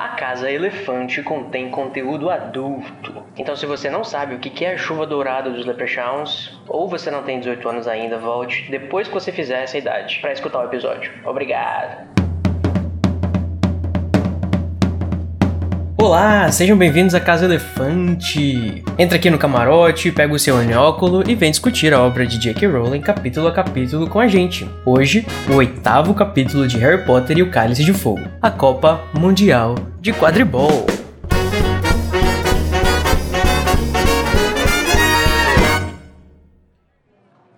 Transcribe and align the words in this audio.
A 0.00 0.08
Casa 0.08 0.50
Elefante 0.50 1.22
contém 1.22 1.68
conteúdo 1.68 2.30
adulto. 2.30 3.22
Então, 3.36 3.54
se 3.54 3.66
você 3.66 3.90
não 3.90 4.02
sabe 4.02 4.34
o 4.34 4.38
que 4.38 4.64
é 4.64 4.72
a 4.72 4.78
chuva 4.78 5.06
dourada 5.06 5.50
dos 5.50 5.66
Leprechauns, 5.66 6.58
ou 6.66 6.88
você 6.88 7.10
não 7.10 7.22
tem 7.22 7.38
18 7.38 7.68
anos 7.68 7.86
ainda, 7.86 8.16
volte 8.16 8.70
depois 8.70 9.08
que 9.08 9.12
você 9.12 9.30
fizer 9.30 9.62
essa 9.62 9.76
idade 9.76 10.18
para 10.22 10.32
escutar 10.32 10.60
o 10.60 10.64
episódio. 10.64 11.12
Obrigado. 11.26 12.19
Olá, 16.00 16.50
sejam 16.50 16.78
bem-vindos 16.78 17.14
à 17.14 17.20
Casa 17.20 17.44
Elefante. 17.44 18.82
Entra 18.98 19.18
aqui 19.18 19.28
no 19.28 19.36
camarote, 19.36 20.10
pega 20.10 20.32
o 20.32 20.38
seu 20.38 20.56
anóculo 20.56 21.22
e 21.28 21.34
vem 21.34 21.50
discutir 21.50 21.92
a 21.92 22.00
obra 22.00 22.26
de 22.26 22.38
J.K. 22.38 22.66
Rowling 22.68 23.02
capítulo 23.02 23.46
a 23.46 23.52
capítulo 23.52 24.08
com 24.08 24.18
a 24.18 24.26
gente. 24.26 24.66
Hoje, 24.86 25.26
o 25.46 25.56
oitavo 25.56 26.14
capítulo 26.14 26.66
de 26.66 26.78
Harry 26.78 27.04
Potter 27.04 27.36
e 27.36 27.42
o 27.42 27.50
Cálice 27.50 27.84
de 27.84 27.92
Fogo, 27.92 28.26
a 28.40 28.50
Copa 28.50 29.02
Mundial 29.12 29.74
de 30.00 30.10
Quadribol. 30.10 30.86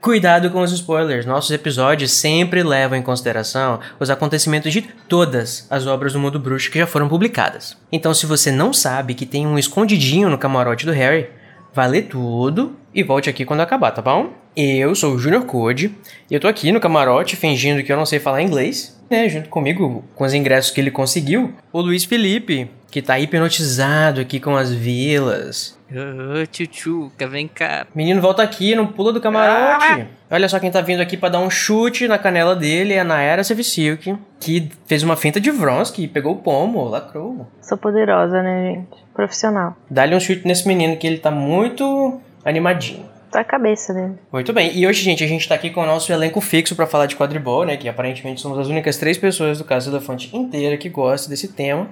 Cuidado 0.02 0.50
com 0.50 0.60
os 0.62 0.72
spoilers. 0.72 1.24
Nossos 1.24 1.52
episódios 1.52 2.10
sempre 2.10 2.60
levam 2.64 2.98
em 2.98 3.02
consideração 3.02 3.78
os 4.00 4.10
acontecimentos 4.10 4.72
de 4.72 4.82
todas 4.82 5.64
as 5.70 5.86
obras 5.86 6.12
do 6.12 6.18
mundo 6.18 6.40
bruxo 6.40 6.72
que 6.72 6.78
já 6.80 6.88
foram 6.88 7.08
publicadas. 7.08 7.76
Então, 7.92 8.12
se 8.12 8.26
você 8.26 8.50
não 8.50 8.72
sabe 8.72 9.14
que 9.14 9.24
tem 9.24 9.46
um 9.46 9.56
escondidinho 9.56 10.28
no 10.28 10.36
camarote 10.36 10.84
do 10.84 10.90
Harry, 10.90 11.28
vá 11.72 11.86
ler 11.86 12.08
tudo 12.08 12.74
e 12.92 13.04
volte 13.04 13.30
aqui 13.30 13.44
quando 13.44 13.60
acabar, 13.60 13.92
tá 13.92 14.02
bom? 14.02 14.32
Eu 14.56 14.92
sou 14.96 15.14
o 15.14 15.18
Junior 15.20 15.44
Code 15.44 15.94
e 16.28 16.34
eu 16.34 16.40
tô 16.40 16.48
aqui 16.48 16.72
no 16.72 16.80
camarote 16.80 17.36
fingindo 17.36 17.84
que 17.84 17.92
eu 17.92 17.96
não 17.96 18.04
sei 18.04 18.18
falar 18.18 18.42
inglês, 18.42 19.00
né? 19.12 19.28
Junto 19.28 19.48
comigo, 19.50 20.02
com 20.16 20.24
os 20.24 20.32
ingressos 20.32 20.70
que 20.70 20.80
ele 20.80 20.90
conseguiu, 20.90 21.54
o 21.70 21.80
Luiz 21.80 22.04
Felipe, 22.04 22.70
que 22.90 23.02
tá 23.02 23.20
hipnotizado 23.20 24.20
aqui 24.20 24.40
com 24.40 24.56
as 24.56 24.72
vilas. 24.72 25.78
Ô, 25.90 26.46
tchutchuca, 26.46 27.28
vem 27.28 27.46
cá. 27.46 27.86
Menino, 27.94 28.22
volta 28.22 28.42
aqui, 28.42 28.74
não 28.74 28.86
pula 28.86 29.12
do 29.12 29.20
camarote. 29.20 29.84
Ah! 29.84 30.06
Olha 30.30 30.48
só 30.48 30.58
quem 30.58 30.70
tá 30.70 30.80
vindo 30.80 31.02
aqui 31.02 31.18
para 31.18 31.28
dar 31.28 31.40
um 31.40 31.50
chute 31.50 32.08
na 32.08 32.16
canela 32.16 32.56
dele, 32.56 32.94
é 32.94 33.00
a 33.00 33.04
Naera 33.04 33.44
Sevisilk, 33.44 34.16
que 34.40 34.70
fez 34.86 35.02
uma 35.02 35.14
finta 35.14 35.38
de 35.38 35.50
Vronsky, 35.50 36.08
pegou 36.08 36.32
o 36.32 36.38
pomo, 36.38 36.88
lacrou. 36.88 37.46
Sou 37.60 37.76
poderosa, 37.76 38.42
né, 38.42 38.72
gente? 38.72 39.04
Profissional. 39.12 39.76
Dá-lhe 39.90 40.16
um 40.16 40.20
chute 40.20 40.48
nesse 40.48 40.66
menino 40.66 40.96
que 40.96 41.06
ele 41.06 41.18
tá 41.18 41.30
muito 41.30 42.18
animadinho 42.42 43.11
a 43.40 43.44
cabeça 43.44 43.92
dele. 43.92 44.14
Muito 44.32 44.52
bem. 44.52 44.76
E 44.76 44.86
hoje, 44.86 45.02
gente, 45.02 45.24
a 45.24 45.26
gente 45.26 45.48
tá 45.48 45.54
aqui 45.54 45.70
com 45.70 45.80
o 45.80 45.86
nosso 45.86 46.12
elenco 46.12 46.40
fixo 46.40 46.76
para 46.76 46.86
falar 46.86 47.06
de 47.06 47.16
quadribol, 47.16 47.64
né? 47.64 47.76
Que 47.76 47.88
aparentemente 47.88 48.40
somos 48.40 48.58
as 48.58 48.68
únicas 48.68 48.96
três 48.96 49.18
pessoas 49.18 49.58
do 49.58 49.64
Caso 49.64 49.90
Elefante 49.90 50.34
inteira 50.36 50.76
que 50.76 50.88
gostam 50.88 51.30
desse 51.30 51.48
tema. 51.48 51.88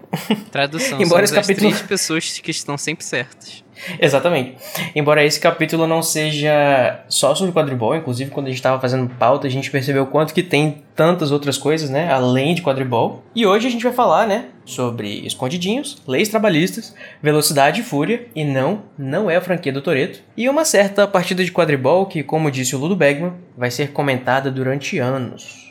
Tradução. 0.50 1.00
Embora 1.02 1.26
somos 1.26 1.30
esse 1.30 1.34
capítulo... 1.34 1.68
as 1.68 1.76
três 1.76 1.88
pessoas 1.88 2.38
que 2.38 2.50
estão 2.50 2.76
sempre 2.76 3.04
certas. 3.04 3.64
Exatamente. 4.00 4.56
Embora 4.94 5.24
esse 5.24 5.40
capítulo 5.40 5.86
não 5.86 6.02
seja 6.02 7.00
só 7.08 7.34
sobre 7.34 7.52
quadribol, 7.52 7.94
inclusive 7.94 8.30
quando 8.30 8.46
a 8.46 8.50
gente 8.50 8.58
estava 8.58 8.80
fazendo 8.80 9.08
pauta, 9.08 9.46
a 9.46 9.50
gente 9.50 9.70
percebeu 9.70 10.06
quanto 10.06 10.34
que 10.34 10.42
tem 10.42 10.82
tantas 10.94 11.30
outras 11.30 11.56
coisas, 11.56 11.88
né, 11.88 12.12
além 12.12 12.54
de 12.54 12.62
quadribol. 12.62 13.24
E 13.34 13.46
hoje 13.46 13.66
a 13.66 13.70
gente 13.70 13.84
vai 13.84 13.92
falar, 13.92 14.26
né, 14.26 14.46
sobre 14.64 15.26
escondidinhos, 15.26 16.02
leis 16.06 16.28
trabalhistas, 16.28 16.94
velocidade 17.22 17.80
e 17.80 17.84
fúria, 17.84 18.26
e 18.34 18.44
não, 18.44 18.82
não 18.98 19.30
é 19.30 19.36
a 19.36 19.40
franquia 19.40 19.72
do 19.72 19.82
Toreto, 19.82 20.20
e 20.36 20.48
uma 20.48 20.64
certa 20.64 21.06
partida 21.06 21.44
de 21.44 21.52
quadribol 21.52 22.06
que, 22.06 22.22
como 22.22 22.50
disse 22.50 22.76
o 22.76 22.78
Ludo 22.78 22.96
Begman, 22.96 23.32
vai 23.56 23.70
ser 23.70 23.92
comentada 23.92 24.50
durante 24.50 24.98
anos. 24.98 25.70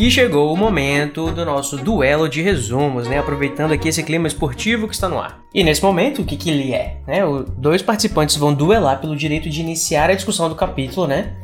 E 0.00 0.10
chegou 0.10 0.50
o 0.50 0.56
momento 0.56 1.30
do 1.30 1.44
nosso 1.44 1.76
duelo 1.76 2.26
de 2.26 2.40
resumos, 2.40 3.06
né? 3.06 3.18
Aproveitando 3.18 3.72
aqui 3.72 3.86
esse 3.86 4.02
clima 4.02 4.26
esportivo 4.26 4.88
que 4.88 4.94
está 4.94 5.10
no 5.10 5.18
ar. 5.18 5.42
E 5.52 5.62
nesse 5.62 5.82
momento, 5.82 6.22
o 6.22 6.24
que, 6.24 6.38
que 6.38 6.48
ele 6.48 6.72
é? 6.72 6.96
Né? 7.06 7.22
O, 7.22 7.42
dois 7.42 7.82
participantes 7.82 8.36
vão 8.36 8.54
duelar 8.54 8.98
pelo 8.98 9.14
direito 9.14 9.50
de 9.50 9.60
iniciar 9.60 10.08
a 10.08 10.14
discussão 10.14 10.48
do 10.48 10.54
capítulo, 10.54 11.06
né? 11.06 11.34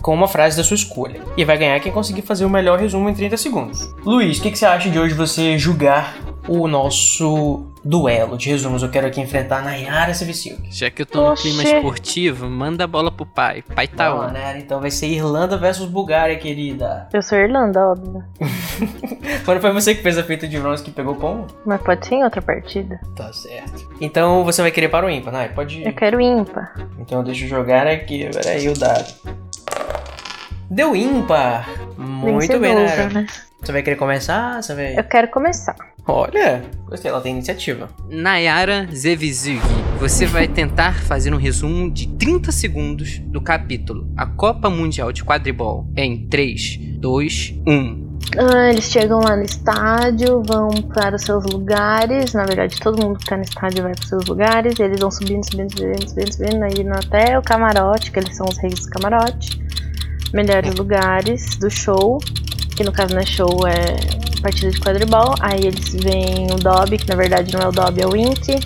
Com 0.00 0.14
uma 0.14 0.28
frase 0.28 0.56
da 0.56 0.62
sua 0.62 0.76
escolha. 0.76 1.22
E 1.36 1.44
vai 1.44 1.58
ganhar 1.58 1.80
quem 1.80 1.90
conseguir 1.90 2.22
fazer 2.22 2.44
o 2.44 2.48
melhor 2.48 2.78
resumo 2.78 3.08
em 3.08 3.14
30 3.14 3.36
segundos. 3.36 3.92
Luiz, 4.04 4.38
o 4.38 4.42
que, 4.42 4.52
que 4.52 4.58
você 4.60 4.66
acha 4.66 4.88
de 4.88 4.96
hoje 4.96 5.12
você 5.12 5.58
julgar 5.58 6.16
o 6.46 6.68
nosso 6.68 7.66
duelo 7.84 8.38
de 8.38 8.48
resumos. 8.48 8.82
Eu 8.82 8.88
quero 8.88 9.06
aqui 9.06 9.20
enfrentar 9.20 9.58
a 9.58 9.62
Nayara 9.62 10.14
Sevicilk. 10.14 10.68
Já 10.70 10.90
que 10.90 11.02
eu 11.02 11.06
tô 11.06 11.30
no 11.30 11.36
clima 11.36 11.62
esportivo, 11.62 12.48
manda 12.48 12.84
a 12.84 12.86
bola 12.86 13.12
pro 13.12 13.26
pai. 13.26 13.62
Pai 13.74 13.86
tá 13.86 14.08
Não, 14.08 14.32
Nayara, 14.32 14.58
então 14.58 14.80
vai 14.80 14.90
ser 14.90 15.06
Irlanda 15.06 15.58
versus 15.58 15.86
Bulgária, 15.86 16.36
querida. 16.36 17.08
Eu 17.12 17.22
sou 17.22 17.36
Irlanda, 17.36 17.80
óbvio. 17.80 18.24
Quando 19.44 19.60
foi 19.60 19.72
você 19.72 19.94
que 19.94 20.02
fez 20.02 20.16
a 20.16 20.24
feita 20.24 20.48
de 20.48 20.58
bronze 20.58 20.82
que 20.82 20.90
pegou 20.90 21.14
como? 21.16 21.46
Mas 21.66 21.80
pode 21.82 22.06
ser 22.06 22.16
em 22.16 22.24
outra 22.24 22.40
partida. 22.40 22.98
Tá 23.14 23.32
certo. 23.32 23.88
Então 24.00 24.44
você 24.44 24.62
vai 24.62 24.70
querer 24.70 24.88
para 24.88 25.06
o 25.06 25.10
ímpar, 25.10 25.32
Nay? 25.32 25.48
Pode 25.50 25.80
ir. 25.80 25.86
Eu 25.86 25.92
quero 25.92 26.20
ímpar. 26.20 26.74
Então 26.98 27.22
deixa 27.22 27.44
eu 27.44 27.48
jogar 27.48 27.86
aqui. 27.86 28.30
Peraí, 28.32 28.68
o 28.68 28.78
dado. 28.78 29.12
Deu 30.70 30.96
ímpar. 30.96 31.68
Muito 31.98 32.58
bem, 32.58 32.74
Nayara. 32.74 33.08
Né? 33.10 33.26
Você 33.64 33.72
vai 33.72 33.82
querer 33.82 33.96
começar? 33.96 34.62
Você 34.62 34.74
vai... 34.74 34.98
Eu 34.98 35.04
quero 35.04 35.28
começar. 35.28 35.74
Olha, 36.06 36.62
gostei, 36.86 37.10
ela 37.10 37.22
tem 37.22 37.32
iniciativa. 37.32 37.88
Nayara 38.10 38.86
Zevizug, 38.94 39.58
você 39.98 40.26
vai 40.26 40.46
tentar 40.46 41.02
fazer 41.02 41.32
um 41.32 41.38
resumo 41.38 41.90
de 41.90 42.08
30 42.08 42.52
segundos 42.52 43.20
do 43.20 43.40
capítulo 43.40 44.06
A 44.18 44.26
Copa 44.26 44.68
Mundial 44.68 45.10
de 45.12 45.24
Quadribol 45.24 45.88
em 45.96 46.28
3, 46.28 46.78
2, 46.98 47.54
1. 47.66 48.04
Ah, 48.36 48.68
eles 48.68 48.84
chegam 48.84 49.20
lá 49.20 49.34
no 49.34 49.44
estádio, 49.44 50.42
vão 50.46 50.68
para 50.92 51.16
os 51.16 51.22
seus 51.22 51.46
lugares. 51.46 52.34
Na 52.34 52.44
verdade, 52.44 52.78
todo 52.78 53.02
mundo 53.02 53.18
que 53.18 53.24
tá 53.24 53.38
no 53.38 53.44
estádio 53.44 53.82
vai 53.82 53.94
para 53.94 54.02
os 54.02 54.08
seus 54.10 54.26
lugares. 54.26 54.78
Eles 54.78 55.00
vão 55.00 55.10
subindo, 55.10 55.42
subindo, 55.42 55.70
subindo, 55.70 56.06
subindo, 56.06 56.32
subindo, 56.34 56.62
aí 56.64 56.86
até 56.98 57.38
o 57.38 57.42
camarote, 57.42 58.10
que 58.10 58.18
eles 58.18 58.36
são 58.36 58.46
os 58.46 58.58
reis 58.58 58.80
do 58.80 58.90
camarote. 58.90 59.58
Melhores 60.34 60.74
lugares 60.74 61.56
do 61.56 61.70
show, 61.70 62.18
que 62.74 62.84
no 62.84 62.92
caso 62.92 63.14
não 63.14 63.20
é 63.20 63.26
show, 63.26 63.66
é 63.66 64.40
partida 64.40 64.70
de 64.70 64.80
quadribol. 64.80 65.34
Aí 65.40 65.60
eles 65.66 65.94
veem 65.94 66.46
o 66.52 66.56
Dobby, 66.56 66.98
que 66.98 67.08
na 67.08 67.16
verdade 67.16 67.52
não 67.54 67.60
é 67.60 67.68
o 67.68 67.72
Dobby, 67.72 68.02
é 68.02 68.06
o 68.06 68.12
Wink. 68.12 68.60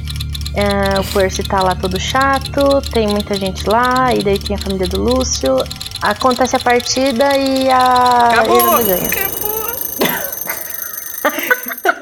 É, 0.54 0.98
o 0.98 1.04
Percy 1.12 1.42
tá 1.42 1.62
lá 1.62 1.74
todo 1.74 2.00
chato, 2.00 2.80
tem 2.90 3.06
muita 3.06 3.34
gente 3.34 3.68
lá, 3.68 4.12
e 4.14 4.22
daí 4.22 4.38
tem 4.38 4.56
a 4.56 4.58
família 4.58 4.88
do 4.88 5.00
Lúcio. 5.00 5.56
Acontece 6.00 6.56
a 6.56 6.60
partida 6.60 7.36
e 7.36 7.68
a 7.68 8.28
Acabou, 8.28 8.84
ganha. 8.84 9.06
Acabou. 9.06 9.48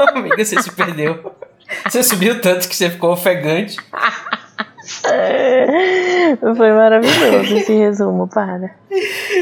Amiga, 0.16 0.44
você 0.44 0.62
se 0.62 0.70
perdeu. 0.70 1.34
Você 1.84 2.02
subiu 2.02 2.40
tanto 2.40 2.68
que 2.68 2.76
você 2.76 2.90
ficou 2.90 3.12
ofegante. 3.12 3.76
Foi 6.56 6.72
maravilhoso 6.72 7.56
esse 7.56 7.72
resumo, 7.72 8.28
para. 8.28 8.70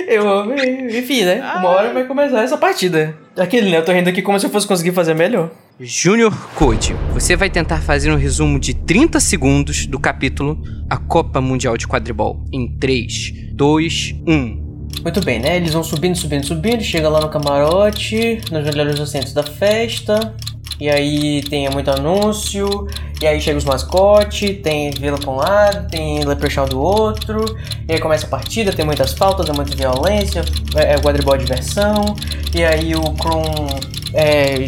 Eu 0.09 0.29
amei. 0.41 0.99
Enfim, 0.99 1.25
né? 1.25 1.41
Uma 1.57 1.69
hora 1.69 1.93
vai 1.93 2.05
começar 2.05 2.43
essa 2.43 2.57
partida. 2.57 3.15
Aquele, 3.37 3.71
né? 3.71 3.79
Eu 3.79 3.85
tô 3.85 3.93
rindo 3.93 4.09
aqui 4.09 4.23
como 4.23 4.39
se 4.41 4.47
eu 4.47 4.51
fosse 4.51 4.67
conseguir 4.67 4.93
fazer 4.93 5.15
melhor. 5.15 5.51
Junior 5.79 6.33
Code, 6.55 6.95
você 7.13 7.35
vai 7.35 7.51
tentar 7.51 7.79
fazer 7.79 8.11
um 8.11 8.17
resumo 8.17 8.61
de 8.61 8.75
30 8.75 9.19
segundos 9.19 9.87
do 9.87 9.99
capítulo 9.99 10.63
A 10.89 10.97
Copa 10.97 11.41
Mundial 11.41 11.77
de 11.77 11.89
Quadribol 11.89 12.45
em 12.53 12.79
3, 12.79 13.51
2, 13.53 14.15
1. 14.27 14.65
Muito 15.03 15.21
bem, 15.25 15.41
né? 15.41 15.57
Eles 15.57 15.73
vão 15.75 15.83
subindo, 15.83 16.17
subindo, 16.17 16.47
subindo, 16.47 16.83
chega 16.83 17.09
lá 17.09 17.21
no 17.21 17.29
camarote, 17.29 18.41
nos 18.51 18.65
melhores 18.65 19.01
assentos 19.01 19.33
da 19.33 19.43
festa. 19.43 20.35
E 20.81 20.91
aí 20.91 21.43
tem 21.45 21.69
muito 21.71 21.91
anúncio, 21.91 22.89
e 23.21 23.27
aí 23.27 23.41
chega 23.41 23.57
os 23.57 23.65
mascotes, 23.65 24.61
tem 24.63 24.91
Vila 24.91 25.19
pra 25.19 25.31
um 25.31 25.37
lado, 25.37 25.89
tem 25.89 26.25
Leprechaun 26.25 26.67
do 26.67 26.81
outro, 26.81 27.45
e 27.89 27.93
aí 27.93 28.01
começa 28.01 28.27
a 28.27 28.29
partida, 28.29 28.73
tem 28.73 28.85
muitas 28.85 29.13
faltas, 29.13 29.49
é 29.49 29.53
muita 29.53 29.75
violência, 29.77 30.45
é, 30.75 30.95
é 30.95 30.99
quadribol 30.99 31.37
de 31.37 31.45
diversão, 31.45 32.17
e 32.55 32.65
aí 32.65 32.95
o 32.95 33.03
Krum 33.13 33.43
é, 34.13 34.67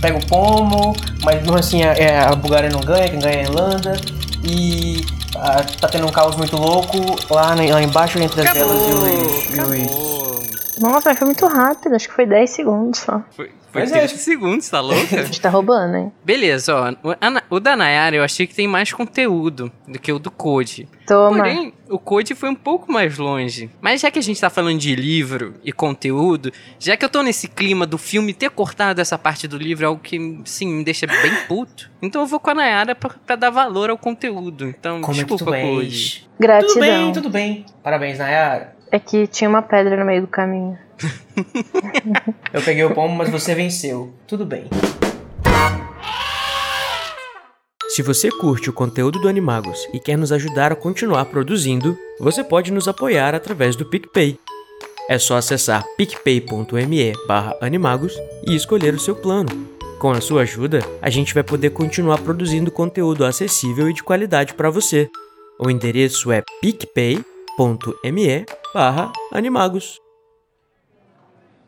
pega 0.00 0.18
o 0.18 0.26
pomo, 0.26 0.94
mas 1.24 1.44
não 1.44 1.56
assim 1.56 1.82
a, 1.82 1.92
é, 1.94 2.20
a 2.20 2.34
Bulgária 2.34 2.70
não 2.70 2.80
ganha, 2.80 3.08
quem 3.08 3.18
ganha 3.18 3.34
é 3.34 3.38
a 3.40 3.42
Irlanda, 3.42 4.00
e 4.44 5.04
a, 5.36 5.62
tá 5.64 5.88
tendo 5.88 6.06
um 6.06 6.12
caos 6.12 6.36
muito 6.36 6.56
louco 6.56 6.96
lá, 7.28 7.54
lá 7.54 7.82
embaixo 7.82 8.18
entre 8.18 8.46
as 8.46 8.54
delas 8.54 8.76
e 8.88 9.60
o, 9.60 9.74
e 9.74 9.84
o 9.84 10.40
Nossa, 10.80 11.14
foi 11.14 11.26
muito 11.26 11.46
rápido, 11.46 11.96
acho 11.96 12.08
que 12.08 12.14
foi 12.14 12.24
10 12.24 12.50
segundos 12.50 13.00
só. 13.00 13.20
Foi, 13.36 13.50
foi 13.72 13.86
30 13.86 13.96
é. 13.96 14.08
segundos, 14.08 14.68
tá 14.68 14.80
louca? 14.80 15.20
A 15.20 15.24
gente 15.24 15.40
tá 15.40 15.48
roubando, 15.48 15.96
hein? 15.96 16.12
Beleza, 16.24 16.74
ó. 16.74 17.08
O, 17.50 17.56
o 17.56 17.60
da 17.60 17.76
Nayara 17.76 18.16
eu 18.16 18.24
achei 18.24 18.46
que 18.46 18.54
tem 18.54 18.66
mais 18.66 18.92
conteúdo 18.92 19.70
do 19.86 19.98
que 19.98 20.12
o 20.12 20.18
do 20.18 20.30
Code. 20.30 20.88
Toma. 21.06 21.38
Porém, 21.38 21.72
o 21.88 21.98
Code 21.98 22.34
foi 22.34 22.48
um 22.48 22.54
pouco 22.54 22.90
mais 22.92 23.18
longe. 23.18 23.70
Mas 23.80 24.00
já 24.00 24.10
que 24.10 24.18
a 24.18 24.22
gente 24.22 24.40
tá 24.40 24.50
falando 24.50 24.78
de 24.78 24.94
livro 24.94 25.54
e 25.64 25.72
conteúdo, 25.72 26.52
já 26.78 26.96
que 26.96 27.04
eu 27.04 27.08
tô 27.08 27.22
nesse 27.22 27.48
clima 27.48 27.86
do 27.86 27.98
filme 27.98 28.32
ter 28.32 28.50
cortado 28.50 29.00
essa 29.00 29.18
parte 29.18 29.48
do 29.48 29.56
livro, 29.56 29.84
é 29.84 29.88
algo 29.88 30.00
que, 30.00 30.40
sim, 30.44 30.66
me 30.66 30.84
deixa 30.84 31.06
bem 31.06 31.34
puto. 31.48 31.90
Então 32.02 32.22
eu 32.22 32.26
vou 32.26 32.40
com 32.40 32.50
a 32.50 32.54
Nayara 32.54 32.94
pra, 32.94 33.10
pra 33.26 33.36
dar 33.36 33.50
valor 33.50 33.90
ao 33.90 33.98
conteúdo. 33.98 34.66
Então, 34.66 35.00
Como 35.00 35.14
desculpa, 35.14 35.56
é 35.56 35.62
Code. 35.62 36.28
Gratidão. 36.38 36.74
Tudo 36.74 36.80
bem, 36.80 37.12
tudo 37.12 37.30
bem. 37.30 37.66
Parabéns, 37.82 38.18
Nayara. 38.18 38.79
É 38.92 38.98
que 38.98 39.26
tinha 39.26 39.48
uma 39.48 39.62
pedra 39.62 39.96
no 39.96 40.04
meio 40.04 40.22
do 40.22 40.26
caminho. 40.26 40.76
Eu 42.52 42.60
peguei 42.62 42.84
o 42.84 42.92
pombo, 42.92 43.14
mas 43.14 43.30
você 43.30 43.54
venceu. 43.54 44.12
Tudo 44.26 44.44
bem. 44.44 44.64
Se 47.88 48.02
você 48.02 48.30
curte 48.30 48.70
o 48.70 48.72
conteúdo 48.72 49.20
do 49.20 49.28
Animagos 49.28 49.88
e 49.92 50.00
quer 50.00 50.16
nos 50.16 50.32
ajudar 50.32 50.72
a 50.72 50.76
continuar 50.76 51.24
produzindo, 51.26 51.96
você 52.18 52.42
pode 52.42 52.72
nos 52.72 52.88
apoiar 52.88 53.34
através 53.34 53.76
do 53.76 53.84
PicPay. 53.84 54.38
É 55.08 55.18
só 55.18 55.36
acessar 55.36 55.84
picpay.me 55.96 57.12
animagos 57.60 58.14
e 58.46 58.54
escolher 58.54 58.94
o 58.94 59.00
seu 59.00 59.14
plano. 59.14 59.68
Com 59.98 60.12
a 60.12 60.20
sua 60.20 60.42
ajuda, 60.42 60.80
a 61.02 61.10
gente 61.10 61.34
vai 61.34 61.42
poder 61.42 61.70
continuar 61.70 62.18
produzindo 62.18 62.70
conteúdo 62.70 63.24
acessível 63.24 63.88
e 63.90 63.92
de 63.92 64.02
qualidade 64.02 64.54
para 64.54 64.70
você. 64.70 65.10
O 65.58 65.68
endereço 65.68 66.32
é 66.32 66.42
picpay.me 66.60 67.39
animagos. 69.30 70.00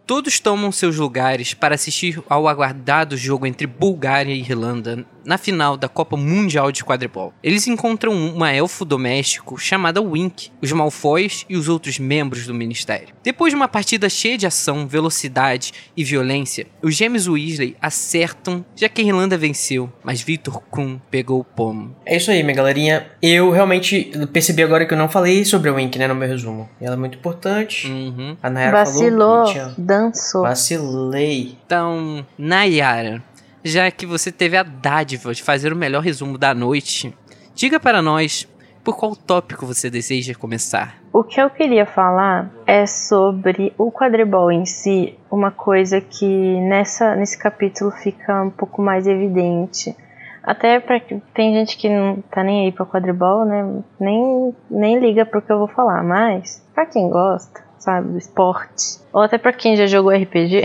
Todos 0.06 0.40
tomam 0.40 0.72
seus 0.72 0.96
lugares 0.96 1.52
para 1.52 1.74
assistir 1.74 2.22
ao 2.30 2.48
aguardado 2.48 3.14
jogo 3.14 3.46
entre 3.46 3.66
Bulgária 3.66 4.32
e 4.32 4.40
Irlanda 4.40 5.06
na 5.24 5.38
final 5.38 5.76
da 5.76 5.88
Copa 5.88 6.16
Mundial 6.16 6.72
de 6.72 6.84
Quadribol. 6.84 7.32
Eles 7.42 7.66
encontram 7.66 8.12
uma 8.12 8.52
elfo 8.52 8.84
doméstico 8.84 9.58
chamada 9.58 10.00
Wink, 10.00 10.50
os 10.60 10.72
Malfoys 10.72 11.44
e 11.48 11.56
os 11.56 11.68
outros 11.68 11.98
membros 11.98 12.46
do 12.46 12.54
Ministério. 12.54 13.14
Depois 13.22 13.52
de 13.52 13.56
uma 13.56 13.68
partida 13.68 14.08
cheia 14.08 14.38
de 14.38 14.46
ação, 14.46 14.86
velocidade 14.86 15.72
e 15.96 16.04
violência, 16.04 16.66
os 16.82 16.94
gêmeos 16.94 17.28
Weasley 17.28 17.76
acertam 17.80 18.64
já 18.74 18.88
que 18.88 19.00
a 19.00 19.04
Irlanda 19.04 19.36
venceu, 19.36 19.90
mas 20.02 20.20
Victor 20.20 20.60
Krum 20.70 20.98
pegou 21.10 21.40
o 21.40 21.44
pomo. 21.44 21.94
É 22.04 22.16
isso 22.16 22.30
aí, 22.30 22.42
minha 22.42 22.56
galerinha. 22.56 23.06
Eu 23.20 23.50
realmente 23.50 24.10
percebi 24.32 24.62
agora 24.62 24.86
que 24.86 24.94
eu 24.94 24.98
não 24.98 25.08
falei 25.08 25.44
sobre 25.44 25.70
a 25.70 25.72
Wink, 25.72 25.98
né, 25.98 26.06
no 26.08 26.14
meu 26.14 26.28
resumo. 26.28 26.68
Ela 26.80 26.94
é 26.94 26.98
muito 26.98 27.18
importante. 27.18 27.88
Uhum. 27.88 28.36
A 28.42 28.50
Nayara 28.50 28.84
Vacilou, 28.84 29.28
falou 29.28 29.52
tinha... 29.52 29.74
dançou. 29.78 30.42
Vacilei. 30.42 31.56
Então, 31.64 32.26
Nayara, 32.36 33.22
já 33.64 33.90
que 33.90 34.06
você 34.06 34.32
teve 34.32 34.56
a 34.56 34.62
dádiva 34.62 35.32
de 35.32 35.42
fazer 35.42 35.72
o 35.72 35.76
melhor 35.76 36.02
resumo 36.02 36.36
da 36.36 36.54
noite, 36.54 37.14
diga 37.54 37.78
para 37.78 38.02
nós 38.02 38.48
por 38.82 38.96
qual 38.96 39.14
tópico 39.14 39.64
você 39.64 39.88
deseja 39.88 40.34
começar. 40.34 40.96
O 41.12 41.22
que 41.22 41.40
eu 41.40 41.48
queria 41.48 41.86
falar 41.86 42.50
é 42.66 42.84
sobre 42.86 43.72
o 43.78 43.92
quadribol 43.92 44.50
em 44.50 44.64
si, 44.66 45.16
uma 45.30 45.50
coisa 45.50 46.00
que 46.00 46.60
nessa, 46.62 47.14
nesse 47.14 47.38
capítulo 47.38 47.90
fica 47.90 48.42
um 48.42 48.50
pouco 48.50 48.82
mais 48.82 49.06
evidente. 49.06 49.94
Até 50.42 50.80
para 50.80 51.00
tem 51.32 51.54
gente 51.54 51.76
que 51.76 51.88
não 51.88 52.20
tá 52.22 52.42
nem 52.42 52.66
aí 52.66 52.72
para 52.72 52.84
quadribol, 52.84 53.44
né? 53.44 53.82
Nem, 54.00 54.52
nem 54.68 54.98
liga 54.98 55.24
pro 55.24 55.40
que 55.40 55.52
eu 55.52 55.58
vou 55.58 55.68
falar, 55.68 56.02
mas 56.02 56.66
para 56.74 56.86
quem 56.86 57.08
gosta, 57.08 57.62
sabe, 57.78 58.08
do 58.08 58.18
esporte, 58.18 58.98
ou 59.12 59.22
até 59.22 59.38
para 59.38 59.52
quem 59.52 59.76
já 59.76 59.86
jogou 59.86 60.10
RPG. 60.10 60.62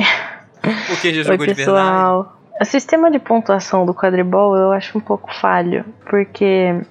O 0.91 0.99
que 0.99 1.13
já 1.13 1.19
Oi, 1.19 1.37
jogou 1.37 1.45
de 1.45 1.53
verdade? 1.53 2.36
O 2.59 2.65
sistema 2.65 3.11
de 3.11 3.19
pontuação 3.19 3.85
do 3.85 3.93
quadribol 3.93 4.55
eu 4.55 4.71
acho 4.71 4.97
um 4.97 5.01
pouco 5.01 5.31
falho, 5.31 5.85
porque, 6.09 6.81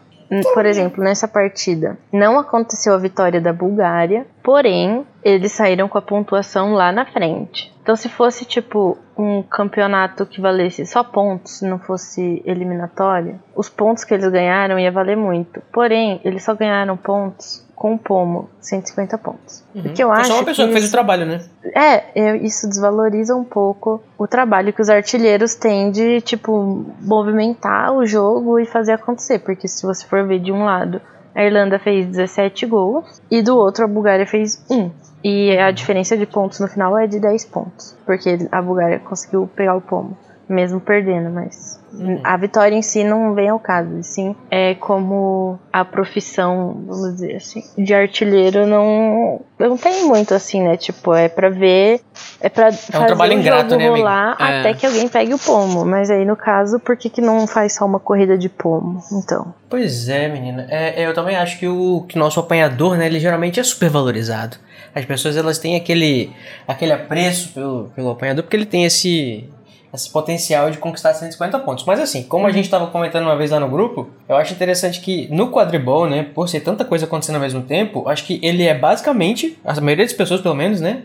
por 0.54 0.64
exemplo, 0.64 1.02
nessa 1.02 1.26
partida 1.26 1.98
não 2.12 2.38
aconteceu 2.38 2.94
a 2.94 2.98
vitória 2.98 3.40
da 3.40 3.52
Bulgária, 3.52 4.26
porém 4.44 5.04
eles 5.24 5.50
saíram 5.50 5.88
com 5.88 5.98
a 5.98 6.02
pontuação 6.02 6.72
lá 6.72 6.92
na 6.92 7.04
frente. 7.04 7.74
Então, 7.82 7.96
se 7.96 8.08
fosse 8.08 8.44
tipo 8.44 8.96
um 9.18 9.42
campeonato 9.42 10.24
que 10.24 10.40
valesse 10.40 10.86
só 10.86 11.02
pontos, 11.02 11.62
não 11.62 11.80
fosse 11.80 12.42
eliminatório, 12.44 13.40
os 13.54 13.68
pontos 13.68 14.04
que 14.04 14.14
eles 14.14 14.28
ganharam 14.28 14.78
ia 14.78 14.92
valer 14.92 15.16
muito. 15.16 15.60
Porém, 15.72 16.20
eles 16.24 16.44
só 16.44 16.54
ganharam 16.54 16.96
pontos 16.96 17.65
com 17.76 17.92
o 17.94 17.98
pomo, 17.98 18.48
150 18.58 19.18
pontos. 19.18 19.62
O 19.74 19.82
que 19.92 20.02
eu 20.02 20.08
Foi 20.08 20.16
acho 20.16 20.28
só 20.30 20.34
uma 20.38 20.44
pessoa 20.44 20.66
que, 20.66 20.72
fez 20.72 20.88
o 20.88 20.90
trabalho, 20.90 21.26
né? 21.26 21.40
é, 21.74 22.04
eu- 22.30 22.36
isso 22.36 22.66
desvaloriza 22.66 23.36
um 23.36 23.44
pouco 23.44 24.02
o 24.18 24.26
trabalho 24.26 24.72
que 24.72 24.80
os 24.80 24.88
artilheiros 24.88 25.54
têm 25.54 25.90
de, 25.90 26.22
tipo, 26.22 26.86
movimentar 27.02 27.92
o 27.92 28.06
jogo 28.06 28.58
e 28.58 28.64
fazer 28.66 28.92
acontecer. 28.92 29.40
Porque 29.40 29.68
se 29.68 29.84
você 29.86 30.06
for 30.06 30.26
ver 30.26 30.38
de 30.40 30.50
um 30.50 30.64
lado, 30.64 31.00
a 31.34 31.44
Irlanda 31.44 31.78
fez 31.78 32.06
17 32.06 32.64
gols 32.64 33.20
e 33.30 33.42
do 33.42 33.56
outro 33.56 33.84
a 33.84 33.88
Bulgária 33.88 34.26
fez 34.26 34.64
1. 34.70 34.90
E 35.22 35.56
a 35.58 35.70
diferença 35.70 36.16
de 36.16 36.24
pontos 36.26 36.60
no 36.60 36.68
final 36.68 36.96
é 36.96 37.06
de 37.06 37.18
10 37.20 37.44
pontos. 37.44 37.94
Porque 38.06 38.38
a 38.50 38.62
Bulgária 38.62 38.98
conseguiu 39.00 39.48
pegar 39.54 39.74
o 39.74 39.80
pomo, 39.82 40.16
mesmo 40.48 40.80
perdendo, 40.80 41.28
mas. 41.30 41.78
A 42.24 42.36
vitória 42.36 42.74
em 42.74 42.82
si 42.82 43.04
não 43.04 43.34
vem 43.34 43.48
ao 43.48 43.58
caso, 43.58 44.02
sim 44.02 44.34
é 44.50 44.74
como 44.74 45.58
a 45.72 45.84
profissão, 45.84 46.82
vamos 46.86 47.14
dizer 47.14 47.36
assim, 47.36 47.62
de 47.76 47.94
artilheiro 47.94 48.66
não 48.66 49.40
não 49.58 49.76
tem 49.76 50.04
muito 50.04 50.34
assim, 50.34 50.62
né? 50.62 50.76
Tipo, 50.76 51.14
é 51.14 51.28
pra 51.28 51.48
ver, 51.48 52.00
é 52.40 52.48
pra 52.48 52.70
fazer 52.72 53.06
trabalho 53.06 53.36
o 53.36 53.40
ingrato, 53.40 53.70
jogo 53.70 53.82
né, 53.82 53.88
rolar 53.88 54.36
É. 54.38 54.60
até 54.60 54.74
que 54.74 54.84
alguém 54.86 55.08
pegue 55.08 55.32
o 55.34 55.38
pomo. 55.38 55.84
Mas 55.84 56.10
aí 56.10 56.24
no 56.24 56.36
caso, 56.36 56.78
por 56.78 56.96
que, 56.96 57.08
que 57.08 57.20
não 57.20 57.46
faz 57.46 57.74
só 57.74 57.86
uma 57.86 57.98
corrida 57.98 58.36
de 58.36 58.48
pomo? 58.48 59.02
Então, 59.12 59.54
Pois 59.68 60.08
é, 60.08 60.28
menina. 60.28 60.66
É, 60.70 61.06
eu 61.06 61.12
também 61.14 61.36
acho 61.36 61.58
que 61.58 61.66
o 61.66 62.04
que 62.08 62.18
nosso 62.18 62.38
apanhador, 62.38 62.96
né, 62.96 63.06
ele 63.06 63.18
geralmente 63.18 63.58
é 63.58 63.64
super 63.64 63.88
valorizado. 63.90 64.56
As 64.94 65.04
pessoas 65.04 65.36
elas 65.36 65.58
têm 65.58 65.76
aquele 65.76 66.32
aquele 66.66 66.92
apreço 66.92 67.52
pelo, 67.52 67.90
pelo 67.94 68.10
apanhador 68.10 68.44
porque 68.44 68.56
ele 68.56 68.66
tem 68.66 68.84
esse 68.84 69.48
esse 69.96 70.10
potencial 70.10 70.70
de 70.70 70.78
conquistar 70.78 71.12
150 71.14 71.58
pontos. 71.60 71.84
Mas 71.84 71.98
assim, 71.98 72.22
como 72.22 72.46
a 72.46 72.52
gente 72.52 72.66
estava 72.66 72.86
comentando 72.86 73.24
uma 73.24 73.36
vez 73.36 73.50
lá 73.50 73.58
no 73.58 73.68
grupo, 73.68 74.08
eu 74.28 74.36
acho 74.36 74.52
interessante 74.52 75.00
que 75.00 75.26
no 75.30 75.50
quadribol, 75.50 76.08
né, 76.08 76.26
por 76.34 76.48
ser 76.48 76.60
tanta 76.60 76.84
coisa 76.84 77.04
acontecendo 77.06 77.36
ao 77.36 77.40
mesmo 77.42 77.62
tempo, 77.62 78.08
acho 78.08 78.24
que 78.24 78.38
ele 78.42 78.64
é 78.64 78.74
basicamente, 78.76 79.58
a 79.64 79.80
maioria 79.80 80.04
das 80.04 80.12
pessoas 80.14 80.40
pelo 80.40 80.54
menos, 80.54 80.80
né, 80.80 81.02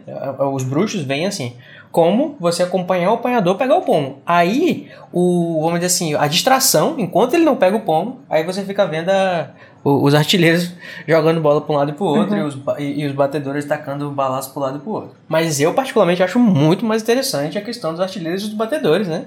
os 0.53 0.63
bruxos 0.63 1.01
veem 1.01 1.25
assim, 1.25 1.55
como 1.91 2.37
você 2.39 2.63
acompanhar 2.63 3.11
o 3.11 3.15
apanhador 3.15 3.55
pegar 3.57 3.75
o 3.75 3.81
pomo. 3.81 4.19
Aí, 4.25 4.89
o, 5.11 5.59
vamos 5.61 5.79
dizer 5.79 5.87
assim, 5.87 6.15
a 6.15 6.25
distração, 6.27 6.95
enquanto 6.97 7.33
ele 7.33 7.43
não 7.43 7.55
pega 7.57 7.75
o 7.75 7.81
pomo, 7.81 8.19
aí 8.29 8.43
você 8.43 8.63
fica 8.63 8.85
vendo 8.85 9.09
a- 9.09 9.49
o- 9.83 10.03
os 10.03 10.13
artilheiros 10.15 10.71
jogando 11.07 11.41
bola 11.41 11.61
para 11.61 11.73
um 11.73 11.77
lado 11.77 11.91
e 11.91 11.93
para 11.93 12.03
o 12.03 12.07
outro 12.07 12.35
e, 12.37 12.41
os, 12.41 12.57
e- 12.79 13.01
e 13.01 13.05
os 13.07 13.13
batedores 13.13 13.65
tacando 13.65 14.09
balaço 14.11 14.51
para 14.53 14.59
um 14.59 14.63
lado 14.65 14.77
e 14.77 14.79
para 14.81 14.89
o 14.89 14.93
outro. 14.93 15.11
Mas 15.27 15.59
eu, 15.59 15.73
particularmente, 15.73 16.21
acho 16.23 16.37
muito 16.39 16.85
mais 16.85 17.01
interessante 17.01 17.57
a 17.57 17.61
questão 17.61 17.91
dos 17.91 17.99
artilheiros 17.99 18.43
e 18.43 18.47
dos 18.47 18.55
batedores, 18.55 19.07
né? 19.07 19.25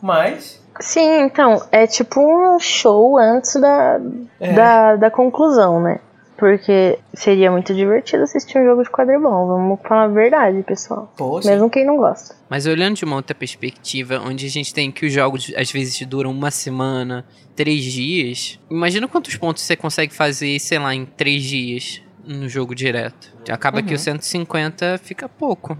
Mas, 0.00 0.62
sim, 0.80 1.22
então, 1.22 1.60
é 1.72 1.86
tipo 1.86 2.20
um 2.20 2.58
show 2.60 3.18
antes 3.18 3.60
da, 3.60 4.00
É. 4.40 4.52
da, 4.52 4.96
da 4.96 5.10
conclusão, 5.10 5.80
né? 5.82 5.98
Porque 6.38 6.98
seria 7.14 7.50
muito 7.50 7.74
divertido 7.74 8.22
assistir 8.22 8.58
um 8.58 8.64
jogo 8.64 8.84
de 8.84 8.90
quadribol. 8.90 9.48
Vamos 9.48 9.80
falar 9.82 10.04
a 10.04 10.08
verdade, 10.08 10.62
pessoal. 10.62 11.12
pô, 11.16 11.38
assim, 11.38 11.48
Mesmo 11.50 11.68
quem 11.68 11.84
não 11.84 11.96
gosta. 11.96 12.36
Mas 12.48 12.64
olhando 12.64 12.94
de 12.94 13.04
uma 13.04 13.16
outra 13.16 13.34
perspectiva, 13.34 14.22
onde 14.24 14.46
a 14.46 14.48
gente 14.48 14.72
tem 14.72 14.90
que 14.92 15.04
os 15.04 15.12
jogos 15.12 15.52
às 15.56 15.70
vezes 15.72 16.00
duram 16.06 16.30
uma 16.30 16.52
semana, 16.52 17.26
três 17.56 17.82
dias, 17.82 18.58
imagina 18.70 19.08
quantos 19.08 19.36
pontos 19.36 19.64
você 19.64 19.74
consegue 19.74 20.14
fazer, 20.14 20.60
sei 20.60 20.78
lá, 20.78 20.94
em 20.94 21.04
três 21.04 21.42
dias 21.42 22.02
no 22.28 22.48
jogo 22.48 22.74
direto. 22.74 23.32
Acaba 23.50 23.80
que 23.82 23.94
o 23.94 23.98
150 23.98 25.00
fica 25.02 25.28
pouco. 25.28 25.76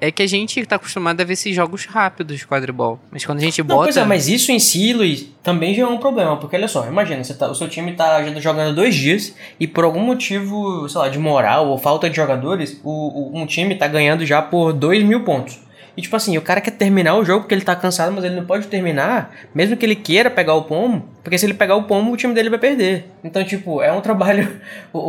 É 0.00 0.10
que 0.10 0.22
a 0.22 0.26
gente 0.26 0.64
tá 0.66 0.74
acostumado 0.76 1.20
a 1.20 1.24
ver 1.24 1.34
esses 1.34 1.54
jogos 1.54 1.84
rápidos 1.86 2.38
de 2.38 2.46
quadribol. 2.46 2.98
Mas 3.10 3.24
quando 3.24 3.38
a 3.38 3.42
gente 3.42 3.60
Não, 3.60 3.66
bota. 3.68 3.84
pois 3.84 3.96
é, 3.96 4.04
mas 4.04 4.28
isso 4.28 4.50
em 4.50 4.58
si, 4.58 4.92
Luiz, 4.92 5.28
também 5.42 5.72
já 5.74 5.84
é 5.84 5.86
um 5.86 5.98
problema. 5.98 6.36
Porque 6.36 6.56
olha 6.56 6.66
só, 6.68 6.86
imagina, 6.86 7.22
tá- 7.38 7.48
o 7.50 7.54
seu 7.54 7.68
time 7.68 7.92
tá 7.92 8.22
jogando 8.40 8.74
dois 8.74 8.94
dias 8.94 9.34
e 9.60 9.66
por 9.68 9.84
algum 9.84 10.00
motivo, 10.00 10.88
sei 10.88 11.00
lá, 11.00 11.08
de 11.08 11.18
moral 11.18 11.68
ou 11.68 11.78
falta 11.78 12.10
de 12.10 12.16
jogadores, 12.16 12.80
o, 12.82 12.90
o- 12.90 13.38
um 13.40 13.46
time 13.46 13.74
tá 13.76 13.86
ganhando 13.86 14.26
já 14.26 14.42
por 14.42 14.72
dois 14.72 15.02
mil 15.04 15.22
pontos. 15.24 15.60
E 15.96 16.02
tipo 16.02 16.16
assim, 16.16 16.36
o 16.38 16.42
cara 16.42 16.60
quer 16.60 16.70
terminar 16.70 17.16
o 17.16 17.24
jogo 17.24 17.40
porque 17.40 17.54
ele 17.54 17.64
tá 17.64 17.76
cansado, 17.76 18.12
mas 18.12 18.24
ele 18.24 18.36
não 18.36 18.44
pode 18.44 18.66
terminar, 18.66 19.34
mesmo 19.54 19.76
que 19.76 19.84
ele 19.84 19.96
queira 19.96 20.30
pegar 20.30 20.54
o 20.54 20.62
pomo, 20.62 21.08
porque 21.22 21.36
se 21.36 21.44
ele 21.46 21.54
pegar 21.54 21.76
o 21.76 21.84
pomo, 21.84 22.12
o 22.12 22.16
time 22.16 22.34
dele 22.34 22.50
vai 22.50 22.58
perder. 22.58 23.10
Então, 23.22 23.44
tipo, 23.44 23.82
é 23.82 23.92
um 23.92 24.00
trabalho. 24.00 24.48
O, 24.92 24.98
o, 24.98 25.02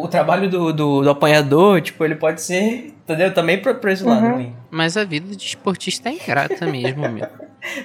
o, 0.00 0.04
o 0.04 0.08
trabalho 0.08 0.50
do, 0.50 0.72
do, 0.72 1.02
do 1.02 1.10
apanhador, 1.10 1.80
tipo, 1.80 2.04
ele 2.04 2.14
pode 2.14 2.42
ser. 2.42 2.94
Entendeu? 3.04 3.32
Também 3.32 3.58
pra, 3.58 3.72
pra 3.72 3.90
esse 3.90 4.04
lado, 4.04 4.34
ruim. 4.34 4.54
Mas 4.70 4.96
a 4.98 5.04
vida 5.04 5.34
de 5.34 5.46
esportista 5.46 6.10
é 6.10 6.12
ingrata 6.12 6.66
mesmo, 6.66 7.08
meu. 7.08 7.26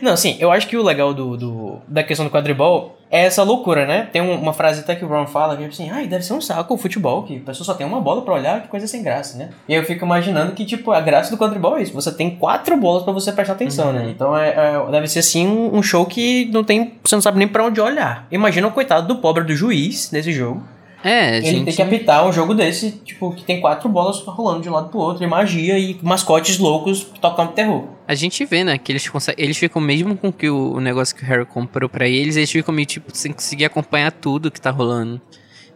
Não, 0.01 0.13
assim, 0.13 0.37
eu 0.39 0.51
acho 0.51 0.67
que 0.67 0.77
o 0.77 0.83
legal 0.83 1.13
do, 1.13 1.35
do- 1.37 1.77
da 1.87 2.03
questão 2.03 2.25
do 2.25 2.31
quadribol 2.31 2.97
é 3.11 3.25
essa 3.25 3.43
loucura, 3.43 3.85
né? 3.85 4.07
Tem 4.11 4.21
um- 4.21 4.39
uma 4.39 4.53
frase 4.53 4.79
até 4.81 4.95
que 4.95 5.03
o 5.05 5.07
Ron 5.07 5.27
fala, 5.27 5.55
que 5.55 5.63
é 5.63 5.67
assim, 5.67 5.89
ai, 5.89 6.07
deve 6.07 6.23
ser 6.23 6.33
um 6.33 6.41
saco 6.41 6.73
o 6.73 6.77
futebol, 6.77 7.23
que 7.23 7.37
a 7.37 7.39
pessoa 7.41 7.65
só 7.65 7.73
tem 7.73 7.85
uma 7.85 8.01
bola 8.01 8.21
pra 8.23 8.33
olhar, 8.33 8.61
que 8.61 8.67
coisa 8.67 8.87
sem 8.87 9.03
graça, 9.03 9.37
né? 9.37 9.49
E 9.67 9.73
eu 9.73 9.83
fico 9.83 10.05
imaginando 10.05 10.53
que, 10.53 10.65
tipo, 10.65 10.91
a 10.91 10.99
graça 11.01 11.29
do 11.29 11.37
quadribol 11.37 11.77
é 11.77 11.83
isso, 11.83 11.93
você 11.93 12.11
tem 12.11 12.31
quatro 12.35 12.75
bolas 12.77 13.03
pra 13.03 13.13
você 13.13 13.31
prestar 13.31 13.53
atenção, 13.53 13.91
né? 13.93 14.07
Então 14.09 14.35
é, 14.37 14.49
é- 14.49 14.91
deve 14.91 15.07
ser, 15.07 15.19
assim, 15.19 15.47
um, 15.47 15.75
um 15.77 15.83
show 15.83 16.05
que 16.05 16.49
não 16.51 16.63
tem, 16.63 16.93
você 17.03 17.15
não 17.15 17.21
sabe 17.21 17.37
nem 17.37 17.47
pra 17.47 17.63
onde 17.65 17.79
olhar. 17.79 18.27
Imagina 18.31 18.67
o 18.67 18.71
coitado 18.71 19.07
do 19.07 19.17
pobre 19.17 19.43
do 19.43 19.55
juiz 19.55 20.09
nesse 20.11 20.31
jogo, 20.31 20.63
É, 21.07 21.29
a 21.29 21.37
ele 21.37 21.45
gente. 21.45 21.65
tem 21.65 21.75
que 21.75 21.81
apitar 21.83 22.27
um 22.27 22.33
jogo 22.33 22.55
desse, 22.55 22.89
tipo, 22.91 23.31
que 23.35 23.43
tem 23.43 23.61
quatro 23.61 23.87
bolas 23.87 24.19
rolando 24.21 24.61
de 24.61 24.69
um 24.69 24.71
lado 24.73 24.89
pro 24.89 24.97
outro, 24.99 25.23
e 25.23 25.27
magia, 25.27 25.77
e 25.77 25.95
mascotes 26.01 26.57
loucos 26.57 27.03
tocando 27.21 27.51
terror. 27.51 27.83
A 28.07 28.15
gente 28.15 28.43
vê, 28.43 28.63
né, 28.63 28.75
que 28.79 28.91
eles 28.91 29.07
conseguem. 29.07 29.45
Eles 29.45 29.55
ficam, 29.55 29.79
mesmo 29.79 30.17
com 30.17 30.31
que 30.33 30.49
o, 30.49 30.73
o 30.73 30.79
negócio 30.81 31.15
que 31.15 31.23
o 31.23 31.25
Harry 31.27 31.45
comprou 31.45 31.87
pra 31.87 32.07
eles, 32.07 32.35
eles 32.37 32.49
ficam 32.51 32.73
meio 32.73 32.87
tipo 32.87 33.15
sem 33.15 33.31
conseguir 33.31 33.65
acompanhar 33.65 34.11
tudo 34.11 34.49
que 34.49 34.59
tá 34.59 34.71
rolando. 34.71 35.21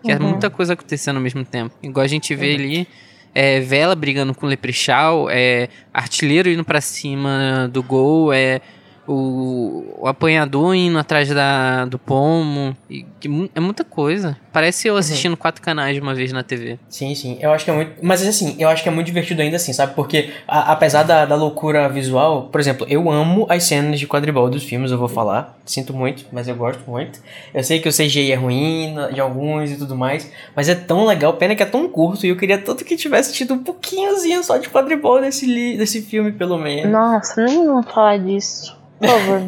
Que 0.04 0.12
é 0.12 0.16
Uhum. 0.16 0.30
muita 0.30 0.50
coisa 0.50 0.74
acontecendo 0.74 1.18
ao 1.18 1.22
mesmo 1.22 1.46
tempo. 1.46 1.76
Igual 1.84 2.04
a 2.04 2.08
gente 2.08 2.34
vê 2.34 2.56
ali. 2.56 2.88
é 3.36 3.60
Vela 3.60 3.94
brigando 3.96 4.34
com 4.34 4.48
o 4.48 4.50
Leprechaun, 4.50 5.28
é 5.30 5.70
Artilheiro 5.94 6.50
indo 6.50 6.64
pra 6.64 6.82
cima 6.82 7.70
do 7.72 7.84
gol, 7.84 8.34
é 8.34 8.62
o, 9.10 9.84
o 10.02 10.08
apanhador 10.08 10.76
indo 10.76 11.00
atrás 11.00 11.28
da, 11.30 11.86
do 11.86 11.98
pomo. 11.98 12.78
E, 12.88 13.04
que, 13.20 13.50
é 13.56 13.60
muita 13.60 13.84
coisa. 13.84 14.38
Parece 14.54 14.88
eu 14.88 14.96
assistindo 14.96 15.32
uhum. 15.32 15.38
quatro 15.38 15.62
canais 15.64 15.96
de 15.96 16.02
uma 16.02 16.14
vez 16.14 16.32
na 16.32 16.44
TV. 16.44 16.78
Sim, 16.88 17.16
sim. 17.16 17.38
Eu 17.42 17.52
acho 17.52 17.66
que 17.66 17.72
é 17.72 17.74
muito. 17.74 17.94
Mas 18.04 18.26
assim, 18.26 18.56
eu 18.60 18.70
acho 18.70 18.84
que 18.84 18.90
é 18.90 18.92
muito 18.92 19.08
divertido 19.08 19.42
ainda 19.42 19.56
assim, 19.56 19.74
sabe? 19.74 19.96
Porque 19.96 20.30
a, 20.48 20.72
apesar 20.72 21.04
da, 21.04 21.26
da 21.26 21.36
loucura 21.36 21.90
visual, 21.90 22.50
por 22.52 22.62
exemplo, 22.62 22.86
eu 22.88 23.10
amo 23.10 23.48
as 23.50 23.64
cenas 23.64 24.00
de 24.00 24.06
quadribol 24.06 24.48
dos 24.48 24.64
filmes, 24.64 24.92
eu 24.92 24.98
vou 24.98 25.08
falar. 25.08 25.58
Sinto 25.66 25.94
muito, 25.94 26.26
mas 26.32 26.48
eu 26.48 26.56
gosto 26.56 26.82
muito. 26.88 27.20
Eu 27.54 27.64
sei 27.64 27.80
que 27.80 27.90
o 27.90 27.92
CGI 27.92 28.32
é 28.32 28.36
ruim 28.36 28.96
de 29.12 29.20
alguns 29.20 29.72
e 29.72 29.78
tudo 29.78 29.96
mais, 29.96 30.32
mas 30.56 30.70
é 30.70 30.76
tão 30.76 31.06
legal. 31.06 31.34
Pena 31.34 31.56
que 31.56 31.64
é 31.64 31.66
tão 31.66 31.88
curto 31.90 32.26
e 32.26 32.30
eu 32.30 32.38
queria 32.38 32.60
tanto 32.60 32.86
que 32.86 32.96
tivesse 32.96 33.34
tido 33.34 33.56
um 33.56 33.64
pouquinhozinho 33.64 34.44
só 34.44 34.58
de 34.58 34.70
quadribol 34.70 35.20
nesse, 35.20 35.78
desse 35.78 36.02
filme, 36.02 36.32
pelo 36.32 36.60
menos. 36.60 36.92
Nossa, 36.92 37.44
nem 37.44 37.66
vamos 37.66 37.92
falar 37.92 38.18
disso. 38.18 38.79
Por 39.00 39.08
favor. 39.08 39.42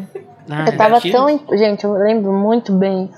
Ah, 0.49 0.65
eu 0.67 0.77
tava 0.77 0.99
tão. 1.01 1.57
Gente, 1.57 1.83
eu 1.83 1.93
lembro 1.93 2.31
muito 2.31 2.73
bem 2.73 3.11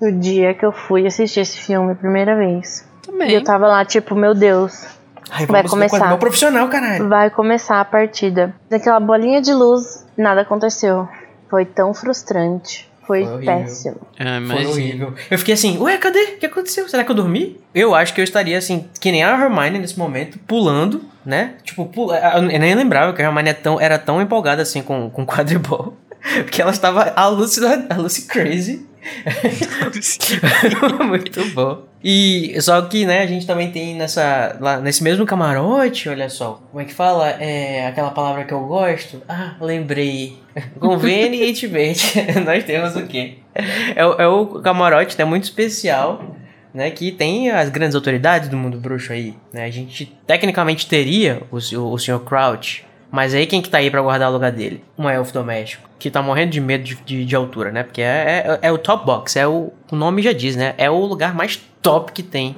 do 0.00 0.12
dia 0.12 0.54
que 0.54 0.64
eu 0.64 0.72
fui 0.72 1.06
assistir 1.06 1.40
esse 1.40 1.58
filme 1.58 1.92
a 1.92 1.94
primeira 1.94 2.36
vez. 2.36 2.86
Também. 3.04 3.30
E 3.30 3.34
eu 3.34 3.44
tava 3.44 3.66
lá, 3.66 3.84
tipo, 3.84 4.14
meu 4.14 4.34
Deus. 4.34 4.84
Ai, 5.30 5.46
vai 5.46 5.66
começar. 5.66 6.08
Meu 6.08 6.18
profissional, 6.18 6.68
caralho. 6.68 7.08
Vai 7.08 7.30
começar 7.30 7.80
a 7.80 7.84
partida. 7.84 8.54
Daquela 8.68 9.00
bolinha 9.00 9.40
de 9.40 9.52
luz, 9.52 10.06
nada 10.16 10.42
aconteceu. 10.42 11.08
Foi 11.48 11.64
tão 11.64 11.94
frustrante. 11.94 12.91
Foi, 13.06 13.24
Foi 13.24 13.44
péssimo. 13.44 13.96
É, 14.18 14.40
Foi 14.40 14.66
horrível. 14.66 15.14
Eu 15.30 15.38
fiquei 15.38 15.54
assim, 15.54 15.78
ué, 15.78 15.96
cadê? 15.98 16.22
O 16.22 16.38
que 16.38 16.46
aconteceu? 16.46 16.88
Será 16.88 17.04
que 17.04 17.10
eu 17.10 17.16
dormi? 17.16 17.58
Eu 17.74 17.94
acho 17.94 18.14
que 18.14 18.20
eu 18.20 18.24
estaria 18.24 18.56
assim, 18.56 18.88
que 19.00 19.10
nem 19.10 19.24
a 19.24 19.30
Hermione 19.30 19.78
nesse 19.78 19.98
momento, 19.98 20.38
pulando, 20.46 21.02
né? 21.24 21.54
Tipo, 21.64 21.86
pula... 21.86 22.16
eu 22.18 22.42
nem 22.42 22.74
lembrava 22.74 23.12
que 23.12 23.20
a 23.20 23.24
Hermione 23.24 23.50
é 23.50 23.54
tão, 23.54 23.80
era 23.80 23.98
tão 23.98 24.22
empolgada 24.22 24.62
assim 24.62 24.82
com, 24.82 25.10
com 25.10 25.26
quadribol. 25.26 25.96
Porque 26.44 26.62
ela 26.62 26.70
estava 26.70 27.12
a 27.16 27.26
Lucy, 27.26 27.60
a 27.90 27.96
Lucy 27.96 28.22
crazy. 28.22 28.86
Muito 31.06 31.44
bom. 31.54 31.82
E 32.02 32.60
só 32.60 32.82
que, 32.82 33.04
né, 33.04 33.20
a 33.20 33.26
gente 33.26 33.46
também 33.46 33.70
tem 33.70 33.94
nessa 33.94 34.56
lá 34.60 34.80
nesse 34.80 35.02
mesmo 35.02 35.24
camarote, 35.24 36.08
olha 36.08 36.28
só, 36.28 36.60
como 36.70 36.82
é 36.82 36.84
que 36.84 36.92
fala? 36.92 37.30
É 37.30 37.86
aquela 37.86 38.10
palavra 38.10 38.44
que 38.44 38.52
eu 38.52 38.60
gosto. 38.60 39.22
Ah, 39.28 39.54
lembrei. 39.60 40.38
Convenientemente, 40.80 42.20
nós 42.44 42.64
temos 42.64 42.96
o 42.96 43.06
quê? 43.06 43.38
É, 43.54 44.00
é 44.00 44.26
o 44.26 44.46
camarote, 44.60 45.16
né, 45.18 45.24
muito 45.24 45.44
especial, 45.44 46.36
né, 46.74 46.90
que 46.90 47.12
tem 47.12 47.50
as 47.50 47.68
grandes 47.68 47.94
autoridades 47.94 48.48
do 48.48 48.56
mundo 48.56 48.78
bruxo 48.78 49.12
aí, 49.12 49.34
né? 49.52 49.64
A 49.64 49.70
gente 49.70 50.16
tecnicamente 50.26 50.88
teria 50.88 51.42
o, 51.50 51.56
o, 51.56 51.92
o 51.92 51.98
Sr. 51.98 52.20
Crouch, 52.20 52.84
mas 53.12 53.34
aí 53.34 53.46
quem 53.46 53.60
que 53.60 53.68
tá 53.68 53.76
aí 53.76 53.90
para 53.90 54.00
guardar 54.00 54.30
o 54.30 54.32
lugar 54.32 54.50
dele? 54.50 54.82
Um 54.96 55.06
elfo 55.06 55.34
doméstico, 55.34 55.86
que 55.98 56.10
tá 56.10 56.22
morrendo 56.22 56.52
de 56.52 56.62
medo 56.62 56.82
de, 56.82 56.94
de, 56.94 57.26
de 57.26 57.36
altura, 57.36 57.70
né? 57.70 57.82
Porque 57.82 58.00
é, 58.00 58.58
é, 58.62 58.68
é, 58.68 58.72
o 58.72 58.78
top 58.78 59.04
box, 59.04 59.36
é 59.36 59.46
o, 59.46 59.70
o 59.90 59.94
nome 59.94 60.22
já 60.22 60.32
diz, 60.32 60.56
né? 60.56 60.74
É 60.78 60.90
o 60.90 60.98
lugar 61.04 61.34
mais 61.34 61.56
top 61.82 62.10
que 62.10 62.22
tem 62.22 62.56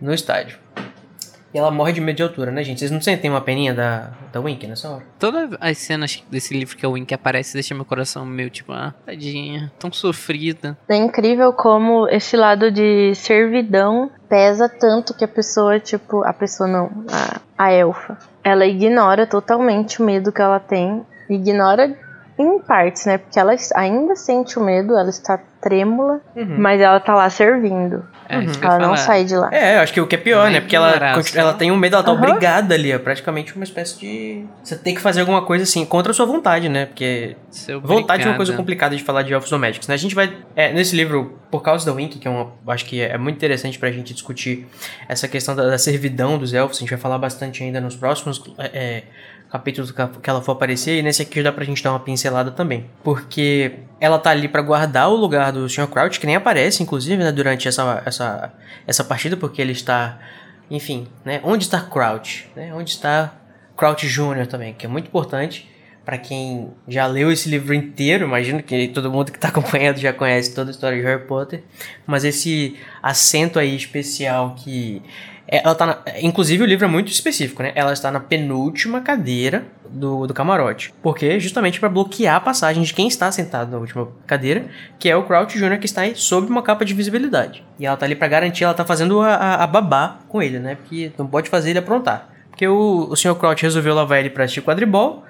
no 0.00 0.14
estádio. 0.14 0.58
E 1.52 1.58
ela 1.58 1.70
morre 1.70 1.92
de 1.92 2.00
medo 2.00 2.16
de 2.16 2.22
altura, 2.22 2.50
né, 2.50 2.62
gente? 2.62 2.78
Vocês 2.78 2.90
não 2.90 3.00
sentem 3.00 3.30
uma 3.30 3.40
peninha 3.40 3.74
da, 3.74 4.10
da 4.32 4.40
Wink 4.40 4.66
nessa 4.66 4.88
hora? 4.88 5.02
Todas 5.18 5.50
as 5.60 5.78
cenas 5.78 6.22
desse 6.30 6.56
livro 6.56 6.76
que 6.76 6.86
a 6.86 6.88
Wink 6.88 7.12
aparece 7.12 7.54
deixa 7.54 7.74
meu 7.74 7.84
coração 7.84 8.24
meio 8.24 8.50
tipo, 8.50 8.72
ah, 8.72 8.94
tadinha, 9.04 9.72
tão 9.78 9.92
sofrida. 9.92 10.78
É 10.88 10.94
incrível 10.94 11.52
como 11.52 12.08
esse 12.08 12.36
lado 12.36 12.70
de 12.70 13.14
servidão 13.14 14.10
pesa 14.28 14.68
tanto 14.68 15.12
que 15.12 15.24
a 15.24 15.28
pessoa, 15.28 15.80
tipo, 15.80 16.24
a 16.24 16.32
pessoa 16.32 16.68
não, 16.68 17.04
a, 17.10 17.40
a 17.58 17.72
elfa, 17.72 18.16
ela 18.44 18.64
ignora 18.64 19.26
totalmente 19.26 20.00
o 20.00 20.04
medo 20.04 20.30
que 20.30 20.40
ela 20.40 20.60
tem, 20.60 21.04
ignora 21.28 21.96
em 22.40 22.58
partes, 22.60 23.06
né? 23.06 23.18
Porque 23.18 23.38
ela 23.38 23.54
ainda 23.74 24.16
sente 24.16 24.58
o 24.58 24.62
medo, 24.62 24.96
ela 24.96 25.10
está 25.10 25.38
trêmula, 25.60 26.20
uhum. 26.34 26.56
mas 26.58 26.80
ela 26.80 26.98
tá 26.98 27.14
lá 27.14 27.28
servindo. 27.28 28.02
É, 28.28 28.38
uhum. 28.38 28.46
Ela 28.62 28.78
não 28.78 28.96
sai 28.96 29.24
de 29.24 29.34
lá. 29.34 29.50
É, 29.52 29.76
eu 29.76 29.80
acho 29.80 29.92
que 29.92 30.00
o 30.00 30.06
que 30.06 30.14
é 30.14 30.18
pior, 30.18 30.50
né? 30.50 30.60
Porque 30.60 30.74
ela, 30.74 30.92
ela 31.34 31.52
tem 31.52 31.70
um 31.70 31.76
medo, 31.76 31.96
ela 31.96 32.04
tá 32.04 32.12
uhum. 32.12 32.18
obrigada 32.18 32.74
ali. 32.74 32.92
É 32.92 32.98
praticamente 32.98 33.54
uma 33.54 33.64
espécie 33.64 33.98
de. 33.98 34.44
Você 34.62 34.76
tem 34.76 34.94
que 34.94 35.00
fazer 35.00 35.20
alguma 35.20 35.42
coisa 35.42 35.64
assim, 35.64 35.84
contra 35.84 36.12
a 36.12 36.14
sua 36.14 36.26
vontade, 36.26 36.68
né? 36.68 36.86
Porque. 36.86 37.36
Vontade 37.82 38.22
é 38.22 38.26
uma 38.26 38.36
coisa 38.36 38.52
complicada 38.54 38.96
de 38.96 39.02
falar 39.02 39.22
de 39.22 39.32
elfos 39.32 39.50
domésticos, 39.50 39.88
né? 39.88 39.94
A 39.94 39.98
gente 39.98 40.14
vai. 40.14 40.32
É, 40.56 40.72
nesse 40.72 40.96
livro, 40.96 41.38
por 41.50 41.60
causa 41.62 41.84
da 41.84 41.92
Wink, 41.92 42.18
que 42.18 42.26
é 42.26 42.30
uma. 42.30 42.52
Acho 42.68 42.86
que 42.86 43.02
é 43.02 43.18
muito 43.18 43.36
interessante 43.36 43.78
pra 43.78 43.90
gente 43.90 44.14
discutir 44.14 44.66
essa 45.08 45.28
questão 45.28 45.54
da, 45.54 45.66
da 45.66 45.78
servidão 45.78 46.38
dos 46.38 46.54
elfos. 46.54 46.78
A 46.78 46.80
gente 46.80 46.90
vai 46.90 46.98
falar 46.98 47.18
bastante 47.18 47.62
ainda 47.62 47.80
nos 47.80 47.96
próximos. 47.96 48.42
É, 48.58 49.02
capítulos 49.50 49.90
que 49.90 50.30
ela 50.30 50.40
for 50.40 50.52
aparecer, 50.52 50.98
e 50.98 51.02
nesse 51.02 51.22
aqui 51.22 51.42
dá 51.42 51.50
pra 51.50 51.64
gente 51.64 51.82
dar 51.82 51.90
uma 51.90 52.00
pincelada 52.00 52.50
também. 52.50 52.88
Porque 53.02 53.72
ela 54.00 54.18
tá 54.18 54.30
ali 54.30 54.48
para 54.48 54.62
guardar 54.62 55.10
o 55.10 55.16
lugar 55.16 55.52
do 55.52 55.68
Sr. 55.68 55.88
Crouch, 55.88 56.20
que 56.20 56.26
nem 56.26 56.36
aparece, 56.36 56.82
inclusive, 56.82 57.22
né, 57.22 57.32
durante 57.32 57.66
essa, 57.66 58.02
essa, 58.06 58.52
essa 58.86 59.04
partida, 59.04 59.36
porque 59.36 59.60
ele 59.60 59.72
está. 59.72 60.18
Enfim, 60.70 61.08
né? 61.24 61.40
Onde 61.42 61.64
está 61.64 61.80
Crouch? 61.80 62.48
Né? 62.54 62.72
Onde 62.72 62.90
está 62.90 63.34
Crouch 63.76 64.06
Jr. 64.06 64.46
também, 64.46 64.72
que 64.72 64.86
é 64.86 64.88
muito 64.88 65.08
importante 65.08 65.68
para 66.04 66.16
quem 66.16 66.70
já 66.88 67.06
leu 67.06 67.30
esse 67.30 67.48
livro 67.48 67.74
inteiro, 67.74 68.24
imagino 68.24 68.62
que 68.62 68.88
todo 68.88 69.10
mundo 69.10 69.30
que 69.30 69.38
está 69.38 69.46
acompanhando 69.54 69.98
já 69.98 70.12
conhece 70.12 70.54
toda 70.54 70.70
a 70.70 70.72
história 70.72 70.98
de 70.98 71.04
Harry 71.04 71.24
Potter, 71.24 71.62
mas 72.06 72.24
esse 72.24 72.76
acento 73.02 73.58
aí 73.58 73.76
especial 73.76 74.54
que 74.56 75.02
ela 75.50 75.74
tá 75.74 75.84
na, 75.84 75.98
inclusive 76.22 76.62
o 76.62 76.66
livro 76.66 76.84
é 76.84 76.88
muito 76.88 77.10
específico, 77.10 77.60
né? 77.60 77.72
Ela 77.74 77.92
está 77.92 78.08
na 78.12 78.20
penúltima 78.20 79.00
cadeira 79.00 79.64
do, 79.88 80.24
do 80.24 80.32
camarote. 80.32 80.94
Porque 81.02 81.40
justamente 81.40 81.80
para 81.80 81.88
bloquear 81.88 82.36
a 82.36 82.40
passagem 82.40 82.84
de 82.84 82.94
quem 82.94 83.08
está 83.08 83.32
sentado 83.32 83.68
na 83.68 83.78
última 83.78 84.06
cadeira, 84.28 84.66
que 84.96 85.10
é 85.10 85.16
o 85.16 85.24
Crouch 85.24 85.58
Jr., 85.58 85.78
que 85.80 85.86
está 85.86 86.02
aí 86.02 86.14
sob 86.14 86.48
uma 86.48 86.62
capa 86.62 86.84
de 86.84 86.94
visibilidade. 86.94 87.64
E 87.80 87.84
ela 87.84 87.96
tá 87.96 88.06
ali 88.06 88.14
para 88.14 88.28
garantir, 88.28 88.62
ela 88.62 88.74
tá 88.74 88.84
fazendo 88.84 89.20
a, 89.20 89.34
a, 89.34 89.64
a, 89.64 89.66
babá 89.66 90.20
com 90.28 90.40
ele, 90.40 90.60
né? 90.60 90.76
Porque 90.76 91.10
não 91.18 91.26
pode 91.26 91.50
fazer 91.50 91.70
ele 91.70 91.80
aprontar. 91.80 92.28
Porque 92.50 92.68
o, 92.68 93.08
o 93.10 93.16
Sr. 93.16 93.34
Crouch 93.34 93.60
resolveu 93.60 93.96
levar 93.96 94.20
ele 94.20 94.30
pra 94.30 94.44
assistir 94.44 94.62
quadribol, 94.62 95.24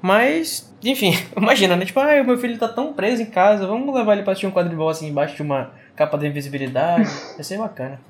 mas, 0.00 0.74
enfim, 0.82 1.18
imagina, 1.36 1.76
né? 1.76 1.84
Tipo, 1.84 2.00
ah, 2.00 2.24
meu 2.24 2.38
filho 2.38 2.56
tá 2.56 2.68
tão 2.68 2.94
preso 2.94 3.20
em 3.20 3.26
casa, 3.26 3.66
vamos 3.66 3.94
levar 3.94 4.14
ele 4.14 4.22
pra 4.22 4.32
assistir 4.32 4.46
um 4.46 4.52
quadribol 4.52 4.88
assim 4.88 5.08
embaixo 5.08 5.36
de 5.36 5.42
uma 5.42 5.72
capa 5.94 6.16
de 6.16 6.26
invisibilidade. 6.26 7.10
Vai 7.34 7.44
ser 7.44 7.58
bacana. 7.58 8.00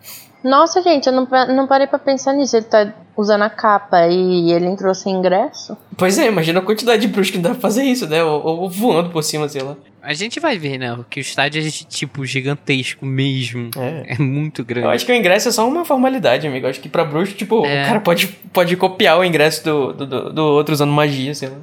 Nossa, 0.43 0.83
gente, 0.83 1.07
eu 1.07 1.13
não, 1.13 1.27
não 1.55 1.67
parei 1.67 1.87
pra 1.87 1.99
pensar 1.99 2.33
nisso. 2.33 2.57
Ele 2.57 2.67
tá 2.67 2.93
usando 3.17 3.43
a 3.43 3.51
capa 3.51 4.07
e 4.09 4.53
ele 4.53 4.67
entrou 4.67 4.95
sem 4.95 5.15
ingresso. 5.15 5.77
Pois 5.97 6.19
é, 6.19 6.27
imagina 6.29 6.61
a 6.61 6.63
quantidade 6.63 7.03
de 7.03 7.09
bruxos 7.09 7.33
que 7.33 7.39
dá 7.39 7.51
pra 7.51 7.59
fazer 7.59 7.83
isso, 7.83 8.07
né? 8.07 8.23
Ou, 8.23 8.45
ou, 8.45 8.71
voando 8.71 9.11
por 9.11 9.23
cima, 9.23 9.49
sei 9.49 9.63
lá. 9.63 9.77
A 10.03 10.13
gente 10.13 10.39
vai 10.39 10.57
ver, 10.59 10.79
né? 10.79 10.97
Que 11.11 11.19
o 11.19 11.23
estádio 11.23 11.67
é 11.67 11.71
tipo 11.71 12.25
gigantesco 12.25 13.05
mesmo. 13.05 13.71
É. 13.77 14.15
é 14.15 14.19
muito 14.19 14.65
grande. 14.65 14.87
Eu 14.87 14.91
acho 14.91 15.05
que 15.05 15.13
o 15.13 15.15
ingresso 15.15 15.49
é 15.49 15.53
só 15.53 15.67
uma 15.67 15.85
formalidade, 15.85 16.47
amigo. 16.47 16.67
Eu 16.67 16.71
acho 16.71 16.81
que 16.81 16.89
pra 16.89 17.05
bruxo, 17.05 17.35
tipo, 17.35 17.67
é. 17.67 17.83
o 17.83 17.87
cara 17.87 18.01
pode, 18.01 18.29
pode 18.53 18.77
copiar 18.77 19.19
o 19.19 19.25
ingresso 19.25 19.65
do, 19.65 19.93
do, 19.93 20.07
do, 20.07 20.33
do 20.33 20.43
outro 20.45 20.73
usando 20.73 20.93
magia, 20.93 21.35
sei 21.35 21.49
lá. 21.49 21.57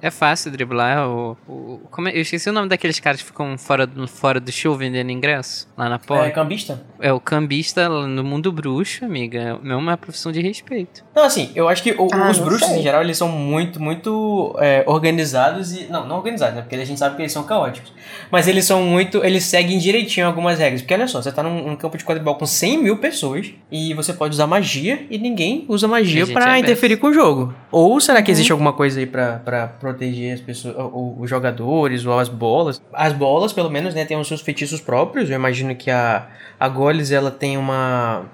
É 0.00 0.10
fácil 0.10 0.50
driblar. 0.50 1.08
O, 1.08 1.36
o, 1.48 1.80
como 1.90 2.08
é, 2.08 2.16
eu 2.16 2.20
esqueci 2.20 2.48
o 2.48 2.52
nome 2.52 2.68
daqueles 2.68 3.00
caras 3.00 3.20
que 3.20 3.26
ficam 3.26 3.56
fora, 3.56 3.88
fora 4.06 4.38
do 4.38 4.52
show 4.52 4.76
vendendo 4.76 5.10
ingresso 5.10 5.68
lá 5.76 5.88
na 5.88 5.98
porta. 5.98 6.26
É 6.26 6.30
cambista? 6.30 6.82
É 7.00 7.12
o 7.12 7.20
cambista 7.20 7.88
no 7.88 8.22
mundo 8.22 8.52
bruxo, 8.52 9.04
amiga. 9.04 9.58
É 9.64 9.74
uma 9.74 9.96
profissão 9.96 10.30
de 10.30 10.40
respeito. 10.40 11.04
Não, 11.14 11.24
assim, 11.24 11.50
eu 11.54 11.68
acho 11.68 11.82
que 11.82 11.92
o, 11.92 12.08
ah, 12.12 12.30
os 12.30 12.38
bruxos 12.38 12.68
sei. 12.68 12.78
em 12.78 12.82
geral 12.82 13.02
eles 13.02 13.16
são 13.16 13.28
muito, 13.28 13.80
muito 13.80 14.56
é, 14.60 14.84
organizados 14.86 15.72
e. 15.72 15.86
Não, 15.90 16.06
não 16.06 16.16
organizados, 16.16 16.56
né? 16.56 16.62
Porque 16.62 16.74
a 16.74 16.84
gente 16.84 16.98
sabe 16.98 17.16
que 17.16 17.22
eles 17.22 17.32
são 17.32 17.44
caóticos. 17.44 17.92
Mas 18.30 18.46
eles 18.48 18.64
são 18.64 18.82
muito. 18.82 19.24
Eles 19.24 19.44
seguem 19.44 19.78
direitinho 19.78 20.26
algumas 20.26 20.58
regras. 20.58 20.82
Porque 20.82 20.94
olha 20.94 21.08
só, 21.08 21.22
você 21.22 21.32
tá 21.32 21.42
num, 21.42 21.68
num 21.68 21.76
campo 21.76 21.96
de 21.96 22.04
quadribol 22.04 22.34
com 22.34 22.46
100 22.46 22.82
mil 22.82 22.98
pessoas 22.98 23.50
e 23.70 23.94
você 23.94 24.12
pode 24.12 24.34
usar 24.34 24.46
magia 24.46 25.06
e 25.10 25.18
ninguém 25.18 25.64
usa 25.68 25.88
magia 25.88 26.26
para 26.26 26.56
é 26.56 26.60
interferir 26.60 26.96
com 26.96 27.08
o 27.08 27.12
jogo. 27.12 27.54
Ou 27.70 28.00
será 28.00 28.22
que 28.22 28.30
uhum. 28.30 28.32
existe 28.32 28.52
alguma 28.52 28.72
coisa 28.72 29.00
aí 29.00 29.06
pra, 29.06 29.38
pra 29.38 29.66
proteger 29.86 30.34
as 30.34 30.40
pessoas, 30.40 30.74
os 31.18 31.28
jogadores 31.30 32.04
ou 32.04 32.18
as 32.18 32.28
bolas. 32.28 32.80
As 32.92 33.12
bolas, 33.12 33.52
pelo 33.52 33.70
menos, 33.70 33.94
né, 33.94 34.04
tem 34.04 34.18
os 34.18 34.26
seus 34.26 34.40
feitiços 34.40 34.80
próprios. 34.80 35.30
Eu 35.30 35.36
imagino 35.36 35.74
que 35.74 35.90
a, 35.90 36.26
a 36.58 36.68
Goles, 36.68 37.10
ela 37.10 37.30
tem 37.30 37.56
uma 37.56 38.24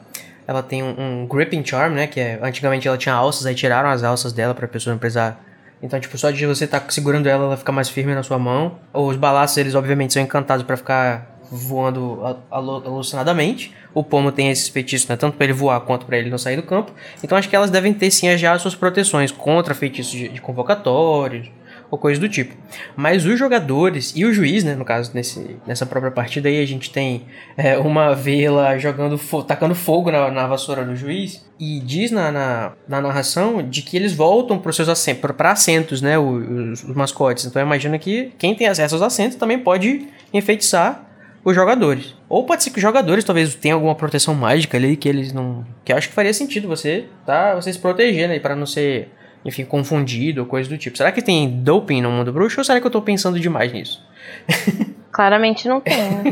ela 0.47 0.62
tem 0.62 0.82
um, 0.82 1.23
um, 1.23 1.26
gripping 1.26 1.64
charm, 1.64 1.94
né, 1.94 2.06
que 2.06 2.18
é 2.18 2.38
antigamente 2.42 2.88
ela 2.88 2.99
tinha 2.99 3.14
alças, 3.14 3.47
aí 3.47 3.54
tiraram 3.54 3.88
as 3.88 4.02
alças 4.02 4.32
dela 4.32 4.52
para 4.52 4.66
a 4.66 4.68
pessoa 4.68 4.92
não 4.92 4.99
precisar 4.99 5.40
então, 5.82 5.99
tipo, 5.99 6.16
só 6.16 6.30
de 6.30 6.47
você 6.47 6.64
estar 6.64 6.78
tá 6.78 6.90
segurando 6.90 7.28
ela, 7.28 7.44
ela 7.44 7.56
fica 7.56 7.73
mais 7.73 7.88
firme 7.88 8.14
na 8.14 8.23
sua 8.23 8.38
mão. 8.38 8.78
Os 8.94 9.16
balaços, 9.16 9.56
eles 9.56 9.75
obviamente 9.75 10.12
são 10.12 10.23
encantados 10.23 10.64
para 10.64 10.76
ficar 10.76 11.31
voando 11.52 12.18
alucinadamente. 12.50 13.75
O 13.92 14.02
pomo 14.02 14.32
tem 14.32 14.50
esses 14.50 14.68
feitiços, 14.68 15.06
né? 15.06 15.16
Tanto 15.16 15.37
para 15.37 15.44
ele 15.44 15.52
voar 15.52 15.78
quanto 15.80 16.06
para 16.06 16.16
ele 16.16 16.30
não 16.30 16.38
sair 16.38 16.56
do 16.56 16.62
campo. 16.62 16.92
Então 17.23 17.37
acho 17.37 17.49
que 17.49 17.54
elas 17.54 17.71
devem 17.71 17.92
ter 17.92 18.11
sim 18.11 18.35
já 18.38 18.54
as 18.54 18.62
suas 18.62 18.75
proteções 18.75 19.30
contra 19.30 19.75
feitiços 19.75 20.12
de, 20.12 20.28
de 20.28 20.40
convocatórios 20.40 21.50
ou 21.90 21.99
coisa 21.99 22.18
do 22.18 22.26
tipo. 22.26 22.54
Mas 22.97 23.26
os 23.26 23.38
jogadores 23.38 24.14
e 24.16 24.25
o 24.25 24.32
juiz, 24.32 24.64
né, 24.64 24.75
no 24.75 24.82
caso, 24.82 25.11
nesse, 25.12 25.59
nessa 25.66 25.85
própria 25.85 26.11
partida 26.11 26.49
aí, 26.49 26.62
a 26.62 26.66
gente 26.66 26.90
tem 26.90 27.26
é, 27.54 27.76
uma 27.76 28.14
vela 28.14 28.78
jogando, 28.78 29.18
fo 29.18 29.42
tacando 29.42 29.75
fogo 29.75 30.11
na, 30.11 30.30
na, 30.30 30.47
vassoura 30.47 30.87
do 30.87 30.97
juiz, 30.97 31.44
e 31.61 31.80
diz 31.80 32.11
na, 32.11 32.32
na, 32.32 32.73
na 32.88 33.02
narração 33.02 33.62
de 33.62 33.82
que 33.82 33.94
eles 33.94 34.14
voltam 34.14 34.59
para 34.59 34.73
seus 34.73 34.88
assentos, 34.88 35.30
para 35.37 35.52
assentos, 35.52 36.00
né, 36.00 36.18
os, 36.18 36.82
os 36.82 36.97
mascotes. 36.97 37.44
Então 37.44 37.61
imagina 37.61 37.99
que 37.99 38.32
quem 38.38 38.54
tem 38.54 38.68
acesso 38.68 38.94
aos 38.94 39.02
assentos 39.02 39.37
também 39.37 39.59
pode 39.59 40.09
enfeitiçar 40.32 41.12
os 41.44 41.54
jogadores. 41.54 42.14
Ou 42.28 42.44
pode 42.44 42.62
ser 42.62 42.70
que 42.70 42.76
os 42.76 42.82
jogadores 42.82 43.25
talvez 43.25 43.54
tenham 43.54 43.76
alguma 43.76 43.94
proteção 43.94 44.34
mágica 44.34 44.76
ali 44.76 44.96
que 44.96 45.08
eles 45.08 45.32
não. 45.32 45.64
Que 45.84 45.92
eu 45.92 45.96
acho 45.96 46.08
que 46.08 46.14
faria 46.14 46.32
sentido 46.32 46.68
você 46.68 47.06
tá 47.26 47.54
você 47.54 47.72
se 47.72 47.78
proteger, 47.78 48.28
né? 48.28 48.38
Pra 48.38 48.54
não 48.54 48.66
ser 48.66 49.11
enfim, 49.44 49.64
confundido 49.64 50.42
ou 50.42 50.46
coisa 50.46 50.68
do 50.68 50.78
tipo. 50.78 50.96
Será 50.96 51.11
que 51.11 51.22
tem 51.22 51.62
doping 51.62 52.00
no 52.00 52.11
mundo 52.11 52.32
bruxo 52.32 52.61
ou 52.61 52.64
será 52.64 52.80
que 52.80 52.87
eu 52.87 52.90
tô 52.90 53.02
pensando 53.02 53.40
demais 53.40 53.72
nisso? 53.72 54.04
Claramente 55.11 55.68
não 55.68 55.80
tem, 55.80 55.96
né? 55.96 56.25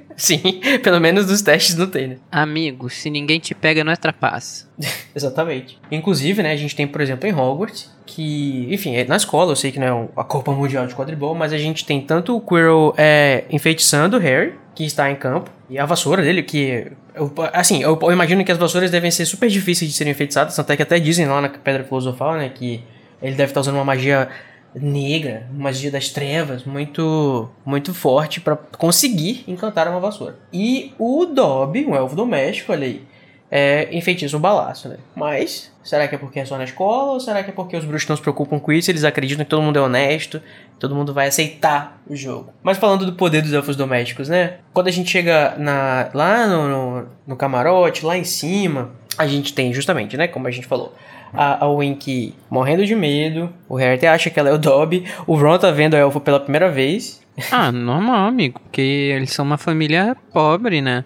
Sim, 0.16 0.60
pelo 0.82 1.00
menos 1.00 1.26
dos 1.26 1.42
testes 1.42 1.76
não 1.76 1.86
tem, 1.86 2.08
né? 2.08 2.16
Amigo, 2.30 2.88
se 2.88 3.10
ninguém 3.10 3.40
te 3.40 3.54
pega, 3.54 3.82
não 3.82 3.92
é 3.92 3.96
trapaça. 3.96 4.68
Exatamente. 5.14 5.78
Inclusive, 5.90 6.42
né, 6.42 6.52
a 6.52 6.56
gente 6.56 6.76
tem, 6.76 6.86
por 6.86 7.00
exemplo, 7.00 7.28
em 7.28 7.34
Hogwarts, 7.34 7.92
que, 8.06 8.68
enfim, 8.70 8.94
é, 8.94 9.04
na 9.04 9.16
escola 9.16 9.52
eu 9.52 9.56
sei 9.56 9.72
que 9.72 9.78
não 9.78 9.86
é 9.86 10.20
a 10.20 10.24
Copa 10.24 10.52
Mundial 10.52 10.86
de 10.86 10.94
Quadribol, 10.94 11.34
mas 11.34 11.52
a 11.52 11.58
gente 11.58 11.84
tem 11.84 12.00
tanto 12.00 12.36
o 12.36 12.40
Quirrell 12.40 12.94
é, 12.96 13.44
enfeitiçando 13.50 14.16
o 14.16 14.20
Harry, 14.20 14.54
que 14.74 14.84
está 14.84 15.10
em 15.10 15.16
campo, 15.16 15.50
e 15.68 15.78
a 15.78 15.86
vassoura 15.86 16.22
dele, 16.22 16.42
que. 16.42 16.92
Eu, 17.14 17.32
assim, 17.52 17.82
eu, 17.82 17.98
eu, 18.00 18.12
imagino 18.12 18.44
que 18.44 18.52
as 18.52 18.58
vassouras 18.58 18.90
devem 18.90 19.10
ser 19.10 19.24
super 19.24 19.48
difíceis 19.48 19.90
de 19.90 19.96
serem 19.96 20.10
enfeitiçadas, 20.12 20.54
tanto 20.54 20.70
é 20.72 20.76
que 20.76 20.82
até 20.82 20.98
dizem 20.98 21.26
lá 21.26 21.40
na 21.40 21.48
Pedra 21.48 21.84
Filosofal, 21.84 22.34
né, 22.34 22.48
que 22.48 22.82
ele 23.22 23.34
deve 23.36 23.50
estar 23.50 23.60
usando 23.60 23.76
uma 23.76 23.84
magia 23.84 24.28
negra, 24.74 25.46
magia 25.52 25.90
das 25.90 26.08
trevas, 26.08 26.64
muito 26.64 27.48
muito 27.64 27.94
forte 27.94 28.40
para 28.40 28.56
conseguir 28.56 29.44
encantar 29.46 29.88
uma 29.88 30.00
vassoura. 30.00 30.36
E 30.52 30.92
o 30.98 31.26
Dobby, 31.26 31.86
um 31.86 31.94
elfo 31.94 32.16
doméstico, 32.16 32.72
olha 32.72 32.86
aí, 32.86 33.02
é, 33.50 33.88
enfeitiça 33.96 34.36
um 34.36 34.40
balaço, 34.40 34.88
né? 34.88 34.96
Mas, 35.14 35.70
será 35.82 36.08
que 36.08 36.16
é 36.16 36.18
porque 36.18 36.40
é 36.40 36.44
só 36.44 36.58
na 36.58 36.64
escola? 36.64 37.12
Ou 37.12 37.20
será 37.20 37.40
que 37.44 37.50
é 37.50 37.52
porque 37.52 37.76
os 37.76 37.84
bruxos 37.84 38.08
não 38.08 38.16
se 38.16 38.22
preocupam 38.22 38.58
com 38.58 38.72
isso? 38.72 38.90
Eles 38.90 39.04
acreditam 39.04 39.44
que 39.44 39.50
todo 39.50 39.62
mundo 39.62 39.78
é 39.78 39.82
honesto, 39.82 40.42
todo 40.80 40.92
mundo 40.92 41.14
vai 41.14 41.28
aceitar 41.28 42.00
o 42.04 42.16
jogo. 42.16 42.52
Mas 42.64 42.78
falando 42.78 43.06
do 43.06 43.12
poder 43.12 43.42
dos 43.42 43.52
elfos 43.52 43.76
domésticos, 43.76 44.28
né? 44.28 44.54
Quando 44.72 44.88
a 44.88 44.90
gente 44.90 45.08
chega 45.08 45.54
na, 45.56 46.10
lá 46.12 46.48
no, 46.48 46.68
no, 46.68 47.08
no 47.28 47.36
camarote, 47.36 48.04
lá 48.04 48.18
em 48.18 48.24
cima, 48.24 48.90
a 49.16 49.26
gente 49.26 49.52
tem 49.52 49.72
justamente, 49.72 50.16
né? 50.16 50.26
Como 50.26 50.48
a 50.48 50.50
gente 50.50 50.66
falou, 50.66 50.92
a, 51.34 51.64
a 51.64 51.68
Wink 51.68 52.34
morrendo 52.50 52.86
de 52.86 52.94
medo, 52.94 53.52
o 53.68 53.76
Harry 53.76 53.96
até 53.96 54.08
acha 54.08 54.30
que 54.30 54.38
ela 54.38 54.48
é 54.48 54.52
o 54.52 54.58
Dobby, 54.58 55.04
o 55.26 55.34
Ron 55.34 55.58
tá 55.58 55.70
vendo 55.70 55.94
a 55.94 55.98
elfo 55.98 56.20
pela 56.20 56.40
primeira 56.40 56.70
vez. 56.70 57.22
Ah, 57.50 57.72
normal, 57.72 58.28
amigo, 58.28 58.60
porque 58.60 58.80
eles 58.80 59.32
são 59.32 59.44
uma 59.44 59.58
família 59.58 60.16
pobre, 60.32 60.80
né? 60.80 61.04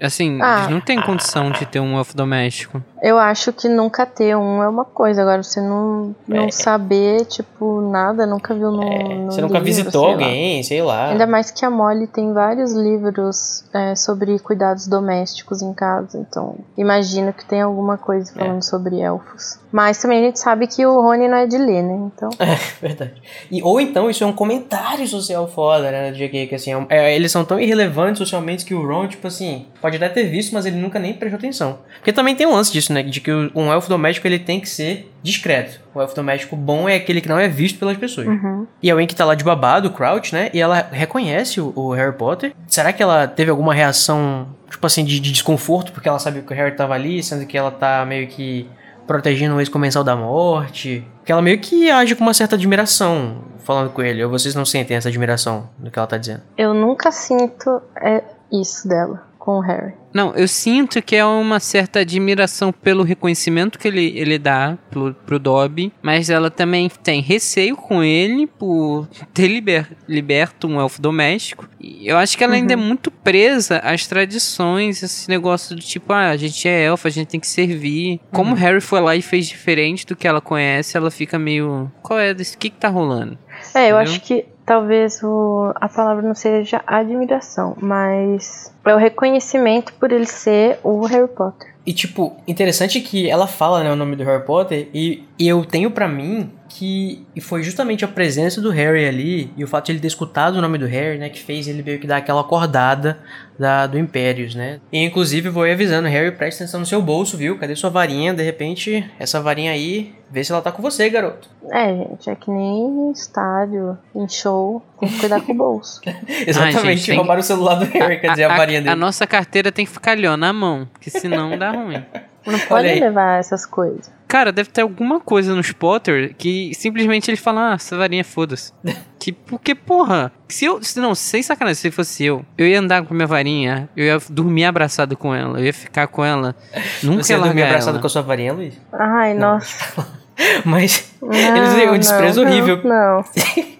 Assim, 0.00 0.38
ah, 0.42 0.58
eles 0.58 0.70
não 0.70 0.80
tem 0.80 1.00
condição 1.00 1.50
de 1.50 1.64
ter 1.64 1.80
um 1.80 1.96
elfo 1.96 2.14
doméstico. 2.16 2.82
Eu 3.02 3.18
acho 3.18 3.52
que 3.52 3.68
nunca 3.68 4.04
ter 4.04 4.36
um 4.36 4.62
é 4.62 4.68
uma 4.68 4.84
coisa. 4.84 5.22
Agora, 5.22 5.42
você 5.42 5.60
não, 5.60 6.14
não 6.26 6.44
é. 6.44 6.50
saber, 6.50 7.24
tipo, 7.26 7.80
nada, 7.80 8.26
nunca 8.26 8.54
viu 8.54 8.70
no. 8.70 8.82
É. 8.82 9.14
no 9.14 9.32
você 9.32 9.40
nunca 9.40 9.58
livro, 9.58 9.64
visitou 9.64 10.04
sei 10.04 10.12
alguém, 10.12 10.56
lá. 10.56 10.62
sei 10.62 10.82
lá. 10.82 11.08
Ainda 11.08 11.26
mais 11.26 11.50
que 11.50 11.64
a 11.64 11.70
Molly 11.70 12.06
tem 12.06 12.32
vários 12.32 12.72
livros 12.72 13.64
é, 13.72 13.94
sobre 13.94 14.38
cuidados 14.38 14.86
domésticos 14.86 15.62
em 15.62 15.72
casa. 15.72 16.18
Então, 16.18 16.56
imagino 16.76 17.32
que 17.32 17.44
tem 17.44 17.62
alguma 17.62 17.96
coisa 17.96 18.32
é. 18.32 18.38
falando 18.38 18.62
sobre 18.62 19.00
elfos. 19.00 19.58
Mas 19.72 20.00
também 20.00 20.20
a 20.20 20.26
gente 20.26 20.38
sabe 20.38 20.66
que 20.66 20.86
o 20.86 21.00
Rony 21.00 21.26
não 21.26 21.38
é 21.38 21.46
de 21.46 21.58
ler, 21.58 21.82
né? 21.82 22.10
Então. 22.14 22.30
É, 22.44 22.56
verdade. 22.80 23.22
E, 23.50 23.62
ou 23.62 23.80
então 23.80 24.10
isso 24.10 24.22
é 24.22 24.26
um 24.26 24.32
comentário 24.32 25.08
social 25.08 25.48
foda, 25.48 25.90
né? 25.90 26.12
De 26.12 26.28
que, 26.28 26.54
assim, 26.54 26.70
é, 26.90 27.16
eles 27.16 27.32
são 27.32 27.44
tão 27.44 27.58
irrelevantes 27.58 28.18
socialmente 28.18 28.64
que 28.64 28.74
o 28.74 28.86
Ron, 28.86 29.08
tipo 29.08 29.26
assim, 29.26 29.53
pode 29.80 29.96
até 29.96 30.08
ter 30.08 30.24
visto, 30.24 30.52
mas 30.52 30.66
ele 30.66 30.76
nunca 30.76 30.98
nem 30.98 31.12
prestou 31.12 31.38
atenção. 31.38 31.78
Porque 31.96 32.12
também 32.12 32.34
tem 32.34 32.46
um 32.46 32.52
lance 32.52 32.72
disso, 32.72 32.92
né? 32.92 33.02
De 33.02 33.20
que 33.20 33.30
um 33.32 33.72
elfo 33.72 33.88
doméstico 33.88 34.26
ele 34.26 34.38
tem 34.38 34.60
que 34.60 34.68
ser 34.68 35.12
discreto. 35.22 35.80
O 35.94 36.00
elfo 36.00 36.14
doméstico 36.14 36.56
bom 36.56 36.88
é 36.88 36.96
aquele 36.96 37.20
que 37.20 37.28
não 37.28 37.38
é 37.38 37.48
visto 37.48 37.78
pelas 37.78 37.96
pessoas. 37.96 38.26
Uhum. 38.26 38.66
E 38.82 38.90
a 38.90 38.94
Wink 38.94 39.14
tá 39.14 39.24
lá 39.24 39.34
de 39.34 39.44
babado, 39.44 39.88
o 39.88 39.90
Crouch, 39.92 40.34
né? 40.34 40.50
E 40.52 40.60
ela 40.60 40.86
reconhece 40.90 41.60
o, 41.60 41.72
o, 41.74 41.92
Harry 41.92 42.16
Potter. 42.16 42.52
Será 42.66 42.92
que 42.92 43.02
ela 43.02 43.26
teve 43.26 43.50
alguma 43.50 43.74
reação, 43.74 44.48
tipo 44.70 44.86
assim, 44.86 45.04
de, 45.04 45.20
de 45.20 45.32
desconforto 45.32 45.92
porque 45.92 46.08
ela 46.08 46.18
sabia 46.18 46.42
que 46.42 46.52
o 46.52 46.56
Harry 46.56 46.76
tava 46.76 46.94
ali, 46.94 47.22
sendo 47.22 47.46
que 47.46 47.56
ela 47.56 47.70
tá 47.70 48.04
meio 48.04 48.26
que 48.26 48.68
protegendo 49.06 49.56
o 49.56 49.60
ex-comensal 49.60 50.04
da 50.04 50.16
morte? 50.16 51.06
Que 51.24 51.32
ela 51.32 51.42
meio 51.42 51.58
que 51.58 51.90
age 51.90 52.14
com 52.14 52.22
uma 52.22 52.34
certa 52.34 52.56
admiração 52.56 53.44
falando 53.64 53.90
com 53.90 54.02
ele. 54.02 54.22
Ou 54.22 54.30
vocês 54.30 54.54
não 54.54 54.64
sentem 54.64 54.96
essa 54.96 55.08
admiração 55.08 55.68
do 55.78 55.90
que 55.90 55.98
ela 55.98 56.06
tá 56.06 56.18
dizendo? 56.18 56.42
Eu 56.56 56.74
nunca 56.74 57.10
sinto 57.10 57.82
é, 58.00 58.22
isso 58.52 58.86
dela 58.86 59.22
com 59.44 59.58
o 59.58 59.60
Harry. 59.60 59.92
Não, 60.14 60.34
eu 60.34 60.48
sinto 60.48 61.02
que 61.02 61.14
é 61.14 61.24
uma 61.24 61.60
certa 61.60 61.98
admiração 61.98 62.72
pelo 62.72 63.02
reconhecimento 63.02 63.78
que 63.78 63.86
ele, 63.86 64.16
ele 64.16 64.38
dá 64.38 64.78
pro, 64.90 65.12
pro 65.26 65.38
Dobby, 65.38 65.92
mas 66.00 66.30
ela 66.30 66.50
também 66.50 66.88
tem 67.02 67.20
receio 67.20 67.76
com 67.76 68.02
ele 68.02 68.46
por 68.46 69.06
ter 69.34 69.48
liber, 69.48 69.88
liberto 70.08 70.66
um 70.66 70.80
elfo 70.80 71.02
doméstico. 71.02 71.68
E 71.78 72.08
eu 72.08 72.16
acho 72.16 72.38
que 72.38 72.44
ela 72.44 72.54
uhum. 72.54 72.60
ainda 72.60 72.72
é 72.72 72.76
uhum. 72.76 72.84
muito 72.84 73.10
presa 73.10 73.80
às 73.80 74.06
tradições, 74.06 75.02
esse 75.02 75.28
negócio 75.28 75.76
do 75.76 75.82
tipo, 75.82 76.10
ah, 76.14 76.30
a 76.30 76.36
gente 76.38 76.66
é 76.66 76.84
elfo, 76.84 77.06
a 77.06 77.10
gente 77.10 77.28
tem 77.28 77.40
que 77.40 77.48
servir. 77.48 78.20
Como 78.32 78.50
uhum. 78.50 78.56
Harry 78.56 78.80
foi 78.80 79.00
lá 79.00 79.14
e 79.14 79.20
fez 79.20 79.46
diferente 79.46 80.06
do 80.06 80.16
que 80.16 80.26
ela 80.26 80.40
conhece, 80.40 80.96
ela 80.96 81.10
fica 81.10 81.38
meio. 81.38 81.92
Qual 82.02 82.18
é 82.18 82.32
desse? 82.32 82.56
O 82.56 82.58
que, 82.58 82.70
que 82.70 82.78
tá 82.78 82.88
rolando? 82.88 83.36
É, 83.74 83.90
eu 83.90 83.96
Entendeu? 83.96 83.98
acho 83.98 84.20
que 84.20 84.46
talvez 84.64 85.22
o, 85.22 85.72
a 85.74 85.88
palavra 85.88 86.22
não 86.22 86.34
seja 86.34 86.82
admiração, 86.86 87.76
mas 87.80 88.72
é 88.84 88.94
o 88.94 88.98
reconhecimento 88.98 89.92
por 89.94 90.12
ele 90.12 90.26
ser 90.26 90.78
o 90.82 91.04
Harry 91.06 91.28
Potter. 91.28 91.74
E, 91.86 91.92
tipo, 91.92 92.34
interessante 92.48 93.00
que 93.00 93.28
ela 93.28 93.46
fala 93.46 93.84
né, 93.84 93.92
o 93.92 93.96
nome 93.96 94.16
do 94.16 94.24
Harry 94.24 94.44
Potter 94.44 94.88
e, 94.94 95.24
e 95.38 95.48
eu 95.48 95.64
tenho 95.64 95.90
para 95.90 96.06
mim 96.06 96.50
que 96.68 97.24
foi 97.40 97.62
justamente 97.62 98.04
a 98.04 98.08
presença 98.08 98.60
do 98.60 98.70
Harry 98.70 99.06
ali 99.06 99.52
e 99.56 99.62
o 99.62 99.68
fato 99.68 99.86
de 99.86 99.92
ele 99.92 100.00
ter 100.00 100.08
escutado 100.08 100.56
o 100.56 100.60
nome 100.60 100.78
do 100.78 100.86
Harry, 100.86 101.18
né, 101.18 101.28
que 101.28 101.40
fez 101.40 101.68
ele 101.68 101.82
meio 101.82 102.00
que 102.00 102.06
dar 102.06 102.16
aquela 102.16 102.40
acordada 102.40 103.18
da, 103.58 103.86
do 103.86 103.98
Impérios, 103.98 104.54
né. 104.54 104.80
E, 104.92 104.98
inclusive, 105.04 105.48
vou 105.48 105.64
avisando, 105.64 106.08
Harry, 106.08 106.32
preste 106.32 106.62
atenção 106.62 106.80
no 106.80 106.86
seu 106.86 107.00
bolso, 107.00 107.36
viu? 107.36 107.58
Cadê 107.58 107.76
sua 107.76 107.90
varinha? 107.90 108.34
De 108.34 108.42
repente, 108.42 109.08
essa 109.18 109.40
varinha 109.40 109.70
aí, 109.70 110.14
vê 110.30 110.42
se 110.42 110.50
ela 110.50 110.62
tá 110.62 110.72
com 110.72 110.82
você, 110.82 111.08
garoto. 111.08 111.48
É, 111.70 111.94
gente, 111.94 112.30
é 112.30 112.34
que 112.34 112.50
nem 112.50 113.08
em 113.08 113.12
estádio, 113.12 113.96
em 114.14 114.28
show, 114.28 114.82
tem 114.98 115.08
que 115.08 115.18
cuidar 115.20 115.40
com 115.42 115.52
o 115.52 115.54
bolso. 115.54 116.00
Exatamente, 116.46 116.86
Ai, 116.86 116.96
gente, 116.96 117.16
roubaram 117.16 117.40
o 117.40 117.44
celular 117.44 117.76
do 117.76 117.84
Harry, 117.84 118.20
quer 118.20 118.30
dizer, 118.30 118.44
a, 118.44 118.54
a 118.54 118.56
varinha 118.56 118.80
dele. 118.80 118.90
A 118.90 118.96
nossa 118.96 119.26
carteira 119.26 119.70
tem 119.70 119.84
que 119.84 119.92
ficar 119.92 120.12
ali, 120.12 120.26
ó, 120.26 120.36
na 120.36 120.52
mão, 120.52 120.88
que 121.00 121.10
senão 121.10 121.56
dá 121.56 121.70
ruim. 121.70 122.04
Não 122.46 122.58
pode 122.60 122.88
levar 122.88 123.38
essas 123.38 123.64
coisas. 123.64 124.12
Cara, 124.28 124.50
deve 124.50 124.70
ter 124.70 124.82
alguma 124.82 125.20
coisa 125.20 125.54
nos 125.54 125.72
Potter 125.72 126.34
que 126.36 126.72
simplesmente 126.74 127.30
ele 127.30 127.36
fala, 127.36 127.72
ah, 127.72 127.74
essa 127.74 127.96
varinha 127.96 128.24
foda-se. 128.24 128.72
que, 129.18 129.32
porque, 129.46 129.74
porra, 129.74 130.32
se 130.48 130.64
eu. 130.64 130.80
Não, 130.96 131.14
sem 131.14 131.42
sacanagem, 131.42 131.80
se 131.80 131.90
fosse 131.90 132.24
eu, 132.24 132.44
eu 132.58 132.66
ia 132.66 132.80
andar 132.80 133.04
com 133.04 133.14
minha 133.14 133.26
varinha, 133.26 133.88
eu 133.96 134.04
ia 134.04 134.18
dormir 134.28 134.64
abraçado 134.64 135.16
com 135.16 135.34
ela, 135.34 135.60
eu 135.60 135.66
ia 135.66 135.72
ficar 135.72 136.06
com 136.06 136.24
ela. 136.24 136.54
Nunca 137.02 137.22
Você 137.22 137.32
ia 137.32 137.38
dormir 137.38 137.62
abraçado 137.62 137.94
ela. 137.94 138.00
com 138.00 138.06
a 138.06 138.10
sua 138.10 138.22
varinha, 138.22 138.52
Luiz? 138.52 138.74
Ai, 138.92 139.34
não. 139.34 139.54
nossa. 139.54 140.06
Mas 140.64 141.14
não, 141.22 141.32
eles 141.32 141.74
têm 141.74 141.90
um 141.90 141.98
desprezo 141.98 142.42
não, 142.42 142.50
horrível. 142.50 142.80
Não. 142.82 143.24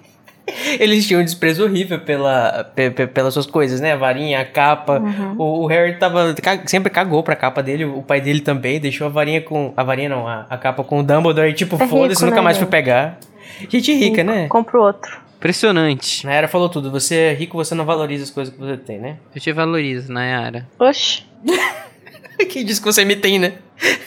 Eles 0.79 1.07
tinham 1.07 1.23
um 1.23 1.25
desprezo 1.25 1.65
horrível 1.65 1.99
pela, 2.01 2.71
pelas 3.15 3.33
suas 3.33 3.47
coisas, 3.47 3.81
né? 3.81 3.93
A 3.93 3.97
varinha, 3.97 4.41
a 4.41 4.45
capa. 4.45 4.99
Uhum. 4.99 5.35
O, 5.39 5.63
o, 5.63 5.67
Harry 5.67 5.97
tava, 5.97 6.35
sempre 6.67 6.91
cagou 6.91 7.23
pra 7.23 7.35
capa 7.35 7.63
dele, 7.63 7.85
o 7.85 8.03
pai 8.03 8.21
dele 8.21 8.41
também, 8.41 8.79
deixou 8.79 9.07
a 9.07 9.11
varinha 9.11 9.41
com. 9.41 9.73
A 9.77 9.83
varinha 9.83 10.11
não, 10.11 10.29
a, 10.29 10.47
a 10.51 10.59
capa 10.59 10.85
com 10.85 11.01
o 11.01 11.03
Dumbledore 11.03 11.49
e 11.49 11.55
tipo, 11.55 11.83
é 11.83 11.87
foda-se, 11.87 12.23
nunca 12.25 12.37
né, 12.37 12.43
mais 12.43 12.59
foi 12.59 12.67
pegar. 12.67 13.19
Gente 13.71 13.93
rica, 13.95 14.23
rico. 14.23 14.31
né? 14.31 14.49
Compra 14.49 14.81
outro. 14.81 15.25
Impressionante. 15.37 16.25
Nayara 16.25 16.49
falou 16.49 16.69
tudo. 16.69 16.91
Você 16.91 17.15
é 17.17 17.35
rico, 17.35 17.57
você 17.57 17.75
não 17.75 17.85
valoriza 17.85 18.25
as 18.25 18.31
coisas 18.31 18.53
que 18.53 18.61
você 18.61 18.77
tem, 18.77 18.99
né? 18.99 19.19
Eu 19.35 19.41
te 19.41 19.53
valorizo, 19.53 20.13
Nayara. 20.13 20.67
Oxi. 20.79 21.25
que 22.49 22.65
diz 22.65 22.79
que 22.79 22.85
você 22.85 23.05
me 23.05 23.17
tem, 23.17 23.39
né? 23.39 23.55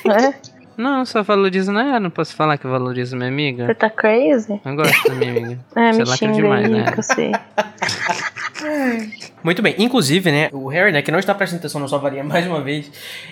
É. 0.05 0.56
Não, 0.77 1.05
só 1.05 1.23
valorizo, 1.23 1.71
não 1.71 1.81
é? 1.81 1.99
Não 1.99 2.09
posso 2.09 2.35
falar 2.35 2.57
que 2.57 2.65
eu 2.65 2.71
valorizo 2.71 3.17
minha 3.17 3.29
amiga. 3.29 3.65
Você 3.65 3.73
tá 3.73 3.89
crazy? 3.89 4.61
Eu 4.63 4.75
gosto 4.75 5.09
da 5.09 5.15
minha 5.15 5.31
amiga. 5.31 5.59
é, 5.75 5.91
me 5.91 6.05
xinga 6.05 6.33
demais, 6.33 6.69
né? 6.69 6.91
Que 6.91 6.99
eu 6.99 7.03
sei. 7.03 7.31
Muito 9.43 9.61
bem, 9.61 9.75
inclusive, 9.77 10.31
né, 10.31 10.49
o 10.51 10.67
Harry, 10.67 10.91
né, 10.91 11.01
que 11.01 11.11
não 11.11 11.19
está 11.19 11.33
prestando 11.33 11.59
atenção 11.59 11.79
na 11.79 11.87
sua 11.87 11.99
varinha 11.99 12.21
mais 12.23 12.45
uma 12.47 12.59
vez, 12.59 12.91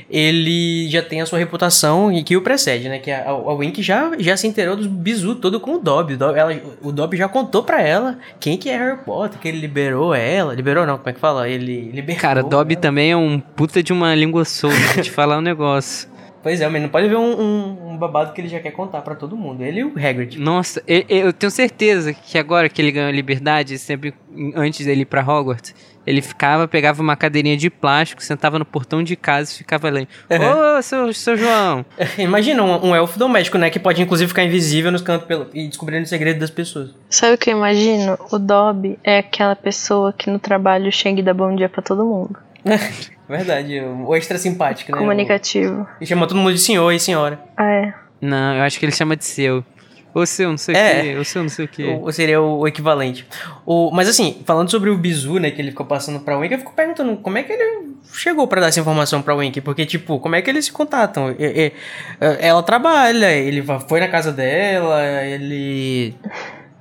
ele 0.09 0.87
já 0.89 1.01
tem 1.01 1.19
a 1.19 1.25
sua 1.25 1.39
reputação 1.39 2.11
e 2.11 2.23
que 2.23 2.37
o 2.37 2.41
precede, 2.41 2.87
né, 2.87 2.99
que 2.99 3.11
a, 3.11 3.29
a 3.29 3.53
Wink 3.53 3.81
já, 3.81 4.11
já 4.19 4.37
se 4.37 4.47
inteirou 4.47 4.75
dos 4.75 4.87
bizu 4.87 5.35
todo 5.35 5.59
com 5.59 5.75
o 5.75 5.79
Dobby. 5.79 6.13
O 6.13 6.17
Dobby, 6.17 6.39
ela, 6.39 6.61
o 6.81 6.91
Dobby 6.91 7.17
já 7.17 7.27
contou 7.27 7.63
pra 7.63 7.81
ela 7.81 8.17
quem 8.39 8.57
que 8.57 8.69
é 8.69 8.77
Harry 8.77 8.99
Potter, 9.03 9.39
que 9.39 9.47
ele 9.47 9.59
liberou 9.59 10.13
ela, 10.13 10.53
liberou 10.53 10.85
não, 10.85 10.97
como 10.97 11.09
é 11.09 11.13
que 11.13 11.19
fala? 11.19 11.49
Ele 11.49 11.91
liberou. 11.91 12.21
Cara, 12.21 12.43
Dobby 12.43 12.75
também 12.75 13.11
é 13.11 13.17
um 13.17 13.39
puta 13.39 13.81
de 13.81 13.91
uma 13.91 14.13
língua 14.15 14.45
solta, 14.45 15.01
te 15.01 15.11
falar 15.11 15.39
um 15.39 15.41
negócio. 15.41 16.14
Pois 16.45 16.61
é, 16.61 16.67
mas 16.69 16.79
não 16.79 16.89
pode 16.89 17.07
ver 17.07 17.15
um, 17.15 17.41
um, 17.41 17.89
um 17.93 17.97
babado 17.97 18.31
que 18.31 18.39
ele 18.39 18.47
já 18.47 18.59
quer 18.59 18.69
contar 18.69 19.01
pra 19.01 19.15
todo 19.15 19.35
mundo. 19.35 19.63
Ele 19.63 19.79
e 19.79 19.83
o 19.83 19.93
Hagrid. 19.97 20.37
Nossa, 20.39 20.79
e- 20.87 21.03
e- 21.09 21.17
eu 21.21 21.33
tenho 21.33 21.49
certeza 21.49 22.13
que 22.13 22.37
agora 22.37 22.69
que 22.69 22.79
ele 22.79 22.91
ganhou 22.91 23.09
a 23.09 23.11
liberdade, 23.11 23.79
sempre 23.79 24.13
antes 24.55 24.85
dele 24.85 25.01
ir 25.01 25.05
pra 25.05 25.21
Hogwarts, 25.27 25.73
ele 26.05 26.21
ficava, 26.21 26.67
pegava 26.67 27.01
uma 27.01 27.15
cadeirinha 27.15 27.57
de 27.57 27.67
plástico, 27.71 28.21
sentava 28.21 28.59
no 28.59 28.65
portão 28.65 29.01
de 29.01 29.15
casa 29.15 29.51
e 29.51 29.55
ficava 29.55 29.87
ali. 29.87 30.07
Ô, 30.29 30.79
seu, 30.83 31.11
seu 31.13 31.35
João! 31.35 31.83
Imagina 32.19 32.61
um, 32.61 32.89
um 32.89 32.95
elfo 32.95 33.17
doméstico, 33.17 33.57
né? 33.57 33.71
Que 33.71 33.79
pode 33.79 33.99
inclusive 34.03 34.27
ficar 34.27 34.43
invisível 34.43 34.91
nos 34.91 35.01
cantos 35.01 35.25
pelo, 35.27 35.47
e 35.51 35.67
descobrindo 35.67 36.03
o 36.03 36.07
segredo 36.07 36.39
das 36.39 36.51
pessoas. 36.51 36.91
Sabe 37.09 37.33
o 37.33 37.37
que 37.39 37.49
eu 37.49 37.57
imagino? 37.57 38.19
O 38.31 38.37
Dobby 38.37 38.99
é 39.03 39.17
aquela 39.17 39.55
pessoa 39.55 40.13
que 40.13 40.29
no 40.29 40.37
trabalho 40.37 40.91
chega 40.91 41.21
e 41.21 41.23
dá 41.23 41.33
bom 41.33 41.55
dia 41.55 41.67
pra 41.69 41.81
todo 41.81 42.05
mundo. 42.05 42.37
Verdade, 43.27 43.79
o 43.79 44.15
extra 44.15 44.37
simpático, 44.37 44.91
né? 44.91 44.97
Comunicativo. 44.97 45.81
O- 45.81 45.87
E 46.03 46.05
chama 46.05 46.27
todo 46.27 46.37
mundo 46.37 46.53
de 46.53 46.59
senhor 46.59 46.91
e 46.91 46.99
senhora. 46.99 47.39
Ah, 47.57 47.69
é. 47.71 47.93
Não, 48.21 48.55
eu 48.55 48.63
acho 48.63 48.79
que 48.79 48.85
ele 48.85 48.91
chama 48.93 49.15
de 49.15 49.25
seu. 49.25 49.63
Ô 50.13 50.25
seu, 50.25 50.49
não 50.49 50.57
sei 50.57 50.73
o 50.73 50.77
É. 50.77 51.01
quê, 51.01 51.17
ô 51.17 51.25
seu, 51.25 51.41
não 51.41 51.49
sei 51.49 51.65
o 51.65 51.67
quê. 51.67 51.99
Ou 52.01 52.11
seria 52.11 52.41
o, 52.41 52.59
o 52.59 52.67
equivalente. 52.67 53.27
O, 53.65 53.91
mas 53.91 54.07
assim, 54.07 54.41
falando 54.45 54.71
sobre 54.71 54.89
o 54.89 54.97
Bizu, 54.97 55.39
né, 55.39 55.51
que 55.51 55.61
ele 55.61 55.71
ficou 55.71 55.85
passando 55.85 56.21
pra 56.21 56.37
Wink, 56.37 56.53
eu 56.53 56.59
fico 56.59 56.71
perguntando 56.73 57.17
como 57.17 57.37
é 57.37 57.43
que 57.43 57.51
ele 57.51 57.95
chegou 58.13 58.47
pra 58.47 58.61
dar 58.61 58.67
essa 58.67 58.79
informação 58.79 59.21
pra 59.21 59.35
Wink, 59.35 59.59
porque, 59.59 59.85
tipo, 59.85 60.17
como 60.19 60.35
é 60.35 60.41
que 60.41 60.49
eles 60.49 60.65
se 60.65 60.71
contatam? 60.71 61.31
E- 61.37 61.67
e- 61.67 61.71
ela 62.39 62.63
trabalha, 62.63 63.29
ele 63.33 63.61
foi 63.89 63.99
na 63.99 64.07
casa 64.07 64.31
dela, 64.31 65.03
ele. 65.25 66.15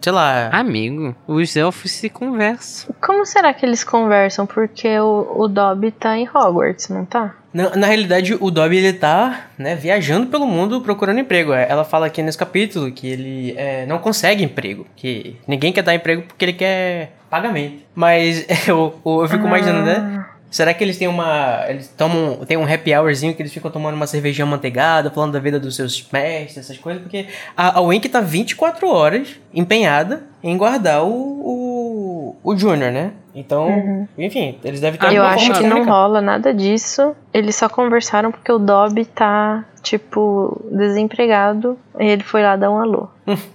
Sei 0.04 0.12
lá. 0.12 0.50
Amigo, 0.52 1.16
os 1.26 1.56
elfos 1.56 1.90
se 1.90 2.10
conversam. 2.10 2.94
Como 3.00 3.24
será 3.24 3.54
que 3.54 3.64
eles 3.64 3.82
conversam? 3.82 4.44
Porque 4.44 5.00
o, 5.00 5.32
o 5.34 5.48
Dobby 5.48 5.90
tá 5.92 6.14
em 6.14 6.28
Hogwarts, 6.28 6.90
não 6.90 7.06
tá? 7.06 7.34
Na, 7.54 7.74
na 7.74 7.86
realidade, 7.86 8.36
o 8.38 8.50
Dobby, 8.50 8.76
ele 8.76 8.92
tá, 8.92 9.46
né, 9.56 9.74
viajando 9.74 10.26
pelo 10.26 10.46
mundo 10.46 10.82
procurando 10.82 11.20
emprego. 11.20 11.54
É, 11.54 11.66
Ela 11.70 11.84
fala 11.84 12.04
aqui 12.04 12.22
nesse 12.22 12.36
capítulo 12.36 12.92
que 12.92 13.08
ele 13.08 13.54
é, 13.56 13.86
não 13.86 13.98
consegue 13.98 14.44
emprego, 14.44 14.86
que 14.94 15.36
ninguém 15.48 15.72
quer 15.72 15.80
dar 15.80 15.94
emprego 15.94 16.24
porque 16.28 16.44
ele 16.44 16.52
quer 16.52 17.16
pagamento. 17.30 17.82
Mas 17.94 18.46
eu, 18.68 19.00
eu, 19.06 19.22
eu 19.22 19.28
fico 19.28 19.46
imaginando, 19.46 19.86
né? 19.86 20.26
Será 20.54 20.72
que 20.72 20.84
eles 20.84 20.96
têm 20.96 21.08
uma. 21.08 21.64
Eles 21.68 21.88
tomam. 21.88 22.44
Tem 22.46 22.56
um 22.56 22.62
happy 22.62 22.94
hourzinho 22.94 23.34
que 23.34 23.42
eles 23.42 23.52
ficam 23.52 23.72
tomando 23.72 23.96
uma 23.96 24.06
cervejinha 24.06 24.46
manteigada, 24.46 25.10
falando 25.10 25.32
da 25.32 25.40
vida 25.40 25.58
dos 25.58 25.74
seus 25.74 26.08
mestres, 26.12 26.58
essas 26.58 26.78
coisas? 26.78 27.02
Porque 27.02 27.26
a, 27.56 27.78
a 27.78 27.80
Wink 27.80 28.08
tá 28.08 28.20
24 28.20 28.86
horas 28.86 29.34
empenhada 29.52 30.22
em 30.40 30.56
guardar 30.56 31.02
o. 31.02 31.10
o, 31.10 32.36
o 32.44 32.56
Junior, 32.56 32.92
né? 32.92 33.10
Então, 33.34 34.06
enfim, 34.16 34.60
eles 34.62 34.80
devem 34.80 35.00
ter 35.00 35.06
Eu 35.06 35.24
alguma 35.24 35.34
acho 35.34 35.46
forma 35.46 35.54
de 35.54 35.60
que 35.60 35.74
não 35.74 35.84
rola 35.84 36.20
nada 36.20 36.54
disso. 36.54 37.16
Eles 37.32 37.56
só 37.56 37.68
conversaram 37.68 38.30
porque 38.30 38.52
o 38.52 38.60
Dobby 38.60 39.06
tá, 39.06 39.64
tipo, 39.82 40.64
desempregado 40.70 41.76
e 41.98 42.06
ele 42.06 42.22
foi 42.22 42.44
lá 42.44 42.54
dar 42.54 42.70
um 42.70 42.78
alô. 42.78 43.08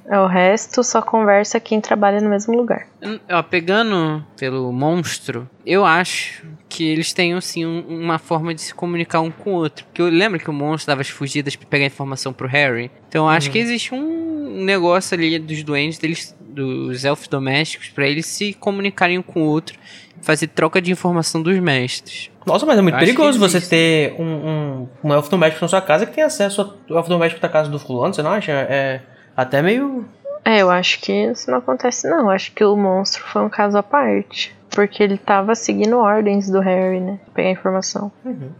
é 0.05 0.19
o 0.19 0.27
resto 0.27 0.83
só 0.83 1.01
conversa 1.01 1.61
quem 1.61 1.79
trabalha 1.79 2.19
no 2.19 2.29
mesmo 2.29 2.57
lugar. 2.57 2.87
Hum, 3.01 3.17
Ó, 3.31 3.41
pegando 3.41 4.21
pelo 4.37 4.69
monstro, 4.73 5.49
eu 5.65 5.85
acho 5.85 6.45
que 6.79 6.87
eles 6.87 7.11
têm, 7.11 7.33
assim, 7.33 7.65
um- 7.65 7.83
uma 7.89 8.17
forma 8.17 8.53
de 8.55 8.61
se 8.61 8.73
comunicar 8.73 9.19
um 9.19 9.29
com 9.29 9.51
o 9.51 9.55
outro. 9.55 9.83
Porque 9.85 10.01
eu 10.01 10.07
lembro 10.07 10.39
que 10.39 10.49
o 10.49 10.53
monstro 10.53 10.87
dava 10.87 11.01
as 11.01 11.09
fugidas 11.09 11.53
pra 11.57 11.67
pegar 11.67 11.85
informação 11.85 12.31
pro 12.31 12.47
Harry. 12.47 12.89
Então 13.09 13.25
eu 13.25 13.29
acho 13.29 13.51
que 13.51 13.57
existe 13.59 13.93
um 13.93 14.63
negócio 14.63 15.13
ali 15.17 15.37
dos 15.37 15.61
duendes, 15.61 15.97
deles, 15.99 16.33
dos 16.39 17.03
elfos 17.03 17.27
domésticos, 17.27 17.89
pra 17.89 18.07
eles 18.07 18.25
se 18.27 18.53
comunicarem 18.53 19.17
um 19.17 19.21
com 19.21 19.41
o 19.41 19.45
outro. 19.45 19.77
Fazer 20.21 20.47
troca 20.47 20.81
de 20.81 20.89
informação 20.89 21.41
dos 21.43 21.59
mestres. 21.59 22.31
Nossa, 22.45 22.65
mas 22.65 22.77
é 22.77 22.81
muito 22.81 22.95
Acho 22.95 23.05
perigoso 23.05 23.37
você 23.39 23.59
ter 23.59 24.13
um, 24.17 24.23
um, 24.23 24.87
um 25.03 25.13
elfo 25.13 25.29
doméstico 25.29 25.63
na 25.65 25.67
sua 25.67 25.81
casa 25.81 26.05
que 26.05 26.13
tem 26.13 26.23
acesso 26.23 26.61
ao 26.89 26.97
elfo 26.97 27.09
doméstico 27.09 27.41
da 27.41 27.49
casa 27.49 27.69
do 27.69 27.77
fulano, 27.77 28.13
você 28.13 28.21
não 28.23 28.31
acha? 28.31 28.51
É 28.53 29.01
até 29.35 29.61
meio. 29.61 30.05
É, 30.45 30.61
eu 30.61 30.69
acho 30.69 31.01
que 31.01 31.11
isso 31.11 31.51
não 31.51 31.57
acontece 31.57 32.09
não. 32.09 32.19
Eu 32.21 32.29
acho 32.29 32.53
que 32.53 32.63
o 32.63 32.75
monstro 32.77 33.21
foi 33.25 33.41
um 33.41 33.49
caso 33.49 33.77
à 33.77 33.83
parte. 33.83 34.57
Porque 34.71 35.01
ele 35.01 35.17
tava 35.17 35.55
seguindo 35.55 35.97
ordens 35.97 36.49
do 36.49 36.59
Harry, 36.59 36.99
né? 36.99 37.19
Pegar 37.33 37.49
informação. 37.49 38.11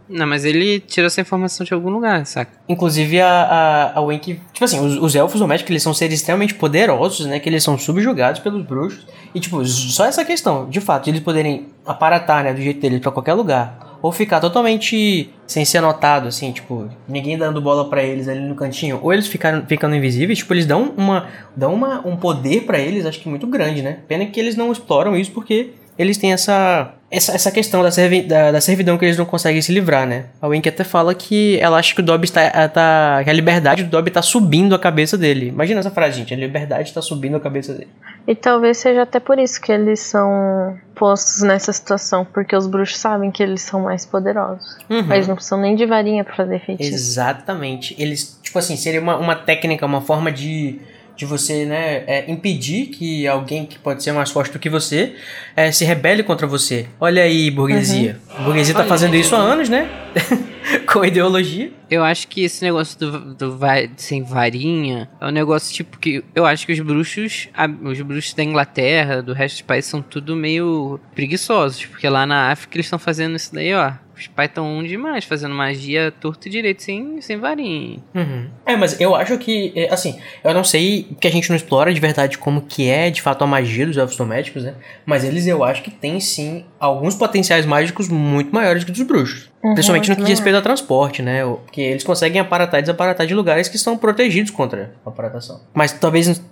Não, 0.08 0.26
mas 0.26 0.44
ele 0.44 0.80
tirou 0.80 1.06
essa 1.06 1.20
informação 1.20 1.64
de 1.64 1.72
algum 1.72 1.90
lugar, 1.90 2.26
saca? 2.26 2.50
Inclusive 2.68 3.20
a, 3.20 3.28
a, 3.28 3.98
a 3.98 4.00
Wink. 4.00 4.40
Tipo 4.52 4.64
assim, 4.64 4.84
os, 4.84 4.96
os 4.96 5.14
elfos 5.14 5.40
domésticos 5.40 5.70
eles 5.70 5.82
são 5.82 5.94
seres 5.94 6.20
extremamente 6.20 6.54
poderosos, 6.54 7.26
né? 7.26 7.38
Que 7.38 7.48
eles 7.48 7.62
são 7.62 7.78
subjugados 7.78 8.40
pelos 8.40 8.64
bruxos. 8.64 9.06
E, 9.34 9.40
tipo, 9.40 9.64
só 9.64 10.06
essa 10.06 10.24
questão, 10.24 10.68
de 10.68 10.80
fato, 10.80 11.04
de 11.04 11.10
eles 11.10 11.20
poderem 11.20 11.68
aparatar, 11.86 12.42
né, 12.42 12.52
do 12.52 12.60
jeito 12.60 12.80
deles 12.80 13.00
pra 13.00 13.12
qualquer 13.12 13.34
lugar. 13.34 13.98
Ou 14.02 14.10
ficar 14.10 14.40
totalmente 14.40 15.30
sem 15.46 15.64
ser 15.64 15.80
notado, 15.82 16.28
assim, 16.28 16.50
tipo, 16.52 16.88
ninguém 17.06 17.36
dando 17.36 17.60
bola 17.60 17.88
pra 17.88 18.02
eles 18.02 18.28
ali 18.28 18.40
no 18.40 18.54
cantinho. 18.54 18.98
Ou 19.02 19.12
eles 19.12 19.26
ficaram, 19.26 19.64
ficando 19.66 19.94
invisíveis, 19.94 20.38
tipo, 20.38 20.54
eles 20.54 20.64
dão 20.64 20.94
uma. 20.96 21.26
dão 21.54 21.74
uma, 21.74 22.06
um 22.06 22.16
poder 22.16 22.62
pra 22.62 22.78
eles, 22.78 23.04
acho 23.04 23.20
que 23.20 23.28
muito 23.28 23.46
grande, 23.46 23.82
né? 23.82 23.98
Pena 24.08 24.24
que 24.24 24.40
eles 24.40 24.56
não 24.56 24.72
exploram 24.72 25.14
isso 25.16 25.30
porque 25.32 25.74
eles 26.00 26.16
têm 26.16 26.32
essa. 26.32 26.94
Essa, 27.10 27.32
essa 27.32 27.50
questão 27.50 27.82
da, 27.82 27.90
servi 27.90 28.22
da, 28.22 28.52
da 28.52 28.60
servidão 28.60 28.96
que 28.96 29.04
eles 29.04 29.18
não 29.18 29.24
conseguem 29.24 29.60
se 29.60 29.72
livrar, 29.72 30.06
né? 30.06 30.26
A 30.40 30.46
Wink 30.46 30.68
até 30.68 30.84
fala 30.84 31.12
que 31.12 31.58
ela 31.60 31.76
acha 31.76 31.92
que 31.92 32.00
o 32.00 32.04
Dobby 32.04 32.24
está, 32.24 32.68
tá. 32.68 33.20
que 33.24 33.28
a 33.28 33.32
liberdade 33.32 33.82
do 33.82 33.90
Dobby 33.90 34.12
tá 34.12 34.22
subindo 34.22 34.76
a 34.76 34.78
cabeça 34.78 35.18
dele. 35.18 35.48
Imagina 35.48 35.80
essa 35.80 35.90
frase, 35.90 36.18
gente. 36.18 36.32
A 36.32 36.36
liberdade 36.36 36.94
tá 36.94 37.02
subindo 37.02 37.36
a 37.36 37.40
cabeça 37.40 37.74
dele. 37.74 37.88
E 38.28 38.34
talvez 38.36 38.78
seja 38.78 39.02
até 39.02 39.18
por 39.18 39.40
isso 39.40 39.60
que 39.60 39.72
eles 39.72 39.98
são 39.98 40.78
postos 40.94 41.42
nessa 41.42 41.72
situação. 41.72 42.24
Porque 42.24 42.54
os 42.54 42.68
bruxos 42.68 42.98
sabem 42.98 43.32
que 43.32 43.42
eles 43.42 43.60
são 43.60 43.80
mais 43.80 44.06
poderosos. 44.06 44.78
Uhum. 44.88 45.02
Mas 45.02 45.26
não 45.26 45.34
precisam 45.34 45.60
nem 45.60 45.74
de 45.74 45.84
varinha 45.86 46.22
pra 46.22 46.36
fazer 46.36 46.60
feitiço. 46.60 46.94
Exatamente. 46.94 47.96
Eles, 47.98 48.38
tipo 48.40 48.56
assim, 48.56 48.76
seria 48.76 49.00
uma, 49.00 49.16
uma 49.16 49.34
técnica, 49.34 49.84
uma 49.84 50.00
forma 50.00 50.30
de, 50.30 50.78
de 51.20 51.26
você, 51.26 51.66
né, 51.66 52.02
é, 52.06 52.24
impedir 52.30 52.86
que 52.86 53.28
alguém 53.28 53.66
que 53.66 53.78
pode 53.78 54.02
ser 54.02 54.10
mais 54.12 54.30
forte 54.30 54.50
do 54.54 54.58
que 54.58 54.70
você 54.70 55.14
é, 55.54 55.70
se 55.70 55.84
rebele 55.84 56.22
contra 56.22 56.46
você. 56.46 56.86
Olha 56.98 57.22
aí, 57.22 57.50
burguesia. 57.50 58.18
A 58.38 58.40
burguesia 58.42 58.72
tá 58.72 58.80
Olha 58.80 58.88
fazendo 58.88 59.14
isso 59.16 59.36
há 59.36 59.38
anos, 59.38 59.68
né? 59.68 59.86
Com 60.90 61.04
ideologia. 61.04 61.70
Eu 61.90 62.02
acho 62.02 62.26
que 62.26 62.42
esse 62.42 62.62
negócio 62.64 62.98
do, 62.98 63.34
do 63.34 63.58
vai, 63.58 63.90
sem 63.96 64.22
varinha 64.22 65.10
é 65.20 65.26
um 65.26 65.30
negócio 65.30 65.74
tipo 65.74 65.98
que 65.98 66.24
eu 66.34 66.46
acho 66.46 66.64
que 66.66 66.72
os 66.72 66.80
bruxos, 66.80 67.48
a- 67.54 67.68
os 67.82 68.00
bruxos 68.00 68.32
da 68.32 68.42
Inglaterra, 68.42 69.22
do 69.22 69.34
resto 69.34 69.56
dos 69.56 69.62
países 69.62 69.90
são 69.90 70.00
tudo 70.00 70.34
meio 70.34 70.98
preguiçosos, 71.14 71.84
porque 71.84 72.08
lá 72.08 72.24
na 72.24 72.50
África 72.50 72.76
eles 72.76 72.86
estão 72.86 72.98
fazendo 72.98 73.36
isso 73.36 73.54
daí, 73.54 73.74
ó. 73.74 73.92
Os 74.20 74.26
pais 74.26 74.50
estão 74.50 74.66
um 74.66 74.82
demais, 74.84 75.24
fazendo 75.24 75.54
magia 75.54 76.12
torto 76.20 76.46
e 76.46 76.50
direito 76.50 76.82
sem, 76.82 77.20
sem 77.22 77.38
varinha. 77.38 77.98
Uhum. 78.14 78.48
É, 78.66 78.76
mas 78.76 79.00
eu 79.00 79.14
acho 79.14 79.38
que, 79.38 79.72
é, 79.74 79.92
assim, 79.92 80.18
eu 80.44 80.52
não 80.52 80.62
sei 80.62 81.08
que 81.20 81.26
a 81.26 81.30
gente 81.30 81.48
não 81.48 81.56
explora 81.56 81.92
de 81.92 81.98
verdade 82.00 82.36
como 82.38 82.60
que 82.62 82.88
é 82.88 83.08
de 83.10 83.22
fato 83.22 83.42
a 83.42 83.46
magia 83.46 83.86
dos 83.86 83.96
elfos 83.96 84.16
domésticos, 84.16 84.62
né? 84.64 84.74
Mas 85.06 85.24
eles 85.24 85.46
eu 85.46 85.64
acho 85.64 85.82
que 85.82 85.90
tem 85.90 86.20
sim 86.20 86.64
alguns 86.78 87.14
potenciais 87.14 87.64
mágicos 87.64 88.08
muito 88.08 88.54
maiores 88.54 88.84
que 88.84 88.92
dos 88.92 89.02
bruxos. 89.02 89.48
Uhum, 89.62 89.74
Principalmente 89.74 90.08
no 90.10 90.16
que 90.16 90.22
diz 90.22 90.30
respeito 90.30 90.56
ao 90.56 90.62
transporte, 90.62 91.20
né? 91.22 91.44
O- 91.44 91.56
Porque 91.56 91.80
eles 91.80 92.04
conseguem 92.04 92.40
aparatar 92.40 92.80
e 92.80 92.82
desaparatar 92.82 93.26
de 93.26 93.34
lugares 93.34 93.68
que 93.68 93.76
são 93.78 93.96
protegidos 93.96 94.50
contra 94.50 94.92
a 95.04 95.08
aparatação. 95.10 95.60
Mas 95.74 95.92
talvez, 95.92 96.42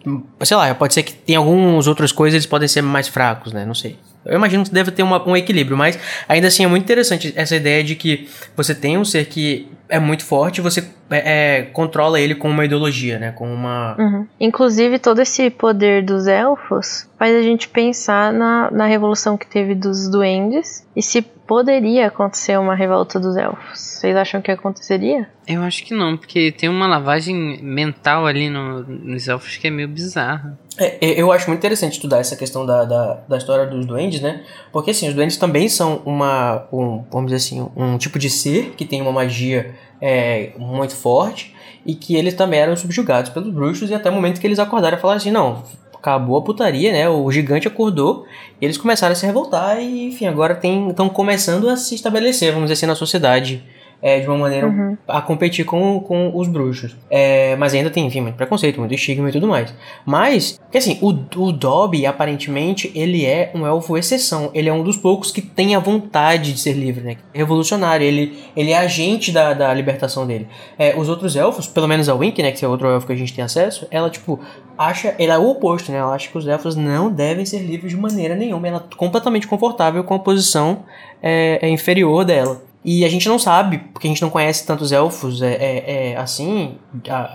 sei 0.42 0.56
lá, 0.56 0.74
pode 0.74 0.92
ser 0.94 1.02
que 1.02 1.12
tem 1.14 1.36
algumas 1.36 1.86
outras 1.86 2.12
coisas 2.12 2.34
eles 2.34 2.46
podem 2.46 2.68
ser 2.68 2.82
mais 2.82 3.08
fracos, 3.08 3.52
né? 3.52 3.64
Não 3.64 3.74
sei. 3.74 3.96
Eu 4.28 4.36
imagino 4.36 4.64
que 4.64 4.70
deve 4.70 4.90
ter 4.90 5.02
uma- 5.02 5.26
um 5.28 5.36
equilíbrio, 5.36 5.76
mas 5.76 5.98
ainda 6.28 6.48
assim 6.48 6.64
é 6.64 6.66
muito 6.68 6.84
interessante 6.84 7.32
essa 7.36 7.56
ideia 7.56 7.82
de 7.82 7.94
que 7.96 8.28
você 8.56 8.74
tem 8.74 8.96
um 8.98 9.04
ser 9.04 9.24
que 9.26 9.68
é 9.88 9.98
muito 9.98 10.24
forte 10.24 10.58
e 10.58 10.60
você 10.60 10.84
é, 11.10 11.58
é, 11.60 11.62
controla 11.62 12.20
ele 12.20 12.34
com 12.34 12.50
uma 12.50 12.64
ideologia, 12.66 13.18
né? 13.18 13.32
Com 13.32 13.50
uma. 13.52 13.96
Uhum. 13.98 14.26
Inclusive, 14.38 14.98
todo 14.98 15.20
esse 15.22 15.48
poder 15.48 16.04
dos 16.04 16.26
elfos 16.26 17.08
faz 17.18 17.34
a 17.34 17.40
gente 17.40 17.66
pensar 17.68 18.30
na, 18.32 18.70
na 18.70 18.84
revolução 18.86 19.38
que 19.38 19.46
teve 19.46 19.74
dos 19.74 20.10
duendes 20.10 20.86
e 20.94 21.02
se 21.02 21.22
poderia 21.22 22.08
acontecer 22.08 22.58
uma 22.58 22.74
revolta 22.74 23.18
dos 23.18 23.34
elfos. 23.38 23.80
Vocês 23.80 24.14
acham 24.14 24.42
que 24.42 24.50
aconteceria? 24.50 25.26
Eu 25.46 25.62
acho 25.62 25.82
que 25.82 25.94
não, 25.94 26.14
porque 26.18 26.52
tem 26.52 26.68
uma 26.68 26.86
lavagem 26.86 27.58
mental 27.62 28.26
ali 28.26 28.50
no- 28.50 28.82
nos 28.82 29.26
elfos 29.26 29.56
que 29.56 29.66
é 29.68 29.70
meio 29.70 29.88
bizarra. 29.88 30.58
É, 30.78 30.96
é, 31.00 31.20
eu 31.20 31.32
acho 31.32 31.48
muito 31.48 31.58
interessante 31.58 31.94
estudar 31.94 32.18
essa 32.18 32.36
questão 32.36 32.64
da, 32.64 32.84
da, 32.84 33.14
da 33.28 33.36
história 33.36 33.66
dos 33.66 33.84
duendes, 33.84 34.20
né? 34.20 34.44
Porque 34.72 34.92
assim, 34.92 35.08
os 35.08 35.14
duendes 35.14 35.36
também 35.36 35.68
são 35.68 36.00
uma. 36.06 36.66
Um, 36.72 37.04
vamos 37.10 37.32
dizer 37.32 37.36
assim, 37.36 37.68
um 37.76 37.98
tipo 37.98 38.18
de 38.18 38.30
ser 38.30 38.74
que 38.76 38.84
tem 38.84 39.02
uma 39.02 39.10
magia 39.10 39.74
é, 40.00 40.52
muito 40.56 40.94
forte 40.94 41.54
e 41.84 41.94
que 41.94 42.14
eles 42.14 42.34
também 42.34 42.60
eram 42.60 42.76
subjugados 42.76 43.30
pelos 43.30 43.52
bruxos 43.52 43.90
e 43.90 43.94
até 43.94 44.08
o 44.08 44.12
momento 44.12 44.40
que 44.40 44.46
eles 44.46 44.58
acordaram 44.58 44.96
e 44.96 45.00
falaram 45.00 45.18
assim, 45.18 45.32
não. 45.32 45.62
Acabou 45.92 46.36
a 46.36 46.42
putaria, 46.42 46.92
né? 46.92 47.08
O 47.08 47.28
gigante 47.32 47.66
acordou 47.66 48.24
e 48.60 48.64
eles 48.64 48.78
começaram 48.78 49.12
a 49.12 49.16
se 49.16 49.26
revoltar 49.26 49.80
e, 49.80 50.06
enfim, 50.06 50.26
agora 50.26 50.58
estão 50.62 51.08
começando 51.08 51.68
a 51.68 51.76
se 51.76 51.96
estabelecer, 51.96 52.52
vamos 52.52 52.66
dizer 52.66 52.74
assim, 52.74 52.86
na 52.86 52.94
sociedade 52.94 53.64
é, 54.00 54.20
de 54.20 54.28
uma 54.28 54.36
maneira 54.36 54.96
a 55.06 55.20
competir 55.20 55.64
com, 55.64 56.00
com 56.00 56.30
os 56.34 56.48
bruxos. 56.48 56.96
É, 57.10 57.56
mas 57.56 57.74
ainda 57.74 57.90
tem, 57.90 58.06
enfim, 58.06 58.20
muito 58.20 58.36
preconceito, 58.36 58.78
muito 58.78 58.94
estigma 58.94 59.28
e 59.28 59.32
tudo 59.32 59.46
mais. 59.46 59.74
Mas, 60.06 60.60
que 60.70 60.78
assim, 60.78 60.98
o, 61.00 61.08
o 61.08 61.52
Dobby, 61.52 62.06
aparentemente, 62.06 62.92
ele 62.94 63.24
é 63.24 63.50
um 63.54 63.66
elfo 63.66 63.96
exceção. 63.96 64.50
Ele 64.54 64.68
é 64.68 64.72
um 64.72 64.82
dos 64.82 64.96
poucos 64.96 65.32
que 65.32 65.42
tem 65.42 65.74
a 65.74 65.78
vontade 65.78 66.52
de 66.52 66.60
ser 66.60 66.74
livre, 66.74 67.02
né? 67.02 67.16
Revolucionário. 67.34 68.06
Ele, 68.06 68.38
ele 68.56 68.70
é 68.70 68.78
agente 68.78 69.32
da, 69.32 69.52
da 69.52 69.74
libertação 69.74 70.26
dele. 70.26 70.46
É, 70.78 70.94
os 70.96 71.08
outros 71.08 71.34
elfos, 71.34 71.66
pelo 71.66 71.88
menos 71.88 72.08
a 72.08 72.14
Wink, 72.14 72.40
né? 72.42 72.52
Que 72.52 72.64
é 72.64 72.68
outro 72.68 72.88
elfo 72.88 73.06
que 73.06 73.12
a 73.12 73.16
gente 73.16 73.34
tem 73.34 73.44
acesso, 73.44 73.86
ela, 73.90 74.08
tipo, 74.08 74.38
acha. 74.76 75.14
Ela 75.18 75.34
é 75.34 75.38
o 75.38 75.48
oposto, 75.48 75.90
né? 75.90 75.98
Ela 75.98 76.14
acha 76.14 76.28
que 76.28 76.38
os 76.38 76.46
elfos 76.46 76.76
não 76.76 77.10
devem 77.10 77.44
ser 77.44 77.58
livres 77.58 77.90
de 77.90 77.96
maneira 77.96 78.36
nenhuma. 78.36 78.68
Ela 78.68 78.86
é 78.90 78.96
completamente 78.96 79.46
confortável 79.48 80.04
com 80.04 80.14
a 80.14 80.18
posição 80.18 80.84
é, 81.20 81.58
é 81.62 81.68
inferior 81.68 82.24
dela. 82.24 82.67
E 82.84 83.04
a 83.04 83.08
gente 83.08 83.28
não 83.28 83.38
sabe, 83.38 83.78
porque 83.92 84.06
a 84.06 84.10
gente 84.10 84.22
não 84.22 84.30
conhece 84.30 84.66
tantos 84.66 84.92
elfos 84.92 85.42
é, 85.42 85.54
é, 85.54 86.12
é 86.12 86.16
assim, 86.16 86.76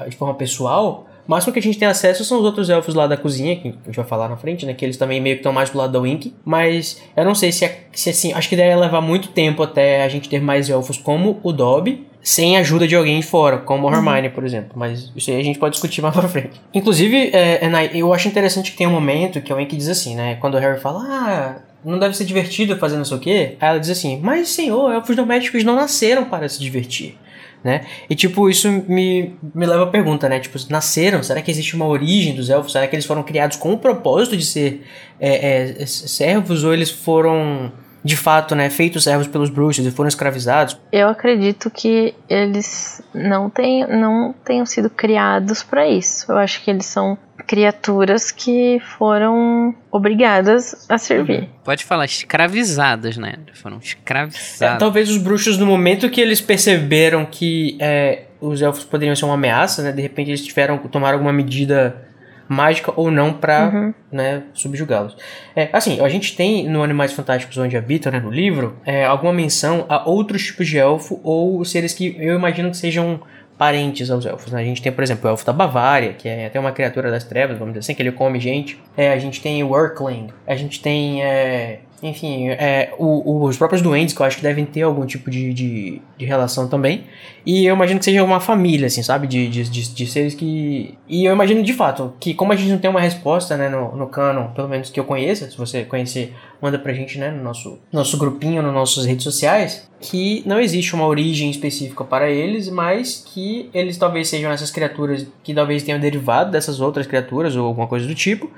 de 0.07 0.15
forma 0.15 0.33
pessoal. 0.33 1.07
O 1.27 1.31
máximo 1.31 1.53
que 1.53 1.59
a 1.59 1.61
gente 1.61 1.77
tem 1.77 1.87
acesso 1.87 2.25
são 2.25 2.39
os 2.39 2.43
outros 2.43 2.69
elfos 2.69 2.93
lá 2.93 3.07
da 3.07 3.15
cozinha, 3.15 3.55
que 3.55 3.69
a 3.69 3.85
gente 3.85 3.95
vai 3.95 4.05
falar 4.05 4.27
na 4.27 4.35
frente, 4.35 4.65
né? 4.65 4.73
Que 4.73 4.83
eles 4.83 4.97
também 4.97 5.21
meio 5.21 5.35
que 5.35 5.39
estão 5.39 5.53
mais 5.53 5.69
do 5.69 5.77
lado 5.77 5.93
da 5.93 5.99
Wink. 5.99 6.33
Mas 6.43 7.01
eu 7.15 7.23
não 7.23 7.33
sei 7.33 7.51
se, 7.51 7.63
é, 7.63 7.85
se 7.93 8.09
assim, 8.09 8.33
acho 8.33 8.49
que 8.49 8.55
deve 8.55 8.75
levar 8.75 8.99
muito 8.99 9.29
tempo 9.29 9.63
até 9.63 10.03
a 10.03 10.09
gente 10.09 10.27
ter 10.27 10.41
mais 10.41 10.69
elfos 10.69 10.97
como 10.97 11.39
o 11.41 11.53
Dobby, 11.53 12.07
sem 12.21 12.57
a 12.57 12.59
ajuda 12.59 12.87
de 12.87 12.95
alguém 12.95 13.21
fora, 13.21 13.57
como 13.57 13.87
a 13.87 13.91
uhum. 13.91 13.97
Hermione, 13.97 14.29
por 14.29 14.43
exemplo. 14.43 14.71
Mas 14.75 15.11
isso 15.15 15.29
aí 15.29 15.39
a 15.39 15.43
gente 15.43 15.59
pode 15.59 15.73
discutir 15.73 16.01
mais 16.01 16.13
pra 16.13 16.27
frente. 16.27 16.61
Inclusive, 16.73 17.31
é, 17.33 17.61
eu 17.93 18.13
acho 18.13 18.27
interessante 18.27 18.71
que 18.71 18.77
tem 18.77 18.87
um 18.87 18.91
momento 18.91 19.41
que 19.41 19.51
a 19.51 19.55
Wink 19.55 19.75
diz 19.75 19.87
assim, 19.87 20.15
né? 20.15 20.35
Quando 20.35 20.55
o 20.55 20.59
Harry 20.59 20.79
fala, 20.79 20.99
ah 21.03 21.72
não 21.85 21.99
deve 21.99 22.15
ser 22.15 22.25
divertido 22.25 22.77
fazer 22.77 22.97
não 22.97 23.05
sei 23.05 23.17
o 23.17 23.19
quê. 23.19 23.57
Aí 23.59 23.69
ela 23.69 23.79
diz 23.79 23.89
assim, 23.89 24.19
mas 24.21 24.49
senhor, 24.49 24.91
elfos 24.91 25.15
domésticos 25.15 25.63
não 25.63 25.75
nasceram 25.75 26.25
para 26.25 26.47
se 26.47 26.59
divertir. 26.59 27.17
Né? 27.63 27.85
E 28.09 28.15
tipo, 28.15 28.49
isso 28.49 28.69
me, 28.69 29.35
me 29.55 29.65
leva 29.65 29.83
à 29.83 29.87
pergunta, 29.87 30.27
né? 30.27 30.37
Tipo, 30.37 30.59
nasceram? 30.69 31.23
Será 31.23 31.41
que 31.41 31.49
existe 31.49 31.77
uma 31.77 31.87
origem 31.87 32.35
dos 32.35 32.49
elfos? 32.49 32.73
Será 32.73 32.85
que 32.85 32.93
eles 32.93 33.05
foram 33.05 33.23
criados 33.23 33.55
com 33.55 33.71
o 33.71 33.77
propósito 33.77 34.35
de 34.35 34.45
ser 34.45 34.85
é, 35.17 35.81
é, 35.81 35.85
servos? 35.85 36.65
Ou 36.65 36.73
eles 36.73 36.89
foram 36.89 37.71
de 38.03 38.17
fato, 38.17 38.53
né, 38.53 38.69
feitos 38.69 39.03
servos 39.03 39.27
pelos 39.27 39.49
bruxos 39.49 39.85
e 39.85 39.91
foram 39.91 40.07
escravizados? 40.07 40.77
Eu 40.91 41.07
acredito 41.07 41.69
que 41.69 42.13
eles 42.29 43.01
não, 43.13 43.49
tenham, 43.49 43.89
não 43.89 44.35
tenham 44.43 44.65
sido 44.65 44.89
criados 44.89 45.63
para 45.63 45.87
isso. 45.87 46.31
Eu 46.31 46.37
acho 46.37 46.61
que 46.63 46.69
eles 46.69 46.85
são 46.85 47.17
criaturas 47.47 48.31
que 48.31 48.81
foram 48.97 49.73
obrigadas 49.91 50.85
a 50.89 50.97
servir. 50.97 51.41
Uhum. 51.41 51.49
Pode 51.63 51.85
falar 51.85 52.05
escravizadas, 52.05 53.17
né? 53.17 53.35
Foram 53.53 53.77
escravizadas. 53.77 54.75
É, 54.75 54.77
talvez 54.77 55.09
os 55.09 55.17
bruxos, 55.17 55.57
no 55.57 55.65
momento 55.65 56.09
que 56.09 56.19
eles 56.19 56.41
perceberam 56.41 57.25
que 57.25 57.77
é, 57.79 58.23
os 58.39 58.61
elfos 58.61 58.83
poderiam 58.83 59.15
ser 59.15 59.25
uma 59.25 59.35
ameaça, 59.35 59.81
né? 59.81 59.91
De 59.91 60.01
repente 60.01 60.29
eles 60.29 60.43
tiveram 60.43 60.77
tomar 60.77 61.13
alguma 61.13 61.33
medida 61.33 62.07
mágica 62.53 62.93
ou 62.95 63.11
não 63.11 63.33
para 63.33 63.71
uhum. 63.73 63.93
né, 64.11 64.43
subjugá-los. 64.53 65.17
É, 65.55 65.69
assim, 65.73 65.99
a 65.99 66.07
gente 66.07 66.35
tem 66.35 66.69
no 66.69 66.83
Animais 66.83 67.11
Fantásticos 67.11 67.57
Onde 67.57 67.75
Habitam, 67.75 68.11
né, 68.11 68.19
no 68.19 68.31
livro, 68.31 68.77
é, 68.85 69.05
alguma 69.05 69.33
menção 69.33 69.85
a 69.89 70.07
outros 70.07 70.45
tipos 70.45 70.67
de 70.67 70.77
elfo 70.77 71.19
ou 71.23 71.63
seres 71.65 71.93
que 71.93 72.15
eu 72.19 72.35
imagino 72.35 72.71
que 72.71 72.77
sejam 72.77 73.19
parentes 73.57 74.09
aos 74.09 74.25
elfos. 74.25 74.51
Né? 74.51 74.61
A 74.61 74.63
gente 74.63 74.81
tem, 74.81 74.91
por 74.91 75.03
exemplo, 75.03 75.29
o 75.29 75.33
elfo 75.33 75.45
da 75.45 75.53
Bavária, 75.53 76.13
que 76.13 76.27
é 76.27 76.47
até 76.47 76.59
uma 76.59 76.71
criatura 76.71 77.09
das 77.11 77.23
trevas, 77.23 77.57
vamos 77.57 77.73
dizer 77.73 77.79
assim, 77.79 77.95
que 77.95 78.01
ele 78.01 78.11
come 78.11 78.39
gente. 78.39 78.79
É, 78.95 79.11
a 79.11 79.17
gente 79.17 79.41
tem 79.41 79.63
o 79.63 79.71
Urkling, 79.71 80.29
a 80.47 80.55
gente 80.55 80.81
tem 80.81 81.23
é, 81.23 81.79
enfim, 82.03 82.49
é, 82.49 82.93
o, 82.97 83.45
os 83.45 83.57
próprios 83.57 83.81
doentes 83.81 84.13
que 84.13 84.21
eu 84.21 84.25
acho 84.25 84.35
que 84.37 84.43
devem 84.43 84.65
ter 84.65 84.81
algum 84.81 85.05
tipo 85.05 85.31
de, 85.31 85.53
de, 85.53 86.01
de, 86.17 86.25
relação 86.25 86.67
também. 86.67 87.05
E 87.45 87.65
eu 87.65 87.73
imagino 87.73 87.97
que 87.97 88.05
seja 88.05 88.21
uma 88.23 88.41
família, 88.41 88.87
assim, 88.87 89.01
sabe? 89.01 89.25
De, 89.25 89.47
de, 89.47 89.63
de, 89.69 89.93
de, 89.93 90.07
seres 90.07 90.35
que. 90.35 90.97
E 91.07 91.23
eu 91.23 91.33
imagino 91.33 91.63
de 91.63 91.71
fato 91.71 92.13
que, 92.19 92.33
como 92.33 92.51
a 92.51 92.55
gente 92.57 92.71
não 92.71 92.77
tem 92.77 92.89
uma 92.89 92.99
resposta, 92.99 93.55
né, 93.55 93.69
no, 93.69 93.95
no 93.95 94.07
canon, 94.07 94.47
pelo 94.47 94.67
menos 94.67 94.89
que 94.89 94.99
eu 94.99 95.05
conheça, 95.05 95.49
se 95.49 95.57
você 95.57 95.85
conhecer, 95.85 96.33
manda 96.61 96.77
pra 96.77 96.91
gente, 96.91 97.17
né, 97.17 97.31
no 97.31 97.41
nosso, 97.41 97.79
nosso 97.91 98.17
grupinho, 98.17 98.61
nas 98.61 98.73
nossas 98.73 99.05
redes 99.05 99.23
sociais, 99.23 99.89
que 100.01 100.43
não 100.45 100.59
existe 100.59 100.93
uma 100.93 101.07
origem 101.07 101.49
específica 101.49 102.03
para 102.03 102.29
eles, 102.29 102.69
mas 102.69 103.23
que 103.33 103.69
eles 103.73 103.97
talvez 103.97 104.27
sejam 104.27 104.51
essas 104.51 104.69
criaturas 104.69 105.25
que 105.41 105.53
talvez 105.53 105.83
tenham 105.83 105.99
derivado 105.99 106.51
dessas 106.51 106.81
outras 106.81 107.07
criaturas 107.07 107.55
ou 107.55 107.65
alguma 107.65 107.87
coisa 107.87 108.05
do 108.05 108.13
tipo. 108.13 108.51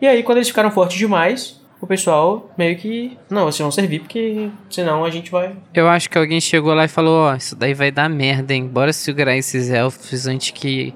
E 0.00 0.06
aí, 0.06 0.22
quando 0.22 0.38
eles 0.38 0.48
ficaram 0.48 0.70
fortes 0.70 0.98
demais, 0.98 1.61
o 1.82 1.86
pessoal 1.86 2.48
meio 2.56 2.76
que. 2.76 3.18
Não, 3.28 3.44
vocês 3.44 3.58
vão 3.58 3.72
servir 3.72 3.98
porque 3.98 4.48
senão 4.70 5.04
a 5.04 5.10
gente 5.10 5.30
vai. 5.30 5.56
Eu 5.74 5.88
acho 5.88 6.08
que 6.08 6.16
alguém 6.16 6.40
chegou 6.40 6.72
lá 6.72 6.84
e 6.84 6.88
falou: 6.88 7.24
Ó, 7.24 7.34
isso 7.34 7.56
daí 7.56 7.74
vai 7.74 7.90
dar 7.90 8.08
merda, 8.08 8.54
hein? 8.54 8.68
Bora 8.68 8.92
segurar 8.92 9.36
esses 9.36 9.68
elfos 9.68 10.26
antes 10.28 10.52
que 10.52 10.94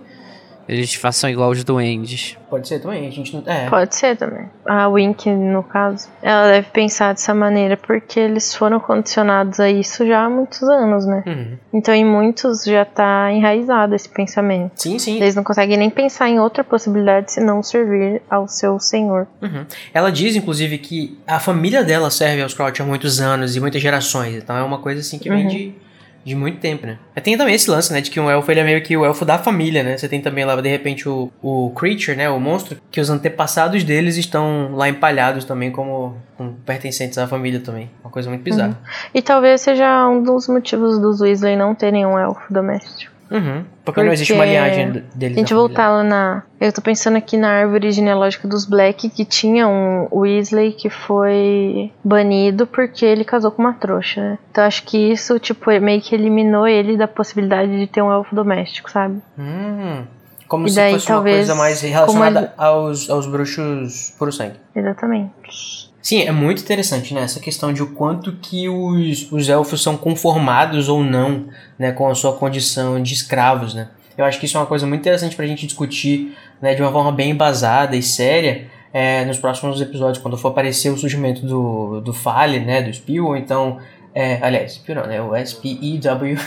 eles 0.68 0.94
façam 0.94 1.30
igual 1.30 1.50
os 1.50 1.62
duendes. 1.62 2.36
Pode 2.50 2.66
ser 2.66 2.80
também, 2.80 3.06
a 3.06 3.10
gente 3.10 3.34
não. 3.34 3.42
É. 3.46 3.68
Pode 3.68 3.94
ser 3.94 4.16
também. 4.16 4.48
A 4.64 4.88
Wink, 4.88 5.28
no 5.30 5.62
caso, 5.62 6.08
ela 6.22 6.50
deve 6.50 6.68
pensar 6.70 7.12
dessa 7.12 7.34
maneira 7.34 7.76
porque 7.76 8.18
eles 8.18 8.54
foram 8.54 8.80
condicionados 8.80 9.60
a 9.60 9.70
isso 9.70 10.06
já 10.06 10.24
há 10.24 10.30
muitos 10.30 10.62
anos, 10.62 11.06
né? 11.06 11.22
Uhum. 11.26 11.58
Então, 11.72 11.94
em 11.94 12.04
muitos 12.04 12.64
já 12.64 12.84
tá 12.84 13.32
enraizado 13.32 13.94
esse 13.94 14.08
pensamento. 14.08 14.72
Sim, 14.76 14.98
sim. 14.98 15.16
Eles 15.16 15.34
não 15.34 15.44
conseguem 15.44 15.76
nem 15.76 15.90
pensar 15.90 16.28
em 16.28 16.40
outra 16.40 16.64
possibilidade 16.64 17.32
senão 17.32 17.62
servir 17.62 18.22
ao 18.28 18.48
seu 18.48 18.78
senhor. 18.80 19.26
Uhum. 19.42 19.64
Ela 19.92 20.10
diz, 20.10 20.34
inclusive, 20.36 20.78
que 20.78 21.18
a 21.26 21.38
família 21.38 21.84
dela 21.84 22.10
serve 22.10 22.42
aos 22.42 22.54
Crouch 22.54 22.80
há 22.80 22.84
muitos 22.84 23.20
anos 23.20 23.54
e 23.54 23.60
muitas 23.60 23.80
gerações. 23.80 24.34
Então, 24.34 24.56
é 24.56 24.62
uma 24.62 24.78
coisa 24.78 25.00
assim 25.00 25.18
que 25.18 25.28
vem 25.28 25.44
uhum. 25.44 25.48
de 25.48 25.85
de 26.26 26.34
muito 26.34 26.58
tempo, 26.58 26.84
né? 26.84 26.98
Tem 27.22 27.38
também 27.38 27.54
esse 27.54 27.70
lance, 27.70 27.92
né? 27.92 28.00
De 28.00 28.10
que 28.10 28.18
um 28.18 28.28
elfo 28.28 28.50
ele 28.50 28.58
é 28.58 28.64
meio 28.64 28.82
que 28.82 28.96
o 28.96 29.04
elfo 29.04 29.24
da 29.24 29.38
família, 29.38 29.84
né? 29.84 29.96
Você 29.96 30.08
tem 30.08 30.20
também 30.20 30.44
lá, 30.44 30.60
de 30.60 30.68
repente, 30.68 31.08
o, 31.08 31.30
o 31.40 31.70
Creature, 31.70 32.16
né? 32.16 32.28
O 32.28 32.40
monstro, 32.40 32.78
que 32.90 33.00
os 33.00 33.08
antepassados 33.08 33.84
deles 33.84 34.16
estão 34.16 34.72
lá 34.74 34.88
empalhados 34.88 35.44
também 35.44 35.70
como, 35.70 36.16
como 36.36 36.54
pertencentes 36.66 37.16
à 37.16 37.28
família 37.28 37.60
também. 37.60 37.88
Uma 38.02 38.10
coisa 38.10 38.28
muito 38.28 38.42
bizarra. 38.42 38.70
Uhum. 38.70 39.10
E 39.14 39.22
talvez 39.22 39.60
seja 39.60 40.08
um 40.08 40.20
dos 40.20 40.48
motivos 40.48 40.98
dos 40.98 41.20
Weasley 41.20 41.54
não 41.54 41.76
terem 41.76 42.04
um 42.04 42.18
elfo 42.18 42.52
doméstico. 42.52 43.15
Uhum. 43.30 43.64
Porque, 43.64 43.82
porque, 43.84 44.02
não 44.04 44.12
existe 44.12 44.32
uma 44.32 44.44
linhagem 44.44 45.02
deles. 45.14 45.36
A 45.36 45.40
gente 45.40 45.54
voltar 45.54 45.90
lá 45.90 46.02
na. 46.02 46.42
Eu 46.60 46.72
tô 46.72 46.80
pensando 46.80 47.16
aqui 47.16 47.36
na 47.36 47.48
árvore 47.48 47.90
genealógica 47.90 48.46
dos 48.48 48.64
Black, 48.64 49.08
que 49.10 49.24
tinha 49.24 49.68
um 49.68 50.08
Weasley 50.12 50.72
que 50.72 50.88
foi 50.88 51.92
banido 52.02 52.66
porque 52.66 53.04
ele 53.04 53.24
casou 53.24 53.50
com 53.50 53.62
uma 53.62 53.74
trouxa, 53.74 54.20
né? 54.20 54.38
Então 54.50 54.64
acho 54.64 54.84
que 54.84 54.96
isso, 54.96 55.38
tipo, 55.38 55.70
meio 55.80 56.00
que 56.00 56.14
eliminou 56.14 56.66
ele 56.66 56.96
da 56.96 57.08
possibilidade 57.08 57.78
de 57.78 57.86
ter 57.86 58.02
um 58.02 58.10
elfo 58.10 58.34
doméstico, 58.34 58.90
sabe? 58.90 59.20
Hum. 59.38 60.04
Como 60.48 60.66
e 60.66 60.70
se 60.70 60.76
daí, 60.76 60.92
fosse 60.92 61.06
talvez, 61.06 61.36
uma 61.36 61.38
coisa 61.38 61.54
mais 61.56 61.80
relacionada 61.80 62.40
ele... 62.40 62.50
aos, 62.56 63.10
aos 63.10 63.26
bruxos 63.26 64.14
puro 64.16 64.30
sangue. 64.32 64.56
Exatamente. 64.74 65.85
Sim, 66.06 66.20
é 66.20 66.30
muito 66.30 66.62
interessante, 66.62 67.12
né? 67.12 67.22
Essa 67.22 67.40
questão 67.40 67.72
de 67.72 67.82
o 67.82 67.88
quanto 67.88 68.30
que 68.34 68.68
os, 68.68 69.26
os 69.32 69.48
elfos 69.48 69.82
são 69.82 69.96
conformados 69.96 70.88
ou 70.88 71.02
não, 71.02 71.48
né? 71.76 71.90
Com 71.90 72.08
a 72.08 72.14
sua 72.14 72.32
condição 72.32 73.02
de 73.02 73.12
escravos, 73.12 73.74
né? 73.74 73.88
Eu 74.16 74.24
acho 74.24 74.38
que 74.38 74.46
isso 74.46 74.56
é 74.56 74.60
uma 74.60 74.68
coisa 74.68 74.86
muito 74.86 75.00
interessante 75.00 75.34
pra 75.34 75.44
gente 75.48 75.66
discutir, 75.66 76.32
né? 76.62 76.76
De 76.76 76.80
uma 76.80 76.92
forma 76.92 77.10
bem 77.10 77.30
embasada 77.30 77.96
e 77.96 78.04
séria, 78.04 78.68
é, 78.92 79.24
nos 79.24 79.36
próximos 79.38 79.80
episódios, 79.80 80.18
quando 80.18 80.38
for 80.38 80.50
aparecer 80.50 80.90
o 80.90 80.96
surgimento 80.96 81.44
do, 81.44 82.00
do 82.00 82.12
Fale, 82.12 82.60
né? 82.60 82.82
Do 82.82 82.94
Spill, 82.94 83.26
ou 83.26 83.36
então... 83.36 83.78
É, 84.18 84.38
aliás, 84.40 84.72
Spill 84.72 84.94
não, 84.94 85.06
né? 85.06 85.20
O 85.20 85.34
S-P-E-W. 85.34 86.38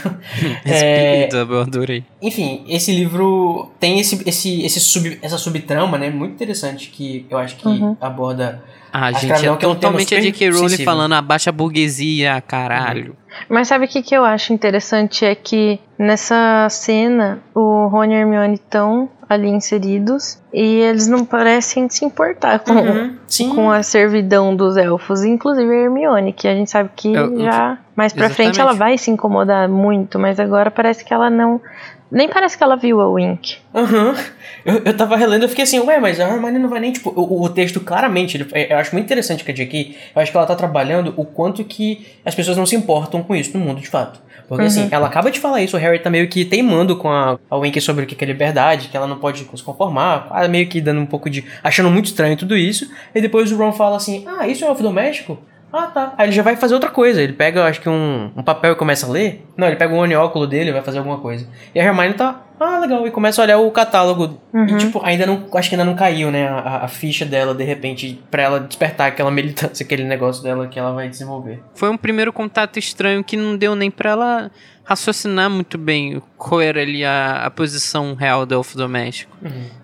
S-P-E-W, 0.66 1.54
eu 1.54 1.62
adorei. 1.62 2.04
Enfim, 2.20 2.66
esse 2.68 2.92
livro 2.92 3.72
tem 3.80 4.00
esse, 4.00 4.28
esse, 4.28 4.66
esse 4.66 4.80
sub, 4.80 5.20
essa 5.22 5.38
subtrama, 5.38 5.96
né? 5.96 6.10
Muito 6.10 6.34
interessante 6.34 6.90
que 6.90 7.28
eu 7.30 7.38
acho 7.38 7.58
que 7.58 7.68
uhum. 7.68 7.96
aborda 8.02 8.64
ah, 8.92 9.12
gente, 9.12 9.46
é 9.46 9.56
totalmente 9.56 10.16
a 10.16 10.20
J.K. 10.20 10.50
Rowling 10.50 10.84
falando 10.84 11.14
abaixa 11.14 11.52
a 11.52 11.54
burguesia, 11.54 12.42
caralho. 12.42 13.16
Mas 13.48 13.68
sabe 13.68 13.86
o 13.86 13.88
que, 13.88 14.02
que 14.02 14.16
eu 14.16 14.26
acho 14.26 14.52
interessante? 14.52 15.24
É 15.24 15.36
que 15.36 15.80
nessa 15.96 16.68
cena 16.72 17.40
o 17.54 17.86
Rony 17.86 18.14
e 18.14 18.18
a 18.18 18.20
Hermione 18.22 18.56
estão 18.56 19.08
ali 19.30 19.48
inseridos 19.48 20.40
e 20.52 20.64
eles 20.80 21.08
não 21.08 21.24
parecem 21.24 21.88
se 21.88 22.04
importar 22.04 22.60
com, 22.60 22.74
uhum, 22.74 23.16
com 23.54 23.70
a 23.70 23.84
servidão 23.84 24.56
dos 24.56 24.76
elfos, 24.76 25.24
inclusive 25.24 25.72
a 25.72 25.84
Hermione, 25.84 26.34
que 26.34 26.48
a 26.48 26.56
gente 26.56 26.72
sabe 26.72 26.90
que 26.96 27.14
eu, 27.14 27.40
já 27.40 27.78
mais 27.96 28.12
pra 28.12 28.26
exatamente. 28.26 28.36
frente 28.56 28.60
ela 28.60 28.74
vai 28.74 28.98
se 28.98 29.12
incomodar 29.12 29.70
muito, 29.70 30.18
mas 30.18 30.40
agora 30.40 30.72
parece 30.72 31.06
que 31.06 31.14
ela 31.14 31.30
não 31.30 31.62
nem 32.12 32.28
parece 32.28 32.58
que 32.58 32.64
ela 32.64 32.76
viu 32.76 33.00
a 33.00 33.08
Wink. 33.08 33.58
Aham. 33.74 34.10
Uhum. 34.10 34.16
Eu, 34.66 34.82
eu 34.84 34.98
tava 34.98 35.16
relendo, 35.16 35.44
eu 35.44 35.50
fiquei 35.50 35.64
assim, 35.64 35.80
ué, 35.80 36.00
mas 36.00 36.20
a 36.20 36.28
Hermione 36.28 36.60
não 36.60 36.70
vai 36.70 36.80
nem, 36.80 36.92
tipo, 36.92 37.12
o, 37.16 37.44
o 37.44 37.50
texto 37.50 37.80
claramente, 37.80 38.36
ele, 38.36 38.48
eu 38.70 38.78
acho 38.78 38.94
muito 38.94 39.06
interessante 39.06 39.44
que 39.44 39.52
a 39.52 39.54
J.K., 39.54 39.96
eu 40.16 40.22
acho 40.22 40.32
que 40.32 40.38
ela 40.38 40.46
tá 40.46 40.56
trabalhando 40.56 41.14
o 41.16 41.24
quanto 41.24 41.64
que 41.64 42.06
as 42.26 42.36
pessoas 42.36 42.58
não 42.58 42.66
se 42.66 42.76
importam 42.76 43.24
com 43.24 43.36
isso 43.36 43.58
no 43.58 43.64
mundo, 43.64 43.80
de 43.80 43.88
fato. 43.88 44.20
Porque 44.50 44.66
assim, 44.66 44.80
uhum. 44.80 44.86
assim, 44.88 44.96
ela 44.96 45.08
acaba 45.08 45.30
de 45.30 45.40
falar 45.40 45.62
isso, 45.62 45.78
o 45.78 45.80
Harry 45.80 46.00
tá 46.00 46.10
meio 46.10 46.28
que 46.28 46.44
teimando 46.44 46.98
com 46.98 47.10
a, 47.10 47.38
a 47.50 47.56
Wink 47.56 47.80
sobre 47.80 48.04
o 48.04 48.08
que 48.08 48.22
é 48.22 48.28
liberdade, 48.28 48.88
que 48.88 48.98
ela 48.98 49.06
não 49.06 49.18
pode 49.18 49.40
se 49.40 49.64
conformar, 49.64 50.28
meio 50.50 50.68
que 50.68 50.82
dando 50.82 51.00
um 51.00 51.06
pouco 51.06 51.30
de. 51.30 51.46
achando 51.64 51.90
muito 51.92 52.08
estranho 52.08 52.36
tudo 52.36 52.58
isso. 52.58 52.90
E 53.14 53.22
depois 53.22 53.52
o 53.52 53.58
Ron 53.58 53.72
fala 53.72 53.98
assim: 53.98 54.26
ah, 54.28 54.48
isso 54.48 54.66
é 54.66 54.68
elfo 54.68 54.82
doméstico? 54.82 55.38
Ah, 55.72 55.88
tá. 55.88 56.14
Aí 56.18 56.28
ele 56.28 56.32
já 56.32 56.44
vai 56.44 56.56
fazer 56.56 56.74
outra 56.74 56.90
coisa. 56.90 57.22
Ele 57.22 57.34
pega, 57.34 57.66
acho 57.66 57.82
que 57.82 57.90
um, 57.90 58.32
um 58.36 58.44
papel 58.44 58.74
e 58.74 58.76
começa 58.76 59.06
a 59.06 59.10
ler. 59.10 59.46
Não, 59.56 59.68
ele 59.68 59.76
pega 59.76 59.94
o 59.94 59.98
onióculo 59.98 60.48
dele 60.48 60.70
e 60.70 60.74
vai 60.74 60.82
fazer 60.82 60.98
alguma 60.98 61.20
coisa. 61.20 61.48
E 61.74 61.80
a 61.80 61.84
Hermione 61.84 62.14
tá, 62.14 62.42
ah, 62.60 62.80
legal, 62.80 63.08
e 63.08 63.12
começa 63.12 63.42
a 63.42 63.44
olhar 63.44 63.58
o 63.58 63.72
catálogo. 63.72 64.38
Uhum. 64.54 64.66
E, 64.66 64.78
tipo, 64.78 65.02
ainda 65.04 65.26
não, 65.26 65.46
acho 65.54 65.70
que 65.70 65.76
ainda 65.76 65.86
não 65.86 65.96
caiu, 65.96 66.30
né, 66.30 66.48
a, 66.48 66.84
a 66.84 66.88
ficha 66.88 67.26
dela, 67.26 67.54
de 67.54 67.64
repente, 67.64 68.22
pra 68.30 68.44
ela 68.44 68.60
despertar 68.60 69.08
aquela 69.08 69.32
militância, 69.32 69.84
aquele 69.84 70.04
negócio 70.04 70.44
dela 70.44 70.68
que 70.68 70.78
ela 70.78 70.92
vai 70.92 71.08
desenvolver. 71.08 71.62
Foi 71.74 71.90
um 71.90 71.98
primeiro 71.98 72.34
contato 72.34 72.78
estranho 72.78 73.24
que 73.24 73.38
não 73.38 73.56
deu 73.56 73.76
nem 73.76 73.90
pra 73.90 74.12
ela 74.12 74.52
raciocinar 74.90 75.52
muito 75.52 75.78
bem 75.78 76.20
qual 76.36 76.60
era 76.60 76.82
ali 76.82 77.06
a, 77.06 77.46
a 77.46 77.52
posição 77.52 78.16
real 78.16 78.44
do 78.44 78.56
elfo 78.56 78.76
doméstico. 78.76 79.38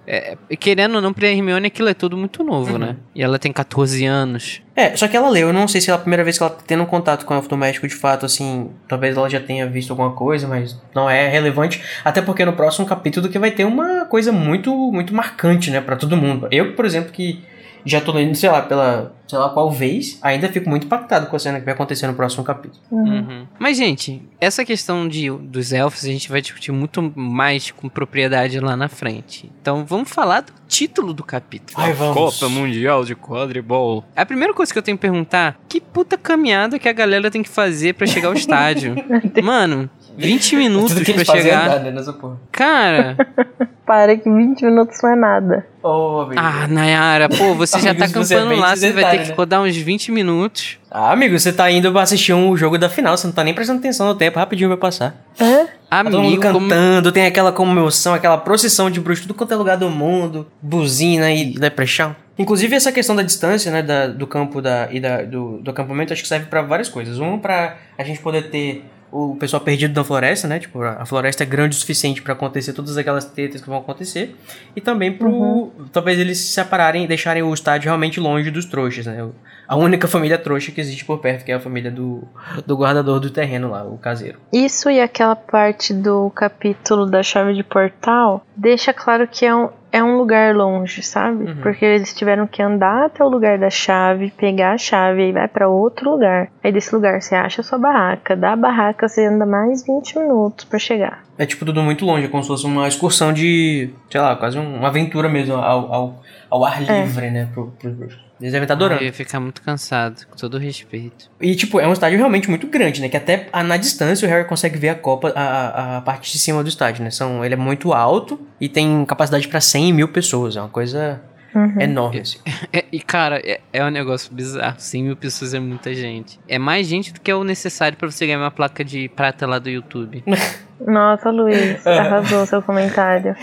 É, 0.08 0.36
querendo 0.60 0.96
ou 0.96 1.02
não, 1.02 1.14
pra 1.14 1.28
Hermione 1.28 1.68
aquilo 1.68 1.88
é 1.88 1.94
tudo 1.94 2.18
muito 2.18 2.44
novo, 2.44 2.80
né? 2.80 2.96
E 3.14 3.22
ela 3.22 3.38
tem 3.38 3.54
14 3.54 4.04
anos. 4.04 4.64
É, 4.76 4.98
só 4.98 5.08
que 5.08 5.16
ela 5.16 5.30
leu, 5.30 5.50
eu 5.50 5.54
não 5.54 5.68
sei 5.68 5.80
se 5.80 5.92
é 5.92 5.94
a 5.94 5.98
primeira 5.98 6.24
vez 6.24 6.40
que 6.40 6.44
ela 6.44 6.52
tá 6.52 6.64
tendo 6.66 6.82
um 6.82 6.88
contato 6.88 7.24
com 7.24 7.36
o 7.36 7.38
elfo 7.38 7.48
doméstico 7.48 7.88
de 7.88 7.94
fato, 7.94 8.26
assim, 8.26 8.72
talvez 8.88 9.16
ela 9.16 9.30
já 9.30 9.40
tenha 9.40 9.68
visto 9.68 9.92
alguma 9.92 10.12
coisa, 10.12 10.48
mas 10.48 10.76
não 10.94 11.08
é 11.08 11.28
relevante, 11.30 11.84
até 12.04 12.20
porque 12.20 12.44
no 12.44 12.54
próximo 12.54 12.88
capítulo 12.88 13.30
que 13.30 13.38
vai 13.38 13.52
ter 13.52 13.64
uma 13.64 14.06
coisa 14.06 14.32
muito, 14.32 14.74
muito 14.92 15.14
marcante, 15.14 15.70
né, 15.70 15.82
pra 15.82 15.96
todo 15.96 16.18
mundo. 16.18 16.48
Eu, 16.50 16.74
por 16.74 16.84
exemplo, 16.84 17.12
que 17.12 17.44
já 17.86 18.02
tô 18.02 18.12
lendo, 18.12 18.36
sei 18.36 18.50
lá, 18.50 18.62
pela, 18.62 19.14
sei 19.28 19.38
lá 19.38 19.50
qual 19.50 19.72
vez, 19.72 20.18
ainda 20.22 20.50
fico 20.50 20.70
muito 20.70 20.86
impactado 20.86 21.28
com 21.28 21.36
a 21.36 21.40
cena 21.40 21.60
que 21.60 21.66
vai 21.66 21.74
acontecer 21.74 22.08
no 22.08 22.14
próximo 22.14 22.44
capítulo. 22.44 22.82
Uhum. 22.92 23.46
Mas, 23.60 23.78
gente, 23.78 24.22
essa 24.42 24.66
questão 24.66 25.08
de, 25.08 25.30
dos 25.30 25.72
elfos 25.72 26.04
a 26.04 26.08
gente 26.08 26.30
vai 26.30 26.42
discutir 26.42 26.72
muito 26.72 27.14
mais 27.16 27.70
com 27.72 27.88
propriedade 27.88 28.60
lá 28.60 28.76
na 28.76 28.90
frente. 28.90 29.52
Então 29.62 29.86
vamos 29.86 30.10
falar 30.10 30.42
do 30.42 30.54
título 30.68 31.14
do 31.14 31.24
capítulo. 31.24 31.80
Ai, 31.80 31.94
vamos. 31.94 32.16
Copa 32.16 32.50
Mundial 32.50 33.06
de 33.06 33.16
Quadribol. 33.16 34.04
A 34.16 34.26
primeira 34.26 34.54
coisa 34.54 34.74
que 34.74 34.80
eu 34.80 34.84
tenho 34.84 34.98
que 34.98 35.02
perguntar, 35.02 35.60
que 35.70 35.80
puta 35.80 36.18
caminhada 36.18 36.80
que 36.80 36.90
a 36.90 36.94
galera 36.94 37.30
tem 37.30 37.44
que 37.44 37.50
fazer 37.50 37.94
pra 37.94 38.08
chegar 38.08 38.30
ao 38.30 38.34
estádio? 38.34 38.96
Mano, 39.44 39.90
20 40.18 40.56
minutos 40.56 40.94
Tudo 40.94 41.06
que 41.06 41.14
pra 41.14 41.22
é 41.22 41.26
chegar. 41.26 41.66
andar, 41.68 41.80
né, 41.80 41.92
nessa 41.92 42.14
porra. 42.14 42.38
Cara, 42.52 43.16
Para 43.86 44.18
que 44.18 44.28
20 44.28 44.66
minutos 44.66 44.98
não 45.04 45.12
é 45.12 45.16
nada. 45.16 45.68
Amigo. 45.84 46.34
ah, 46.42 46.68
Nayara, 46.68 47.30
pô, 47.30 47.54
você 47.54 47.80
já 47.80 47.94
tá 47.94 48.06
é 48.06 48.08
acampando 48.08 48.56
lá, 48.56 48.76
você 48.76 48.92
vai 48.92 49.12
ter 49.12 49.24
que 49.24 49.30
né? 49.30 49.36
rodar 49.38 49.62
uns 49.62 49.76
20 49.78 50.12
minutos. 50.12 50.80
Ah, 50.90 51.12
amigo, 51.12 51.38
você 51.38 51.54
tá 51.54 51.70
indo 51.70 51.92
pra 51.92 52.02
assistir 52.02 52.34
um 52.34 52.58
jogo 52.58 52.80
da 52.80 52.90
final, 52.90 53.16
você 53.16 53.28
não 53.28 53.34
tá 53.36 53.44
nem 53.44 53.54
prestando 53.54 53.78
atenção 53.80 54.08
no 54.08 54.16
tempo, 54.16 54.40
rapidinho 54.40 54.70
vai 54.70 54.78
passar. 54.78 55.16
Hã? 55.40 55.68
Tá 55.88 56.04
todo 56.04 56.14
mundo 56.24 56.28
Amigo, 56.28 56.42
como... 56.52 56.68
cantando, 56.68 57.12
tem 57.12 57.28
aquela 57.28 57.52
comoção, 57.52 58.16
aquela 58.16 58.38
procissão 58.40 58.90
de 58.90 59.00
bruxos, 59.00 59.28
tudo 59.28 59.36
quanto 59.38 59.54
é 59.54 59.56
lugar 59.56 59.78
do 59.78 59.88
mundo, 59.90 60.48
buzina 60.60 61.32
e 61.32 61.54
depressão. 61.54 62.16
Inclusive 62.40 62.76
essa 62.76 62.92
questão 62.92 63.16
da 63.16 63.22
distância, 63.22 63.72
né, 63.72 63.82
da- 63.84 64.08
do 64.08 64.26
campo 64.26 64.62
da, 64.64 64.90
e 64.92 65.00
da- 65.00 65.22
do, 65.22 65.60
do 65.60 65.70
acampamento, 65.72 66.12
acho 66.12 66.24
que 66.24 66.28
serve 66.28 66.48
pra 66.48 66.62
várias 66.64 66.90
coisas. 66.90 67.20
Um, 67.20 67.38
pra 67.38 67.78
a 67.98 68.04
gente 68.04 68.20
poder 68.20 68.50
ter 68.50 68.84
o 69.16 69.36
pessoal 69.38 69.62
perdido 69.62 69.96
na 69.96 70.04
floresta, 70.04 70.46
né, 70.46 70.60
tipo, 70.60 70.82
a 70.82 71.06
floresta 71.06 71.44
é 71.44 71.46
grande 71.46 71.76
o 71.76 71.80
suficiente 71.80 72.22
pra 72.22 72.34
acontecer 72.34 72.74
todas 72.74 72.98
aquelas 72.98 73.24
tretas 73.24 73.62
que 73.62 73.68
vão 73.68 73.78
acontecer. 73.78 74.36
E 74.76 74.82
também 74.82 75.12
pro, 75.14 75.72
talvez 75.92 76.20
eles 76.20 76.38
se 76.40 76.48
separarem 76.48 77.06
e 77.06 77.08
deixarem 77.08 77.42
o 77.42 77.54
estádio 77.54 77.86
realmente 77.86 78.20
longe 78.20 78.52
dos 78.52 78.66
trouxas, 78.66 79.06
né. 79.06 79.26
A 79.68 79.76
única 79.76 80.08
família 80.08 80.38
trouxa 80.38 80.72
que 80.72 80.80
existe 80.82 81.04
por 81.06 81.20
perto, 81.20 81.44
que 81.44 81.52
é 81.52 81.56
a 81.56 81.60
família 81.60 81.90
do, 81.92 82.24
do 82.66 82.76
guardador 82.78 83.20
do 83.20 83.30
terreno 83.30 83.70
lá, 83.72 83.84
o 83.84 83.98
caseiro. 83.98 84.40
Isso 84.54 84.90
e 84.90 85.00
aquela 85.02 85.36
parte 85.36 85.94
do 85.94 86.30
capítulo 86.32 87.06
da 87.06 87.24
chave 87.24 87.54
de 87.54 87.64
portal 87.64 88.44
deixa 88.56 88.94
claro 88.94 89.28
que 89.28 89.46
é 89.46 89.56
um, 89.56 89.70
é 89.92 90.04
um 90.04 90.18
lugar 90.18 90.56
longe, 90.56 91.02
sabe? 91.02 91.46
Uhum. 91.46 91.56
Porque 91.64 91.84
eles 91.86 92.14
tiveram 92.14 92.46
que 92.48 92.62
andar 92.62 93.06
até 93.06 93.24
o 93.24 93.30
lugar 93.30 93.58
da 93.58 93.70
chave, 93.70 94.32
pegar 94.38 94.74
a 94.74 94.78
chave 94.78 95.30
e 95.30 95.32
vai 95.32 95.48
pra 95.48 95.68
outro 95.68 96.12
lugar. 96.12 96.50
Aí 96.64 96.72
desse 96.72 96.94
lugar 96.94 97.22
você 97.22 97.34
acha 97.36 97.62
a 97.62 97.64
sua 97.64 97.78
barraca, 97.80 98.36
da 98.36 98.56
barraca 98.56 99.08
você 99.08 99.26
anda 99.26 99.46
mais 99.46 99.84
20 99.86 100.20
minutos 100.20 100.66
pra 100.66 100.78
chegar. 100.78 101.24
É 101.38 101.46
tipo 101.46 101.66
tudo 101.66 101.82
muito 101.82 102.06
longe, 102.06 102.26
é 102.26 102.30
como 102.30 102.44
se 102.44 102.50
fosse 102.50 102.66
uma 102.66 102.88
excursão 102.88 103.34
de, 103.34 103.90
sei 104.12 104.22
lá, 104.22 104.36
quase 104.36 104.58
um- 104.60 104.78
uma 104.78 104.88
aventura 104.90 105.28
mesmo 105.28 105.56
ao, 105.56 105.94
ao, 105.94 106.24
ao 106.50 106.64
ar 106.66 106.82
É. 106.88 107.02
livre, 107.02 107.30
né? 107.32 107.50
Pro, 107.54 107.74
pro, 107.80 107.92
pro- 107.94 108.25
Eles 108.40 108.52
devem 108.52 108.64
estar 108.66 108.74
adorando. 108.74 109.02
Eu 109.02 109.06
ia 109.08 109.14
ficar 109.14 109.40
muito 109.40 109.62
cansado, 109.62 110.26
com 110.28 110.36
todo 110.36 110.58
respeito. 110.58 111.32
E, 111.40 111.56
tipo, 111.56 111.80
é 111.80 111.88
um 111.88 111.94
estádio 111.94 112.18
realmente 112.18 112.50
muito 112.50 112.68
grande, 112.68 113.00
né? 113.02 113.08
Que 113.10 113.16
até 113.18 113.48
na 113.64 113.78
distância 113.78 114.28
o 114.28 114.30
Harry 114.32 114.46
consegue 114.48 114.78
ver 114.78 114.90
a 114.90 114.96
Copa, 114.96 115.32
a, 115.36 115.98
a- 115.98 116.02
parte 116.02 116.32
de 116.32 116.38
cima 116.40 116.62
do 116.62 116.68
estádio, 116.70 117.04
né? 117.04 117.10
São, 117.12 117.46
ele 117.46 117.54
é 117.54 117.58
muito 117.58 117.94
alto 117.94 118.40
e 118.60 118.68
tem 118.68 119.06
capacidade 119.06 119.48
pra 119.48 119.62
100 119.62 119.94
mil 119.94 120.08
pessoas. 120.10 120.56
É 120.58 120.62
uma 120.62 120.70
coisa 120.70 121.22
Uhum. 121.56 121.80
enorme, 121.80 122.20
assim. 122.20 122.38
É, 122.74 122.84
e 122.92 123.00
cara, 123.00 123.40
é, 123.42 123.62
é 123.72 123.86
um 123.86 123.90
negócio 123.90 124.34
bizarro. 124.34 124.76
100 124.78 125.04
mil 125.04 125.16
pessoas 125.16 125.54
é 125.54 125.60
muita 125.62 125.94
gente. 125.94 126.38
É 126.50 126.60
mais 126.60 126.86
gente 126.86 127.14
do 127.14 127.22
que 127.22 127.32
é 127.32 127.36
o 127.36 127.46
necessário 127.46 127.98
pra 127.98 128.12
você 128.12 128.26
ganhar 128.26 128.40
uma 128.40 128.52
placa 128.52 128.84
de 128.84 129.08
prata 129.08 129.48
lá 129.48 129.58
do 129.58 129.70
YouTube. 129.70 130.22
Nossa, 130.80 131.30
Luiz, 131.30 131.86
arrasou 131.88 132.46
seu 132.46 132.62
comentário. 132.62 133.36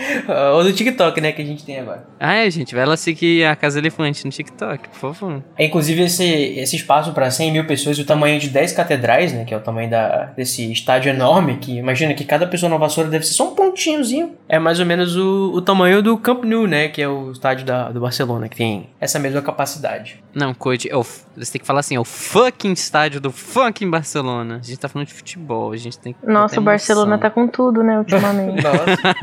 Ou 0.53 0.63
do 0.63 0.73
TikTok, 0.73 1.19
né? 1.19 1.31
Que 1.31 1.41
a 1.41 1.45
gente 1.45 1.65
tem 1.65 1.79
agora. 1.79 2.05
Ah, 2.19 2.35
é, 2.35 2.49
gente, 2.49 2.75
vai 2.75 2.85
lá 2.85 2.95
seguir 2.95 3.45
a 3.45 3.55
Casa 3.55 3.79
Elefante 3.79 4.25
no 4.25 4.31
TikTok, 4.31 4.89
por 4.89 5.13
favor. 5.13 5.43
É, 5.57 5.65
Inclusive, 5.65 6.03
esse, 6.03 6.23
esse 6.23 6.75
espaço 6.75 7.13
para 7.13 7.29
100 7.29 7.51
mil 7.51 7.65
pessoas, 7.65 7.97
o 7.97 8.05
tamanho 8.05 8.39
de 8.39 8.49
10 8.49 8.73
catedrais, 8.73 9.33
né? 9.33 9.45
Que 9.45 9.53
é 9.53 9.57
o 9.57 9.61
tamanho 9.61 9.89
da, 9.89 10.25
desse 10.35 10.71
estádio 10.71 11.09
enorme, 11.09 11.57
que 11.57 11.77
imagina 11.77 12.13
que 12.13 12.23
cada 12.23 12.45
pessoa 12.45 12.69
na 12.69 12.77
vassoura 12.77 13.09
deve 13.09 13.25
ser 13.25 13.33
só 13.33 13.51
um 13.51 13.55
pontinhozinho. 13.55 14.35
É 14.47 14.59
mais 14.59 14.79
ou 14.79 14.85
menos 14.85 15.15
o, 15.15 15.51
o 15.53 15.61
tamanho 15.61 16.01
do 16.01 16.17
Camp 16.17 16.43
Nou, 16.43 16.67
né? 16.67 16.87
Que 16.87 17.01
é 17.01 17.07
o 17.07 17.31
estádio 17.31 17.65
da, 17.65 17.89
do 17.89 17.99
Barcelona, 17.99 18.47
que 18.47 18.55
tem 18.55 18.89
essa 18.99 19.17
mesma 19.19 19.41
capacidade. 19.41 20.23
Não, 20.33 20.53
Code, 20.53 20.89
é 20.89 20.95
o, 20.95 21.03
você 21.03 21.51
tem 21.51 21.61
que 21.61 21.67
falar 21.67 21.79
assim, 21.79 21.95
é 21.95 21.99
o 21.99 22.03
fucking 22.03 22.73
estádio 22.73 23.19
do 23.19 23.31
fucking 23.31 23.89
Barcelona. 23.89 24.59
A 24.61 24.65
gente 24.65 24.77
tá 24.77 24.87
falando 24.87 25.07
de 25.07 25.13
futebol, 25.13 25.71
a 25.71 25.77
gente 25.77 25.97
tem 25.99 26.13
que. 26.13 26.25
Nossa, 26.25 26.59
o 26.59 26.63
Barcelona. 26.63 27.17
Tá 27.23 27.29
com 27.29 27.47
tudo, 27.47 27.81
né, 27.83 27.97
ultimamente. 27.97 28.61
Nossa. 28.63 29.15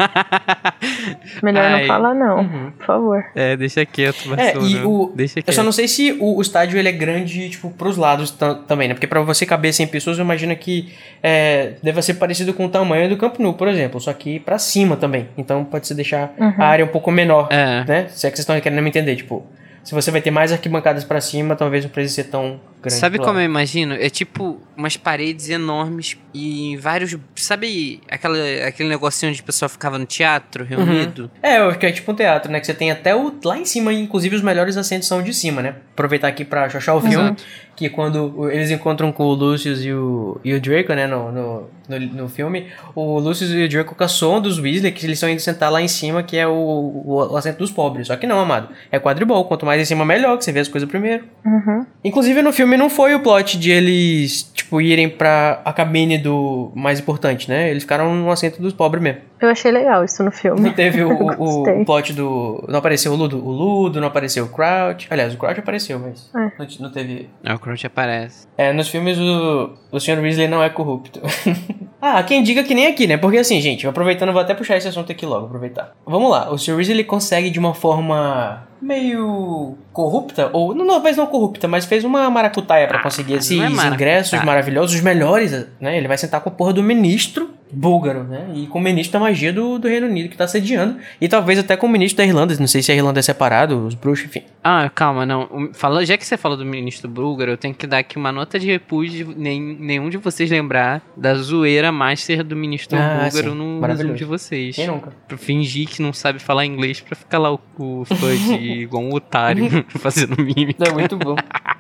Melhor 1.43 1.65
Ai. 1.65 1.81
não 1.83 1.87
falar, 1.87 2.15
não, 2.15 2.39
Uhum. 2.41 2.71
por 2.77 2.87
favor. 2.87 3.25
É, 3.35 3.57
deixa 3.57 3.85
quieto, 3.85 4.33
É, 4.33 4.37
Barcelona. 4.37 4.69
e 4.69 4.85
o. 4.85 5.13
Deixa 5.15 5.39
Eu 5.39 5.43
quieto. 5.43 5.55
só 5.55 5.63
não 5.63 5.73
sei 5.73 5.87
se 5.89 6.13
o, 6.21 6.37
o 6.37 6.43
estádio 6.43 6.79
ele 6.79 6.89
é 6.89 6.93
grande, 6.93 7.51
tipo, 7.51 7.71
pros 7.71 7.97
lados 7.97 8.31
tam- 8.31 8.63
também, 8.65 8.89
né? 8.89 8.95
Porque 8.95 9.07
pra 9.07 9.21
você 9.21 9.45
caber 9.45 9.73
100 9.73 9.87
pessoas, 9.89 10.19
eu 10.19 10.25
imagino 10.25 10.55
que 10.57 10.93
é, 11.23 11.75
deva 11.83 12.01
ser 12.03 12.15
parecido 12.15 12.53
com 12.55 12.67
o 12.67 12.69
tamanho 12.69 13.09
do 13.09 13.17
Camp 13.17 13.39
Nou, 13.39 13.55
por 13.55 13.69
exemplo. 13.69 14.01
Só 14.01 14.13
que 14.13 14.41
pra 14.41 14.59
cima 14.59 14.97
também. 14.97 15.29
Então 15.37 15.65
pode 15.65 15.87
ser 15.87 15.95
deixar 15.95 16.33
Uhum. 16.39 16.55
a 16.59 16.65
área 16.67 16.85
um 16.85 16.89
pouco 16.89 17.11
menor, 17.11 17.49
É. 17.51 17.85
né? 17.87 18.07
Se 18.09 18.27
é 18.27 18.31
que 18.31 18.37
vocês 18.37 18.41
estão 18.41 18.59
querendo 18.61 18.83
me 18.83 18.89
entender, 18.89 19.17
tipo... 19.17 19.45
Se 19.83 19.95
você 19.95 20.11
vai 20.11 20.21
ter 20.21 20.31
mais 20.31 20.53
arquibancadas 20.53 21.05
pra 21.05 21.23
cima, 21.23 21.57
talvez 21.57 21.83
não 21.85 21.91
precise 21.91 22.17
ser 22.17 22.25
tão 22.25 22.61
grande. 22.81 22.99
Sabe 22.99 23.17
pro 23.17 23.27
como 23.27 23.39
eu 23.39 23.45
imagino? 23.45 23.95
É 23.95 24.09
tipo 24.09 24.61
umas 24.77 24.97
paredes 24.97 25.49
enormes 25.49 26.17
e 26.35 26.77
vários. 26.77 27.17
Sabe 27.37 28.01
aquela, 28.09 28.37
aquele 28.67 28.89
negocinho 28.89 29.31
onde 29.31 29.41
o 29.41 29.45
pessoal 29.45 29.69
ficava 29.69 29.99
no 29.99 30.07
teatro 30.07 30.65
reunido? 30.65 31.31
É, 31.43 31.59
eu 31.59 31.69
acho 31.69 31.79
que 31.79 31.87
é 31.87 31.93
tipo 31.93 32.11
um 32.11 32.15
teatro, 32.15 32.51
né? 32.51 32.61
Que 32.61 32.67
você 32.67 32.75
tem 32.75 32.91
até 32.91 33.15
o 33.15 33.33
lá 33.45 33.59
em 33.59 33.65
cima, 33.65 33.93
inclusive 33.93 34.37
os 34.37 34.43
melhores 34.43 34.77
assentos 34.77 35.09
são 35.09 35.23
de 35.23 35.35
cima, 35.35 35.63
né? 35.63 35.75
Aproveitar 35.93 36.29
aqui 36.29 36.45
pra 36.45 36.65
achar 36.65 36.95
o 36.95 37.01
filme, 37.01 37.17
Exato. 37.17 37.45
que 37.77 37.89
quando 37.89 38.51
eles 38.51 38.71
encontram 38.71 39.13
com 39.13 39.25
o 39.25 39.35
Lucius 39.35 39.85
e 39.85 39.93
o, 39.93 40.41
e 40.45 40.55
o 40.55 40.61
Draco, 40.61 40.93
né? 40.95 41.07
No, 41.07 41.31
no, 41.31 41.71
no, 41.89 41.99
no 41.99 42.29
filme, 42.29 42.69
o 42.95 43.19
Lucius 43.19 43.51
e 43.51 43.65
o 43.65 43.69
Draco 43.69 43.95
caçam 43.95 44.37
um 44.37 44.41
dos 44.41 44.59
Weasley, 44.59 44.93
que 44.93 45.05
eles 45.05 45.17
estão 45.17 45.29
indo 45.29 45.41
sentar 45.41 45.71
lá 45.71 45.83
em 45.83 45.89
cima, 45.89 46.23
que 46.23 46.37
é 46.37 46.47
o, 46.47 46.53
o, 46.53 47.33
o 47.33 47.37
assento 47.37 47.59
dos 47.59 47.71
pobres. 47.71 48.07
Só 48.07 48.17
que 48.17 48.27
não, 48.27 48.41
amado. 48.41 48.69
É 48.91 48.99
quadribol. 48.99 49.45
Quanto 49.45 49.67
mais 49.67 49.81
em 49.81 49.85
cima, 49.85 50.05
melhor, 50.05 50.39
que 50.39 50.45
você 50.45 50.53
vê 50.53 50.61
as 50.61 50.69
coisas 50.69 50.89
primeiro. 50.89 51.25
Uhum. 51.45 51.85
Inclusive, 52.05 52.41
no 52.43 52.53
filme 52.53 52.70
não 52.77 52.91
foi 52.91 53.15
o 53.15 53.21
plot 53.21 53.59
de 53.59 53.71
eles, 53.71 54.43
tipo, 54.55 54.81
irem 54.81 55.09
pra 55.09 55.61
a 55.65 55.73
cabine 55.73 56.19
do 56.19 56.73
mais 56.75 57.01
importante, 57.01 57.49
né? 57.49 57.71
Eles 57.71 57.83
ficaram 57.83 58.15
no 58.15 58.31
assento 58.31 58.61
dos 58.61 58.73
pobres 58.73 59.03
mesmo. 59.03 59.21
Eu 59.41 59.49
achei 59.49 59.71
legal 59.71 60.05
isso 60.05 60.23
no 60.23 60.27
Não 60.31 60.37
filme. 60.37 60.71
teve 60.73 61.03
o, 61.03 61.11
o, 61.41 61.81
o 61.81 61.85
plot 61.85 62.13
do. 62.13 62.65
Não 62.69 62.79
apareceu 62.79 63.13
o 63.13 63.17
Ludo, 63.17 63.43
o 63.45 63.51
Ludo, 63.51 64.01
não 64.01 64.09
apareceu 64.09 64.45
o 64.45 64.49
Crouch. 64.49 65.07
Aliás, 65.11 65.35
o 65.35 65.39
Crouch 65.39 65.59
apareceu, 65.61 65.99
mas. 65.99 66.31
É. 66.35 66.39
Não, 66.59 66.67
não 66.81 66.91
teve. 66.91 67.31
É, 67.43 67.55
o 67.55 67.59
Crouch 67.59 67.87
aparece. 67.87 68.47
É, 68.57 68.73
nos 68.73 68.89
filmes 68.89 69.19
o, 69.19 69.75
o 69.91 69.99
Sr. 69.99 70.21
Weasley 70.21 70.49
não 70.49 70.63
é 70.63 70.69
corrupto. 70.69 71.21
ah, 72.01 72.23
quem 72.23 72.43
diga 72.43 72.63
que 72.63 72.75
nem 72.75 72.87
aqui, 72.87 73.07
né? 73.07 73.17
Porque 73.17 73.39
assim, 73.39 73.61
gente, 73.61 73.87
aproveitando, 73.87 74.33
vou 74.33 74.43
até 74.43 74.55
puxar 74.55 74.77
esse 74.77 74.89
assunto 74.89 75.11
aqui 75.11 75.25
logo, 75.25 75.47
aproveitar. 75.47 75.93
Vamos 76.07 76.31
lá, 76.31 76.51
o 76.53 76.59
Sr. 76.59 76.77
Weasley 76.77 76.97
ele 76.99 77.05
consegue 77.05 77.51
de 77.51 77.59
uma 77.59 77.73
forma 77.73 78.69
meio 78.81 79.77
corrupta, 79.93 80.51
ou 80.53 80.75
não, 80.75 80.87
talvez 80.87 81.17
não 81.17 81.27
corrupta, 81.27 81.69
mas 81.69 81.85
fez 81.85 82.05
uma 82.05 82.29
maracutaia 82.31 82.87
pra 82.89 83.03
conseguir 83.03 83.35
esses 83.35 83.57
não 83.57 83.83
é 83.83 83.89
ingressos 83.89 84.43
maravilhosos, 84.43 84.97
os 84.97 85.03
melhores, 85.03 85.67
né? 85.81 85.97
Ele 85.97 86.09
vai 86.09 86.17
sentar 86.17 86.41
com 86.41 86.49
a 86.49 86.53
porra 86.53 86.73
do 86.73 86.83
ministro 86.83 87.51
búlgaro, 87.73 88.25
né? 88.25 88.51
E 88.55 88.67
com 88.67 88.79
o 88.79 88.83
ministro 88.83 89.13
da 89.15 89.21
magia 89.21 89.53
do, 89.53 89.79
do 89.79 89.89
Reino 89.89 90.07
Unido 90.07 90.29
que 90.29 90.37
tá 90.37 90.47
sediando, 90.47 90.97
e 91.21 91.29
talvez 91.29 91.59
até 91.59 91.77
com 91.77 91.87
o 91.87 91.91
ministro 91.91 92.19
da 92.19 92.25
Irlanda, 92.25 92.55
não 92.59 92.67
sei 92.67 92.83
se 92.83 92.91
a 92.93 92.95
Irlanda 92.95 93.19
é 93.21 93.23
separado, 93.23 93.87
os 93.87 93.95
bruxos, 93.95 94.27
enfim. 94.27 94.43
Ah, 94.63 94.91
calma, 94.95 95.25
não. 95.25 95.71
Fala, 95.73 96.05
já 96.05 96.17
que 96.17 96.27
você 96.27 96.37
falou 96.37 96.57
do 96.57 96.65
ministro 96.67 97.09
búlgaro, 97.09 97.53
eu 97.53 97.57
tenho 97.57 97.75
que 97.75 97.87
dar 97.87 97.99
aqui 97.99 98.17
uma 98.17 98.31
nota 98.31 98.59
de 98.59 98.67
repúdio. 98.67 99.35
Nem, 99.37 99.61
nenhum 99.61 100.11
de 100.11 100.19
vocês 100.19 100.51
lembrar 100.51 101.03
da 101.17 101.35
zoeira 101.35 101.91
master 101.91 102.45
do 102.45 102.55
ministro 102.55 102.99
Ah, 102.99 103.21
búlgaro 103.25 103.51
sim. 103.53 103.57
no 103.57 103.81
resumo 103.87 104.15
de 104.15 104.25
vocês. 104.25 104.77
Quem 104.77 104.87
nunca? 104.87 105.13
Pra 105.27 105.39
fingir 105.39 105.89
que 105.89 106.03
não 106.03 106.13
sabe 106.13 106.39
falar 106.39 106.67
inglês 106.67 107.01
pra 107.01 107.17
ficar 107.17 107.39
lá 107.39 107.53
o, 107.53 107.61
o 107.79 108.05
fudge 108.05 108.53
igual 108.83 109.03
um 109.03 109.15
otário 109.15 109.69
fazendo 109.99 110.37
mímica. 110.43 110.85
É 110.89 110.93
muito 110.93 111.17
bom. 111.17 111.37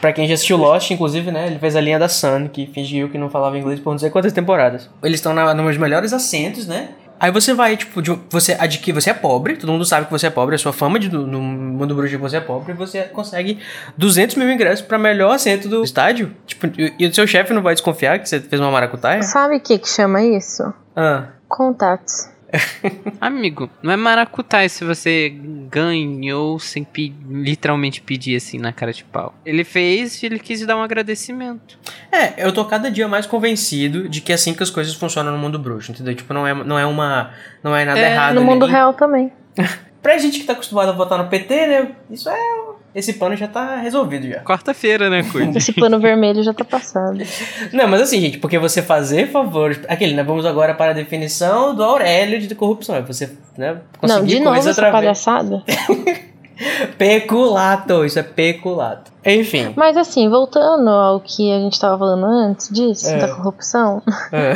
Pra 0.00 0.12
quem 0.12 0.26
já 0.26 0.34
assistiu 0.34 0.56
Lost, 0.56 0.90
inclusive, 0.90 1.30
né? 1.30 1.46
Ele 1.46 1.58
fez 1.58 1.76
a 1.76 1.80
linha 1.80 1.98
da 1.98 2.08
Sun, 2.08 2.48
que 2.48 2.66
fingiu 2.66 3.10
que 3.10 3.18
não 3.18 3.28
falava 3.28 3.58
inglês 3.58 3.78
por 3.80 3.90
não 3.90 3.98
sei 3.98 4.08
quantas 4.10 4.32
temporadas. 4.32 4.88
Eles 5.02 5.18
estão 5.18 5.34
nos 5.34 5.76
melhores 5.76 6.12
assentos, 6.12 6.66
né? 6.66 6.90
Aí 7.20 7.30
você 7.30 7.52
vai, 7.52 7.76
tipo, 7.76 8.00
de, 8.00 8.18
você 8.30 8.56
adquire, 8.58 8.98
você 8.98 9.10
é 9.10 9.14
pobre, 9.14 9.54
todo 9.54 9.70
mundo 9.70 9.84
sabe 9.84 10.06
que 10.06 10.10
você 10.10 10.28
é 10.28 10.30
pobre, 10.30 10.54
a 10.54 10.58
sua 10.58 10.72
fama 10.72 10.98
de, 10.98 11.10
no 11.10 11.38
mundo 11.38 11.94
bruxo 11.94 12.12
que 12.12 12.16
você 12.16 12.38
é 12.38 12.40
pobre, 12.40 12.72
e 12.72 12.74
você 12.74 13.02
consegue 13.02 13.58
200 13.98 14.36
mil 14.36 14.50
ingressos 14.50 14.80
pra 14.80 14.98
melhor 14.98 15.34
assento 15.34 15.68
do 15.68 15.84
estádio. 15.84 16.34
Tipo, 16.46 16.68
e, 16.80 16.94
e 16.98 17.06
o 17.06 17.14
seu 17.14 17.26
chefe 17.26 17.52
não 17.52 17.60
vai 17.60 17.74
desconfiar 17.74 18.18
que 18.18 18.26
você 18.26 18.40
fez 18.40 18.58
uma 18.58 18.70
maracutaia? 18.70 19.22
Sabe 19.22 19.56
o 19.56 19.60
que 19.60 19.78
que 19.78 19.88
chama 19.88 20.22
isso? 20.22 20.72
Ah. 20.96 21.26
Contatos. 21.46 22.30
Amigo, 23.20 23.70
não 23.82 23.92
é 23.92 23.96
maracutaia 23.96 24.68
se 24.68 24.84
você 24.84 25.32
ganhou 25.70 26.58
sem 26.58 26.82
pe 26.84 27.14
literalmente 27.28 28.00
pedir 28.02 28.36
assim 28.36 28.58
na 28.58 28.72
cara 28.72 28.92
de 28.92 29.04
pau. 29.04 29.34
Ele 29.44 29.62
fez 29.64 30.22
e 30.22 30.26
ele 30.26 30.38
quis 30.38 30.64
dar 30.66 30.76
um 30.76 30.82
agradecimento. 30.82 31.78
É, 32.10 32.44
eu 32.44 32.52
tô 32.52 32.64
cada 32.64 32.90
dia 32.90 33.06
mais 33.06 33.26
convencido 33.26 34.08
de 34.08 34.20
que 34.20 34.32
é 34.32 34.34
assim 34.34 34.52
que 34.54 34.62
as 34.62 34.70
coisas 34.70 34.94
funcionam 34.94 35.32
no 35.32 35.38
mundo 35.38 35.58
bruxo, 35.58 35.92
entendeu? 35.92 36.14
Tipo, 36.14 36.32
não 36.34 36.46
é, 36.46 36.52
não 36.54 36.78
é 36.78 36.84
uma. 36.86 37.30
Não 37.62 37.74
é 37.76 37.84
nada 37.84 37.98
É, 37.98 38.12
errado. 38.12 38.34
No 38.34 38.42
mundo 38.42 38.66
ninguém- 38.66 38.70
real 38.76 38.92
também. 38.94 39.32
Pra 40.02 40.16
gente 40.16 40.40
que 40.40 40.46
tá 40.46 40.54
acostumado 40.54 40.88
a 40.88 40.92
votar 40.92 41.18
no 41.18 41.28
PT, 41.28 41.66
né? 41.66 41.88
Isso 42.10 42.28
é. 42.30 42.69
Esse 42.94 43.12
pano 43.14 43.36
já 43.36 43.46
tá 43.46 43.76
resolvido 43.76 44.26
já. 44.28 44.40
Quarta-feira, 44.40 45.08
né, 45.08 45.22
Cuide? 45.30 45.56
Esse 45.58 45.72
pano 45.72 46.00
vermelho 46.00 46.42
já 46.42 46.52
tá 46.52 46.64
passado. 46.64 47.18
Não, 47.72 47.86
mas 47.86 48.00
assim, 48.02 48.20
gente, 48.20 48.38
porque 48.38 48.58
você 48.58 48.82
fazer 48.82 49.30
favores. 49.30 49.78
Aquele, 49.88 50.14
né? 50.14 50.22
Vamos 50.24 50.44
agora 50.44 50.74
para 50.74 50.90
a 50.90 50.94
definição 50.94 51.74
do 51.74 51.84
Aurélio 51.84 52.40
de 52.40 52.52
corrupção. 52.54 52.96
É 52.96 53.00
você, 53.02 53.30
né? 53.56 53.78
Não, 54.02 54.24
de 54.24 54.40
novo 54.40 54.56
essa 54.56 54.72
através- 54.72 54.92
palhaçada. 54.94 55.62
Peculato, 56.98 58.04
isso 58.04 58.18
é 58.18 58.22
peculato. 58.22 59.10
Enfim. 59.24 59.72
Mas 59.76 59.96
assim, 59.96 60.28
voltando 60.28 60.90
ao 60.90 61.20
que 61.20 61.50
a 61.52 61.58
gente 61.58 61.80
tava 61.80 61.98
falando 61.98 62.24
antes 62.26 62.68
disso, 62.68 63.08
É. 63.08 63.18
da 63.18 63.34
corrupção. 63.34 64.02
É. 64.32 64.54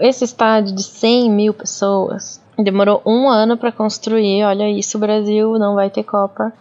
esse 0.00 0.24
estádio 0.24 0.74
de 0.74 0.82
100 0.82 1.30
mil 1.30 1.54
pessoas 1.54 2.40
demorou 2.58 3.00
um 3.06 3.28
ano 3.28 3.56
pra 3.56 3.70
construir. 3.72 4.42
Olha 4.44 4.68
isso, 4.68 4.98
Brasil 4.98 5.52
não 5.58 5.74
vai 5.74 5.88
ter 5.88 6.02
Copa. 6.02 6.52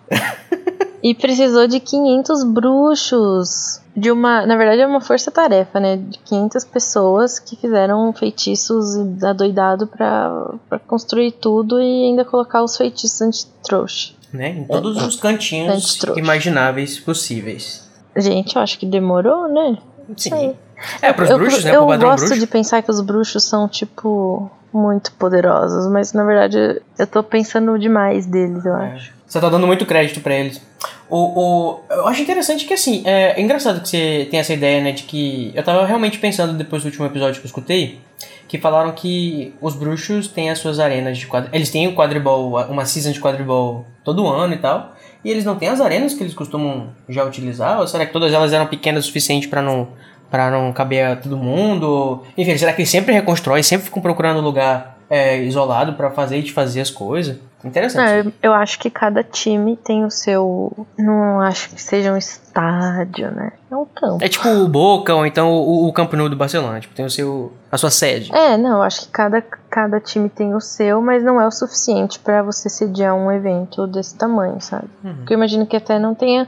E 1.03 1.13
precisou 1.15 1.67
de 1.67 1.79
500 1.79 2.43
bruxos. 2.43 3.81
De 3.95 4.11
uma, 4.11 4.45
na 4.45 4.55
verdade 4.55 4.81
é 4.81 4.87
uma 4.87 5.01
força-tarefa, 5.01 5.79
né? 5.79 5.97
De 5.97 6.19
500 6.19 6.63
pessoas 6.65 7.37
que 7.39 7.55
fizeram 7.55 8.13
feitiços 8.13 8.95
adoidado 9.23 9.87
pra, 9.87 10.53
pra 10.69 10.79
construir 10.79 11.31
tudo 11.33 11.81
e 11.81 12.05
ainda 12.05 12.23
colocar 12.23 12.63
os 12.63 12.77
feitiços 12.77 13.21
anti-trouxa. 13.21 14.13
né? 14.31 14.49
Em 14.49 14.63
todos 14.63 15.01
os 15.03 15.15
cantinhos 15.17 15.99
imagináveis 16.15 16.99
possíveis. 16.99 17.89
Gente, 18.15 18.55
eu 18.55 18.61
acho 18.61 18.79
que 18.79 18.85
demorou, 18.85 19.47
né? 19.47 19.77
Sim. 20.15 20.53
É, 21.01 21.11
pros 21.13 21.29
eu, 21.29 21.37
bruxos, 21.37 21.63
né? 21.63 21.75
Eu 21.75 21.85
gosto 21.85 22.25
bruxo. 22.25 22.39
de 22.39 22.47
pensar 22.47 22.81
que 22.81 22.91
os 22.91 23.01
bruxos 23.01 23.43
são, 23.43 23.67
tipo, 23.67 24.49
muito 24.73 25.11
poderosos, 25.13 25.91
mas 25.91 26.13
na 26.13 26.23
verdade 26.23 26.81
eu 26.97 27.07
tô 27.07 27.23
pensando 27.23 27.77
demais 27.77 28.25
deles, 28.25 28.65
eu 28.65 28.75
É. 28.77 28.93
acho. 28.93 29.13
Você 29.25 29.39
tá 29.39 29.47
dando 29.49 29.67
muito 29.67 29.85
crédito 29.85 30.21
pra 30.21 30.33
eles. 30.33 30.59
O, 31.07 31.17
o, 31.17 31.79
eu 31.89 32.07
acho 32.07 32.21
interessante 32.21 32.65
que, 32.65 32.73
assim, 32.73 33.03
é, 33.05 33.39
é 33.39 33.41
engraçado 33.41 33.81
que 33.81 33.87
você 33.89 34.27
tem 34.29 34.39
essa 34.39 34.53
ideia, 34.53 34.81
né, 34.81 34.91
de 34.91 35.03
que... 35.03 35.51
Eu 35.55 35.63
tava 35.63 35.85
realmente 35.85 36.17
pensando 36.17 36.53
depois 36.53 36.81
do 36.81 36.87
último 36.87 37.05
episódio 37.05 37.39
que 37.39 37.45
eu 37.45 37.49
escutei, 37.49 37.99
que 38.47 38.57
falaram 38.57 38.91
que 38.91 39.53
os 39.61 39.75
bruxos 39.75 40.27
têm 40.27 40.49
as 40.49 40.57
suas 40.57 40.79
arenas 40.79 41.17
de 41.17 41.27
quadribol. 41.27 41.55
Eles 41.55 41.69
têm 41.69 41.87
o 41.87 41.95
quadribol, 41.95 42.59
uma 42.69 42.85
season 42.85 43.11
de 43.11 43.19
quadribol 43.19 43.85
todo 44.03 44.27
ano 44.27 44.53
e 44.55 44.57
tal, 44.57 44.95
e 45.23 45.29
eles 45.29 45.45
não 45.45 45.55
têm 45.55 45.69
as 45.69 45.79
arenas 45.81 46.13
que 46.15 46.23
eles 46.23 46.33
costumam 46.33 46.89
já 47.07 47.23
utilizar? 47.23 47.79
Ou 47.79 47.87
será 47.87 48.05
que 48.07 48.13
todas 48.13 48.33
elas 48.33 48.51
eram 48.53 48.65
pequenas 48.65 49.03
o 49.03 49.07
suficiente 49.07 49.47
pra 49.47 49.61
não, 49.61 49.89
pra 50.29 50.49
não 50.51 50.71
caber 50.71 51.05
a 51.05 51.15
todo 51.15 51.37
mundo? 51.37 52.23
Enfim, 52.37 52.57
será 52.57 52.73
que 52.73 52.81
eles 52.81 52.89
sempre 52.89 53.13
reconstroem, 53.13 53.63
sempre 53.63 53.85
ficam 53.85 54.01
procurando 54.01 54.39
um 54.39 54.43
lugar 54.43 54.97
é, 55.09 55.37
isolado 55.41 55.93
pra 55.93 56.11
fazer 56.11 56.37
e 56.37 56.41
desfazer 56.41 56.81
as 56.81 56.91
coisas? 56.91 57.37
Interessante. 57.63 58.29
É, 58.29 58.47
eu 58.47 58.53
acho 58.53 58.79
que 58.79 58.89
cada 58.89 59.21
time 59.21 59.75
tem 59.75 60.05
o 60.05 60.09
seu. 60.09 60.87
Não 60.97 61.41
acho 61.41 61.69
que 61.69 61.81
seja 61.81 62.13
um 62.13 62.17
estádio, 62.17 63.31
né? 63.31 63.51
É 63.69 63.75
um 63.75 63.85
campo. 63.85 64.23
É 64.23 64.29
tipo 64.29 64.47
o 64.47 64.67
Boca 64.67 65.13
ou 65.13 65.25
então 65.25 65.51
o, 65.51 65.87
o 65.87 65.93
Campo 65.93 66.15
Nou 66.15 66.29
do 66.29 66.37
Barcelona, 66.37 66.79
tipo, 66.79 66.95
tem 66.95 67.05
o 67.05 67.09
seu, 67.09 67.51
a 67.69 67.77
sua 67.77 67.89
sede. 67.89 68.33
É, 68.33 68.57
não, 68.57 68.77
eu 68.77 68.81
acho 68.81 69.01
que 69.01 69.07
cada, 69.09 69.41
cada 69.69 69.99
time 69.99 70.29
tem 70.29 70.55
o 70.55 70.61
seu, 70.61 71.01
mas 71.01 71.21
não 71.21 71.39
é 71.39 71.45
o 71.45 71.51
suficiente 71.51 72.17
pra 72.19 72.41
você 72.41 72.69
sediar 72.69 73.13
um 73.13 73.29
evento 73.29 73.85
desse 73.87 74.15
tamanho, 74.15 74.61
sabe? 74.61 74.87
Uhum. 75.03 75.15
Porque 75.15 75.33
eu 75.33 75.37
imagino 75.37 75.65
que 75.65 75.75
até 75.75 75.99
não 75.99 76.15
tenha. 76.15 76.47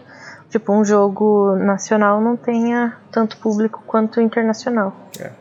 Tipo, 0.52 0.74
um 0.74 0.84
jogo 0.84 1.56
nacional 1.56 2.20
não 2.20 2.36
tenha 2.36 2.98
tanto 3.10 3.38
público 3.38 3.82
quanto 3.88 4.20
internacional. 4.20 4.94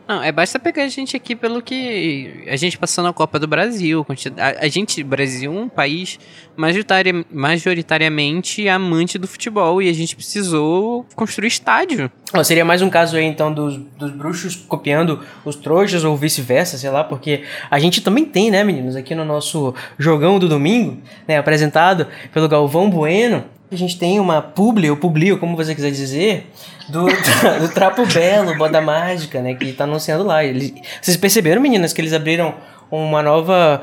Não, 0.07 0.23
é 0.23 0.31
basta 0.31 0.57
pegar 0.57 0.83
a 0.83 0.87
gente 0.87 1.17
aqui 1.17 1.35
pelo 1.35 1.61
que 1.61 2.45
a 2.47 2.55
gente 2.55 2.77
passou 2.77 3.03
na 3.03 3.11
Copa 3.11 3.37
do 3.37 3.45
Brasil. 3.45 4.05
A, 4.37 4.65
a 4.65 4.67
gente, 4.69 5.03
Brasil, 5.03 5.53
é 5.53 5.59
um 5.59 5.67
país 5.67 6.17
majoritaria- 6.55 7.25
majoritariamente 7.29 8.69
amante 8.69 9.17
do 9.17 9.27
futebol 9.27 9.81
e 9.81 9.89
a 9.89 9.93
gente 9.93 10.15
precisou 10.15 11.05
construir 11.13 11.47
estádio. 11.47 12.09
Ó, 12.33 12.41
seria 12.43 12.63
mais 12.63 12.81
um 12.81 12.89
caso 12.89 13.17
aí, 13.17 13.25
então, 13.25 13.53
dos, 13.53 13.77
dos 13.77 14.11
bruxos 14.11 14.55
copiando 14.55 15.19
os 15.43 15.57
trouxas 15.57 16.05
ou 16.05 16.15
vice-versa, 16.15 16.77
sei 16.77 16.89
lá, 16.89 17.03
porque 17.03 17.43
a 17.69 17.79
gente 17.79 18.01
também 18.01 18.23
tem, 18.23 18.49
né, 18.49 18.63
meninos, 18.63 18.95
aqui 18.95 19.13
no 19.13 19.25
nosso 19.25 19.73
jogão 19.97 20.39
do 20.39 20.47
domingo, 20.47 20.99
né, 21.27 21.37
apresentado 21.37 22.07
pelo 22.33 22.47
Galvão 22.47 22.89
Bueno, 22.89 23.43
a 23.71 23.75
gente 23.75 23.97
tem 23.97 24.19
uma 24.19 24.41
publi, 24.41 24.89
ou 24.89 24.97
publi, 24.97 25.31
ou 25.31 25.37
como 25.37 25.55
você 25.55 25.73
quiser 25.73 25.91
dizer, 25.91 26.51
do, 26.89 27.05
do 27.05 27.69
Trapo 27.73 28.05
Belo, 28.05 28.57
Boda 28.57 28.81
Mágica, 28.81 29.41
né, 29.41 29.53
que 29.53 29.71
tá 29.73 29.85
anunciando 29.85 30.23
lá. 30.23 30.43
Eles, 30.43 30.73
vocês 31.01 31.15
perceberam, 31.15 31.61
meninas, 31.61 31.93
que 31.93 32.01
eles 32.01 32.13
abriram 32.13 32.53
uma 32.91 33.23
nova 33.23 33.81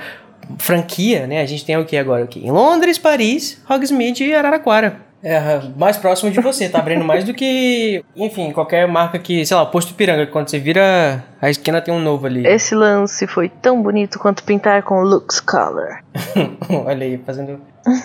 franquia, 0.59 1.27
né? 1.27 1.41
A 1.41 1.47
gente 1.47 1.65
tem 1.65 1.77
o 1.77 1.85
que 1.85 1.97
agora? 1.97 2.25
aqui? 2.25 2.47
Em 2.47 2.51
Londres, 2.51 2.99
Paris, 2.99 3.63
Hogsmeade 3.69 4.25
e 4.25 4.35
Araraquara. 4.35 5.09
É, 5.23 5.61
mais 5.77 5.97
próximo 5.97 6.31
de 6.31 6.41
você, 6.41 6.69
tá 6.69 6.79
abrindo 6.79 7.05
mais 7.05 7.25
do 7.25 7.35
que, 7.35 8.05
enfim, 8.15 8.53
qualquer 8.53 8.87
marca 8.87 9.19
que, 9.19 9.45
sei 9.45 9.57
lá, 9.57 9.67
Posto 9.67 9.95
Piranga, 9.95 10.29
quando 10.29 10.49
você 10.49 10.61
vira 10.61 11.25
a 11.43 11.51
esquina 11.51 11.81
tem 11.81 11.93
um 11.93 11.99
novo 11.99 12.27
ali. 12.27 12.47
Esse 12.47 12.75
lance 12.75 13.27
foi 13.27 13.49
tão 13.49 13.83
bonito 13.83 14.19
quanto 14.19 14.45
pintar 14.45 14.85
com 14.85 15.03
Lux 15.03 15.41
Color. 15.41 15.99
Olha 16.87 17.05
aí, 17.05 17.19
fazendo 17.27 17.61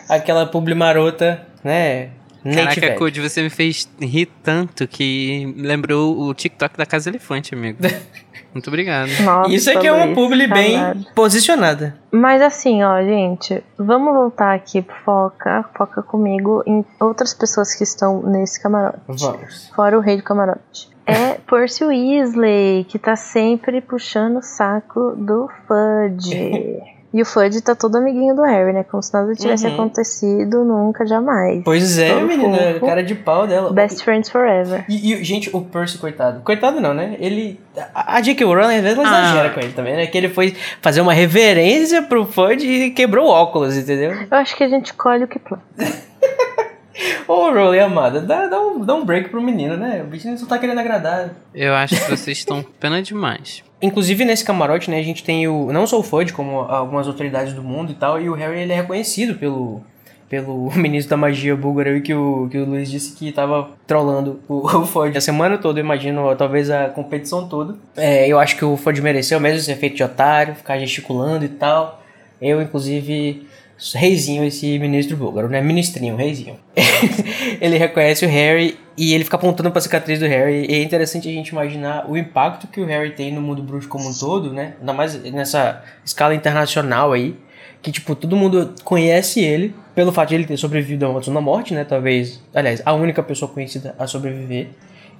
aquela 0.09 0.47
publi 0.47 0.73
marota, 0.73 1.39
né? 1.63 2.09
Native 2.43 2.65
Caraca, 2.65 2.87
Ad. 2.87 2.95
Code, 2.97 3.21
você 3.21 3.41
me 3.41 3.49
fez 3.49 3.89
rir 4.01 4.25
tanto 4.43 4.85
que 4.85 5.53
lembrou 5.57 6.19
o 6.19 6.33
TikTok 6.33 6.77
da 6.77 6.85
Casa 6.85 7.09
Elefante, 7.09 7.55
amigo. 7.55 7.79
Muito 8.53 8.67
obrigado. 8.67 9.09
Nossa, 9.23 9.51
Isso 9.51 9.71
aqui 9.71 9.87
é 9.87 9.91
uma 9.91 10.13
publi 10.13 10.45
bem 10.45 10.73
caralho. 10.75 11.05
posicionada. 11.15 11.95
Mas 12.11 12.41
assim, 12.41 12.83
ó, 12.83 13.01
gente, 13.01 13.63
vamos 13.77 14.13
voltar 14.13 14.53
aqui 14.53 14.81
pro 14.81 14.95
Foca, 15.03 15.65
Foca 15.75 16.03
comigo, 16.03 16.61
em 16.67 16.85
outras 16.99 17.33
pessoas 17.33 17.73
que 17.73 17.83
estão 17.83 18.21
nesse 18.21 18.61
camarote. 18.61 18.99
Vamos. 19.07 19.71
Fora 19.75 19.97
o 19.97 20.01
rei 20.01 20.17
do 20.17 20.23
camarote. 20.23 20.91
É 21.05 21.33
Percy 21.49 21.83
Weasley, 21.83 22.85
que 22.85 22.99
tá 22.99 23.15
sempre 23.15 23.81
puxando 23.81 24.37
o 24.37 24.41
saco 24.41 25.15
do 25.17 25.49
Fudge. 25.67 26.79
E 27.13 27.21
o 27.21 27.25
Fudge 27.25 27.61
tá 27.61 27.75
todo 27.75 27.95
amiguinho 27.97 28.35
do 28.35 28.41
Harry, 28.41 28.73
né? 28.73 28.83
Como 28.83 29.03
se 29.03 29.13
nada 29.13 29.33
tivesse 29.35 29.67
Uhum. 29.67 29.73
acontecido 29.75 30.65
nunca, 30.65 31.05
jamais. 31.05 31.61
Pois 31.63 31.99
é, 31.99 32.11
Todo 32.11 32.25
menina, 32.27 32.57
fofo. 32.73 32.85
cara 32.87 33.03
de 33.03 33.13
pau 33.13 33.45
dela. 33.45 33.71
Best 33.71 34.03
friends 34.03 34.29
forever. 34.31 34.83
E, 34.89 35.13
e, 35.13 35.23
gente, 35.23 35.49
o 35.55 35.61
Percy, 35.61 35.99
coitado. 35.99 36.41
Coitado 36.41 36.81
não, 36.81 36.93
né? 36.93 37.15
Ele. 37.19 37.59
A, 37.93 38.15
a 38.17 38.21
J.K. 38.21 38.43
Rowling 38.45 38.77
às 38.77 38.81
vezes 38.81 38.97
ela 38.97 39.07
Ah. 39.07 39.21
exagera 39.25 39.49
com 39.51 39.59
ele 39.59 39.73
também, 39.73 39.95
né? 39.95 40.07
Que 40.07 40.17
ele 40.17 40.29
foi 40.29 40.55
fazer 40.81 41.01
uma 41.01 41.13
reverência 41.13 42.01
pro 42.01 42.25
Fudge 42.25 42.65
e 42.67 42.89
quebrou 42.91 43.27
o 43.27 43.29
óculos, 43.29 43.77
entendeu? 43.77 44.11
Eu 44.31 44.37
acho 44.37 44.55
que 44.57 44.63
a 44.63 44.67
gente 44.69 44.93
colhe 44.95 45.23
o 45.23 45.27
que 45.27 45.37
planta. 45.39 45.63
Ô, 47.27 47.51
Rowling 47.51 47.79
amada, 47.79 48.21
dá, 48.21 48.47
dá, 48.47 48.59
um, 48.59 48.79
dá 48.83 48.95
um 48.95 49.05
break 49.05 49.29
pro 49.29 49.41
menino, 49.41 49.77
né? 49.77 50.01
O 50.03 50.07
bichinho 50.07 50.37
só 50.37 50.45
tá 50.45 50.57
querendo 50.57 50.79
agradar. 50.79 51.31
Eu 51.53 51.73
acho 51.73 51.95
que 51.95 52.09
vocês 52.09 52.37
estão 52.37 52.61
com 52.61 52.71
pena 52.71 53.01
demais. 53.01 53.63
Inclusive 53.81 54.23
nesse 54.25 54.45
camarote, 54.45 54.89
né, 54.89 54.99
a 54.99 55.03
gente 55.03 55.23
tem 55.23 55.47
o 55.47 55.71
não 55.71 55.85
só 55.85 55.99
o 55.99 56.03
Fudge, 56.03 56.33
como 56.33 56.59
algumas 56.59 57.07
autoridades 57.07 57.53
do 57.53 57.63
mundo 57.63 57.91
e 57.91 57.95
tal, 57.95 58.19
e 58.19 58.29
o 58.29 58.33
Harry 58.33 58.59
ele 58.59 58.71
é 58.71 58.75
reconhecido 58.75 59.35
pelo 59.35 59.81
pelo 60.29 60.71
ministro 60.75 61.11
da 61.11 61.17
magia 61.17 61.55
búlgaro 61.55 61.91
aí 61.91 62.01
que 62.01 62.13
o, 62.13 62.47
que 62.49 62.57
o 62.57 62.65
Luiz 62.65 62.89
disse 62.89 63.15
que 63.15 63.31
tava 63.31 63.69
trollando 63.85 64.39
o, 64.47 64.65
o 64.79 64.85
Fudge 64.85 65.17
a 65.17 65.21
semana 65.21 65.57
toda, 65.57 65.79
eu 65.79 65.83
imagino, 65.83 66.35
talvez 66.35 66.69
a 66.71 66.89
competição 66.89 67.47
toda. 67.47 67.75
É, 67.95 68.27
eu 68.27 68.39
acho 68.39 68.55
que 68.57 68.65
o 68.65 68.75
Fudge 68.75 69.01
mereceu 69.01 69.39
mesmo 69.39 69.59
ser 69.59 69.75
feito 69.75 69.95
de 69.95 70.03
otário, 70.03 70.55
ficar 70.55 70.79
gesticulando 70.79 71.45
e 71.45 71.49
tal. 71.49 72.01
Eu, 72.41 72.61
inclusive, 72.61 73.47
reizinho 73.93 74.43
esse 74.43 74.79
ministro 74.79 75.17
búlgaro, 75.17 75.49
né? 75.49 75.61
Ministrinho, 75.61 76.15
reizinho. 76.15 76.57
ele 77.59 77.77
reconhece 77.77 78.25
o 78.25 78.29
Harry 78.29 78.77
e 78.95 79.13
ele 79.13 79.23
fica 79.23 79.35
apontando 79.35 79.71
pra 79.71 79.81
cicatriz 79.81 80.19
do 80.19 80.25
Harry. 80.25 80.65
E 80.69 80.75
é 80.75 80.83
interessante 80.83 81.27
a 81.27 81.31
gente 81.31 81.49
imaginar 81.49 82.09
o 82.09 82.15
impacto 82.15 82.67
que 82.67 82.79
o 82.79 82.85
Harry 82.85 83.11
tem 83.11 83.31
no 83.33 83.41
mundo 83.41 83.61
bruxo 83.61 83.89
como 83.89 84.09
um 84.09 84.13
todo, 84.13 84.53
né? 84.53 84.75
Ainda 84.79 84.93
mais 84.93 85.21
nessa 85.31 85.83
escala 86.05 86.33
internacional 86.33 87.11
aí. 87.11 87.35
que, 87.81 87.91
tipo, 87.91 88.15
todo 88.15 88.35
mundo 88.35 88.73
conhece 88.85 89.41
ele 89.41 89.75
pelo 89.93 90.13
fato 90.13 90.29
de 90.29 90.35
ele 90.35 90.45
ter 90.45 90.55
sobrevivido 90.55 91.05
a 91.05 91.09
uma 91.09 91.41
morte, 91.41 91.73
né? 91.73 91.83
Talvez, 91.83 92.41
aliás, 92.53 92.81
a 92.85 92.93
única 92.93 93.21
pessoa 93.21 93.51
conhecida 93.51 93.93
a 93.99 94.07
sobreviver. 94.07 94.69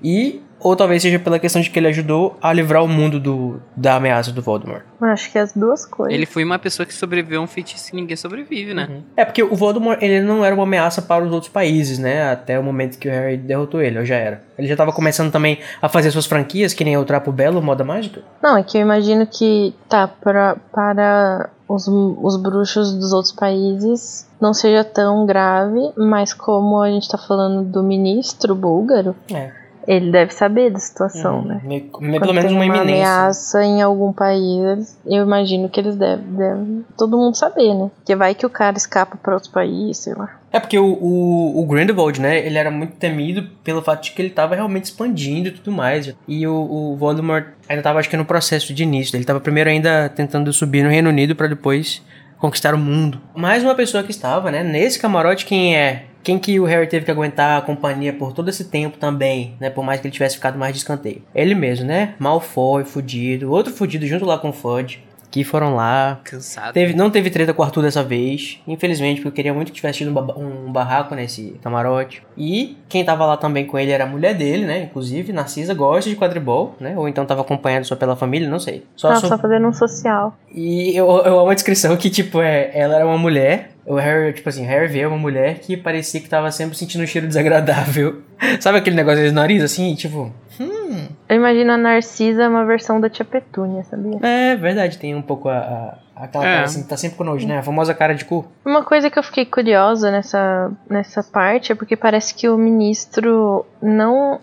E, 0.01 0.41
ou 0.64 0.76
talvez 0.76 1.01
seja 1.01 1.20
pela 1.20 1.38
questão 1.38 1.61
de 1.61 1.70
que 1.70 1.78
ele 1.78 1.88
ajudou 1.88 2.38
a 2.41 2.51
livrar 2.53 2.84
o 2.84 2.88
mundo 2.88 3.20
do, 3.20 3.61
da 3.76 3.95
ameaça 3.95 4.32
do 4.32 4.41
Voldemort. 4.41 4.84
Eu 5.01 5.07
acho 5.07 5.32
que 5.32 5.38
é 5.38 5.41
as 5.41 5.53
duas 5.53 5.86
coisas. 5.86 6.14
Ele 6.14 6.26
foi 6.26 6.43
uma 6.43 6.57
pessoa 6.57 6.86
que 6.86 6.93
sobreviveu 6.93 7.41
a 7.41 7.43
um 7.43 7.47
feitiço 7.47 7.89
que 7.91 7.95
ninguém 7.95 8.16
sobrevive, 8.16 8.74
né? 8.74 9.01
É 9.18 9.26
porque 9.26 9.43
o 9.43 9.55
Voldemort, 9.55 10.01
ele 10.01 10.22
não 10.22 10.43
era 10.43 10.55
uma 10.55 10.64
ameaça 10.64 11.01
para 11.01 11.26
os 11.26 11.32
outros 11.32 11.51
países, 11.51 11.99
né? 11.99 12.32
Até 12.32 12.57
o 12.57 12.64
momento 12.64 12.97
que 12.97 13.07
o 13.07 13.11
Harry 13.11 13.38
derrotou 13.38 13.82
ele, 13.82 13.99
ou 13.99 14.05
já 14.05 14.16
era. 14.16 14.41
Ele 14.57 14.68
já 14.68 14.76
tava 14.76 14.93
começando 14.93 15.32
também 15.32 15.59
a 15.82 15.89
fazer 15.89 16.09
suas 16.11 16.26
franquias, 16.26 16.74
que 16.74 16.86
nem 16.86 16.95
o 16.97 17.03
Trapo 17.03 17.32
Belo, 17.32 17.61
Moda 17.61 17.84
Mágica. 17.84 18.22
Não, 18.41 18.55
é 18.57 18.64
que 18.64 18.78
eu 18.78 18.82
imagino 18.82 19.28
que, 19.28 19.76
tá, 19.89 20.07
pra, 20.07 20.55
para 20.72 21.49
os, 21.68 21.88
os 21.88 22.38
bruxos 22.38 22.93
dos 22.93 23.11
outros 23.11 23.34
países 23.34 24.28
não 24.39 24.53
seja 24.53 24.84
tão 24.84 25.26
grave, 25.26 25.91
mas 25.97 26.34
como 26.34 26.80
a 26.82 26.89
gente 26.89 27.09
tá 27.09 27.18
falando 27.18 27.64
do 27.64 27.84
ministro 27.84 28.55
búlgaro, 28.55 29.16
É. 29.34 29.62
ele 29.88 30.11
deve 30.11 30.34
saber 30.34 30.71
da 30.71 30.79
situação, 30.79 31.39
Hum, 31.39 31.45
né? 31.45 31.61
me- 31.63 31.89
me- 31.99 32.19
pelo 32.19 32.34
menos 32.34 32.51
uma 32.51 32.65
iminência. 32.65 32.93
ameaça 33.07 33.63
em 33.63 33.81
algum 33.81 34.13
país, 34.13 34.97
eu 35.05 35.23
imagino 35.23 35.67
que 35.69 35.79
eles 35.79 35.95
devem, 35.95 36.25
devem 36.25 36.86
todo 36.97 37.17
mundo 37.17 37.36
saber, 37.36 37.73
né? 37.73 37.89
Porque 37.97 38.15
vai 38.15 38.34
que 38.36 38.45
o 38.45 38.49
cara 38.49 38.77
escapa 38.77 39.17
para 39.21 39.34
outros 39.34 39.51
países, 39.51 39.97
sei 40.03 40.13
lá. 40.13 40.39
É 40.51 40.59
porque 40.59 40.77
o, 40.77 40.86
o, 40.86 41.61
o 41.61 41.65
Grindelwald, 41.65 42.21
né, 42.21 42.45
ele 42.45 42.57
era 42.57 42.69
muito 42.69 42.93
temido 42.95 43.43
pelo 43.63 43.81
fato 43.81 44.03
de 44.03 44.11
que 44.11 44.21
ele 44.21 44.29
tava 44.29 44.53
realmente 44.55 44.86
expandindo 44.86 45.47
e 45.49 45.51
tudo 45.51 45.71
mais. 45.71 46.13
E 46.27 46.45
o, 46.47 46.53
o 46.53 46.95
Voldemort 46.95 47.45
ainda 47.67 47.81
tava, 47.81 47.99
acho 47.99 48.09
que, 48.09 48.15
no 48.17 48.23
processo 48.25 48.73
de 48.73 48.84
início. 48.84 49.15
Ele 49.17 49.25
tava 49.25 49.39
primeiro 49.39 49.69
ainda 49.69 50.09
tentando 50.09 50.53
subir 50.53 50.84
no 50.84 50.89
Reino 50.89 51.09
Unido 51.09 51.36
para 51.36 51.47
depois 51.47 52.01
conquistar 52.38 52.75
o 52.75 52.77
mundo. 52.77 53.19
Mais 53.36 53.63
uma 53.63 53.73
pessoa 53.73 54.03
que 54.03 54.11
estava, 54.11 54.51
né, 54.51 54.63
nesse 54.63 54.99
camarote, 54.99 55.45
quem 55.45 55.75
é? 55.75 56.03
Quem 56.24 56.39
que 56.39 56.59
o 56.59 56.63
Harry 56.65 56.88
teve 56.88 57.05
que 57.05 57.11
aguentar 57.11 57.57
a 57.57 57.61
companhia 57.61 58.13
por 58.13 58.32
todo 58.34 58.49
esse 58.49 58.65
tempo 58.65 58.97
também, 58.97 59.55
né? 59.59 59.69
Por 59.69 59.84
mais 59.84 59.99
que 59.99 60.07
ele 60.07 60.13
tivesse 60.13 60.36
ficado 60.36 60.57
mais 60.57 60.71
de 60.74 60.80
escanteio. 60.80 61.21
Ele 61.36 61.53
mesmo, 61.53 61.86
né? 61.86 62.13
Malfoy, 62.17 62.84
fudido. 62.86 63.51
Outro 63.51 63.74
fudido 63.74 64.05
junto 64.07 64.26
lá 64.26 64.38
com 64.38 64.49
o 64.49 64.53
Fudge. 64.53 65.03
Que 65.30 65.43
foram 65.43 65.74
lá, 65.76 66.19
Cansado. 66.24 66.74
Teve, 66.74 66.93
não 66.93 67.09
teve 67.09 67.32
treta 67.32 67.55
com 67.55 67.63
o 67.63 67.65
Arthur 67.65 67.82
dessa 67.82 68.03
vez, 68.03 68.59
infelizmente, 68.67 69.15
porque 69.15 69.30
eu 69.30 69.32
queria 69.32 69.51
muito 69.51 69.69
que 69.69 69.76
tivesse 69.78 69.97
tido 69.97 70.11
um, 70.38 70.67
um 70.67 70.71
barraco 70.71 71.15
nesse 71.15 71.55
camarote. 71.63 72.21
E 72.38 72.78
quem 72.88 73.03
tava 73.03 73.26
lá 73.26 73.36
também 73.36 73.65
com 73.65 73.80
ele 73.80 73.89
era 73.89 74.03
a 74.03 74.07
mulher 74.07 74.36
dele, 74.36 74.63
né? 74.63 74.84
Inclusive, 74.84 75.34
Narcisa 75.34 75.74
gosta 75.74 76.07
de 76.07 76.15
quadribol, 76.15 76.76
né? 76.80 76.93
Ou 76.95 77.07
então 77.09 77.26
tava 77.26 77.41
acompanhado 77.41 77.84
só 77.84 77.95
pela 77.95 78.15
família, 78.15 78.47
não 78.47 78.59
sei. 78.59 78.84
Só, 78.95 79.07
Tava 79.07 79.21
só- 79.21 79.28
só 79.30 79.38
fazendo 79.39 79.67
um 79.67 79.74
social. 79.74 80.38
E 80.53 80.95
eu, 80.95 81.07
eu 81.26 81.39
amo 81.39 81.49
a 81.49 81.55
descrição 81.55 81.97
que, 81.97 82.11
tipo, 82.11 82.39
é, 82.39 82.69
ela 82.71 82.97
era 82.97 83.05
uma 83.07 83.17
mulher. 83.17 83.71
O 83.86 83.95
Harry, 83.95 84.31
tipo 84.34 84.47
assim, 84.47 84.65
o 84.65 84.67
Harry 84.69 84.88
vê 84.88 85.05
uma 85.05 85.17
mulher 85.17 85.59
que 85.59 85.75
parecia 85.75 86.21
que 86.21 86.29
tava 86.29 86.49
sempre 86.51 86.77
sentindo 86.77 87.03
um 87.03 87.07
cheiro 87.07 87.27
desagradável. 87.27 88.21
Sabe 88.61 88.77
aquele 88.77 88.95
negócio 88.95 89.23
de 89.23 89.31
nariz 89.31 89.61
assim, 89.63 89.93
tipo. 89.95 90.31
Hum. 90.59 91.07
Eu 91.27 91.36
imagino 91.36 91.71
a 91.73 91.77
Narcisa 91.77 92.47
uma 92.47 92.65
versão 92.65 93.01
da 93.01 93.09
Tia 93.09 93.25
Petúnia, 93.25 93.84
sabia? 93.84 94.19
É 94.21 94.55
verdade, 94.55 94.97
tem 94.97 95.15
um 95.15 95.21
pouco 95.21 95.49
a. 95.49 95.57
a 95.57 95.97
aquela 96.15 96.45
É. 96.45 96.53
cara 96.53 96.65
assim 96.65 96.84
que 96.84 96.88
tá 96.89 96.95
sempre 96.95 97.17
com 97.17 97.23
nojo, 97.23 97.47
né? 97.47 97.57
A 97.57 97.63
famosa 97.63 97.93
cara 97.93 98.13
de 98.13 98.23
cu. 98.23 98.45
Uma 98.63 98.84
coisa 98.84 99.09
que 99.09 99.17
eu 99.17 99.23
fiquei 99.23 99.45
curiosa 99.45 100.11
nessa, 100.11 100.71
nessa 100.89 101.23
parte 101.23 101.71
é 101.71 101.75
porque 101.75 101.97
parece 101.97 102.34
que 102.36 102.47
o 102.47 102.57
ministro 102.57 103.65
não. 103.81 104.39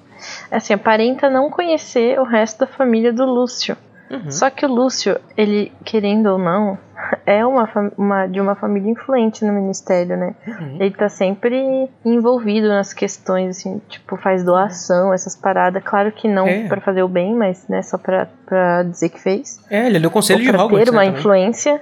Assim, 0.51 0.75
aparenta 0.75 1.31
não 1.31 1.49
conhecer 1.49 2.19
o 2.21 2.25
resto 2.25 2.61
da 2.61 2.67
família 2.67 3.11
do 3.13 3.25
Lúcio. 3.25 3.77
Uhum. 4.11 4.31
Só 4.31 4.51
que 4.51 4.67
o 4.67 4.69
Lúcio, 4.69 5.19
ele, 5.37 5.71
querendo 5.85 6.27
ou 6.27 6.39
não, 6.39 6.77
é 7.25 7.47
uma, 7.47 7.69
uma- 7.97 8.27
de 8.27 8.41
uma 8.41 8.55
família 8.57 8.91
influente 8.91 9.45
no 9.45 9.53
ministério, 9.53 10.17
né? 10.17 10.35
Uhum. 10.47 10.77
Ele 10.81 10.91
tá 10.91 11.09
sempre 11.09 11.89
envolvido 12.05 12.69
nas 12.69 12.93
questões, 12.93 13.59
assim, 13.59 13.81
tipo, 13.89 14.17
faz 14.17 14.43
doação, 14.45 15.15
essas 15.15 15.37
paradas. 15.37 15.83
Claro 15.85 16.11
que 16.13 16.27
não 16.29 16.47
É. 16.47 16.67
pra 16.67 16.81
fazer 16.81 17.03
o 17.03 17.09
bem, 17.09 17.35
mas, 17.35 17.67
né, 17.69 17.83
só 17.83 17.97
pra, 17.97 18.27
pra 18.47 18.83
dizer 18.83 19.11
que 19.11 19.21
fez. 19.21 19.61
É, 19.71 19.87
ele 19.87 19.99
é 19.99 20.01
do 20.01 20.11
conselho 20.11 20.41
ou 20.41 20.45
de 20.45 20.57
Hogwarts, 20.57 20.85
ter 20.85 20.91
uma 20.91 21.05
né, 21.05 21.11
influência. 21.11 21.81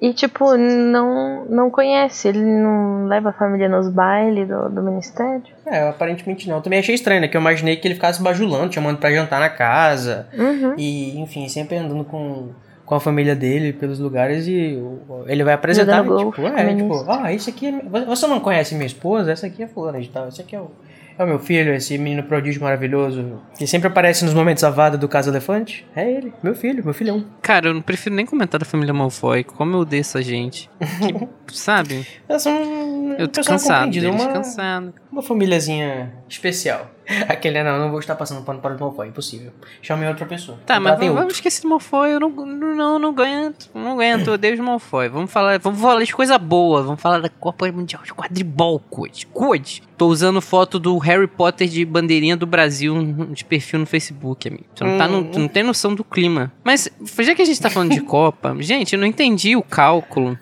E, 0.00 0.12
tipo, 0.12 0.56
não, 0.56 1.44
não 1.46 1.70
conhece, 1.70 2.28
ele 2.28 2.44
não 2.44 3.06
leva 3.06 3.30
a 3.30 3.32
família 3.32 3.68
nos 3.68 3.88
bailes 3.88 4.46
do, 4.48 4.68
do 4.68 4.82
ministério. 4.82 5.42
É, 5.64 5.88
aparentemente 5.88 6.48
não. 6.48 6.56
Eu 6.56 6.62
também 6.62 6.78
achei 6.78 6.94
estranho, 6.94 7.20
né? 7.20 7.28
Que 7.28 7.36
eu 7.36 7.40
imaginei 7.40 7.76
que 7.76 7.86
ele 7.88 7.94
ficasse 7.94 8.22
bajulando, 8.22 8.72
chamando 8.72 8.98
pra 8.98 9.10
jantar 9.10 9.40
na 9.40 9.48
casa. 9.48 10.26
Uhum. 10.36 10.74
E, 10.76 11.18
enfim, 11.18 11.48
sempre 11.48 11.76
andando 11.76 12.04
com, 12.04 12.50
com 12.84 12.94
a 12.94 13.00
família 13.00 13.34
dele 13.34 13.72
pelos 13.72 13.98
lugares 13.98 14.46
e 14.46 14.80
ele 15.26 15.44
vai 15.44 15.54
apresentar, 15.54 16.02
tipo, 16.02 16.14
golfe, 16.14 16.44
é, 16.44 16.74
tipo, 16.74 17.04
ah, 17.10 17.32
isso 17.32 17.50
aqui 17.50 17.66
é, 17.66 18.04
você 18.04 18.26
não 18.26 18.38
conhece 18.38 18.74
minha 18.74 18.86
esposa? 18.86 19.32
Essa 19.32 19.46
aqui 19.46 19.62
é 19.62 19.66
fulana 19.66 20.00
de 20.00 20.08
tal, 20.08 20.28
esse 20.28 20.40
aqui 20.40 20.54
é 20.54 20.60
o, 20.60 20.70
é 21.18 21.24
o 21.24 21.26
meu 21.26 21.38
filho, 21.38 21.74
esse 21.74 21.96
menino 21.98 22.22
prodígio 22.22 22.62
maravilhoso, 22.62 23.40
que 23.56 23.66
sempre 23.66 23.88
aparece 23.88 24.24
nos 24.24 24.34
momentos 24.34 24.62
avada 24.64 24.98
do 24.98 25.08
Caso 25.08 25.30
Elefante. 25.30 25.86
É 25.94 26.10
ele, 26.10 26.32
meu 26.42 26.54
filho, 26.54 26.84
meu 26.84 26.94
filhão. 26.94 27.24
Cara, 27.42 27.68
eu 27.68 27.74
não 27.74 27.82
prefiro 27.82 28.14
nem 28.14 28.26
comentar 28.26 28.58
da 28.60 28.66
família 28.66 28.92
Malfoy. 28.92 29.44
Como 29.44 29.74
eu 29.76 29.80
odeio 29.80 30.00
essa 30.00 30.20
gente. 30.22 30.68
Que, 30.78 31.28
sabe? 31.56 32.06
Elas 32.28 32.42
são 32.42 33.14
Eu 33.18 33.28
tô 33.28 33.42
cansado 33.42 33.90
deles, 33.90 34.08
uma, 34.08 34.32
cansado. 34.32 34.94
uma 35.10 35.22
famíliazinha 35.22 36.12
especial. 36.28 36.90
Aquele, 37.28 37.62
não, 37.62 37.78
não 37.78 37.90
vou 37.90 38.00
estar 38.00 38.14
passando 38.16 38.42
pano 38.44 38.60
para 38.60 38.74
o 38.74 38.80
Malfoy, 38.80 39.08
impossível. 39.08 39.52
Chame 39.80 40.06
outra 40.06 40.26
pessoa. 40.26 40.58
Tá, 40.66 40.80
mas 40.80 40.98
vamos, 40.98 41.14
vamos 41.14 41.34
esquecer 41.34 41.62
do 41.62 41.68
Malfoy. 41.68 42.10
Eu 42.12 42.20
não, 42.20 42.30
não, 42.30 42.98
não 42.98 43.08
aguento. 43.10 43.70
Não 43.74 43.92
aguento. 43.92 44.28
Eu 44.28 44.34
odeio 44.34 44.54
os 44.54 44.60
Malfoy. 44.60 45.08
Vamos 45.08 45.30
falar, 45.30 45.58
vamos 45.58 45.80
falar 45.80 46.02
de 46.02 46.12
coisa 46.14 46.36
boa. 46.38 46.82
Vamos 46.82 47.00
falar 47.00 47.20
da 47.20 47.28
Copa 47.28 47.70
Mundial 47.70 48.02
de 48.02 48.12
Quadribol, 48.12 48.80
Code. 48.90 49.26
Code. 49.28 49.82
Tô 49.96 50.08
usando 50.08 50.40
foto 50.42 50.78
do 50.78 50.98
Harry 50.98 51.26
Potter 51.26 51.68
de 51.68 51.84
bandeirinha 51.84 52.36
do 52.36 52.46
Brasil 52.46 52.94
de 53.30 53.44
perfil 53.44 53.80
no 53.80 53.86
Facebook, 53.86 54.46
amigo. 54.48 54.64
Você 54.74 54.84
não, 54.84 54.98
tá 54.98 55.08
no, 55.08 55.18
Hum. 55.18 55.30
não 55.34 55.48
tem 55.48 55.62
noção 55.62 55.94
do 55.94 56.04
clima. 56.04 56.52
Mas, 56.62 56.88
já 57.20 57.34
que 57.34 57.42
a 57.42 57.44
gente 57.44 57.60
tá 57.60 57.70
falando 57.70 57.92
de 57.92 58.00
Copa, 58.06 58.54
gente, 58.60 58.94
eu 58.94 58.98
não 58.98 59.06
entendi 59.06 59.56
o 59.56 59.62
cálculo. 59.62 60.38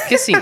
Porque 0.00 0.16
assim, 0.16 0.32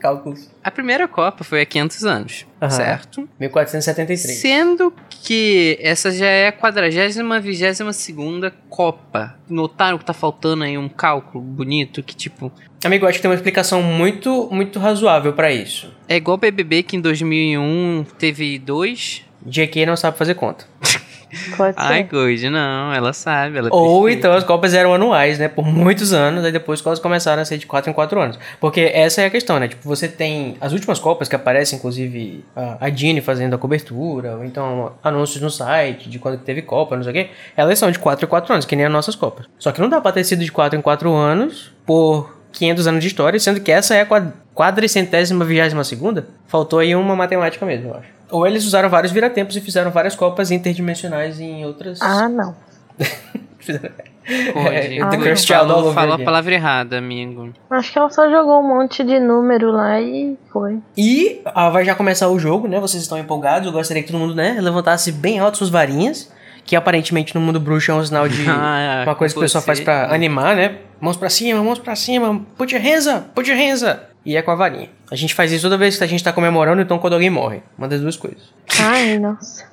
Cálculos. 0.00 0.50
a 0.64 0.70
primeira 0.70 1.06
Copa 1.06 1.44
foi 1.44 1.60
há 1.60 1.66
500 1.66 2.04
anos, 2.04 2.46
Aham. 2.60 2.70
certo? 2.70 3.28
1473. 3.38 4.38
Sendo 4.38 4.92
que 5.08 5.78
essa 5.80 6.10
já 6.10 6.26
é 6.26 6.48
a 6.48 6.52
40 6.52 7.40
vigésima 7.40 7.92
segunda 7.92 8.52
Copa. 8.68 9.36
Notaram 9.48 9.98
que 9.98 10.04
tá 10.04 10.12
faltando 10.12 10.64
aí 10.64 10.76
um 10.78 10.88
cálculo 10.88 11.42
bonito 11.44 12.02
que, 12.02 12.16
tipo, 12.16 12.50
Amigo, 12.82 13.06
acho 13.06 13.18
que 13.18 13.22
tem 13.22 13.30
uma 13.30 13.34
explicação 13.34 13.82
muito, 13.82 14.48
muito 14.50 14.78
razoável 14.78 15.34
pra 15.34 15.52
isso. 15.52 15.94
é 16.08 16.16
igual 16.16 16.36
o 16.36 16.40
BBB 16.40 16.82
que 16.82 16.96
em 16.96 17.00
2001 17.00 18.06
teve 18.18 18.58
dois. 18.58 19.22
JK 19.44 19.84
não 19.86 19.96
sabe 19.96 20.16
fazer 20.16 20.34
conta. 20.34 20.64
Pode 21.56 21.74
ser. 21.74 21.80
Ai, 21.82 22.02
Good, 22.04 22.50
não, 22.50 22.92
ela 22.92 23.12
sabe. 23.12 23.58
Ela 23.58 23.68
Ou 23.72 24.02
perfeita. 24.04 24.18
então 24.28 24.32
as 24.36 24.44
Copas 24.44 24.74
eram 24.74 24.92
anuais, 24.94 25.38
né? 25.38 25.48
Por 25.48 25.64
muitos 25.64 26.12
anos, 26.12 26.44
aí 26.44 26.52
depois 26.52 26.82
elas 26.84 26.98
começaram 26.98 27.40
a 27.42 27.44
ser 27.44 27.58
de 27.58 27.66
4 27.66 27.90
em 27.90 27.94
4 27.94 28.20
anos. 28.20 28.38
Porque 28.60 28.80
essa 28.92 29.22
é 29.22 29.26
a 29.26 29.30
questão, 29.30 29.58
né? 29.58 29.68
Tipo, 29.68 29.88
você 29.88 30.08
tem 30.08 30.56
as 30.60 30.72
últimas 30.72 30.98
Copas 30.98 31.28
que 31.28 31.36
aparecem, 31.36 31.78
inclusive 31.78 32.44
a, 32.80 32.88
Dini 32.88 33.20
fazendo 33.20 33.54
a 33.54 33.58
cobertura, 33.58 34.36
ou 34.36 34.44
então 34.44 34.92
anúncios 35.02 35.40
no 35.42 35.50
site 35.50 36.08
de 36.08 36.18
quando 36.18 36.38
teve 36.38 36.62
Copa, 36.62 36.96
não 36.96 37.02
sei 37.02 37.10
o 37.12 37.14
quê. 37.14 37.30
Elas 37.56 37.78
são 37.78 37.90
de 37.90 37.98
4 37.98 38.24
em 38.24 38.28
4 38.28 38.52
anos, 38.52 38.64
que 38.66 38.74
nem 38.76 38.86
as 38.86 38.92
nossas 38.92 39.14
Copas. 39.14 39.46
Só 39.58 39.72
que 39.72 39.80
não 39.80 39.88
dá 39.88 40.00
pra 40.00 40.12
ter 40.12 40.24
sido 40.24 40.44
de 40.44 40.50
4 40.52 40.78
em 40.78 40.82
4 40.82 41.12
anos 41.12 41.72
por 41.86 42.38
500 42.52 42.86
anos 42.88 43.00
de 43.00 43.06
história, 43.06 43.38
sendo 43.38 43.60
que 43.60 43.70
essa 43.70 43.94
é 43.94 44.00
a 44.00 44.06
quad- 44.06 44.32
quadricentésima 44.54 45.44
vigésima 45.44 45.84
segunda. 45.84 46.26
Faltou 46.46 46.78
aí 46.78 46.94
uma 46.94 47.14
matemática 47.16 47.64
mesmo, 47.66 47.88
eu 47.90 47.94
acho. 47.94 48.08
Ou 48.30 48.46
eles 48.46 48.64
usaram 48.64 48.88
vários 48.88 49.12
viratempos 49.12 49.56
e 49.56 49.60
fizeram 49.60 49.90
várias 49.90 50.14
Copas 50.14 50.50
interdimensionais 50.50 51.40
em 51.40 51.64
outras... 51.64 52.00
Ah, 52.00 52.28
não. 52.28 52.54
Code. 54.52 54.66
É, 54.66 54.88
The 54.88 55.16
Good 55.16 55.28
Cursed 55.28 55.46
Child 55.46 55.72
all 55.72 55.92
falou, 55.92 56.14
a 56.14 56.18
palavra 56.18 56.54
errada, 56.54 56.98
amigo. 56.98 57.52
Acho 57.68 57.92
que 57.92 57.98
ela 57.98 58.10
só 58.10 58.30
jogou 58.30 58.60
um 58.60 58.68
monte 58.68 59.02
de 59.02 59.18
número 59.18 59.72
lá 59.72 60.00
e 60.00 60.36
foi. 60.52 60.78
E 60.96 61.40
ah, 61.44 61.70
vai 61.70 61.84
já 61.84 61.94
começar 61.94 62.28
o 62.28 62.38
jogo, 62.38 62.68
né? 62.68 62.78
Vocês 62.78 63.02
estão 63.02 63.18
empolgados. 63.18 63.66
Eu 63.66 63.72
gostaria 63.72 64.02
que 64.02 64.10
todo 64.10 64.20
mundo, 64.20 64.34
né, 64.34 64.58
levantasse 64.60 65.10
bem 65.10 65.38
alto 65.38 65.58
suas 65.58 65.70
varinhas. 65.70 66.32
Que 66.64 66.76
aparentemente 66.76 67.34
no 67.34 67.40
mundo 67.40 67.58
bruxo 67.58 67.90
é 67.90 67.94
um 67.94 68.04
sinal 68.04 68.28
de. 68.28 68.44
Ah, 68.48 69.04
uma 69.06 69.14
coisa 69.14 69.34
que 69.34 69.38
o 69.38 69.42
pessoal 69.42 69.64
faz 69.64 69.80
pra 69.80 70.14
animar, 70.14 70.54
né? 70.54 70.76
Mãos 71.00 71.16
pra 71.16 71.30
cima, 71.30 71.62
mãos 71.62 71.78
pra 71.78 71.96
cima. 71.96 72.40
Put 72.56 72.74
your 72.74 72.84
hands 72.84 73.06
up, 73.06 73.30
put 73.34 73.48
your 73.48 73.58
hands 73.58 73.82
up. 73.82 74.09
E 74.24 74.36
é 74.36 74.42
com 74.42 74.50
a 74.50 74.54
varinha. 74.54 74.90
A 75.10 75.16
gente 75.16 75.34
faz 75.34 75.50
isso 75.50 75.62
toda 75.62 75.78
vez 75.78 75.96
que 75.96 76.04
a 76.04 76.06
gente 76.06 76.22
tá 76.22 76.32
comemorando, 76.32 76.82
então 76.82 76.98
quando 76.98 77.14
alguém 77.14 77.30
morre. 77.30 77.62
Uma 77.76 77.88
das 77.88 78.00
duas 78.00 78.16
coisas. 78.16 78.42
Ai, 78.78 79.18
nossa. 79.20 79.64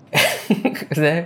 né? 0.95 1.25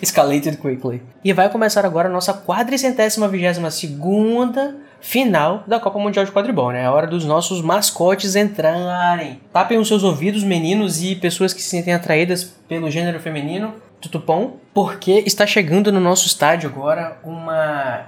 Escalated 0.00 0.56
quickly. 0.56 1.02
E 1.22 1.32
vai 1.32 1.50
começar 1.50 1.84
agora 1.84 2.08
a 2.08 2.12
nossa 2.12 2.32
quadricentésima 2.32 3.28
vigésima 3.28 3.70
segunda 3.70 4.74
final 5.00 5.64
da 5.66 5.78
Copa 5.80 5.98
Mundial 5.98 6.24
de 6.24 6.32
Quadribol, 6.32 6.70
né? 6.72 6.82
É 6.82 6.86
a 6.86 6.92
hora 6.92 7.06
dos 7.06 7.24
nossos 7.24 7.60
mascotes 7.60 8.36
entrarem. 8.36 9.40
Tapem 9.52 9.78
os 9.78 9.88
seus 9.88 10.02
ouvidos, 10.02 10.42
meninos 10.42 11.02
e 11.02 11.14
pessoas 11.16 11.52
que 11.52 11.60
se 11.60 11.68
sentem 11.68 11.92
atraídas 11.92 12.44
pelo 12.68 12.90
gênero 12.90 13.20
feminino, 13.20 13.74
tutupom, 14.00 14.56
porque 14.72 15.22
está 15.26 15.46
chegando 15.46 15.92
no 15.92 16.00
nosso 16.00 16.26
estádio 16.26 16.70
agora 16.70 17.18
uma 17.24 18.06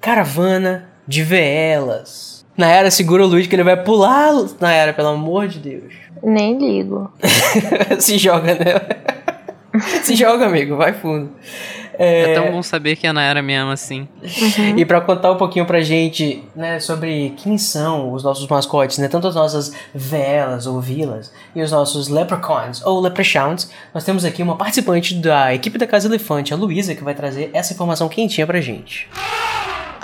caravana 0.00 0.90
de 1.06 1.22
velas 1.22 2.41
Nayara, 2.56 2.90
segura 2.90 3.24
o 3.24 3.26
Luiz 3.26 3.46
que 3.46 3.54
ele 3.54 3.62
vai 3.62 3.76
pular. 3.76 4.32
Nayara, 4.60 4.92
pelo 4.92 5.08
amor 5.08 5.48
de 5.48 5.58
Deus. 5.58 5.94
Nem 6.22 6.58
ligo. 6.58 7.10
Se 7.98 8.18
joga, 8.18 8.54
né? 8.54 8.74
Se 10.02 10.14
joga, 10.14 10.46
amigo, 10.46 10.76
vai 10.76 10.92
fundo. 10.92 11.30
É... 11.98 12.32
é 12.32 12.34
tão 12.34 12.50
bom 12.50 12.62
saber 12.62 12.96
que 12.96 13.06
a 13.06 13.12
Nayara 13.12 13.42
me 13.42 13.54
ama 13.54 13.72
assim. 13.72 14.08
Uhum. 14.22 14.78
E 14.78 14.84
para 14.84 15.00
contar 15.00 15.32
um 15.32 15.36
pouquinho 15.36 15.66
pra 15.66 15.80
gente, 15.80 16.42
né, 16.54 16.80
sobre 16.80 17.34
quem 17.36 17.58
são 17.58 18.12
os 18.12 18.22
nossos 18.22 18.46
mascotes, 18.48 18.98
né, 18.98 19.08
tanto 19.08 19.28
as 19.28 19.34
nossas 19.34 19.72
velas 19.94 20.66
ou 20.66 20.80
vilas 20.80 21.32
e 21.54 21.62
os 21.62 21.70
nossos 21.70 22.08
leprechauns 22.08 22.84
ou 22.84 23.00
leprechauns, 23.00 23.70
nós 23.94 24.04
temos 24.04 24.24
aqui 24.24 24.42
uma 24.42 24.56
participante 24.56 25.14
da 25.14 25.54
equipe 25.54 25.78
da 25.78 25.86
Casa 25.86 26.08
Elefante, 26.08 26.52
a 26.52 26.56
Luísa, 26.56 26.94
que 26.94 27.04
vai 27.04 27.14
trazer 27.14 27.50
essa 27.52 27.72
informação 27.72 28.08
quentinha 28.08 28.46
pra 28.46 28.60
gente. 28.60 29.08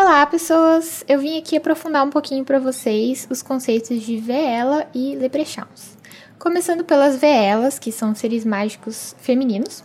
Olá, 0.01 0.25
pessoas! 0.27 1.05
Eu 1.09 1.19
vim 1.19 1.37
aqui 1.37 1.57
aprofundar 1.57 2.07
um 2.07 2.09
pouquinho 2.09 2.45
para 2.45 2.61
vocês 2.61 3.27
os 3.29 3.43
conceitos 3.43 4.01
de 4.01 4.17
Veela 4.17 4.87
e 4.95 5.17
Leprechauns. 5.17 5.99
Começando 6.39 6.85
pelas 6.85 7.17
Veelas, 7.17 7.81
que 7.81 7.91
são 7.91 8.15
seres 8.15 8.45
mágicos 8.45 9.17
femininos, 9.19 9.83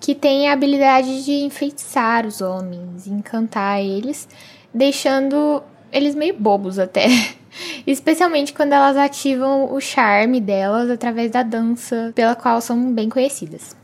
que 0.00 0.14
têm 0.14 0.48
a 0.48 0.54
habilidade 0.54 1.26
de 1.26 1.44
enfeitiçar 1.44 2.26
os 2.26 2.40
homens, 2.40 3.06
encantar 3.06 3.82
eles, 3.82 4.26
deixando 4.72 5.62
eles 5.92 6.14
meio 6.14 6.34
bobos 6.38 6.78
até. 6.78 7.06
Especialmente 7.86 8.54
quando 8.54 8.72
elas 8.72 8.96
ativam 8.96 9.74
o 9.74 9.78
charme 9.78 10.40
delas 10.40 10.88
através 10.88 11.30
da 11.30 11.42
dança, 11.42 12.12
pela 12.14 12.34
qual 12.34 12.62
são 12.62 12.94
bem 12.94 13.10
conhecidas. 13.10 13.76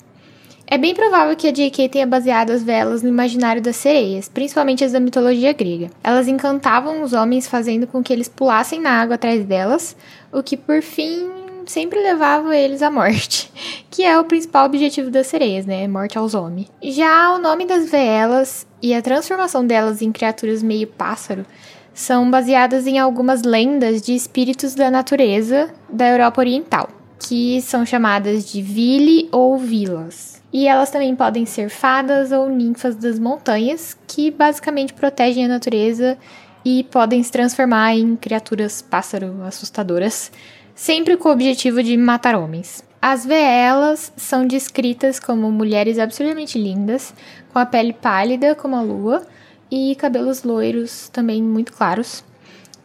É 0.72 0.78
bem 0.78 0.94
provável 0.94 1.34
que 1.34 1.48
a 1.48 1.50
J.K. 1.50 1.88
tenha 1.88 2.06
baseado 2.06 2.50
as 2.50 2.62
velas 2.62 3.02
no 3.02 3.08
imaginário 3.08 3.60
das 3.60 3.74
sereias, 3.74 4.28
principalmente 4.28 4.84
as 4.84 4.92
da 4.92 5.00
mitologia 5.00 5.52
grega. 5.52 5.90
Elas 6.00 6.28
encantavam 6.28 7.02
os 7.02 7.12
homens 7.12 7.48
fazendo 7.48 7.88
com 7.88 8.00
que 8.00 8.12
eles 8.12 8.28
pulassem 8.28 8.80
na 8.80 8.92
água 8.92 9.16
atrás 9.16 9.44
delas, 9.44 9.96
o 10.32 10.44
que 10.44 10.56
por 10.56 10.80
fim 10.80 11.28
sempre 11.66 12.00
levava 12.00 12.56
eles 12.56 12.82
à 12.82 12.90
morte, 12.90 13.50
que 13.90 14.04
é 14.04 14.16
o 14.16 14.22
principal 14.22 14.64
objetivo 14.64 15.10
das 15.10 15.26
sereias, 15.26 15.66
né? 15.66 15.88
Morte 15.88 16.16
aos 16.16 16.34
homens. 16.34 16.70
Já 16.80 17.34
o 17.34 17.38
nome 17.38 17.66
das 17.66 17.90
veelas 17.90 18.64
e 18.80 18.94
a 18.94 19.02
transformação 19.02 19.66
delas 19.66 20.00
em 20.00 20.12
criaturas 20.12 20.62
meio 20.62 20.86
pássaro 20.86 21.44
são 21.92 22.30
baseadas 22.30 22.86
em 22.86 22.96
algumas 22.96 23.42
lendas 23.42 24.00
de 24.00 24.14
espíritos 24.14 24.76
da 24.76 24.88
natureza 24.88 25.68
da 25.88 26.08
Europa 26.08 26.40
Oriental, 26.40 26.88
que 27.20 27.60
são 27.60 27.84
chamadas 27.84 28.50
de 28.50 28.62
Vili 28.62 29.28
ou 29.30 29.58
Vilas. 29.58 30.42
E 30.52 30.66
elas 30.66 30.90
também 30.90 31.14
podem 31.14 31.46
ser 31.46 31.68
fadas 31.68 32.32
ou 32.32 32.48
ninfas 32.48 32.96
das 32.96 33.18
montanhas, 33.18 33.96
que 34.08 34.30
basicamente 34.30 34.92
protegem 34.92 35.44
a 35.44 35.48
natureza 35.48 36.18
e 36.64 36.84
podem 36.84 37.22
se 37.22 37.30
transformar 37.30 37.94
em 37.94 38.16
criaturas 38.16 38.82
pássaro 38.82 39.42
assustadoras 39.44 40.32
sempre 40.74 41.16
com 41.16 41.28
o 41.28 41.32
objetivo 41.32 41.82
de 41.82 41.96
matar 41.96 42.34
homens. 42.34 42.82
As 43.02 43.24
veelas 43.24 44.12
são 44.16 44.46
descritas 44.46 45.20
como 45.20 45.50
mulheres 45.52 45.98
absurdamente 45.98 46.58
lindas, 46.58 47.14
com 47.52 47.58
a 47.58 47.66
pele 47.66 47.92
pálida 47.92 48.54
como 48.54 48.76
a 48.76 48.82
lua 48.82 49.26
e 49.70 49.94
cabelos 49.94 50.42
loiros 50.42 51.08
também 51.10 51.42
muito 51.42 51.72
claros, 51.72 52.24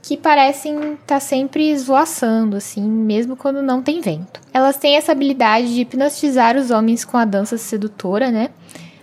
que 0.05 0.15
parecem 0.15 0.75
estar 0.77 0.99
tá 1.15 1.19
sempre 1.19 1.67
esvoaçando, 1.71 2.55
assim, 2.57 2.87
mesmo 2.87 3.35
quando 3.35 3.63
não 3.63 3.81
tem 3.81 4.01
vento. 4.01 4.39
Elas 4.53 4.77
têm 4.77 4.97
essa 4.97 5.11
habilidade 5.11 5.73
de 5.73 5.81
hipnotizar 5.81 6.55
os 6.55 6.69
homens 6.69 7.03
com 7.03 7.17
a 7.17 7.25
dança 7.25 7.57
sedutora, 7.57 8.29
né? 8.29 8.51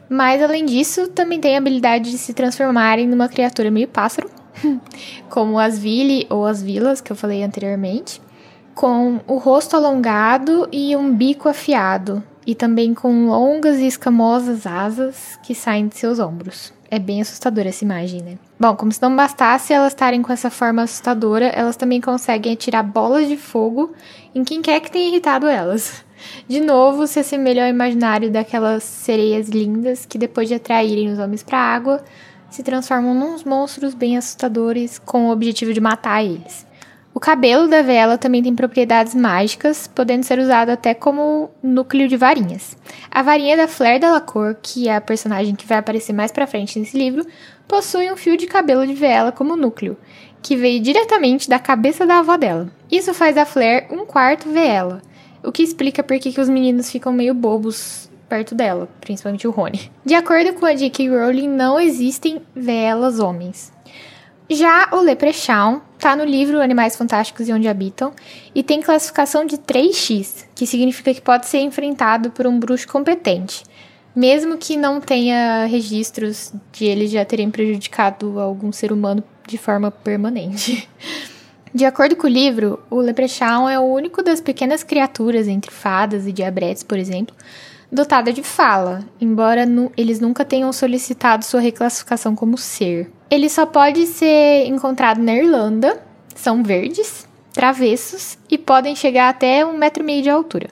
Mas 0.09 0.41
além 0.41 0.65
disso, 0.65 1.09
também 1.09 1.41
tem 1.41 1.57
a 1.57 1.59
habilidade 1.59 2.09
de 2.09 2.19
se 2.19 2.33
transformarem 2.33 3.09
numa 3.09 3.29
criatura 3.29 3.69
meio 3.69 3.89
pássaro, 3.89 4.31
como 5.29 5.59
as 5.59 5.77
Vili 5.77 6.25
ou 6.31 6.47
as 6.47 6.63
Vilas 6.63 7.01
que 7.01 7.11
eu 7.11 7.17
falei 7.17 7.43
anteriormente 7.43 8.21
com 8.73 9.21
o 9.27 9.39
rosto 9.39 9.77
alongado 9.77 10.69
e 10.73 10.97
um 10.97 11.15
bico 11.15 11.49
afiado, 11.49 12.23
e 12.47 12.55
também 12.55 12.95
com 12.95 13.27
longas 13.27 13.79
e 13.79 13.87
escamosas 13.87 14.67
asas 14.67 15.39
que 15.43 15.55
saem 15.55 15.89
de 15.89 15.99
seus 15.99 16.19
ombros. 16.19 16.73
É 16.95 16.99
bem 16.99 17.23
assustadora 17.23 17.71
essa 17.71 17.87
imagem, 17.87 18.21
né? 18.21 18.37
Bom, 18.61 18.77
como 18.77 18.93
se 18.93 19.01
não 19.01 19.17
bastasse 19.17 19.73
elas 19.73 19.95
estarem 19.95 20.21
com 20.21 20.31
essa 20.31 20.51
forma 20.51 20.83
assustadora, 20.83 21.47
elas 21.47 21.75
também 21.75 22.03
conseguem 22.03 22.53
atirar 22.53 22.85
bolas 22.85 23.27
de 23.27 23.39
fogo 23.39 23.95
em 24.35 24.45
quem 24.45 24.61
quer 24.61 24.79
que 24.79 24.93
tenha 24.93 25.09
irritado 25.09 25.47
elas. 25.47 26.05
De 26.47 26.61
novo, 26.61 27.07
se 27.07 27.21
assemelha 27.21 27.65
ao 27.65 27.71
imaginário 27.71 28.31
daquelas 28.31 28.83
sereias 28.83 29.49
lindas 29.49 30.05
que, 30.05 30.19
depois 30.19 30.49
de 30.49 30.55
atraírem 30.57 31.11
os 31.11 31.19
homens 31.19 31.43
para 31.43 31.57
a 31.57 31.75
água, 31.75 32.05
se 32.51 32.63
transformam 32.63 33.15
nos 33.15 33.43
monstros 33.43 33.95
bem 33.95 34.19
assustadores 34.19 34.99
com 34.99 35.29
o 35.29 35.33
objetivo 35.33 35.73
de 35.73 35.81
matar 35.81 36.23
eles. 36.23 36.67
O 37.15 37.21
cabelo 37.21 37.69
da 37.69 37.83
vela 37.83 38.17
também 38.17 38.43
tem 38.43 38.55
propriedades 38.55 39.15
mágicas, 39.15 39.87
podendo 39.87 40.23
ser 40.23 40.39
usado 40.39 40.71
até 40.71 40.95
como 40.95 41.51
núcleo 41.63 42.09
de 42.09 42.17
varinhas. 42.17 42.77
A 43.11 43.23
varinha 43.23 43.57
da 43.57 43.69
Flair 43.69 44.01
Delacour, 44.01 44.57
que 44.63 44.89
é 44.89 44.97
a 44.97 45.01
personagem 45.01 45.55
que 45.55 45.67
vai 45.67 45.79
aparecer 45.79 46.15
mais 46.15 46.33
pra 46.33 46.47
frente 46.47 46.79
nesse 46.79 46.97
livro, 46.97 47.27
possui 47.69 48.11
um 48.11 48.17
fio 48.17 48.37
de 48.37 48.47
cabelo 48.47 48.87
de 48.87 48.95
vela 48.95 49.31
como 49.31 49.57
núcleo, 49.57 49.97
que 50.41 50.57
veio 50.57 50.81
diretamente 50.81 51.51
da 51.51 51.59
cabeça 51.59 52.07
da 52.07 52.21
avó 52.21 52.37
dela. 52.39 52.71
Isso 52.91 53.13
faz 53.13 53.35
da 53.35 53.45
Flair 53.45 53.87
um 53.91 54.07
quarto 54.07 54.49
vela, 54.49 55.03
o 55.45 55.53
que 55.53 55.63
explica 55.63 56.03
por 56.03 56.19
que 56.19 56.41
os 56.41 56.49
meninos 56.49 56.91
ficam 56.91 57.13
meio 57.13 57.35
bobos 57.35 58.11
perto 58.27 58.55
dela, 58.55 58.89
principalmente 59.03 59.47
o 59.47 59.51
Rony. 59.51 59.93
De 60.03 60.15
acordo 60.15 60.55
com 60.55 60.65
a 60.65 60.75
J.K. 60.75 61.11
Rowling, 61.11 61.49
não 61.49 61.79
existem 61.79 62.41
velas 62.57 63.19
homens. 63.19 63.71
Já 64.55 64.91
o 64.93 65.01
Leprechaun 65.01 65.81
está 65.97 66.15
no 66.15 66.25
livro 66.25 66.61
Animais 66.61 66.95
Fantásticos 66.95 67.49
e 67.49 67.53
Onde 67.53 67.69
Habitam 67.69 68.13
e 68.55 68.63
tem 68.63 68.83
classificação 68.83 69.47
de 69.47 69.57
3x, 69.57 70.45
que 70.55 70.67
significa 70.67 71.15
que 71.15 71.23
pode 71.23 71.47
ser 71.47 71.61
enfrentado 71.61 72.31
por 72.31 72.47
um 72.47 72.59
bruxo 72.59 72.87
competente, 72.87 73.63
mesmo 74.15 74.59
que 74.59 74.77
não 74.77 75.01
tenha 75.01 75.65
registros 75.65 76.53
de 76.71 76.85
eles 76.85 77.11
já 77.11 77.25
terem 77.25 77.51
prejudicado 77.51 78.39
algum 78.39 78.71
ser 78.73 78.93
humano 78.93 79.25
de 79.47 79.57
forma 79.57 79.91
permanente. 79.91 80.89
De 81.75 81.87
acordo 81.87 82.15
com 82.17 82.27
o 82.27 82.31
livro, 82.31 82.79
o 82.91 83.01
Leprechaun 83.01 83.67
é 83.67 83.81
o 83.81 83.85
único 83.85 84.23
das 84.23 84.43
pequenas 84.43 84.85
criaturas, 84.85 85.49
entre 85.49 85.71
fadas 85.71 86.27
e 86.27 86.33
diabretes, 86.33 86.83
por 86.83 86.99
exemplo, 86.99 87.35
dotada 87.91 88.31
de 88.31 88.43
fala, 88.43 89.03
embora 89.19 89.67
eles 89.97 90.21
nunca 90.21 90.45
tenham 90.45 90.71
solicitado 90.71 91.47
sua 91.47 91.61
reclassificação 91.61 92.37
como 92.37 92.59
ser. 92.59 93.11
Ele 93.33 93.49
só 93.49 93.65
pode 93.65 94.07
ser 94.09 94.67
encontrado 94.67 95.23
na 95.23 95.35
Irlanda, 95.35 95.99
são 96.35 96.63
verdes, 96.63 97.27
travessos 97.51 98.37
e 98.51 98.59
podem 98.59 98.95
chegar 98.95 99.31
até 99.31 99.65
um 99.65 99.75
metro 99.75 100.03
e 100.03 100.05
meio 100.05 100.23
de 100.23 100.29
altura. 100.29 100.69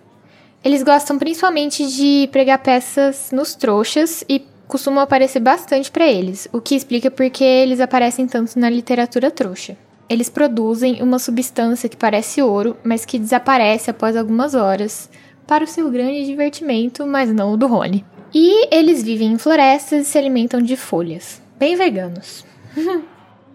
Eles 0.62 0.82
gostam 0.82 1.18
principalmente 1.18 1.86
de 1.86 2.28
pregar 2.30 2.58
peças 2.58 3.30
nos 3.32 3.54
trouxas 3.54 4.22
e 4.28 4.44
costumam 4.68 5.02
aparecer 5.02 5.40
bastante 5.40 5.90
para 5.90 6.04
eles, 6.06 6.48
o 6.52 6.60
que 6.60 6.74
explica 6.74 7.10
porque 7.10 7.42
eles 7.42 7.80
aparecem 7.80 8.26
tanto 8.26 8.58
na 8.58 8.68
literatura 8.68 9.30
trouxa. 9.30 9.74
Eles 10.06 10.28
produzem 10.28 11.02
uma 11.02 11.18
substância 11.18 11.88
que 11.88 11.96
parece 11.96 12.42
ouro, 12.42 12.76
mas 12.84 13.06
que 13.06 13.18
desaparece 13.18 13.90
após 13.90 14.14
algumas 14.14 14.54
horas, 14.54 15.08
para 15.46 15.64
o 15.64 15.66
seu 15.66 15.90
grande 15.90 16.26
divertimento, 16.26 17.06
mas 17.06 17.32
não 17.32 17.54
o 17.54 17.56
do 17.56 17.66
Rony. 17.66 18.04
E 18.34 18.68
eles 18.70 19.02
vivem 19.02 19.32
em 19.32 19.38
florestas 19.38 20.06
e 20.06 20.10
se 20.10 20.18
alimentam 20.18 20.60
de 20.60 20.76
folhas. 20.76 21.40
Bem 21.58 21.74
veganos. 21.74 22.49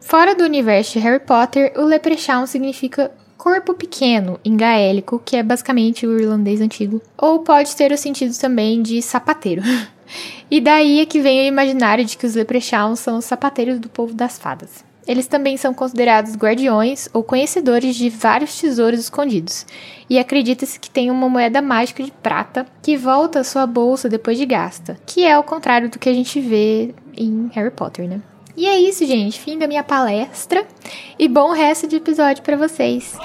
Fora 0.01 0.35
do 0.35 0.43
universo 0.43 0.93
de 0.93 0.99
Harry 0.99 1.19
Potter, 1.19 1.73
o 1.75 1.81
Leprechaun 1.81 2.45
significa 2.45 3.11
corpo 3.37 3.73
pequeno 3.73 4.39
em 4.43 4.55
gaélico, 4.55 5.21
que 5.23 5.35
é 5.35 5.43
basicamente 5.43 6.05
o 6.05 6.19
irlandês 6.19 6.61
antigo, 6.61 7.01
ou 7.17 7.39
pode 7.39 7.75
ter 7.75 7.91
o 7.91 7.97
sentido 7.97 8.35
também 8.37 8.81
de 8.81 9.01
sapateiro. 9.01 9.61
e 10.49 10.61
daí 10.61 11.01
é 11.01 11.05
que 11.05 11.21
vem 11.21 11.41
o 11.41 11.47
imaginário 11.47 12.05
de 12.05 12.17
que 12.17 12.25
os 12.25 12.35
Leprechauns 12.35 12.99
são 12.99 13.17
os 13.17 13.25
sapateiros 13.25 13.79
do 13.79 13.89
povo 13.89 14.13
das 14.13 14.37
fadas. 14.37 14.83
Eles 15.07 15.27
também 15.27 15.55
são 15.57 15.73
considerados 15.73 16.35
guardiões 16.35 17.07
ou 17.13 17.23
conhecedores 17.23 17.95
de 17.95 18.09
vários 18.09 18.59
tesouros 18.59 18.99
escondidos, 18.99 19.65
e 20.09 20.17
acredita-se 20.17 20.79
que 20.79 20.89
tem 20.89 21.11
uma 21.11 21.29
moeda 21.29 21.61
mágica 21.61 22.03
de 22.03 22.11
prata 22.11 22.65
que 22.81 22.97
volta 22.97 23.39
à 23.39 23.43
sua 23.43 23.67
bolsa 23.67 24.09
depois 24.09 24.37
de 24.37 24.45
gasta, 24.45 24.97
que 25.05 25.23
é 25.23 25.37
o 25.37 25.43
contrário 25.43 25.89
do 25.89 25.99
que 25.99 26.09
a 26.09 26.13
gente 26.13 26.39
vê 26.39 26.95
em 27.15 27.49
Harry 27.53 27.71
Potter, 27.71 28.07
né? 28.07 28.21
E 28.57 28.67
é 28.67 28.77
isso, 28.79 29.05
gente. 29.05 29.39
Fim 29.39 29.57
da 29.57 29.67
minha 29.67 29.83
palestra. 29.83 30.65
E 31.19 31.27
bom 31.27 31.51
resto 31.51 31.87
de 31.87 31.97
episódio 31.97 32.41
para 32.43 32.55
vocês. 32.55 33.17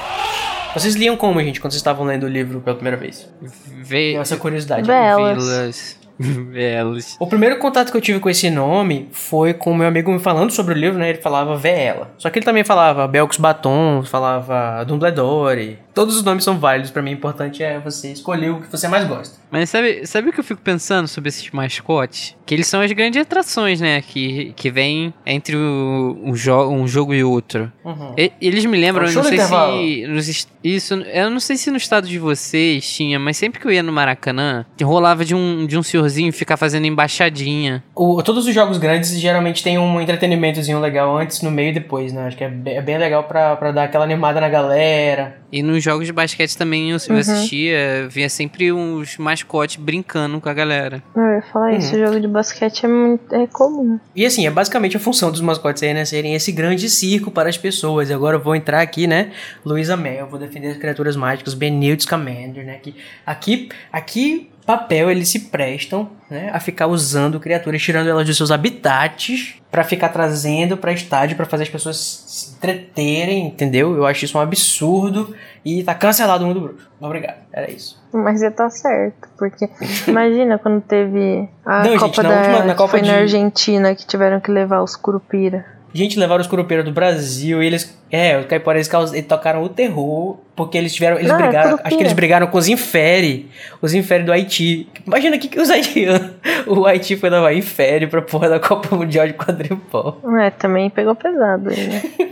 Vocês 0.75 0.95
liam 0.95 1.17
como, 1.17 1.41
gente, 1.41 1.61
quando 1.61 1.73
vocês 1.73 1.81
estavam 1.81 2.05
lendo 2.07 2.25
o 2.25 2.29
livro 2.29 2.61
pela 2.61 2.77
primeira 2.77 2.97
vez? 2.97 3.29
Ve 3.41 4.15
Essa 4.15 4.37
curiosidade. 4.37 4.87
Velas. 4.87 5.99
Velas. 6.19 7.17
O 7.19 7.27
primeiro 7.27 7.59
contato 7.59 7.91
que 7.91 7.97
eu 7.97 8.01
tive 8.01 8.21
com 8.21 8.29
esse 8.29 8.51
nome 8.51 9.09
foi 9.11 9.55
com 9.55 9.73
o 9.73 9.75
meu 9.75 9.89
amigo 9.89 10.13
me 10.13 10.19
falando 10.19 10.51
sobre 10.51 10.75
o 10.75 10.77
livro, 10.77 10.99
né? 10.99 11.11
Ele 11.11 11.19
falava 11.19 11.57
Vela. 11.57 12.13
Só 12.19 12.29
que 12.29 12.39
ele 12.39 12.45
também 12.45 12.63
falava 12.63 13.09
Belcos 13.09 13.39
Baton, 13.39 14.03
falava 14.05 14.85
Dumbledore. 14.85 15.79
Todos 16.01 16.17
os 16.17 16.23
nomes 16.25 16.45
são 16.45 16.59
válidos 16.59 16.91
pra 16.91 17.03
mim. 17.03 17.11
O 17.11 17.13
importante 17.13 17.63
é 17.63 17.79
você 17.79 18.11
escolher 18.11 18.49
o 18.53 18.61
que 18.63 18.73
você 18.73 18.89
mais 18.89 19.07
gosta. 19.07 19.39
Mas 19.51 19.69
sabe, 19.69 20.07
sabe 20.07 20.31
o 20.31 20.33
que 20.33 20.41
eu 20.41 20.45
fico 20.45 20.63
pensando 20.63 21.07
sobre 21.07 21.29
esses 21.29 21.51
mascotes? 21.51 22.35
Que 22.47 22.55
eles 22.55 22.67
são 22.69 22.81
as 22.81 22.91
grandes 22.93 23.21
atrações, 23.21 23.83
né? 23.83 24.01
Que, 24.01 24.55
que 24.57 24.71
vem 24.71 25.13
entre 25.27 25.57
o, 25.57 26.19
um, 26.25 26.35
jo 26.35 26.71
um 26.71 26.89
jogo 26.89 27.13
e 27.13 27.23
outro. 27.23 27.71
Uhum. 27.85 28.15
E- 28.17 28.33
eles 28.41 28.65
me 28.65 28.79
lembram, 28.81 29.05
É 29.05 29.09
um 29.09 29.11
eu 29.11 29.15
não 29.17 29.25
sei 29.25 29.39
se. 29.41 30.07
nos 30.07 30.49
isso, 30.65 30.95
eu 30.95 31.31
não 31.31 31.41
sei 31.41 31.57
se 31.57 31.71
no 31.71 31.77
estado 31.77 32.09
de 32.09 32.19
vocês 32.19 32.89
tinha, 32.91 33.19
mas 33.19 33.37
sempre 33.37 33.61
que 33.61 33.67
eu 33.67 33.71
ia 33.73 33.83
no 33.83 33.93
Maracanã, 33.93 34.65
rolava 34.83 35.23
de 35.25 35.35
um, 35.35 35.67
de 35.67 35.77
um 35.77 35.83
senhorzinho 35.83 36.33
ficar 36.33 36.57
fazendo 36.57 36.87
embaixadinha. 36.87 37.83
O- 37.95 38.23
todos 38.23 38.47
os 38.47 38.55
jogos 38.55 38.79
grandes 38.79 39.11
geralmente 39.21 39.63
tem 39.63 39.79
um 39.79 40.01
entretenimentozinho 40.01 40.81
legal 40.81 41.17
antes, 41.17 41.43
no 41.43 41.51
meio 41.51 41.71
e 41.71 41.75
depois, 41.75 42.13
né? 42.13 42.27
Acho 42.27 42.37
que 42.39 42.45
é 42.45 42.49
bem, 42.49 42.77
é 42.77 42.83
bem 42.83 42.97
legal 42.99 43.25
pra, 43.25 43.55
pra 43.57 43.71
dar 43.73 43.85
aquela 43.85 44.05
animada 44.05 44.41
na 44.41 44.49
galera. 44.49 45.39
E 45.53 45.63
nos 45.63 45.83
jogos 45.91 46.07
de 46.07 46.13
basquete 46.13 46.57
também 46.57 46.91
eu, 46.91 46.97
eu 47.09 47.15
Uhum. 47.15 47.21
assistia, 47.21 48.09
via 48.09 48.29
sempre 48.29 48.73
uns 48.73 49.17
mascotes 49.19 49.77
brincando 49.77 50.41
com 50.41 50.49
a 50.49 50.55
galera. 50.55 51.03
Eu 51.17 51.23
ia 51.23 51.43
falar 51.53 51.73
isso, 51.73 51.95
Uhum. 51.97 52.07
jogo 52.07 52.21
de 52.21 52.29
basquete 52.29 52.85
é 52.85 52.89
muito 52.89 53.35
é 53.35 53.47
comum. 53.47 53.99
E 54.15 54.25
assim, 54.27 54.47
é 54.47 54.51
basicamente 54.51 54.97
a 54.97 55.01
função 55.01 55.31
dos 55.31 55.41
mascotes 55.41 55.83
aí, 55.83 55.93
né? 55.95 56.05
Serem 56.05 56.35
esse 56.35 56.53
grande 56.53 56.89
circo 56.91 57.31
para 57.31 57.49
as 57.49 57.57
pessoas. 57.59 58.11
E 58.11 58.13
agora 58.13 58.37
eu 58.37 58.41
vou 58.43 58.55
entrar 58.55 58.81
aqui, 58.81 59.07
né? 59.07 59.31
Luísa 59.65 59.97
Mel, 59.97 60.27
vou 60.29 60.39
defender 60.39 60.69
as 60.69 60.77
criaturas 60.77 61.17
mágicas, 61.17 61.55
Benilde 61.55 62.03
Scamander, 62.03 62.65
né? 62.65 62.79
Que 62.83 62.95
aqui, 63.27 63.69
aqui, 63.93 64.50
papel, 64.79 65.11
eles 65.11 65.29
se 65.29 65.39
prestam, 65.41 66.09
né? 66.31 66.51
A 66.53 66.61
ficar 66.61 66.87
usando 66.87 67.41
criaturas, 67.41 67.83
tirando 67.83 68.09
elas 68.09 68.27
dos 68.27 68.37
seus 68.37 68.51
habitats, 68.51 69.55
pra 69.71 69.85
ficar 69.85 70.09
trazendo 70.11 70.77
pra 70.77 70.93
estádio, 70.93 71.37
pra 71.37 71.47
fazer 71.47 71.65
as 71.65 71.69
pessoas 71.69 71.97
se 72.27 72.55
entreterem, 72.57 73.47
entendeu? 73.47 73.95
Eu 73.97 74.07
acho 74.07 74.25
isso 74.25 74.37
um 74.39 74.41
absurdo. 74.41 75.35
E 75.65 75.83
tá 75.85 75.95
cancelado 75.95 76.43
o 76.45 76.47
mundo 76.47 76.61
bruxo. 76.61 76.89
Obrigado, 77.01 77.37
era 77.53 77.71
isso. 77.71 78.01
Mas 78.13 78.41
ia 78.41 78.51
tá 78.51 78.71
certo, 78.71 79.29
porque 79.39 79.69
imagina 80.09 80.59
quando 80.59 80.81
teve 80.81 81.49
a 81.67 81.79
Não, 81.85 81.91
gente, 81.91 82.01
Copa 82.01 82.23
na 82.23 82.29
da 82.31 82.37
última- 82.41 82.65
na 82.65 82.75
Copa 82.75 82.91
foi 82.93 83.03
de- 83.03 83.09
na 83.11 83.17
Argentina 83.19 83.95
que 83.95 84.07
tiveram 84.07 84.41
que 84.41 84.51
levar 84.51 84.83
os 84.83 84.97
curupira. 84.97 85.67
Gente, 85.93 86.19
levaram 86.19 86.41
os 86.41 86.47
curupeiros 86.47 86.85
do 86.85 86.93
Brasil 86.93 87.63
e 87.63 87.67
eles. 87.67 87.99
É, 88.13 88.39
os 88.39 88.47
caiporas 88.47 88.87
caus- 88.89 89.13
eles 89.13 89.27
tocaram 89.27 89.63
o 89.63 89.69
terror. 89.69 90.37
Porque 90.55 90.77
eles 90.79 90.93
tiveram. 90.95 91.17
Eles 91.19 91.29
Não, 91.29 91.37
é 91.39 91.43
brigaram. 91.43 91.71
curupira. 91.71 91.89
acho 91.89 91.97
que 91.97 92.03
eles 92.03 92.13
brigaram 92.13 92.47
com 92.47 92.59
os 92.59 92.69
Infere. 92.69 93.51
Os 93.83 93.93
Infere 93.95 94.23
do 94.25 94.31
Haiti. 94.33 94.89
Imagina 95.07 95.37
o 95.37 95.39
que, 95.39 95.49
que 95.49 95.59
os 95.61 95.71
haitianos. 95.71 96.31
O 96.67 96.85
Haiti 96.87 97.17
foi 97.17 97.31
levar 97.31 97.53
Infere 97.55 98.07
pra 98.07 98.21
porra 98.23 98.49
da 98.49 98.61
Copa 98.61 98.95
Mundial 98.95 99.27
de 99.27 99.33
Quadribol. 99.33 100.21
É, 100.41 100.51
também 100.51 100.91
pegou 100.91 101.15
pesado 101.15 101.71
aí, 101.71 101.87
né? 101.87 102.03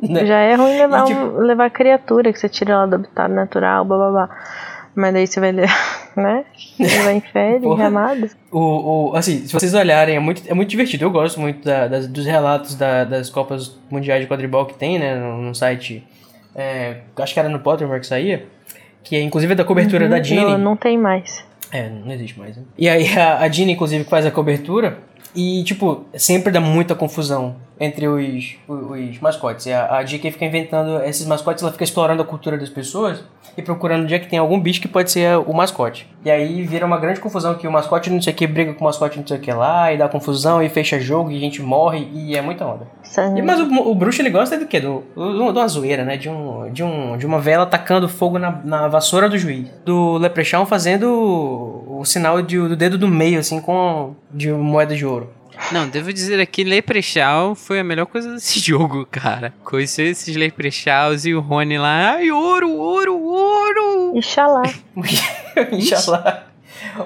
Né? 0.00 0.26
Já 0.26 0.38
é 0.38 0.54
ruim 0.54 0.78
levar, 0.78 1.02
E, 1.02 1.06
tipo- 1.06 1.20
um- 1.20 1.38
levar 1.40 1.70
criatura 1.70 2.32
que 2.32 2.38
você 2.38 2.48
tira 2.48 2.72
ela 2.74 2.86
do 2.86 2.94
habitat 2.94 3.28
natural, 3.32 3.84
blá 3.84 3.96
blá 3.96 4.10
blá. 4.10 4.28
Mas 4.94 5.12
daí 5.12 5.26
você 5.26 5.40
vai 5.40 5.50
ler, 5.50 5.68
né? 6.16 6.44
Levar 6.78 7.12
em 7.12 7.20
férias, 7.20 7.78
ramadas. 7.78 8.36
O, 8.50 9.10
o, 9.10 9.16
assim, 9.16 9.46
se 9.46 9.52
vocês 9.52 9.72
olharem, 9.74 10.16
é 10.16 10.18
muito, 10.20 10.42
é 10.46 10.54
muito 10.54 10.68
divertido. 10.68 11.04
Eu 11.04 11.10
gosto 11.10 11.40
muito 11.40 11.64
da- 11.64 11.86
das- 11.88 12.06
dos 12.06 12.24
relatos 12.26 12.74
da- 12.74 13.04
das 13.04 13.30
Copas 13.30 13.78
Mundiais 13.90 14.22
de 14.22 14.26
Quadribol 14.28 14.66
que 14.66 14.74
tem, 14.74 14.98
né? 14.98 15.14
No, 15.16 15.42
no 15.42 15.54
site. 15.54 16.06
é, 16.54 16.98
acho 17.16 17.32
que 17.34 17.38
era 17.40 17.48
no 17.48 17.60
Pottermore 17.60 18.00
que 18.00 18.06
saía. 18.06 18.46
Que 19.04 19.16
é 19.16 19.22
inclusive 19.22 19.54
da 19.54 19.64
cobertura 19.64 20.08
da 20.08 20.20
Ginny. 20.22 20.40
Não, 20.42 20.58
não 20.58 20.76
tem 20.76 20.98
mais. 20.98 21.44
É, 21.72 21.88
não 21.88 22.10
existe 22.12 22.38
mais, 22.38 22.56
né? 22.56 22.62
E 22.76 22.88
aí 22.88 23.06
a, 23.18 23.40
a 23.42 23.48
Dina, 23.48 23.70
inclusive, 23.70 24.02
que 24.04 24.10
faz 24.10 24.26
a 24.26 24.30
cobertura. 24.30 24.98
E, 25.36 25.62
tipo, 25.62 26.04
sempre 26.14 26.50
dá 26.50 26.58
muita 26.60 26.94
confusão 26.94 27.56
entre 27.78 28.08
os, 28.08 28.56
os, 28.66 28.90
os 29.10 29.20
mascotes. 29.20 29.66
E 29.66 29.72
a, 29.72 29.96
a 29.98 30.02
GK 30.02 30.30
fica 30.32 30.44
inventando 30.46 31.02
esses 31.04 31.26
mascotes, 31.26 31.62
ela 31.62 31.70
fica 31.70 31.84
explorando 31.84 32.22
a 32.22 32.24
cultura 32.24 32.56
das 32.58 32.70
pessoas 32.70 33.22
e 33.58 33.62
procurando 33.62 34.04
onde 34.04 34.14
é 34.14 34.18
que 34.20 34.28
tem 34.28 34.38
algum 34.38 34.58
bicho 34.58 34.80
que 34.80 34.86
pode 34.86 35.10
ser 35.10 35.36
o 35.36 35.52
mascote. 35.52 36.08
E 36.24 36.30
aí 36.30 36.62
vira 36.62 36.86
uma 36.86 36.96
grande 36.96 37.18
confusão 37.18 37.54
que 37.56 37.66
o 37.66 37.72
mascote 37.72 38.08
não 38.08 38.22
sei 38.22 38.32
o 38.32 38.36
que 38.36 38.46
briga 38.46 38.72
com 38.72 38.82
o 38.82 38.84
mascote 38.84 39.18
não 39.18 39.26
sei 39.26 39.36
o 39.36 39.40
que 39.40 39.52
lá, 39.52 39.92
e 39.92 39.98
dá 39.98 40.08
confusão, 40.08 40.62
e 40.62 40.68
fecha 40.68 41.00
jogo, 41.00 41.32
e 41.32 41.36
a 41.36 41.40
gente 41.40 41.60
morre, 41.60 42.08
e 42.12 42.36
é 42.36 42.40
muita 42.40 42.64
onda. 42.64 42.86
E, 43.36 43.42
mas 43.42 43.60
o, 43.60 43.64
o 43.64 43.94
bruxo 43.96 44.22
ele 44.22 44.30
gosta 44.30 44.56
do 44.56 44.66
quê? 44.66 44.78
Do, 44.78 45.02
do, 45.12 45.52
de 45.52 45.58
uma 45.58 45.66
zoeira, 45.66 46.04
né? 46.04 46.16
De, 46.16 46.28
um, 46.28 46.70
de, 46.70 46.84
um, 46.84 47.16
de 47.18 47.26
uma 47.26 47.40
vela 47.40 47.66
tacando 47.66 48.08
fogo 48.08 48.38
na, 48.38 48.60
na 48.64 48.86
vassoura 48.86 49.28
do 49.28 49.36
juiz. 49.36 49.68
Do 49.84 50.18
Leprechaun 50.18 50.64
fazendo 50.64 51.08
o, 51.08 52.00
o 52.00 52.04
sinal 52.04 52.40
de, 52.40 52.56
do 52.56 52.76
dedo 52.76 52.96
do 52.96 53.08
meio, 53.08 53.40
assim, 53.40 53.60
com 53.60 54.14
de 54.30 54.52
moeda 54.52 54.94
de 54.94 55.04
ouro. 55.04 55.30
Não, 55.72 55.88
devo 55.88 56.12
dizer 56.12 56.40
aqui, 56.40 56.64
Leprechaun 56.64 57.54
foi 57.54 57.80
a 57.80 57.84
melhor 57.84 58.06
coisa 58.06 58.32
desse 58.32 58.58
jogo, 58.66 59.06
cara. 59.10 59.52
Conhecer 59.64 60.04
esses 60.04 60.34
Leprechauns 60.34 61.26
e 61.26 61.34
o 61.34 61.40
Rony 61.40 61.76
lá, 61.78 62.12
ai, 62.14 62.30
ouro, 62.30 62.70
ouro, 62.72 63.18
ouro! 63.22 64.12
Ixalá. 64.18 64.62
Inshallah. 65.72 66.44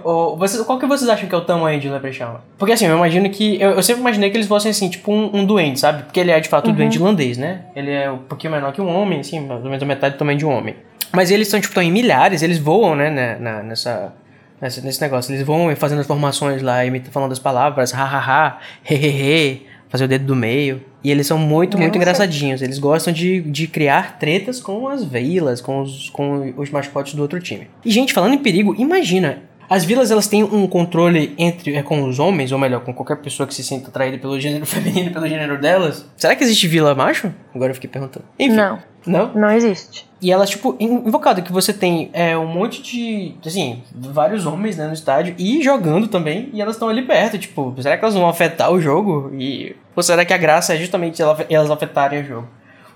Ô, 0.05 0.37
vocês, 0.37 0.63
qual 0.65 0.79
que 0.79 0.87
vocês 0.87 1.09
acham 1.09 1.29
que 1.29 1.35
é 1.35 1.39
o 1.39 1.43
tamanho 1.43 1.81
de 1.81 1.89
Leprechaun? 1.89 2.37
Porque 2.59 2.73
assim, 2.73 2.87
eu 2.87 2.97
imagino 2.97 3.29
que. 3.31 3.61
Eu, 3.61 3.71
eu 3.71 3.83
sempre 3.83 4.01
imaginei 4.03 4.31
que 4.31 4.37
eles 4.37 4.47
fossem 4.47 4.71
assim, 4.71 4.89
tipo 4.91 5.11
um, 5.13 5.31
um 5.39 5.45
duende, 5.45 5.81
sabe? 5.81 6.03
Porque 6.05 6.21
ele 6.21 6.31
é 6.31 6.39
de 6.41 6.49
fato 6.49 6.71
um 6.71 6.75
duende 6.75 6.99
irlandês, 6.99 7.39
né? 7.39 7.63
Ele 7.75 7.91
é 7.91 8.11
um 8.11 8.19
pouquinho 8.19 8.53
menor 8.53 8.73
que 8.73 8.81
um 8.81 8.95
homem, 8.95 9.21
assim, 9.21 9.41
mais 9.41 9.61
ou 9.63 9.67
menos 9.71 9.83
a 9.83 9.87
metade 9.87 10.15
do 10.15 10.19
tamanho 10.19 10.39
de 10.39 10.45
um 10.45 10.51
homem. 10.51 10.77
Mas 11.11 11.31
eles 11.31 11.49
são, 11.49 11.61
tipo, 11.61 11.75
tão 11.75 11.83
em 11.83 11.91
milhares, 11.91 12.43
eles 12.43 12.59
voam, 12.59 12.95
né? 12.95 13.11
na- 13.11 13.39
na- 13.39 13.63
nessa, 13.63 14.15
nessa- 14.63 14.81
nesse 14.81 15.01
negócio. 15.03 15.35
Eles 15.35 15.45
vão 15.47 15.75
fazendo 15.77 16.01
as 16.01 16.07
formações 16.07 16.63
lá, 16.63 16.87
imita- 16.87 17.11
falando 17.11 17.33
as 17.33 17.39
palavras, 17.39 17.93
ha 17.93 18.03
ha 18.05 18.19
ha, 18.19 18.59
he 18.91 18.95
he 18.95 19.09
he, 19.53 19.63
fazer 19.91 20.05
o 20.05 20.09
dedo 20.09 20.25
do 20.25 20.35
meio. 20.37 20.81
E 21.05 21.11
eles 21.11 21.27
são 21.27 21.37
muito, 21.37 21.77
muito 21.77 21.97
engraçadinhos. 21.97 22.63
Eles 22.63 22.79
gostam 22.79 23.13
de, 23.13 23.41
de 23.43 23.67
criar 23.67 24.19
tretas 24.19 24.61
com 24.61 24.87
as 24.89 25.05
vilas, 25.05 25.61
com 25.61 25.83
os, 25.83 26.09
com 26.11 26.55
os 26.57 26.71
mascotes 26.71 27.15
do 27.15 27.21
outro 27.23 27.41
time. 27.41 27.69
E, 27.85 27.91
gente, 27.91 28.13
falando 28.13 28.35
em 28.35 28.39
perigo, 28.39 28.75
imagina. 28.79 29.41
As 29.69 29.85
vilas 29.85 30.11
elas 30.11 30.27
têm 30.27 30.45
um 30.45 30.67
controle 30.67 31.35
entre 31.39 31.75
é, 31.75 31.83
com 31.83 32.03
os 32.05 32.19
homens, 32.19 32.53
ou 32.53 32.59
melhor, 32.59 32.81
com 32.85 32.93
qualquer 32.93 33.17
pessoa 33.17 33.47
que 33.47 33.55
se 33.55 33.65
sinta 33.65 33.89
atraída 33.89 34.19
pelo 34.19 34.39
gênero 34.39 34.65
feminino 34.67 35.09
e 35.09 35.13
pelo 35.13 35.27
gênero 35.27 35.59
delas. 35.59 36.05
Será 36.17 36.37
que 36.37 36.45
existe 36.45 36.69
vila 36.69 36.95
macho? 36.95 37.33
Agora 37.55 37.71
eu 37.71 37.75
fiquei 37.75 37.89
perguntando. 37.89 38.25
Enfim. 38.39 38.55
Não, 38.55 38.79
Não? 39.07 39.33
não 39.35 39.51
existe. 39.51 40.09
E 40.21 40.31
elas, 40.31 40.51
tipo, 40.51 40.77
in- 40.79 41.03
invocado 41.07 41.43
que 41.43 41.53
você 41.53 41.73
tem 41.73 42.09
é, 42.13 42.37
um 42.39 42.47
monte 42.47 42.81
de, 42.81 43.35
assim, 43.45 43.83
vários 43.93 44.47
homens 44.47 44.77
né, 44.77 44.87
no 44.87 44.93
estádio 44.95 45.35
e 45.37 45.61
jogando 45.63 46.07
também, 46.07 46.49
e 46.53 46.63
elas 46.63 46.77
estão 46.77 46.89
ali 46.89 47.03
perto, 47.03 47.37
tipo, 47.39 47.75
será 47.81 47.97
que 47.99 48.05
elas 48.05 48.15
vão 48.15 48.29
afetar 48.29 48.71
o 48.71 48.81
jogo? 48.81 49.33
E, 49.37 49.75
ou 49.97 50.03
será 50.03 50.25
que 50.25 50.33
a 50.33 50.39
graça 50.39 50.75
é 50.75 50.77
justamente 50.77 51.21
ela- 51.21 51.45
elas 51.51 51.71
afetarem 51.71 52.21
o 52.23 52.25
jogo? 52.25 52.49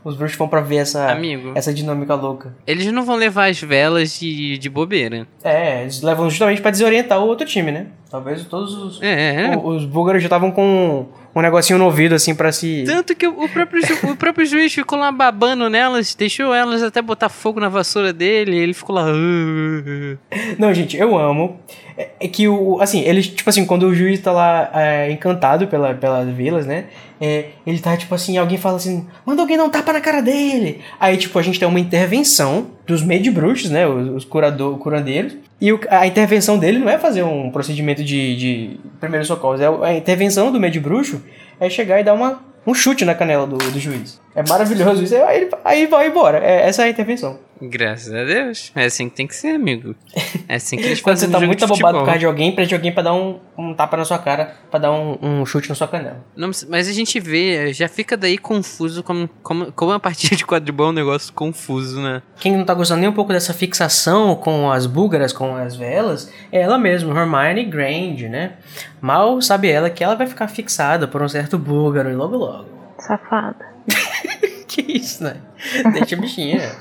Os 0.06 0.14
bruxos 0.16 0.38
vão 0.38 0.46
pra 0.48 0.60
ver 0.60 0.76
essa, 0.76 1.10
Amigo. 1.10 1.50
essa 1.56 1.74
dinâmica 1.74 2.14
louca. 2.14 2.54
Eles 2.64 2.86
não 2.92 3.04
vão 3.04 3.16
levar 3.16 3.50
as 3.50 3.60
velas 3.60 4.18
de, 4.20 4.56
de 4.56 4.70
bobeira. 4.70 5.26
É, 5.42 5.82
eles 5.82 6.00
levam 6.00 6.30
justamente 6.30 6.62
pra 6.62 6.70
desorientar 6.70 7.18
o 7.18 7.26
outro 7.26 7.44
time, 7.44 7.72
né? 7.72 7.86
Talvez 8.08 8.44
todos 8.44 8.72
os, 8.74 9.02
É, 9.02 9.46
é. 9.46 9.56
o- 9.56 9.66
os 9.66 9.84
búlgaros 9.84 10.22
já 10.22 10.26
estavam 10.28 10.52
com 10.52 11.06
um 11.34 11.40
negocinho 11.42 11.76
no 11.78 11.86
ouvido, 11.86 12.14
assim, 12.14 12.36
pra 12.36 12.52
se... 12.52 12.84
Tanto 12.86 13.16
que 13.16 13.26
o 13.26 13.48
próprio, 13.48 13.84
ju- 13.84 14.12
o 14.12 14.16
próprio 14.16 14.46
juiz 14.46 14.72
ficou 14.72 14.96
lá 14.96 15.10
babando 15.10 15.68
nelas, 15.68 16.14
deixou 16.14 16.54
elas 16.54 16.84
até 16.84 17.02
botar 17.02 17.28
fogo 17.28 17.58
na 17.58 17.68
vassoura 17.68 18.12
dele, 18.12 18.56
ele 18.56 18.72
ficou 18.72 18.94
lá. 18.94 19.06
"Ah". 19.08 20.16
Não, 20.58 20.72
gente, 20.72 20.96
eu 20.96 21.18
amo. 21.18 21.58
É, 21.98 22.10
é 22.20 22.28
que 22.28 22.46
o. 22.48 22.78
Assim, 22.80 23.00
eles, 23.00 23.26
tipo 23.26 23.48
assim, 23.50 23.64
quando 23.66 23.84
o 23.84 23.94
juiz 23.94 24.20
tá 24.20 24.30
lá 24.32 24.70
é, 24.74 25.10
encantado 25.10 25.66
pela, 25.66 25.94
pelas 25.94 26.28
vilas, 26.28 26.66
né? 26.66 26.84
É, 27.20 27.46
ele 27.66 27.78
tá, 27.78 27.96
tipo 27.96 28.14
assim, 28.14 28.36
alguém 28.38 28.58
fala 28.58 28.76
assim, 28.76 29.06
manda 29.24 29.40
alguém 29.42 29.56
dar 29.56 29.64
um 29.64 29.70
tapa 29.70 29.92
na 29.92 30.00
cara 30.00 30.20
dele. 30.20 30.80
Aí, 31.00 31.16
tipo, 31.16 31.38
a 31.38 31.42
gente 31.42 31.58
tem 31.58 31.66
uma 31.68 31.80
intervenção 31.80 32.66
dos 32.86 33.02
bruxos, 33.30 33.70
né? 33.70 33.86
Os, 33.86 34.24
curador, 34.24 34.76
curandeiros. 34.78 35.34
E 35.60 35.72
o- 35.72 35.80
a 35.90 36.06
intervenção 36.06 36.58
dele 36.58 36.78
não 36.78 36.88
é 36.88 36.98
fazer 36.98 37.22
um 37.22 37.50
procedimento 37.50 38.04
de, 38.04 38.36
de 38.36 38.80
primeiros 39.00 39.26
socorros. 39.28 39.60
É, 39.60 39.66
a 39.66 39.94
intervenção 39.94 40.52
do 40.52 40.60
bruxo 40.78 41.22
é 41.58 41.70
chegar 41.70 41.98
e 42.00 42.04
dar 42.04 42.12
uma, 42.14 42.40
um 42.66 42.74
chute 42.74 43.04
na 43.04 43.14
canela 43.14 43.46
do, 43.46 43.56
do 43.56 43.80
juiz. 43.80 44.20
É 44.34 44.42
maravilhoso 44.46 45.02
isso. 45.02 45.16
Aí, 45.16 45.48
aí 45.64 45.86
vai 45.86 46.08
embora. 46.08 46.38
É, 46.38 46.68
essa 46.68 46.82
é 46.82 46.86
a 46.86 46.90
intervenção. 46.90 47.38
Graças 47.60 48.12
a 48.12 48.24
Deus. 48.24 48.70
É 48.74 48.84
assim 48.84 49.08
que 49.08 49.16
tem 49.16 49.26
que 49.26 49.34
ser, 49.34 49.54
amigo. 49.54 49.94
É 50.46 50.56
assim 50.56 50.76
que 50.76 50.84
eles 50.84 51.00
Quando 51.06 51.16
você 51.16 51.28
tá 51.28 51.40
muito 51.40 51.58
de 51.58 51.64
abobado 51.64 51.98
por 51.98 52.04
causa 52.04 52.18
de 52.18 52.26
alguém, 52.26 52.54
prende 52.54 52.74
alguém 52.74 52.92
pra 52.92 53.02
dar 53.02 53.14
um, 53.14 53.40
um 53.56 53.74
tapa 53.74 53.96
na 53.96 54.04
sua 54.04 54.18
cara, 54.18 54.54
pra 54.70 54.78
dar 54.78 54.92
um, 54.92 55.18
um 55.22 55.46
chute 55.46 55.68
na 55.68 55.74
sua 55.74 55.88
canela. 55.88 56.24
Não, 56.36 56.50
mas 56.68 56.88
a 56.88 56.92
gente 56.92 57.18
vê, 57.18 57.72
já 57.72 57.88
fica 57.88 58.16
daí 58.16 58.36
confuso 58.36 59.02
como, 59.02 59.28
como, 59.42 59.72
como 59.72 59.92
a 59.92 60.00
partida 60.00 60.36
de 60.36 60.44
quadribol 60.44 60.88
é 60.88 60.90
um 60.90 60.92
negócio 60.92 61.32
confuso, 61.32 62.00
né? 62.00 62.22
Quem 62.38 62.56
não 62.56 62.64
tá 62.64 62.74
gostando 62.74 63.00
nem 63.00 63.08
um 63.08 63.14
pouco 63.14 63.32
dessa 63.32 63.54
fixação 63.54 64.36
com 64.36 64.70
as 64.70 64.86
búlgaras, 64.86 65.32
com 65.32 65.56
as 65.56 65.74
velas, 65.74 66.30
é 66.52 66.60
ela 66.60 66.78
mesma, 66.78 67.18
Hermione 67.18 67.64
Granger, 67.64 68.30
né? 68.30 68.52
Mal 69.00 69.40
sabe 69.40 69.70
ela 69.70 69.88
que 69.88 70.04
ela 70.04 70.14
vai 70.14 70.26
ficar 70.26 70.48
fixada 70.48 71.08
por 71.08 71.22
um 71.22 71.28
certo 71.28 71.58
búlgaro 71.58 72.10
e 72.10 72.14
logo 72.14 72.36
logo. 72.36 72.68
Safada. 72.98 73.64
que 74.68 74.82
isso, 74.82 75.24
né? 75.24 75.36
Deixa 75.92 76.16
a 76.16 76.18
bichinha. 76.18 76.76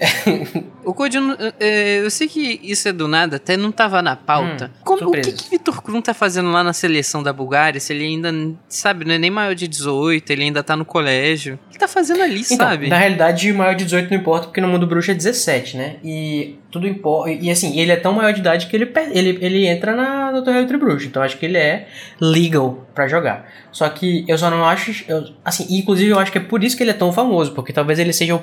O 0.84 0.94
Codinho, 0.94 1.36
é, 1.60 1.98
eu 1.98 2.10
sei 2.10 2.26
que 2.28 2.60
isso 2.62 2.88
é 2.88 2.92
do 2.92 3.06
nada, 3.06 3.36
até 3.36 3.58
não 3.58 3.70
tava 3.70 4.00
na 4.00 4.16
pauta. 4.16 4.70
Hum, 4.74 4.80
Como, 4.84 5.08
o 5.10 5.12
que, 5.12 5.32
que 5.32 5.50
Vitor 5.50 5.82
Krum 5.82 6.00
tá 6.00 6.14
fazendo 6.14 6.50
lá 6.50 6.64
na 6.64 6.72
seleção 6.72 7.22
da 7.22 7.30
Bulgária? 7.30 7.78
Se 7.78 7.92
ele 7.92 8.04
ainda, 8.04 8.32
sabe, 8.70 9.04
não 9.04 9.12
é 9.12 9.18
nem 9.18 9.30
maior 9.30 9.54
de 9.54 9.68
18, 9.68 10.30
ele 10.32 10.44
ainda 10.44 10.62
tá 10.62 10.74
no 10.74 10.86
colégio. 10.86 11.56
O 11.66 11.68
que 11.68 11.72
ele 11.74 11.78
tá 11.78 11.88
fazendo 11.88 12.22
ali, 12.22 12.40
Então, 12.40 12.56
sabe? 12.56 12.88
na 12.88 12.96
realidade, 12.96 13.52
maior 13.52 13.74
de 13.74 13.84
18 13.84 14.10
não 14.10 14.16
importa, 14.18 14.46
porque 14.46 14.62
no 14.62 14.68
mundo 14.68 14.86
bruxo 14.86 15.10
é 15.10 15.14
17, 15.14 15.76
né? 15.76 15.96
E 16.02 16.56
tudo 16.70 16.86
importa. 16.86 17.30
E 17.30 17.50
assim, 17.50 17.78
ele 17.78 17.92
é 17.92 17.96
tão 17.96 18.12
maior 18.12 18.32
de 18.32 18.40
idade 18.40 18.66
que 18.66 18.76
ele, 18.76 18.90
ele, 19.12 19.38
ele 19.40 19.66
entra 19.66 19.94
na, 19.96 20.30
no 20.32 20.42
torneio 20.44 20.64
entre 20.64 20.76
bruxo. 20.76 21.06
Então 21.06 21.22
acho 21.22 21.38
que 21.38 21.46
ele 21.46 21.56
é 21.58 21.86
legal 22.20 22.86
pra 22.94 23.08
jogar. 23.08 23.46
Só 23.72 23.88
que 23.88 24.24
eu 24.28 24.36
só 24.36 24.50
não 24.50 24.64
acho. 24.64 25.04
eu- 25.08 25.24
assim, 25.44 25.66
inclusive 25.70 26.10
eu 26.10 26.18
acho 26.18 26.30
que 26.32 26.38
é 26.38 26.40
por 26.40 26.62
isso 26.62 26.76
que 26.76 26.82
ele 26.82 26.90
é 26.90 26.94
tão 26.94 27.12
famoso. 27.12 27.52
Porque 27.52 27.72
talvez 27.72 27.98
ele 27.98 28.12
seja. 28.12 28.40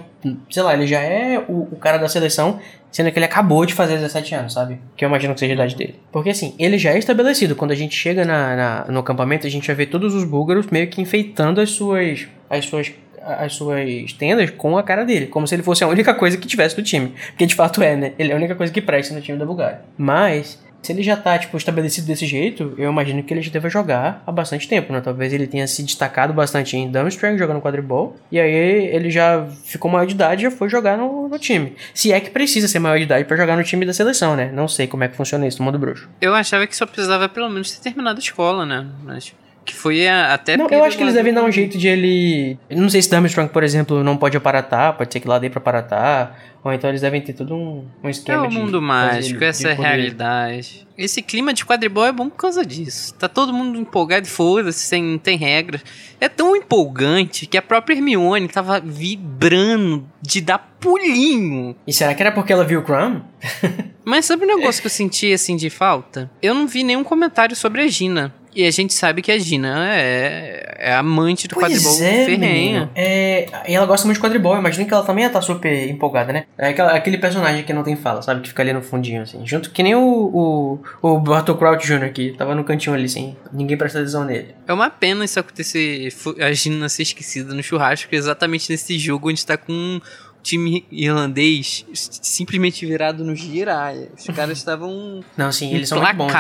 Sei 0.49 0.63
lá, 0.63 0.73
ele 0.73 0.87
já 0.87 0.99
é 0.99 1.39
o, 1.47 1.67
o 1.71 1.75
cara 1.75 1.97
da 1.97 2.07
seleção, 2.07 2.59
sendo 2.91 3.11
que 3.11 3.19
ele 3.19 3.25
acabou 3.25 3.65
de 3.65 3.73
fazer 3.73 3.95
17 3.95 4.35
anos, 4.35 4.53
sabe? 4.53 4.79
Que 4.95 5.05
eu 5.05 5.09
imagino 5.09 5.33
que 5.33 5.39
seja 5.39 5.53
a 5.53 5.55
idade 5.55 5.75
dele. 5.75 5.95
Porque 6.11 6.29
assim, 6.29 6.55
ele 6.57 6.77
já 6.77 6.91
é 6.91 6.97
estabelecido. 6.97 7.55
Quando 7.55 7.71
a 7.71 7.75
gente 7.75 7.95
chega 7.95 8.25
na, 8.25 8.55
na- 8.55 8.85
no 8.89 8.99
acampamento, 8.99 9.45
a 9.45 9.49
gente 9.49 9.67
vai 9.67 9.75
ver 9.75 9.87
todos 9.87 10.13
os 10.15 10.23
búlgaros 10.23 10.67
meio 10.67 10.87
que 10.87 11.01
enfeitando 11.01 11.61
as 11.61 11.69
suas. 11.71 12.27
as 12.49 12.65
suas 12.65 12.91
as 13.25 13.53
suas 13.53 14.13
tendas 14.13 14.49
com 14.51 14.77
a 14.77 14.83
cara 14.83 15.03
dele, 15.03 15.27
como 15.27 15.47
se 15.47 15.55
ele 15.55 15.63
fosse 15.63 15.83
a 15.83 15.87
única 15.87 16.13
coisa 16.13 16.37
que 16.37 16.47
tivesse 16.47 16.77
no 16.77 16.83
time. 16.83 17.13
Porque 17.29 17.45
de 17.45 17.55
fato 17.55 17.81
é, 17.81 17.95
né? 17.95 18.13
Ele 18.17 18.31
é 18.31 18.33
a 18.33 18.37
única 18.37 18.55
coisa 18.55 18.71
que 18.71 18.81
presta 18.81 19.13
no 19.13 19.21
time 19.21 19.37
da 19.37 19.45
Bulgária. 19.45 19.81
Mas, 19.97 20.63
se 20.81 20.91
ele 20.91 21.01
já 21.01 21.17
tá, 21.17 21.37
tipo, 21.37 21.57
estabelecido 21.57 22.05
desse 22.05 22.27
jeito, 22.27 22.75
eu 22.77 22.91
imagino 22.91 23.23
que 23.23 23.33
ele 23.33 23.41
já 23.41 23.51
deva 23.51 23.67
jogar 23.69 24.21
há 24.25 24.31
bastante 24.31 24.67
tempo, 24.67 24.93
né? 24.93 25.01
Talvez 25.01 25.33
ele 25.33 25.47
tenha 25.47 25.65
se 25.65 25.81
destacado 25.81 26.31
bastante 26.33 26.77
em 26.77 26.89
Dumstrang, 26.89 27.37
jogando 27.37 27.59
quadribol. 27.59 28.15
E 28.31 28.39
aí 28.39 28.85
ele 28.87 29.09
já 29.09 29.47
ficou 29.63 29.89
maior 29.89 30.05
de 30.05 30.13
idade 30.13 30.41
e 30.41 30.49
já 30.49 30.51
foi 30.51 30.69
jogar 30.69 30.97
no, 30.97 31.27
no 31.27 31.39
time. 31.39 31.73
Se 31.93 32.13
é 32.13 32.19
que 32.19 32.29
precisa 32.29 32.67
ser 32.67 32.79
maior 32.79 32.97
de 32.97 33.03
idade 33.03 33.25
pra 33.25 33.35
jogar 33.35 33.57
no 33.57 33.63
time 33.63 33.85
da 33.85 33.93
seleção, 33.93 34.35
né? 34.35 34.51
Não 34.53 34.67
sei 34.67 34.85
como 34.85 35.03
é 35.03 35.07
que 35.07 35.15
funciona 35.15 35.47
isso 35.47 35.59
no 35.59 35.65
mundo 35.65 35.79
bruxo. 35.79 36.07
Eu 36.21 36.35
achava 36.35 36.67
que 36.67 36.75
só 36.75 36.85
precisava 36.85 37.27
pelo 37.27 37.49
menos 37.49 37.71
ter 37.71 37.81
terminado 37.81 38.19
a 38.19 38.21
escola, 38.21 38.65
né? 38.65 38.85
Mas 39.03 39.33
que 39.65 39.73
foi 39.75 40.07
a- 40.07 40.33
até 40.33 40.55
Não, 40.55 40.67
eu 40.69 40.83
acho 40.83 40.95
que 40.95 41.03
eles 41.03 41.15
devem 41.15 41.33
dar 41.33 41.43
um 41.43 41.51
jeito 41.51 41.77
de 41.77 41.87
ele. 41.87 42.57
eu 42.69 42.77
Não 42.79 42.89
sei 42.89 43.01
se 43.01 43.13
Armstrong, 43.15 43.49
por 43.51 43.63
exemplo, 43.63 44.03
não 44.03 44.15
pode 44.15 44.37
aparatar, 44.37 44.93
pode 44.95 45.11
ser 45.11 45.19
que 45.19 45.27
lá 45.27 45.39
dê 45.39 45.49
pra 45.49 45.59
aparatar. 45.59 46.37
Ou 46.63 46.73
então 46.73 46.89
eles 46.89 47.01
devem 47.01 47.21
ter 47.21 47.33
todo 47.33 47.53
um, 47.53 47.85
um 48.03 48.07
É 48.07 48.09
esquema 48.09 48.45
o 48.45 48.47
de. 48.47 48.55
mundo 48.57 48.71
fazer 48.73 48.85
mágico, 48.85 49.37
ele- 49.37 49.45
essa 49.45 49.67
é 49.67 49.71
a 49.71 49.75
de 49.75 49.81
realidade. 49.81 50.87
Esse 50.97 51.21
clima 51.21 51.53
de 51.53 51.63
quadribol 51.63 52.05
é 52.05 52.11
bom 52.11 52.27
por 52.27 52.37
causa 52.37 52.65
disso. 52.65 53.13
Tá 53.13 53.27
todo 53.27 53.53
mundo 53.53 53.77
empolgado 53.79 54.25
e 54.25 54.29
foda-se, 54.29 54.79
sem, 54.79 55.03
não 55.03 55.17
tem 55.19 55.37
regras. 55.37 55.83
É 56.19 56.27
tão 56.27 56.55
empolgante 56.55 57.45
que 57.45 57.55
a 57.57 57.61
própria 57.61 57.93
Hermione 57.95 58.47
tava 58.47 58.79
vibrando 58.79 60.07
de 60.21 60.41
dar 60.41 60.57
pulinho. 60.79 61.75
E 61.85 61.93
será 61.93 62.13
que 62.15 62.21
era 62.23 62.31
porque 62.31 62.51
ela 62.53 62.63
viu 62.63 62.79
o 62.79 62.83
Crumb? 62.83 63.21
Mas 64.03 64.25
sabe 64.25 64.45
um 64.45 64.57
negócio 64.57 64.81
que 64.81 64.87
eu 64.87 64.91
senti 64.91 65.33
assim 65.33 65.55
de 65.55 65.69
falta? 65.69 66.29
Eu 66.41 66.53
não 66.53 66.67
vi 66.67 66.83
nenhum 66.83 67.03
comentário 67.03 67.55
sobre 67.55 67.81
a 67.81 67.87
Gina. 67.87 68.33
E 68.55 68.65
a 68.65 68.71
gente 68.71 68.93
sabe 68.93 69.21
que 69.21 69.31
a 69.31 69.37
Gina 69.37 69.93
é, 69.93 70.75
é 70.79 70.93
amante 70.95 71.45
do 71.45 71.55
quadribol 71.55 71.93
ferrenha. 71.97 72.37
menino. 72.37 72.89
É, 72.95 73.47
e 73.67 73.75
ela 73.75 73.85
gosta 73.85 74.05
muito 74.05 74.15
de 74.17 74.23
quadribol. 74.23 74.53
Eu 74.53 74.59
imagino 74.59 74.87
que 74.87 74.93
ela 74.93 75.03
também 75.03 75.23
ia 75.23 75.27
estar 75.27 75.41
super 75.41 75.89
empolgada, 75.89 76.31
né? 76.31 76.45
É 76.57 76.69
aquele 76.69 77.17
personagem 77.17 77.63
que 77.63 77.73
não 77.73 77.83
tem 77.83 77.97
fala, 77.97 78.21
sabe? 78.21 78.41
Que 78.41 78.47
fica 78.47 78.63
ali 78.63 78.71
no 78.71 78.81
fundinho, 78.81 79.21
assim. 79.21 79.45
Junto 79.45 79.71
que 79.71 79.83
nem 79.83 79.93
o, 79.93 80.01
o, 80.01 80.79
o 81.01 81.19
Bartol 81.19 81.57
Crouch 81.57 81.85
Jr. 81.85 82.13
que 82.13 82.31
tava 82.31 82.55
no 82.55 82.63
cantinho 82.63 82.95
ali, 82.95 83.05
assim. 83.05 83.35
Ninguém 83.51 83.75
presta 83.75 83.99
atenção 83.99 84.23
nele. 84.23 84.55
É 84.65 84.73
uma 84.73 84.89
pena 84.89 85.25
isso 85.25 85.37
acontecer, 85.37 86.07
a 86.39 86.53
Gina 86.53 86.87
ser 86.87 87.03
esquecida 87.03 87.53
no 87.53 87.61
churrasco, 87.61 88.15
exatamente 88.15 88.71
nesse 88.71 88.97
jogo 88.97 89.29
onde 89.29 89.45
tá 89.45 89.57
com 89.57 89.99
time 90.45 90.85
irlandês 90.91 91.85
simplesmente 91.91 92.85
virado 92.85 93.23
no 93.23 93.35
giraia. 93.35 94.09
Os 94.17 94.25
caras 94.35 94.57
estavam 94.57 95.21
Não, 95.35 95.51
sim, 95.51 95.73
eles 95.73 95.89
são 95.89 95.99
muito 95.99 96.15
bons. 96.15 96.31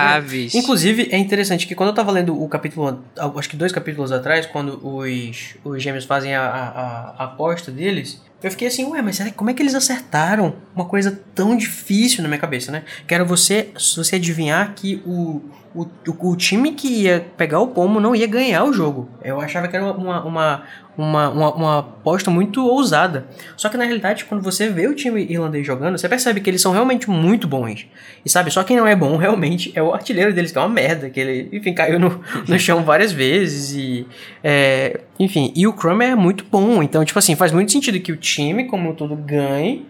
né? 0.53 0.59
Inclusive, 0.59 1.09
é 1.11 1.17
interessante 1.17 1.65
que 1.65 1.73
quando 1.73 1.89
eu 1.89 1.95
tava 1.95 2.11
lendo 2.11 2.39
o 2.39 2.47
capítulo, 2.47 3.03
acho 3.37 3.49
que 3.49 3.57
dois 3.57 3.71
capítulos 3.71 4.11
atrás, 4.11 4.45
quando 4.45 4.79
os, 4.85 5.55
os 5.63 5.81
gêmeos 5.81 6.05
fazem 6.05 6.35
a, 6.35 6.43
a, 6.43 7.15
a 7.17 7.23
aposta 7.25 7.71
deles, 7.71 8.21
eu 8.43 8.51
fiquei 8.51 8.67
assim, 8.67 8.85
ué, 8.85 9.01
mas 9.01 9.15
será, 9.15 9.31
como 9.31 9.49
é 9.49 9.53
que 9.55 9.63
eles 9.63 9.73
acertaram 9.73 10.53
uma 10.75 10.85
coisa 10.85 11.19
tão 11.33 11.57
difícil 11.57 12.21
na 12.21 12.27
minha 12.27 12.39
cabeça, 12.39 12.71
né? 12.71 12.83
Que 13.07 13.15
era 13.15 13.23
você, 13.23 13.69
você 13.95 14.17
adivinhar 14.17 14.73
que 14.75 15.01
o, 15.03 15.41
o, 15.73 15.87
o, 16.07 16.29
o 16.31 16.35
time 16.35 16.73
que 16.73 16.87
ia 16.87 17.25
pegar 17.35 17.59
o 17.59 17.67
pomo 17.67 17.99
não 17.99 18.15
ia 18.15 18.27
ganhar 18.27 18.63
o 18.65 18.71
jogo. 18.71 19.09
Eu 19.23 19.41
achava 19.41 19.67
que 19.67 19.75
era 19.75 19.83
uma, 19.91 20.23
uma, 20.23 20.63
uma, 20.97 21.29
uma, 21.29 21.53
uma 21.53 21.79
aposta 21.79 22.31
muito 22.31 22.65
ousada. 22.65 23.25
Só 23.57 23.69
que 23.69 23.77
na 23.77 23.83
realidade, 23.83 24.25
quando 24.25 24.41
você 24.41 24.69
vê 24.69 24.87
o 24.87 24.93
time 24.95 25.21
irlandês 25.29 25.65
jogando, 25.65 25.97
você 25.97 26.07
percebe 26.09 26.39
que 26.41 26.49
eles 26.49 26.61
são 26.61 26.71
realmente 26.71 27.09
muito 27.09 27.47
bons. 27.47 27.87
E 28.25 28.29
sabe, 28.29 28.49
só 28.51 28.63
quem 28.63 28.77
não 28.77 28.87
é 28.87 28.95
bom 28.95 29.15
realmente 29.17 29.71
é 29.75 29.81
o 29.83 29.93
artilheiro 29.93 30.33
deles, 30.33 30.51
que 30.51 30.57
é 30.57 30.61
uma 30.61 30.69
merda, 30.69 31.09
que 31.09 31.19
ele, 31.19 31.49
enfim, 31.51 31.73
caiu 31.73 31.99
no, 31.99 32.21
no 32.47 32.59
chão 32.59 32.83
várias 32.83 33.11
vezes 33.11 33.73
e... 33.75 34.07
é, 34.43 35.01
enfim, 35.19 35.51
e 35.55 35.65
o 35.67 35.73
Crumb 35.73 36.01
é 36.01 36.15
muito 36.15 36.45
bom, 36.51 36.81
então, 36.83 37.03
tipo 37.05 37.17
assim, 37.19 37.35
faz 37.35 37.51
muito 37.51 37.71
sentido 37.71 37.99
que 37.99 38.11
o 38.11 38.17
time, 38.17 38.65
como 38.65 38.89
um 38.89 38.93
todo, 38.93 39.15
ganhe 39.15 39.85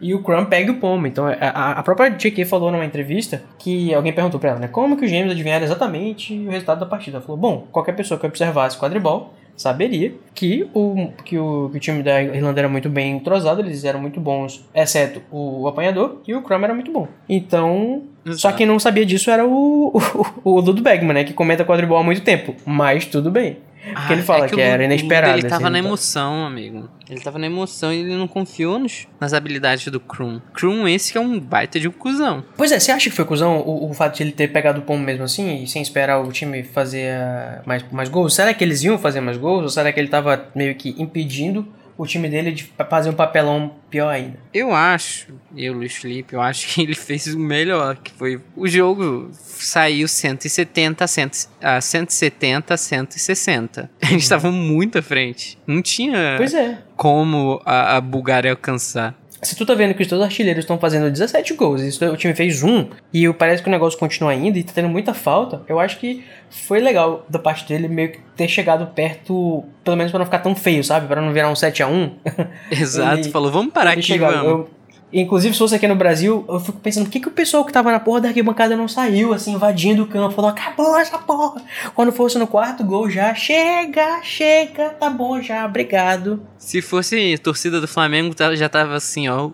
e 0.00 0.12
o 0.12 0.22
Crumb 0.22 0.46
pegue 0.48 0.70
o 0.70 0.74
pomo. 0.74 1.06
Então, 1.06 1.26
a, 1.26 1.32
a- 1.32 1.72
a 1.72 1.82
própria 1.82 2.10
JK 2.10 2.44
falou 2.44 2.70
numa 2.70 2.84
entrevista 2.84 3.42
que 3.58 3.94
alguém 3.94 4.12
perguntou 4.12 4.38
pra 4.38 4.50
ela, 4.50 4.58
né, 4.58 4.68
como 4.68 4.94
que 4.96 5.04
os 5.06 5.10
gêmeos 5.10 5.32
adivinharam 5.32 5.64
exatamente 5.64 6.34
o 6.34 6.50
resultado 6.50 6.80
da 6.80 6.86
partida. 6.86 7.16
Ela 7.16 7.24
falou, 7.24 7.40
bom, 7.40 7.66
qualquer 7.72 7.92
pessoa 7.96 8.20
que 8.20 8.26
observasse 8.26 8.76
quadribol 8.78 9.34
saberia 9.56 10.12
que 10.34 10.68
o, 10.74 11.08
que 11.24 11.38
o, 11.38 11.70
que 11.70 11.76
o 11.76 11.80
time 11.80 12.02
da 12.02 12.22
Irlanda 12.22 12.60
era 12.60 12.68
muito 12.68 12.88
bem 12.88 13.16
entrosado, 13.16 13.60
eles 13.60 13.84
eram 13.84 14.00
muito 14.00 14.20
bons, 14.20 14.64
exceto 14.74 15.22
o 15.30 15.66
apanhador, 15.66 16.20
e 16.26 16.34
o 16.34 16.42
Crumb 16.42 16.64
era 16.64 16.74
muito 16.74 16.92
bom. 16.92 17.08
Então, 17.28 18.02
só 18.26 18.30
Exato. 18.32 18.56
quem 18.56 18.66
não 18.66 18.78
sabia 18.78 19.06
disso 19.06 19.30
era 19.30 19.46
o, 19.46 19.92
o, 20.44 20.50
o 20.50 20.60
Ludo 20.60 20.82
Bagman, 20.82 21.14
né, 21.14 21.24
que 21.24 21.32
comenta 21.32 21.64
quadribol 21.64 21.98
há 21.98 22.02
muito 22.02 22.22
tempo. 22.22 22.54
Mas 22.64 23.06
tudo 23.06 23.30
bem. 23.30 23.56
Porque 23.94 24.12
ele 24.12 24.22
fala 24.22 24.48
que, 24.48 24.54
o 24.54 24.60
era 24.60 24.84
inesperado. 24.84 25.38
Ele 25.38 25.48
tava 25.48 25.64
assim, 25.64 25.72
na 25.72 25.78
então. 25.78 25.88
emoção, 25.88 26.46
amigo. 26.46 26.88
Ele 27.08 27.20
tava 27.20 27.38
na 27.38 27.46
emoção 27.46 27.92
e 27.92 28.00
ele 28.00 28.16
não 28.16 28.26
confiou 28.26 28.78
nos, 28.78 29.06
nas 29.20 29.32
habilidades 29.32 29.86
do 29.88 30.00
Krum. 30.00 30.40
Krum, 30.52 30.88
esse 30.88 31.12
que 31.12 31.18
é 31.18 31.20
um 31.20 31.38
baita 31.38 31.78
de 31.78 31.86
um 31.86 31.92
cuzão. 31.92 32.44
Pois 32.56 32.72
é, 32.72 32.80
você 32.80 32.90
acha 32.90 33.08
que 33.08 33.14
foi 33.14 33.24
cuzão 33.24 33.58
o, 33.58 33.90
o 33.90 33.94
fato 33.94 34.16
de 34.16 34.24
ele 34.24 34.32
ter 34.32 34.48
pegado 34.48 34.80
o 34.80 34.82
pomo 34.82 35.02
mesmo 35.02 35.24
assim, 35.24 35.62
e 35.62 35.66
sem 35.68 35.80
esperar 35.80 36.20
o 36.20 36.32
time 36.32 36.64
fazer 36.64 37.12
ah, 37.12 37.62
mais, 37.64 37.84
mais 37.92 38.08
gols? 38.08 38.34
Será 38.34 38.52
que 38.52 38.64
eles 38.64 38.82
iam 38.82 38.98
fazer 38.98 39.20
mais 39.20 39.36
gols? 39.36 39.62
Ou 39.62 39.68
será 39.68 39.92
que 39.92 40.00
ele 40.00 40.08
tava 40.08 40.48
meio 40.54 40.74
que 40.74 40.94
impedindo 40.98 41.66
o 41.96 42.06
time 42.06 42.28
dele 42.28 42.52
de 42.52 42.70
fazer 42.88 43.10
um 43.10 43.14
papelão 43.14 43.74
pior 43.90 44.08
ainda? 44.08 44.38
Eu 44.52 44.74
acho, 44.74 45.28
eu, 45.56 45.72
Luiz 45.72 45.96
Felipe, 45.96 46.34
eu 46.34 46.40
acho 46.40 46.68
que 46.68 46.82
ele 46.82 46.94
fez 46.94 47.26
o 47.26 47.38
melhor, 47.38 47.96
que 47.96 48.12
foi 48.12 48.40
o 48.56 48.66
jogo 48.66 49.30
saiu 49.32 50.06
170 50.06 51.04
a 51.04 51.06
100 51.06 51.30
a 51.62 51.80
170 51.80 52.74
a 52.74 52.76
160. 52.76 53.90
Eles 54.02 54.22
estavam 54.22 54.52
muito 54.52 54.98
à 54.98 55.02
frente. 55.02 55.58
Não 55.66 55.80
tinha 55.80 56.16
é. 56.16 56.78
como 56.96 57.60
a, 57.64 57.96
a 57.96 58.00
Bulgária 58.00 58.50
alcançar. 58.50 59.14
Se 59.46 59.54
tu 59.54 59.64
tá 59.64 59.74
vendo 59.74 59.94
que 59.94 60.02
os 60.02 60.08
teus 60.08 60.20
artilheiros 60.20 60.64
estão 60.64 60.76
fazendo 60.76 61.08
17 61.08 61.54
gols, 61.54 61.80
e 62.00 62.04
o 62.06 62.16
time 62.16 62.34
fez 62.34 62.64
um, 62.64 62.88
e 63.12 63.32
parece 63.32 63.62
que 63.62 63.68
o 63.68 63.70
negócio 63.70 63.96
continua 63.96 64.32
ainda 64.32 64.58
e 64.58 64.64
tá 64.64 64.72
tendo 64.74 64.88
muita 64.88 65.14
falta, 65.14 65.62
eu 65.68 65.78
acho 65.78 65.98
que 65.98 66.24
foi 66.50 66.80
legal 66.80 67.24
da 67.28 67.38
parte 67.38 67.64
dele 67.68 67.86
meio 67.86 68.10
que 68.10 68.18
ter 68.36 68.48
chegado 68.48 68.86
perto, 68.88 69.64
pelo 69.84 69.96
menos 69.96 70.10
pra 70.10 70.18
não 70.18 70.26
ficar 70.26 70.40
tão 70.40 70.56
feio, 70.56 70.82
sabe? 70.82 71.06
Pra 71.06 71.20
não 71.20 71.32
virar 71.32 71.48
um 71.48 71.54
7 71.54 71.80
a 71.82 71.86
1 71.86 72.10
Exato, 72.72 73.20
Ele- 73.20 73.30
falou, 73.30 73.52
vamos 73.52 73.72
parar 73.72 73.90
aqui, 73.92 74.02
chega- 74.02 74.30
vamos. 74.30 74.44
eu- 74.50 74.70
inclusive, 75.12 75.52
se 75.54 75.58
fosse 75.58 75.74
aqui 75.74 75.86
no 75.86 75.94
Brasil, 75.96 76.44
eu 76.48 76.60
fico 76.60 76.78
pensando, 76.78 77.04
por 77.04 77.10
que, 77.12 77.20
que 77.20 77.28
o 77.28 77.32
pessoal 77.32 77.64
que 77.64 77.72
tava 77.72 77.92
na 77.92 78.00
porra 78.00 78.22
da 78.22 78.28
arquibancada 78.28 78.76
não 78.76 78.88
saiu, 78.88 79.32
assim, 79.32 79.52
invadindo 79.52 80.02
o 80.02 80.06
campo, 80.06 80.34
falou, 80.34 80.50
acabou 80.50 80.98
essa 80.98 81.18
porra. 81.18 81.62
Quando 81.94 82.12
fosse 82.12 82.38
no 82.38 82.46
quarto 82.46 82.84
gol 82.84 83.08
já, 83.08 83.34
chega, 83.34 84.20
chega, 84.22 84.90
tá 84.90 85.08
bom 85.08 85.40
já, 85.40 85.64
obrigado. 85.64 86.42
Se 86.58 86.82
fosse 86.82 87.38
torcida 87.38 87.80
do 87.80 87.88
Flamengo, 87.88 88.34
tá- 88.34 88.54
já 88.54 88.68
tava 88.68 88.94
assim, 88.94 89.28
ó. 89.28 89.50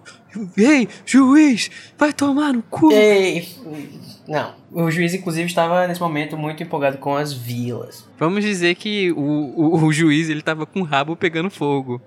Ei, 0.56 0.88
juiz, 1.04 1.70
vai 1.98 2.10
tomar 2.12 2.54
no 2.54 2.62
cu. 2.62 2.90
Ei, 2.90 3.46
não, 4.26 4.54
o 4.72 4.90
juiz, 4.90 5.12
inclusive, 5.12 5.46
estava 5.46 5.86
nesse 5.86 6.00
momento 6.00 6.38
muito 6.38 6.62
empolgado 6.62 6.96
com 6.96 7.14
as 7.14 7.34
vilas. 7.34 8.08
Vamos 8.18 8.42
dizer 8.42 8.74
que 8.76 9.12
o, 9.12 9.20
o, 9.20 9.84
o 9.84 9.92
juiz, 9.92 10.30
ele 10.30 10.40
tava 10.40 10.64
com 10.64 10.80
o 10.80 10.84
rabo 10.84 11.14
pegando 11.16 11.50
fogo. 11.50 12.00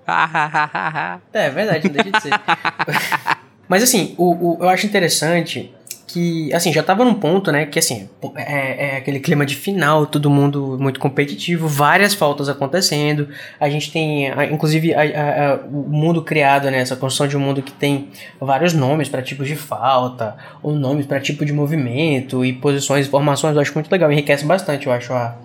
É 1.32 1.50
verdade, 1.50 1.86
não 1.86 1.92
deixa 1.92 2.10
de 2.10 2.20
ser. 2.22 2.30
Mas 3.68 3.82
assim, 3.82 4.14
o, 4.16 4.54
o- 4.54 4.58
eu 4.60 4.68
acho 4.68 4.86
interessante 4.86 5.72
que, 6.06 6.52
assim, 6.54 6.72
já 6.72 6.82
tava 6.84 7.04
num 7.04 7.14
ponto, 7.14 7.50
né, 7.50 7.66
que 7.66 7.78
assim, 7.80 8.08
é, 8.36 8.94
é 8.94 8.96
aquele 8.98 9.18
clima 9.18 9.44
de 9.44 9.56
final, 9.56 10.06
todo 10.06 10.30
mundo 10.30 10.78
muito 10.80 11.00
competitivo, 11.00 11.66
várias 11.66 12.14
faltas 12.14 12.48
acontecendo, 12.48 13.28
a 13.60 13.68
gente 13.68 13.90
tem, 13.92 14.28
inclusive, 14.52 14.94
a- 14.94 15.00
a- 15.00 15.52
a- 15.54 15.56
o 15.66 15.84
mundo 15.90 16.22
criado, 16.22 16.70
né, 16.70 16.78
essa 16.78 16.94
construção 16.94 17.26
de 17.26 17.36
um 17.36 17.40
mundo 17.40 17.60
que 17.60 17.72
tem 17.72 18.08
vários 18.40 18.72
nomes 18.72 19.08
para 19.08 19.20
tipos 19.20 19.48
de 19.48 19.56
falta, 19.56 20.36
ou 20.62 20.72
nomes 20.74 21.06
para 21.06 21.20
tipo 21.20 21.44
de 21.44 21.52
movimento, 21.52 22.44
e 22.44 22.52
posições 22.52 23.06
e 23.06 23.10
formações, 23.10 23.56
eu 23.56 23.60
acho 23.60 23.74
muito 23.74 23.90
legal, 23.90 24.10
enriquece 24.10 24.44
bastante, 24.44 24.86
eu 24.86 24.92
acho, 24.92 25.12
a, 25.12 25.36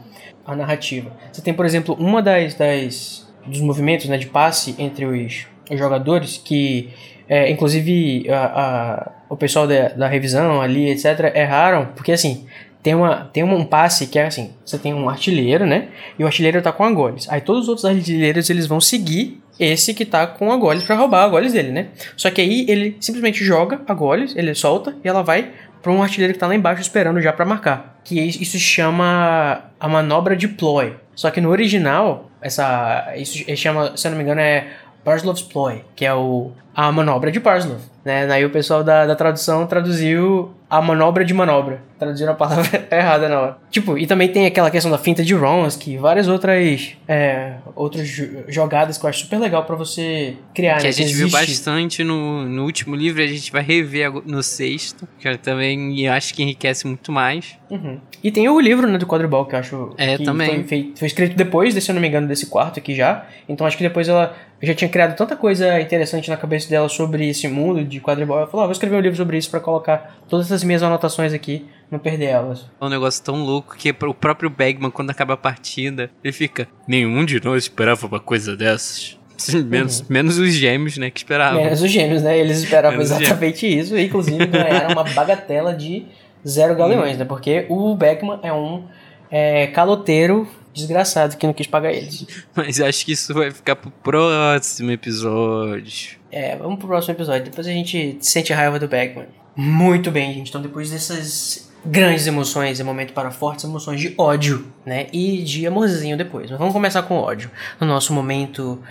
a 0.45 0.55
narrativa. 0.55 1.11
Você 1.33 1.41
tem, 1.41 1.53
por 1.55 1.65
exemplo, 1.65 1.95
uma 1.99 2.21
das, 2.21 2.53
das 2.53 3.27
dos 3.45 3.59
movimentos, 3.61 4.07
né, 4.07 4.17
de 4.17 4.27
passe 4.27 4.75
entre 4.77 5.05
os, 5.05 5.47
os 5.71 5.79
jogadores 5.79 6.37
que 6.37 6.89
é, 7.31 7.49
inclusive 7.49 8.27
a, 8.29 8.35
a- 8.45 9.11
o 9.29 9.37
pessoal 9.37 9.65
da, 9.65 9.87
da 9.89 10.07
revisão 10.07 10.61
ali, 10.61 10.89
etc., 10.89 11.31
erraram, 11.33 11.85
porque 11.95 12.11
assim, 12.11 12.45
tem, 12.83 12.93
uma, 12.93 13.29
tem 13.31 13.43
um 13.43 13.63
passe 13.63 14.07
que 14.07 14.19
é 14.19 14.25
assim, 14.25 14.51
você 14.65 14.77
tem 14.77 14.93
um 14.93 15.07
artilheiro, 15.09 15.65
né? 15.65 15.87
E 16.19 16.23
o 16.23 16.27
artilheiro 16.27 16.61
tá 16.61 16.71
com 16.73 16.83
a 16.83 16.91
goles. 16.91 17.29
Aí 17.29 17.39
todos 17.39 17.63
os 17.63 17.69
outros 17.69 17.85
artilheiros, 17.85 18.49
eles 18.49 18.67
vão 18.67 18.81
seguir 18.81 19.41
esse 19.57 19.93
que 19.93 20.03
tá 20.03 20.27
com 20.27 20.51
a 20.51 20.57
goles 20.57 20.83
pra 20.83 20.95
roubar 20.97 21.23
a 21.23 21.27
goles 21.29 21.53
dele, 21.53 21.71
né? 21.71 21.87
Só 22.17 22.29
que 22.29 22.41
aí 22.41 22.65
ele 22.67 22.97
simplesmente 22.99 23.43
joga 23.45 23.79
a 23.87 23.93
goles, 23.93 24.35
ele 24.35 24.53
solta 24.53 24.93
e 25.03 25.07
ela 25.07 25.21
vai 25.21 25.51
pra 25.81 25.91
um 25.93 26.03
artilheiro 26.03 26.33
que 26.33 26.39
tá 26.39 26.47
lá 26.47 26.55
embaixo 26.55 26.81
esperando 26.81 27.21
já 27.21 27.31
pra 27.31 27.45
marcar. 27.45 27.99
Que 28.03 28.19
isso 28.19 28.43
se 28.51 28.59
chama 28.59 29.63
a 29.79 29.87
manobra 29.87 30.35
de 30.35 30.47
ploy. 30.47 30.93
Só 31.15 31.29
que 31.31 31.39
no 31.39 31.49
original, 31.49 32.29
essa 32.41 33.13
isso 33.15 33.43
chama, 33.55 33.95
se 33.95 34.07
eu 34.07 34.11
não 34.11 34.17
me 34.17 34.23
engano, 34.23 34.41
é 34.41 34.67
Parslov's 35.03 35.41
ploy, 35.43 35.83
que 35.95 36.05
é 36.05 36.13
o 36.13 36.51
a 36.75 36.91
manobra 36.91 37.31
de 37.31 37.39
Parslov, 37.39 37.79
né? 38.05 38.31
Aí 38.31 38.45
o 38.45 38.49
pessoal 38.49 38.83
da, 38.83 39.05
da 39.05 39.15
tradução 39.15 39.65
traduziu 39.67 40.51
a 40.69 40.81
manobra 40.81 41.25
de 41.25 41.33
manobra. 41.33 41.81
Traduziram 41.99 42.31
a 42.31 42.35
palavra 42.35 42.65
errada 42.89 43.27
na 43.27 43.39
hora. 43.41 43.57
Tipo, 43.69 43.97
e 43.97 44.07
também 44.07 44.29
tem 44.29 44.45
aquela 44.45 44.71
questão 44.71 44.89
da 44.89 44.97
finta 44.97 45.21
de 45.23 45.33
Ronsky, 45.35 45.97
várias 45.97 46.27
outras 46.29 46.93
é, 47.07 47.55
outras 47.75 48.07
jo- 48.07 48.43
jogadas 48.47 48.97
que 48.97 49.05
eu 49.05 49.09
acho 49.09 49.19
super 49.19 49.37
legal 49.37 49.65
pra 49.65 49.75
você 49.75 50.35
criar, 50.55 50.77
Que 50.77 50.83
né? 50.83 50.89
a 50.89 50.93
gente 50.93 51.13
viu 51.13 51.27
existe. 51.27 51.31
bastante 51.47 52.03
no, 52.03 52.43
no 52.45 52.63
último 52.63 52.95
livro, 52.95 53.21
a 53.21 53.27
gente 53.27 53.51
vai 53.51 53.61
rever 53.61 54.09
no 54.25 54.41
sexto, 54.41 55.07
que 55.19 55.27
eu 55.27 55.37
também 55.37 56.07
acho 56.07 56.33
que 56.33 56.41
enriquece 56.41 56.87
muito 56.87 57.11
mais. 57.11 57.57
Uhum. 57.69 57.99
E 58.23 58.31
tem 58.31 58.47
o 58.49 58.59
livro, 58.59 58.87
né, 58.87 58.97
do 58.97 59.05
quadribol, 59.05 59.45
que 59.45 59.55
eu 59.55 59.59
acho 59.59 59.93
É, 59.97 60.17
que 60.17 60.23
também. 60.23 60.63
Foi, 60.63 60.93
foi 60.95 61.07
escrito 61.07 61.35
depois, 61.35 61.73
se 61.73 61.91
eu 61.91 61.93
não 61.95 62.01
me 62.01 62.07
engano, 62.07 62.27
desse 62.27 62.45
quarto 62.47 62.79
aqui 62.79 62.95
já. 62.95 63.25
Então 63.47 63.67
acho 63.67 63.77
que 63.77 63.83
depois 63.83 64.07
ela 64.07 64.33
já 64.61 64.73
tinha 64.75 64.89
criado 64.89 65.15
tanta 65.15 65.35
coisa 65.35 65.79
interessante 65.81 66.29
na 66.29 66.37
cabeça 66.37 66.60
dela 66.69 66.89
sobre 66.89 67.27
esse 67.29 67.47
mundo 67.47 67.83
de 67.83 67.99
quadribol. 67.99 68.37
Ela 68.37 68.47
falou, 68.47 68.63
ah, 68.63 68.67
vou 68.67 68.71
escrever 68.71 68.95
um 68.95 68.99
livro 68.99 69.17
sobre 69.17 69.37
isso 69.37 69.49
pra 69.49 69.59
colocar 69.59 70.17
todas 70.27 70.47
essas 70.47 70.63
minhas 70.63 70.83
anotações 70.83 71.33
aqui, 71.33 71.65
não 71.89 71.99
perder 71.99 72.25
elas. 72.25 72.69
É 72.79 72.85
um 72.85 72.89
negócio 72.89 73.23
tão 73.23 73.43
louco 73.43 73.75
que 73.75 73.89
o 73.89 74.13
próprio 74.13 74.49
Bagman, 74.49 74.91
quando 74.91 75.09
acaba 75.09 75.33
a 75.33 75.37
partida, 75.37 76.09
ele 76.23 76.33
fica. 76.33 76.67
Nenhum 76.87 77.25
de 77.25 77.43
nós 77.43 77.63
esperava 77.63 78.07
uma 78.07 78.19
coisa 78.19 78.55
dessas. 78.55 79.17
Menos, 79.65 80.03
menos 80.07 80.37
os 80.37 80.53
gêmeos, 80.53 80.97
né, 80.97 81.09
que 81.09 81.17
esperavam. 81.17 81.63
Menos 81.63 81.81
os 81.81 81.89
gêmeos, 81.89 82.21
né? 82.21 82.37
Eles 82.37 82.59
esperavam 82.59 82.99
Menos 82.99 83.11
os 83.11 83.19
exatamente 83.19 83.65
isso. 83.65 83.97
E 83.97 84.05
inclusive 84.05 84.45
ganharam 84.45 84.93
uma 84.93 85.03
bagatela 85.03 85.73
de 85.73 86.05
zero 86.47 86.75
galeões, 86.77 87.17
né? 87.17 87.25
Porque 87.25 87.65
o 87.67 87.95
Beckman 87.95 88.39
é 88.43 88.53
um 88.53 88.83
é, 89.31 89.65
caloteiro 89.67 90.47
desgraçado 90.73 91.37
que 91.37 91.45
não 91.45 91.53
quis 91.53 91.67
pagar 91.67 91.91
eles. 91.91 92.25
Mas 92.55 92.79
acho 92.79 93.05
que 93.05 93.11
isso 93.11 93.33
vai 93.33 93.51
ficar 93.51 93.75
pro 93.75 93.91
próximo 93.91 94.91
episódio. 94.91 96.19
É, 96.31 96.55
vamos 96.55 96.79
pro 96.79 96.87
próximo 96.87 97.13
episódio. 97.13 97.45
Depois 97.45 97.67
a 97.67 97.71
gente 97.71 98.17
sente 98.21 98.53
raiva 98.53 98.79
do 98.79 98.87
Beckman. 98.87 99.27
Muito 99.55 100.09
bem, 100.11 100.33
gente. 100.33 100.49
Então, 100.49 100.61
depois 100.61 100.91
dessas 100.91 101.69
grandes 101.85 102.27
emoções, 102.27 102.79
é 102.79 102.83
momento 102.83 103.13
para 103.13 103.31
fortes 103.31 103.65
emoções 103.65 103.99
de 103.99 104.13
ódio, 104.17 104.71
né? 104.85 105.07
E 105.11 105.43
de 105.43 105.67
amorzinho 105.67 106.17
depois. 106.17 106.49
Mas 106.49 106.59
vamos 106.59 106.73
começar 106.73 107.03
com 107.03 107.15
ódio. 107.15 107.51
No 107.79 107.87
nosso 107.87 108.13
momento 108.13 108.81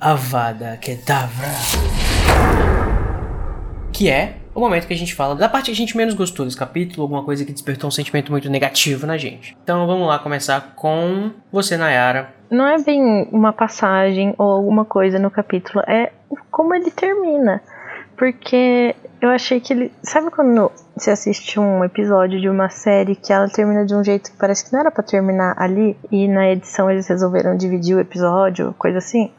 Avada 0.00 0.78
Kedavra. 0.80 1.48
Que 3.92 4.08
é 4.08 4.36
o 4.58 4.60
momento 4.60 4.86
que 4.86 4.92
a 4.92 4.96
gente 4.96 5.14
fala 5.14 5.36
da 5.36 5.48
parte 5.48 5.66
que 5.66 5.72
a 5.72 5.74
gente 5.76 5.96
menos 5.96 6.14
gostou 6.14 6.44
desse 6.44 6.56
capítulo, 6.56 7.02
alguma 7.02 7.22
coisa 7.22 7.44
que 7.44 7.52
despertou 7.52 7.86
um 7.86 7.92
sentimento 7.92 8.32
muito 8.32 8.50
negativo 8.50 9.06
na 9.06 9.16
gente. 9.16 9.56
Então 9.62 9.86
vamos 9.86 10.06
lá 10.06 10.18
começar 10.18 10.74
com 10.74 11.30
você, 11.52 11.76
Nayara. 11.76 12.34
Não 12.50 12.66
é 12.66 12.78
bem 12.82 13.28
uma 13.30 13.52
passagem 13.52 14.34
ou 14.36 14.50
alguma 14.50 14.84
coisa 14.84 15.18
no 15.18 15.30
capítulo, 15.30 15.84
é 15.86 16.12
como 16.50 16.74
ele 16.74 16.90
termina. 16.90 17.62
Porque 18.16 18.96
eu 19.20 19.30
achei 19.30 19.60
que 19.60 19.72
ele. 19.72 19.92
Sabe 20.02 20.28
quando 20.30 20.72
você 20.96 21.12
assiste 21.12 21.60
um 21.60 21.84
episódio 21.84 22.40
de 22.40 22.48
uma 22.48 22.68
série 22.68 23.14
que 23.14 23.32
ela 23.32 23.48
termina 23.48 23.86
de 23.86 23.94
um 23.94 24.02
jeito 24.02 24.32
que 24.32 24.36
parece 24.36 24.64
que 24.64 24.72
não 24.72 24.80
era 24.80 24.90
pra 24.90 25.04
terminar 25.04 25.54
ali 25.56 25.96
e 26.10 26.26
na 26.26 26.50
edição 26.50 26.90
eles 26.90 27.06
resolveram 27.06 27.56
dividir 27.56 27.96
o 27.96 28.00
episódio, 28.00 28.74
coisa 28.76 28.98
assim? 28.98 29.30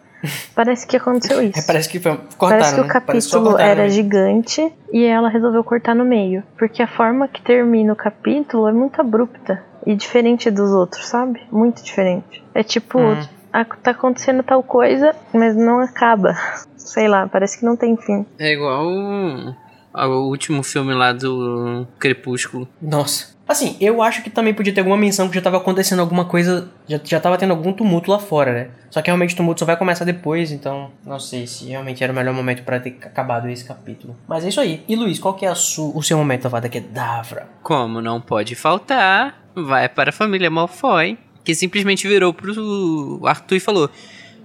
Parece 0.54 0.86
que 0.86 0.98
aconteceu 0.98 1.42
isso. 1.42 1.60
É, 1.60 1.62
parece 1.62 1.88
que 1.90 2.00
foi, 2.00 2.12
cortaram, 2.38 2.50
Parece 2.60 2.74
que 2.76 2.82
o 2.82 2.84
né? 2.84 2.90
Capítulo 2.90 3.44
cortaram 3.46 3.70
era 3.70 3.90
gigante 3.90 4.74
e 4.92 5.04
ela 5.06 5.30
resolveu 5.30 5.64
cortar 5.64 5.96
no 5.96 6.04
meio. 6.06 6.44
Porque 6.58 6.82
a 6.84 6.88
forma 6.88 7.28
que 7.28 7.42
termina 7.42 7.94
o 7.94 7.96
capítulo 7.96 8.68
é 8.68 8.72
muito 8.74 9.00
abrupta 9.00 9.64
e 9.86 9.96
diferente 9.96 10.52
dos 10.52 10.72
outros, 10.72 11.08
sabe? 11.08 11.42
Muito 11.52 11.82
diferente. 11.84 12.44
É 12.54 12.64
tipo, 12.64 13.00
Hum. 13.00 13.26
a- 13.54 13.64
tá 13.66 13.92
acontecendo 13.92 14.44
tal 14.44 14.62
coisa, 14.62 15.16
mas 15.34 15.56
não 15.56 15.80
acaba. 15.80 16.36
Sei 16.76 17.08
lá, 17.08 17.28
parece 17.28 17.60
que 17.60 17.66
não 17.66 17.76
tem 17.78 17.96
fim. 17.96 18.26
É 18.38 18.52
igual 18.52 18.86
o- 18.86 19.56
ao 19.94 20.12
último 20.28 20.64
filme 20.64 20.94
lá 20.94 21.14
do 21.14 21.88
Crepúsculo. 21.98 22.68
Nossa. 22.82 23.38
Assim, 23.50 23.76
eu 23.82 24.04
acho 24.04 24.22
que 24.22 24.30
também 24.30 24.54
podia 24.54 24.72
ter 24.72 24.82
alguma 24.82 24.96
menção 24.96 25.28
que 25.28 25.34
já 25.34 25.42
tava 25.42 25.58
acontecendo 25.58 26.02
alguma 26.02 26.24
coisa. 26.26 26.70
Já, 26.88 27.00
já 27.04 27.20
tava 27.20 27.36
tendo 27.36 27.50
algum 27.50 27.74
tumulto 27.74 28.12
lá 28.12 28.20
fora, 28.20 28.54
né? 28.54 28.68
Só 28.92 29.02
que 29.02 29.08
realmente 29.08 29.34
o 29.34 29.38
tumulto 29.38 29.62
só 29.62 29.66
vai 29.66 29.76
começar 29.76 30.06
depois, 30.06 30.52
então 30.52 30.92
não 31.04 31.20
sei 31.20 31.48
se 31.48 31.66
realmente 31.66 32.04
era 32.04 32.14
o 32.14 32.16
melhor 32.16 32.32
momento 32.32 32.62
pra 32.62 32.80
ter 32.80 32.96
acabado 33.02 33.50
esse 33.50 33.66
capítulo. 33.66 34.16
Mas 34.28 34.46
é 34.46 34.50
isso 34.50 34.62
aí. 34.62 34.84
E 34.88 34.96
Luiz, 34.96 35.18
qual 35.18 35.34
que 35.34 35.48
é 35.48 35.52
o 35.52 35.56
seu 35.56 36.18
momento, 36.18 36.46
Avada 36.46 36.70
Kedavra? 36.70 37.50
Como 37.64 38.00
não 38.02 38.22
pode 38.22 38.54
faltar, 38.54 39.44
vai 39.56 39.90
para 39.90 40.12
a 40.12 40.14
família 40.14 40.52
Malfoy, 40.52 41.18
que 41.44 41.56
simplesmente 41.56 42.08
virou 42.08 42.32
pro 42.32 43.20
Arthur 43.26 43.56
e 43.56 43.60
falou: 43.60 43.90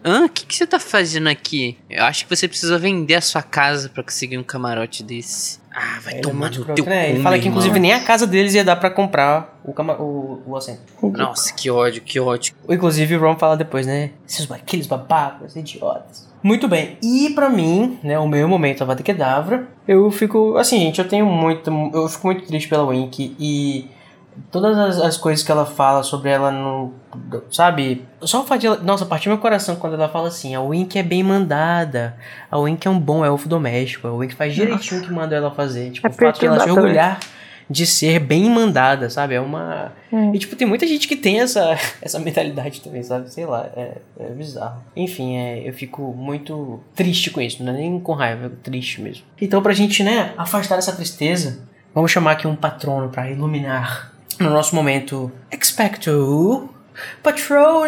Hã, 0.04 0.26
o 0.26 0.28
que, 0.28 0.44
que 0.44 0.54
você 0.54 0.66
tá 0.66 0.78
fazendo 0.78 1.28
aqui? 1.28 1.78
Eu 1.88 2.04
acho 2.04 2.26
que 2.26 2.36
você 2.36 2.46
precisa 2.46 2.78
vender 2.78 3.14
a 3.14 3.20
sua 3.20 3.42
casa 3.42 3.88
pra 3.88 4.02
conseguir 4.02 4.36
um 4.36 4.42
camarote 4.42 5.02
desse. 5.02 5.58
Ah, 5.74 5.98
vai 6.02 6.14
Ele 6.14 6.22
tomar 6.22 6.50
no 6.50 6.64
teu 6.74 6.84
né? 6.84 7.08
Ele 7.08 7.16
cu, 7.16 7.22
fala 7.22 7.36
que 7.36 7.46
irmão. 7.46 7.52
inclusive 7.58 7.80
nem 7.80 7.92
a 7.94 8.00
casa 8.04 8.26
deles 8.26 8.54
ia 8.54 8.62
dar 8.62 8.76
pra 8.76 8.90
comprar 8.90 9.58
o, 9.64 9.72
cama- 9.72 9.96
o, 10.00 10.42
o 10.46 10.56
assento. 10.56 10.80
Nossa, 11.02 11.52
que 11.54 11.70
ódio, 11.70 12.02
que 12.02 12.20
ódio. 12.20 12.54
Inclusive 12.68 13.16
o 13.16 13.20
Ron 13.20 13.36
fala 13.36 13.56
depois, 13.56 13.86
né? 13.86 14.10
Esses 14.28 14.48
aqueles 14.52 14.86
babacas, 14.86 15.56
idiotas. 15.56 16.28
Muito 16.42 16.68
bem. 16.68 16.98
E 17.02 17.30
pra 17.30 17.48
mim, 17.48 17.98
né, 18.04 18.18
o 18.18 18.28
meu 18.28 18.46
momento 18.46 18.82
Avada 18.82 19.02
Kedavra, 19.02 19.66
eu 19.88 20.10
fico, 20.10 20.56
assim, 20.58 20.78
gente, 20.80 20.98
eu 21.00 21.08
tenho 21.08 21.24
muito, 21.26 21.70
eu 21.94 22.06
fico 22.08 22.26
muito 22.26 22.46
triste 22.46 22.68
pela 22.68 22.84
Wink 22.84 23.34
e 23.40 23.88
todas 24.50 24.76
as, 24.78 25.00
as 25.00 25.16
coisas 25.16 25.44
que 25.44 25.50
ela 25.50 25.66
fala 25.66 26.02
sobre 26.02 26.30
ela 26.30 26.50
no, 26.50 26.92
sabe? 27.50 28.04
Só 28.22 28.42
o 28.42 28.44
fato 28.44 28.60
de 28.60 28.66
ela, 28.66 28.76
nossa, 28.78 29.06
partiu 29.06 29.30
meu 29.30 29.38
coração 29.40 29.76
quando 29.76 29.94
ela 29.94 30.08
fala 30.08 30.28
assim, 30.28 30.54
a 30.54 30.60
Wink 30.60 30.98
é 30.98 31.02
bem 31.02 31.22
mandada. 31.22 32.16
A 32.50 32.58
Wink 32.58 32.86
é 32.86 32.90
um 32.90 32.98
bom 32.98 33.24
elfo 33.24 33.48
doméstico. 33.48 34.06
A 34.08 34.12
Wink 34.12 34.34
faz 34.34 34.54
direitinho 34.54 35.02
o 35.02 35.04
que 35.04 35.12
manda 35.12 35.34
ela 35.34 35.50
fazer. 35.50 35.90
Tipo, 35.90 36.06
É 36.06 36.10
o 36.10 36.12
fato 36.12 36.40
de 36.40 36.46
ela 36.46 36.60
se 36.60 36.70
orgulhar 36.70 37.20
de 37.68 37.86
ser 37.86 38.18
bem 38.18 38.50
mandada, 38.50 39.08
sabe? 39.08 39.34
É 39.34 39.40
uma 39.40 39.92
Hum. 40.12 40.34
e, 40.34 40.38
tipo, 40.38 40.54
tem 40.54 40.66
muita 40.68 40.86
gente 40.86 41.08
que 41.08 41.16
tem 41.16 41.40
essa, 41.40 41.76
essa 42.00 42.18
mentalidade 42.18 42.80
também, 42.80 43.02
sabe? 43.02 43.32
Sei 43.32 43.46
lá, 43.46 43.68
é, 43.74 43.96
é 44.20 44.26
bizarro. 44.30 44.82
Enfim, 44.94 45.36
é, 45.36 45.66
eu 45.68 45.72
fico 45.72 46.02
muito 46.16 46.80
triste 46.94 47.30
com 47.30 47.40
isso, 47.40 47.64
não 47.64 47.72
é 47.72 47.76
nem 47.76 47.98
com 47.98 48.12
raiva, 48.12 48.52
triste 48.62 49.00
mesmo. 49.00 49.24
Então, 49.40 49.62
pra 49.62 49.72
gente, 49.72 50.02
né, 50.04 50.34
afastar 50.36 50.78
essa 50.78 50.92
tristeza, 50.92 51.66
vamos 51.94 52.10
chamar 52.12 52.32
aqui 52.32 52.46
um 52.46 52.54
patrono 52.54 53.08
pra 53.08 53.30
iluminar 53.30 54.13
no 54.38 54.50
nosso 54.50 54.74
momento 54.74 55.30
Expecto 55.50 56.68
Patronum! 57.22 57.84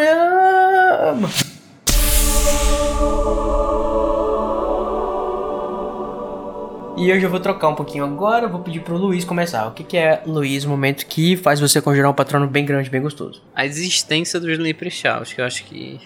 E 6.99 7.11
eu 7.11 7.21
já 7.21 7.29
vou 7.29 7.39
trocar 7.39 7.69
um 7.69 7.75
pouquinho 7.75 8.05
agora, 8.05 8.49
vou 8.49 8.61
pedir 8.61 8.81
pro 8.81 8.97
Luiz 8.97 9.23
começar. 9.23 9.67
O 9.67 9.73
que, 9.73 9.85
que 9.85 9.99
é, 9.99 10.23
Luiz, 10.27 10.65
o 10.65 10.69
momento 10.71 11.05
que 11.07 11.37
faz 11.37 11.61
você 11.61 11.81
conjurar 11.81 12.11
um 12.11 12.15
patrono 12.15 12.47
bem 12.47 12.65
grande, 12.65 12.89
bem 12.89 13.03
gostoso? 13.03 13.43
A 13.55 13.67
existência 13.67 14.41
dos 14.41 14.59
Leprechauns, 14.59 15.31
que 15.31 15.41
eu 15.43 15.45
acho 15.45 15.63
que 15.65 16.01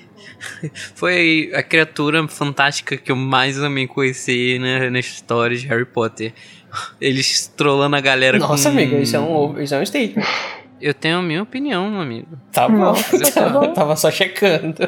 foi 0.97 1.53
a 1.55 1.62
criatura 1.62 2.26
fantástica 2.26 2.97
que 2.97 3.12
eu 3.12 3.16
mais 3.16 3.62
amei 3.62 3.86
conhecer 3.86 4.59
né, 4.59 4.91
na 4.91 4.99
história 4.99 5.57
de 5.57 5.64
Harry 5.68 5.84
Potter. 5.84 6.34
Eles 7.01 7.47
trollando 7.57 7.97
a 7.97 8.01
galera 8.01 8.39
Nossa, 8.39 8.71
com... 8.71 8.77
amigo, 8.77 8.97
isso 8.97 9.16
é 9.16 9.21
um, 9.21 9.61
isso 9.61 9.75
é 9.75 9.81
um 9.81 9.87
statement. 9.87 10.25
Eu 10.81 10.95
tenho 10.95 11.18
a 11.18 11.23
minha 11.23 11.43
opinião, 11.43 11.91
meu 11.91 12.01
amigo. 12.01 12.39
Tá 12.53 12.68
bom, 12.68 12.95
tá 13.35 13.49
bom. 13.49 13.73
Tava 13.73 13.97
só 13.97 14.11
checando. 14.11 14.79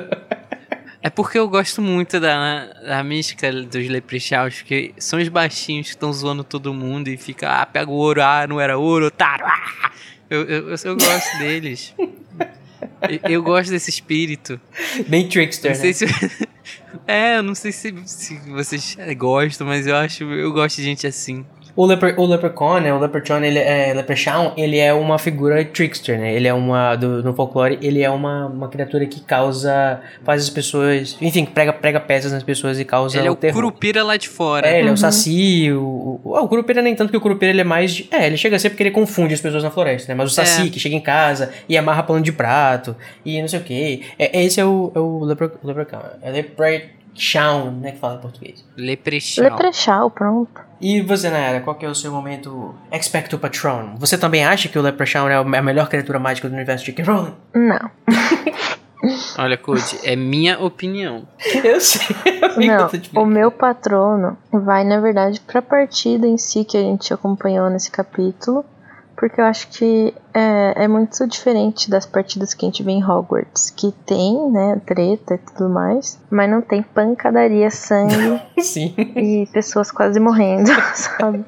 É 1.02 1.10
porque 1.10 1.38
eu 1.38 1.48
gosto 1.48 1.82
muito 1.82 2.20
da, 2.20 2.66
da 2.86 3.02
mística 3.02 3.52
dos 3.52 3.88
Leprechauns, 3.88 4.58
porque 4.58 4.94
são 4.98 5.20
os 5.20 5.28
baixinhos 5.28 5.88
que 5.88 5.94
estão 5.94 6.12
zoando 6.12 6.44
todo 6.44 6.72
mundo 6.72 7.08
e 7.08 7.16
fica, 7.16 7.50
ah, 7.50 7.66
pega 7.66 7.90
o 7.90 7.94
ouro, 7.94 8.22
ah, 8.22 8.46
não 8.48 8.60
era 8.60 8.78
ouro, 8.78 9.06
otário, 9.06 9.44
ah! 9.44 9.90
Eu, 10.30 10.42
eu, 10.44 10.68
eu, 10.70 10.76
eu 10.84 10.96
gosto 10.96 11.38
deles. 11.38 11.94
Eu, 11.98 13.30
eu 13.30 13.42
gosto 13.42 13.70
desse 13.70 13.90
espírito. 13.90 14.58
Bem 15.06 15.28
trickster, 15.28 15.72
Não 15.72 15.78
sei 15.78 15.88
né? 15.88 15.92
se. 15.94 16.52
É, 17.06 17.38
eu 17.38 17.42
não 17.42 17.54
sei 17.54 17.72
se, 17.72 17.92
se 18.06 18.36
vocês 18.50 18.96
gostam, 19.16 19.66
mas 19.66 19.86
eu 19.86 19.96
acho. 19.96 20.24
Eu 20.24 20.52
gosto 20.52 20.76
de 20.76 20.84
gente 20.84 21.06
assim. 21.06 21.44
O, 21.74 21.86
Leper, 21.86 22.20
o 22.20 22.26
Leprechaun, 22.26 22.80
né? 22.80 22.92
O 22.92 22.98
Leprechaun, 22.98 23.42
ele 23.42 23.58
é, 23.58 23.92
Leprechaun, 23.94 24.52
ele 24.56 24.78
é 24.78 24.92
uma 24.92 25.18
figura 25.18 25.64
trickster, 25.64 26.18
né? 26.18 26.34
Ele 26.34 26.46
é 26.46 26.52
uma, 26.52 26.94
do, 26.96 27.22
no 27.22 27.32
folclore, 27.34 27.78
ele 27.80 28.02
é 28.02 28.10
uma, 28.10 28.46
uma 28.46 28.68
criatura 28.68 29.06
que 29.06 29.20
causa, 29.20 30.00
faz 30.22 30.42
as 30.42 30.50
pessoas, 30.50 31.16
enfim, 31.20 31.44
prega, 31.44 31.72
prega 31.72 31.98
peças 31.98 32.30
nas 32.32 32.42
pessoas 32.42 32.78
e 32.78 32.84
causa 32.84 33.18
Ele 33.18 33.28
é 33.28 33.30
o. 33.30 33.36
Curupira 33.36 34.04
lá 34.04 34.16
de 34.16 34.28
fora. 34.28 34.66
É, 34.68 34.78
ele 34.78 34.88
é 34.88 34.90
Uhum. 34.90 34.94
o 34.94 34.98
Saci, 34.98 35.72
o, 35.72 36.20
o, 36.22 36.36
o 36.38 36.48
Curupira 36.48 36.82
nem 36.82 36.94
tanto, 36.94 37.08
porque 37.08 37.16
o 37.16 37.20
Curupira 37.20 37.50
ele 37.50 37.60
é 37.62 37.64
mais 37.64 37.92
de, 37.94 38.08
É, 38.10 38.26
ele 38.26 38.36
chega 38.36 38.56
a 38.56 38.58
ser 38.58 38.70
porque 38.70 38.82
ele 38.82 38.90
confunde 38.90 39.32
as 39.34 39.40
pessoas 39.40 39.62
na 39.62 39.70
floresta, 39.70 40.12
né? 40.12 40.14
Mas 40.16 40.30
o 40.30 40.34
Saci, 40.34 40.66
É. 40.66 40.70
que 40.70 40.78
chega 40.78 40.94
em 40.94 41.00
casa 41.00 41.50
e 41.68 41.76
amarra 41.78 42.02
pano 42.02 42.20
de 42.20 42.32
prato 42.32 42.94
e 43.24 43.40
não 43.40 43.48
sei 43.48 43.58
o 43.60 43.62
que. 43.62 44.02
É, 44.18 44.42
esse 44.42 44.60
é 44.60 44.64
o, 44.64 44.92
é 44.94 44.98
o 44.98 45.24
lepre, 45.24 45.50
Leprechaun. 45.64 46.02
É 46.20 46.30
Leprechaun, 46.30 46.88
né? 47.70 47.92
Que 47.92 47.98
fala 47.98 48.16
em 48.16 48.20
português. 48.20 48.64
Leprechaun. 48.76 49.44
Leprechal, 49.44 50.10
pronto. 50.10 50.60
E 50.80 51.00
você, 51.00 51.30
Nayara, 51.30 51.60
qual 51.60 51.76
que 51.76 51.86
é 51.86 51.88
o 51.88 51.94
seu 51.94 52.10
momento 52.10 52.74
Expecto 52.90 53.38
Patron? 53.38 53.94
Você 53.98 54.18
também 54.18 54.44
acha 54.44 54.68
que 54.68 54.78
o 54.78 54.82
Leprechaun 54.82 55.28
é 55.28 55.36
a 55.36 55.62
melhor 55.62 55.88
criatura 55.88 56.18
mágica 56.18 56.48
do 56.48 56.54
universo 56.54 56.84
de 56.84 56.90
J.K. 56.90 57.04
Rowling? 57.04 57.34
Não. 57.54 57.90
Olha, 59.36 59.56
Code, 59.56 59.98
é 60.04 60.14
minha 60.14 60.60
opinião. 60.60 61.26
Eu 61.64 61.80
sei. 61.80 62.14
Não, 62.56 62.88
eu 62.88 63.00
te 63.00 63.10
o 63.16 63.24
meu 63.24 63.50
patrono 63.50 64.36
vai, 64.52 64.84
na 64.84 65.00
verdade, 65.00 65.40
pra 65.40 65.60
partida 65.60 66.26
em 66.26 66.38
si 66.38 66.64
que 66.64 66.76
a 66.76 66.80
gente 66.80 67.12
acompanhou 67.12 67.68
nesse 67.70 67.90
capítulo, 67.90 68.64
porque 69.22 69.40
eu 69.40 69.44
acho 69.44 69.68
que 69.68 70.12
é, 70.34 70.82
é 70.82 70.88
muito 70.88 71.24
diferente 71.28 71.88
das 71.88 72.04
partidas 72.04 72.54
que 72.54 72.66
a 72.66 72.68
gente 72.68 72.82
vê 72.82 72.90
em 72.90 73.04
Hogwarts, 73.04 73.70
que 73.70 73.92
tem, 74.04 74.50
né, 74.50 74.82
treta 74.84 75.34
e 75.34 75.38
tudo 75.38 75.68
mais, 75.68 76.20
mas 76.28 76.50
não 76.50 76.60
tem 76.60 76.82
pancadaria, 76.82 77.70
sangue 77.70 78.42
Sim. 78.58 78.92
e 78.98 79.46
pessoas 79.52 79.92
quase 79.92 80.18
morrendo, 80.18 80.72
sabe? 80.92 81.44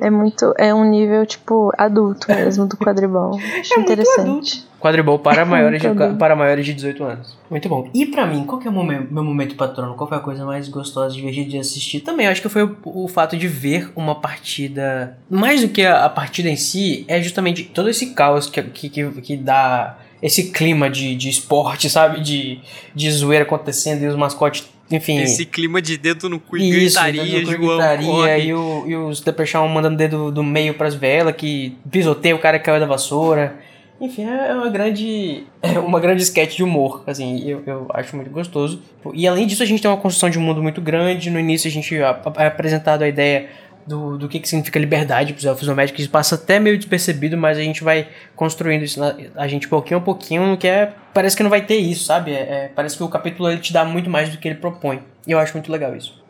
É 0.00 0.08
muito, 0.08 0.54
é 0.56 0.72
um 0.72 0.84
nível, 0.84 1.26
tipo, 1.26 1.70
adulto 1.76 2.28
mesmo 2.32 2.64
do 2.64 2.78
quadribol. 2.78 3.34
Acho 3.60 3.74
É 3.74 3.76
muito 3.76 3.92
interessante. 3.92 4.66
Quadribol 4.80 5.18
para 5.20 5.44
maiores, 5.44 5.82
de, 5.82 5.88
para 6.18 6.36
maiores 6.36 6.64
de 6.64 6.74
18 6.74 7.04
anos. 7.04 7.36
Muito 7.50 7.68
bom. 7.68 7.90
E 7.94 8.06
pra 8.06 8.26
mim, 8.26 8.44
qual 8.44 8.60
que 8.60 8.66
é 8.68 8.70
o 8.70 8.74
momen- 8.74 9.06
meu 9.10 9.24
momento 9.24 9.54
patrono? 9.56 9.94
Qual 9.94 10.08
foi 10.08 10.18
a 10.18 10.20
coisa 10.20 10.44
mais 10.44 10.68
gostosa, 10.68 11.14
divertida 11.14 11.50
de 11.50 11.58
assistir? 11.58 12.00
Também, 12.00 12.26
acho 12.26 12.40
que 12.42 12.48
foi 12.48 12.62
o, 12.62 12.76
o 12.84 13.08
fato 13.08 13.36
de 13.36 13.48
ver 13.48 13.90
uma 13.96 14.14
partida. 14.14 15.18
Mais 15.28 15.60
do 15.62 15.68
que 15.68 15.84
a, 15.84 16.04
a 16.04 16.08
partida 16.08 16.48
em 16.48 16.56
si, 16.56 17.04
é 17.08 17.20
justamente 17.22 17.64
todo 17.64 17.88
esse 17.90 18.06
caos 18.14 18.46
que, 18.48 18.62
que, 18.62 18.88
que, 18.88 19.10
que 19.20 19.36
dá 19.36 19.98
esse 20.22 20.50
clima 20.50 20.88
de, 20.90 21.14
de 21.14 21.28
esporte, 21.28 21.88
sabe? 21.90 22.20
De, 22.20 22.60
de 22.94 23.10
zoeira 23.10 23.44
acontecendo 23.44 24.02
e 24.02 24.06
os 24.06 24.16
mascotes, 24.16 24.68
enfim. 24.90 25.18
Esse 25.20 25.44
clima 25.44 25.80
de 25.82 25.96
dedo 25.96 26.28
no 26.28 26.40
cu 26.40 26.56
e 26.56 26.86
Isso, 26.86 27.00
gritaria, 27.00 27.22
dedo 27.40 27.50
no 27.52 27.56
cu 27.58 27.62
e 27.62 27.66
João 27.66 27.76
gritaria, 27.78 28.06
corre. 28.06 28.42
e, 28.46 28.54
o, 28.54 28.84
e 28.86 28.96
os 28.96 29.24
Leprechaun 29.24 29.68
mandando 29.68 29.96
dedo 29.96 30.30
do 30.32 30.42
meio 30.42 30.74
pras 30.74 30.94
velas, 30.94 31.34
que 31.36 31.76
pisoteia 31.90 32.34
o 32.34 32.38
cara 32.38 32.58
que 32.58 32.64
caiu 32.64 32.80
da 32.80 32.86
vassoura. 32.86 33.56
Enfim, 34.00 34.24
é 34.24 34.52
uma 34.54 34.68
grande. 34.70 35.44
É 35.60 35.78
uma 35.78 35.98
grande 35.98 36.22
sketch 36.22 36.56
de 36.56 36.62
humor, 36.62 37.02
assim, 37.06 37.48
eu, 37.48 37.62
eu 37.66 37.86
acho 37.90 38.14
muito 38.14 38.30
gostoso. 38.30 38.80
E 39.12 39.26
além 39.26 39.46
disso, 39.46 39.62
a 39.62 39.66
gente 39.66 39.82
tem 39.82 39.90
uma 39.90 39.96
construção 39.96 40.30
de 40.30 40.38
um 40.38 40.42
mundo 40.42 40.62
muito 40.62 40.80
grande. 40.80 41.30
No 41.30 41.40
início, 41.40 41.68
a 41.68 41.70
gente 41.70 41.96
é 41.96 42.46
apresentado 42.46 43.02
a 43.02 43.08
ideia 43.08 43.48
do, 43.84 44.16
do 44.16 44.28
que, 44.28 44.38
que 44.38 44.48
significa 44.48 44.78
liberdade 44.78 45.32
pros 45.32 45.44
elfos 45.44 45.66
domésticos. 45.66 46.02
Isso 46.02 46.10
passa 46.10 46.36
até 46.36 46.60
meio 46.60 46.76
despercebido, 46.78 47.36
mas 47.36 47.58
a 47.58 47.62
gente 47.62 47.82
vai 47.82 48.06
construindo 48.36 48.82
isso 48.82 49.00
na, 49.00 49.16
a 49.34 49.48
gente 49.48 49.66
pouquinho 49.66 49.98
a 49.98 50.02
pouquinho, 50.02 50.56
que 50.56 50.68
é. 50.68 50.92
Parece 51.12 51.36
que 51.36 51.42
não 51.42 51.50
vai 51.50 51.62
ter 51.62 51.78
isso, 51.78 52.04
sabe? 52.04 52.32
É, 52.32 52.36
é- 52.36 52.70
parece 52.74 52.96
que 52.96 53.02
o 53.02 53.08
capítulo 53.08 53.50
ele 53.50 53.60
te 53.60 53.72
dá 53.72 53.84
muito 53.84 54.08
mais 54.08 54.28
do 54.28 54.38
que 54.38 54.46
ele 54.46 54.54
propõe. 54.54 55.00
E 55.26 55.32
eu 55.32 55.38
acho 55.40 55.54
muito 55.54 55.72
legal 55.72 55.96
isso. 55.96 56.22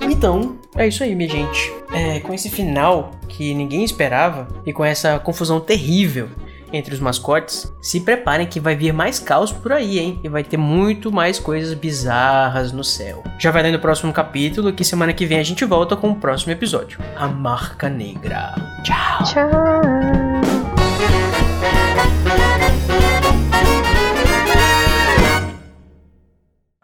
Então, 0.00 0.58
é 0.76 0.86
isso 0.86 1.02
aí, 1.02 1.14
minha 1.14 1.28
gente. 1.28 1.72
É, 1.92 2.20
com 2.20 2.32
esse 2.32 2.48
final 2.50 3.10
que 3.28 3.54
ninguém 3.54 3.84
esperava 3.84 4.48
e 4.64 4.72
com 4.72 4.84
essa 4.84 5.18
confusão 5.18 5.60
terrível 5.60 6.28
entre 6.72 6.94
os 6.94 7.00
mascotes, 7.00 7.70
se 7.82 8.00
preparem 8.00 8.46
que 8.46 8.58
vai 8.58 8.74
vir 8.74 8.92
mais 8.92 9.18
caos 9.18 9.52
por 9.52 9.72
aí, 9.72 9.98
hein? 9.98 10.18
E 10.24 10.28
vai 10.28 10.42
ter 10.42 10.56
muito 10.56 11.12
mais 11.12 11.38
coisas 11.38 11.74
bizarras 11.74 12.72
no 12.72 12.82
céu. 12.82 13.22
Já 13.38 13.50
vai 13.50 13.62
dar 13.62 13.70
no 13.70 13.78
próximo 13.78 14.12
capítulo, 14.12 14.72
que 14.72 14.82
semana 14.82 15.12
que 15.12 15.26
vem 15.26 15.38
a 15.38 15.42
gente 15.42 15.64
volta 15.66 15.94
com 15.94 16.10
o 16.10 16.16
próximo 16.16 16.52
episódio. 16.52 16.98
A 17.16 17.28
Marca 17.28 17.90
Negra. 17.90 18.54
Tchau! 18.82 19.24
Tchau. 19.24 19.52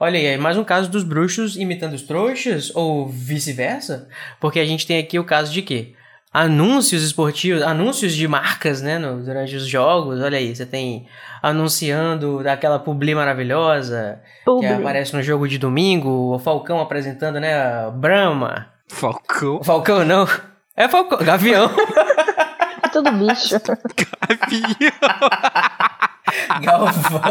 Olha 0.01 0.19
aí, 0.19 0.39
mais 0.39 0.57
um 0.57 0.63
caso 0.65 0.89
dos 0.89 1.03
bruxos 1.03 1.57
imitando 1.57 1.95
os 1.95 2.03
trouxas, 2.03 2.71
ou 2.75 3.09
vice-versa? 3.09 4.09
Porque 4.41 4.61
a 4.61 4.65
gente 4.65 4.87
tem 4.87 4.99
aqui 5.01 5.19
o 5.19 5.25
caso 5.25 5.53
de 5.53 5.61
quê? 5.61 5.93
Anúncios 6.33 7.03
esportivos, 7.03 7.63
anúncios 7.63 8.15
de 8.15 8.29
marcas, 8.29 8.81
né, 8.81 8.97
no- 8.99 9.25
durante 9.25 9.57
os 9.57 9.67
jogos. 9.67 10.21
Olha 10.21 10.39
aí, 10.39 10.55
você 10.55 10.65
tem 10.67 11.07
anunciando 11.43 12.43
daquela 12.45 12.79
publi 12.79 13.15
maravilhosa 13.15 14.21
que 14.23 14.45
Publi. 14.45 14.69
aparece 14.73 15.17
no 15.17 15.23
jogo 15.23 15.49
de 15.49 15.59
domingo, 15.59 16.35
o 16.35 16.39
Falcão 16.39 16.81
apresentando, 16.81 17.41
né, 17.41 17.55
a 17.57 17.91
Brahma. 17.91 18.69
Falcão. 18.89 19.63
Falcão 19.65 20.05
não, 20.05 20.29
é 20.77 20.89
Falcão, 20.89 21.19
Gavião. 21.19 21.71
É 22.81 22.89
tudo 22.91 23.11
bicho. 23.13 23.57
Galvão. 26.63 27.23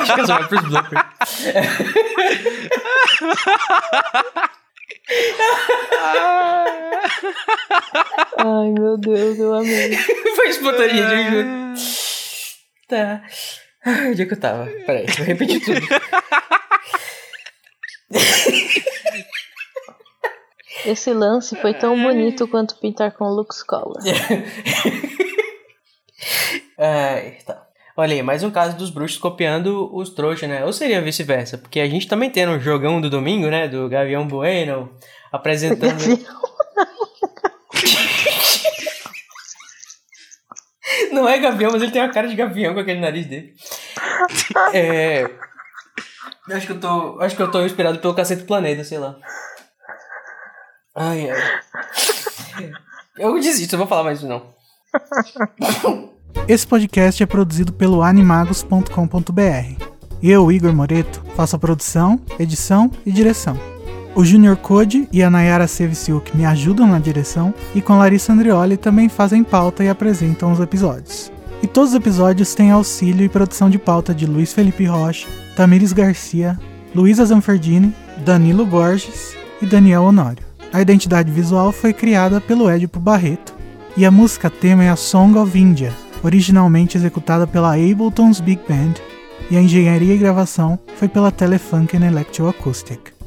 Acho 0.00 0.14
que 0.14 0.20
essa 0.20 0.34
vai 0.34 0.48
pros 0.48 0.62
bloopers. 0.62 1.04
Ai, 8.36 8.70
meu 8.70 8.96
Deus, 8.98 9.38
eu 9.38 9.54
amei. 9.54 9.96
Foi 10.36 10.48
espontânea, 10.48 11.00
eu 11.00 11.30
juro. 11.30 11.48
Tá. 12.88 13.22
Ai, 13.84 14.10
Onde 14.10 14.22
é 14.22 14.26
que 14.26 14.34
eu 14.34 14.40
tava? 14.40 14.66
Peraí, 14.86 15.06
vou 15.16 15.26
repetir 15.26 15.64
tudo. 15.64 15.80
Esse 20.86 21.12
lance 21.12 21.56
foi 21.56 21.74
tão 21.74 22.00
bonito 22.00 22.48
quanto 22.48 22.78
pintar 22.78 23.12
com 23.12 23.24
Lux 23.24 23.62
Cola. 23.62 24.00
Ai, 26.78 27.38
tá. 27.46 27.64
Olha 27.96 28.14
aí, 28.14 28.22
mais 28.22 28.44
um 28.44 28.50
caso 28.50 28.76
dos 28.76 28.90
bruxos 28.90 29.18
copiando 29.18 29.90
os 29.92 30.10
trouxas, 30.10 30.48
né? 30.48 30.64
Ou 30.64 30.72
seria 30.72 31.02
vice-versa, 31.02 31.58
porque 31.58 31.80
a 31.80 31.88
gente 31.88 32.06
também 32.06 32.30
tem 32.30 32.46
no 32.46 32.60
jogão 32.60 33.00
do 33.00 33.10
domingo, 33.10 33.48
né? 33.48 33.66
Do 33.66 33.88
Gavião 33.88 34.26
Bueno 34.26 34.88
apresentando. 35.32 35.98
Não 41.12 41.28
é 41.28 41.38
gavião, 41.38 41.72
mas 41.72 41.82
ele 41.82 41.90
tem 41.92 42.00
uma 42.00 42.12
cara 42.12 42.28
de 42.28 42.36
gavião 42.36 42.72
com 42.74 42.80
aquele 42.80 43.00
nariz 43.00 43.26
dele. 43.26 43.54
É. 44.72 45.28
Acho 46.50 46.66
que 46.66 46.72
eu 46.72 46.80
tô. 46.80 47.20
Acho 47.20 47.36
que 47.36 47.42
eu 47.42 47.50
tô 47.50 47.64
inspirado 47.64 47.98
pelo 47.98 48.14
Cacete 48.14 48.42
do 48.42 48.46
Planeta, 48.46 48.84
sei 48.84 48.98
lá. 48.98 49.16
Ai, 50.94 51.28
ai. 51.30 51.60
Eu 53.16 53.34
desisto, 53.40 53.74
eu 53.74 53.78
vou 53.78 53.86
falar 53.86 54.04
mais 54.04 54.18
isso 54.18 54.28
não. 54.28 54.57
Esse 56.46 56.66
podcast 56.66 57.22
é 57.22 57.26
produzido 57.26 57.72
pelo 57.72 58.02
animagos.com.br. 58.02 59.84
Eu, 60.22 60.50
Igor 60.50 60.74
Moreto, 60.74 61.22
faço 61.36 61.56
a 61.56 61.58
produção, 61.58 62.20
edição 62.38 62.90
e 63.04 63.12
direção. 63.12 63.58
O 64.14 64.24
Junior 64.24 64.56
Code 64.56 65.08
e 65.12 65.22
a 65.22 65.30
Nayara 65.30 65.68
Sevciuk 65.68 66.36
me 66.36 66.44
ajudam 66.44 66.86
na 66.86 66.98
direção 66.98 67.54
e 67.74 67.80
com 67.80 67.98
Larissa 67.98 68.32
Andrioli 68.32 68.76
também 68.76 69.08
fazem 69.08 69.44
pauta 69.44 69.84
e 69.84 69.88
apresentam 69.88 70.50
os 70.50 70.58
episódios. 70.58 71.30
E 71.62 71.66
todos 71.66 71.90
os 71.90 71.96
episódios 71.96 72.54
têm 72.54 72.70
auxílio 72.70 73.24
e 73.24 73.28
produção 73.28 73.68
de 73.68 73.78
pauta 73.78 74.14
de 74.14 74.26
Luiz 74.26 74.52
Felipe 74.52 74.84
Rocha, 74.86 75.28
Tamires 75.54 75.92
Garcia, 75.92 76.58
Luísa 76.94 77.24
Zanferdini, 77.24 77.94
Danilo 78.24 78.64
Borges 78.64 79.36
e 79.60 79.66
Daniel 79.66 80.04
Honório. 80.04 80.44
A 80.72 80.80
identidade 80.80 81.30
visual 81.30 81.72
foi 81.72 81.92
criada 81.92 82.40
pelo 82.40 82.70
Edipo 82.70 82.98
Barreto 82.98 83.57
e 83.98 84.06
a 84.06 84.12
música 84.12 84.48
tema 84.48 84.84
é 84.84 84.90
a 84.90 84.94
Song 84.94 85.36
of 85.36 85.58
India, 85.58 85.92
originalmente 86.22 86.96
executada 86.96 87.48
pela 87.48 87.72
Ableton's 87.72 88.38
Big 88.38 88.62
Band, 88.68 88.94
e 89.50 89.56
a 89.56 89.60
engenharia 89.60 90.14
e 90.14 90.18
gravação 90.18 90.78
foi 90.94 91.08
pela 91.08 91.32
Telefunken 91.32 92.04
Electroacoustic. 92.04 93.17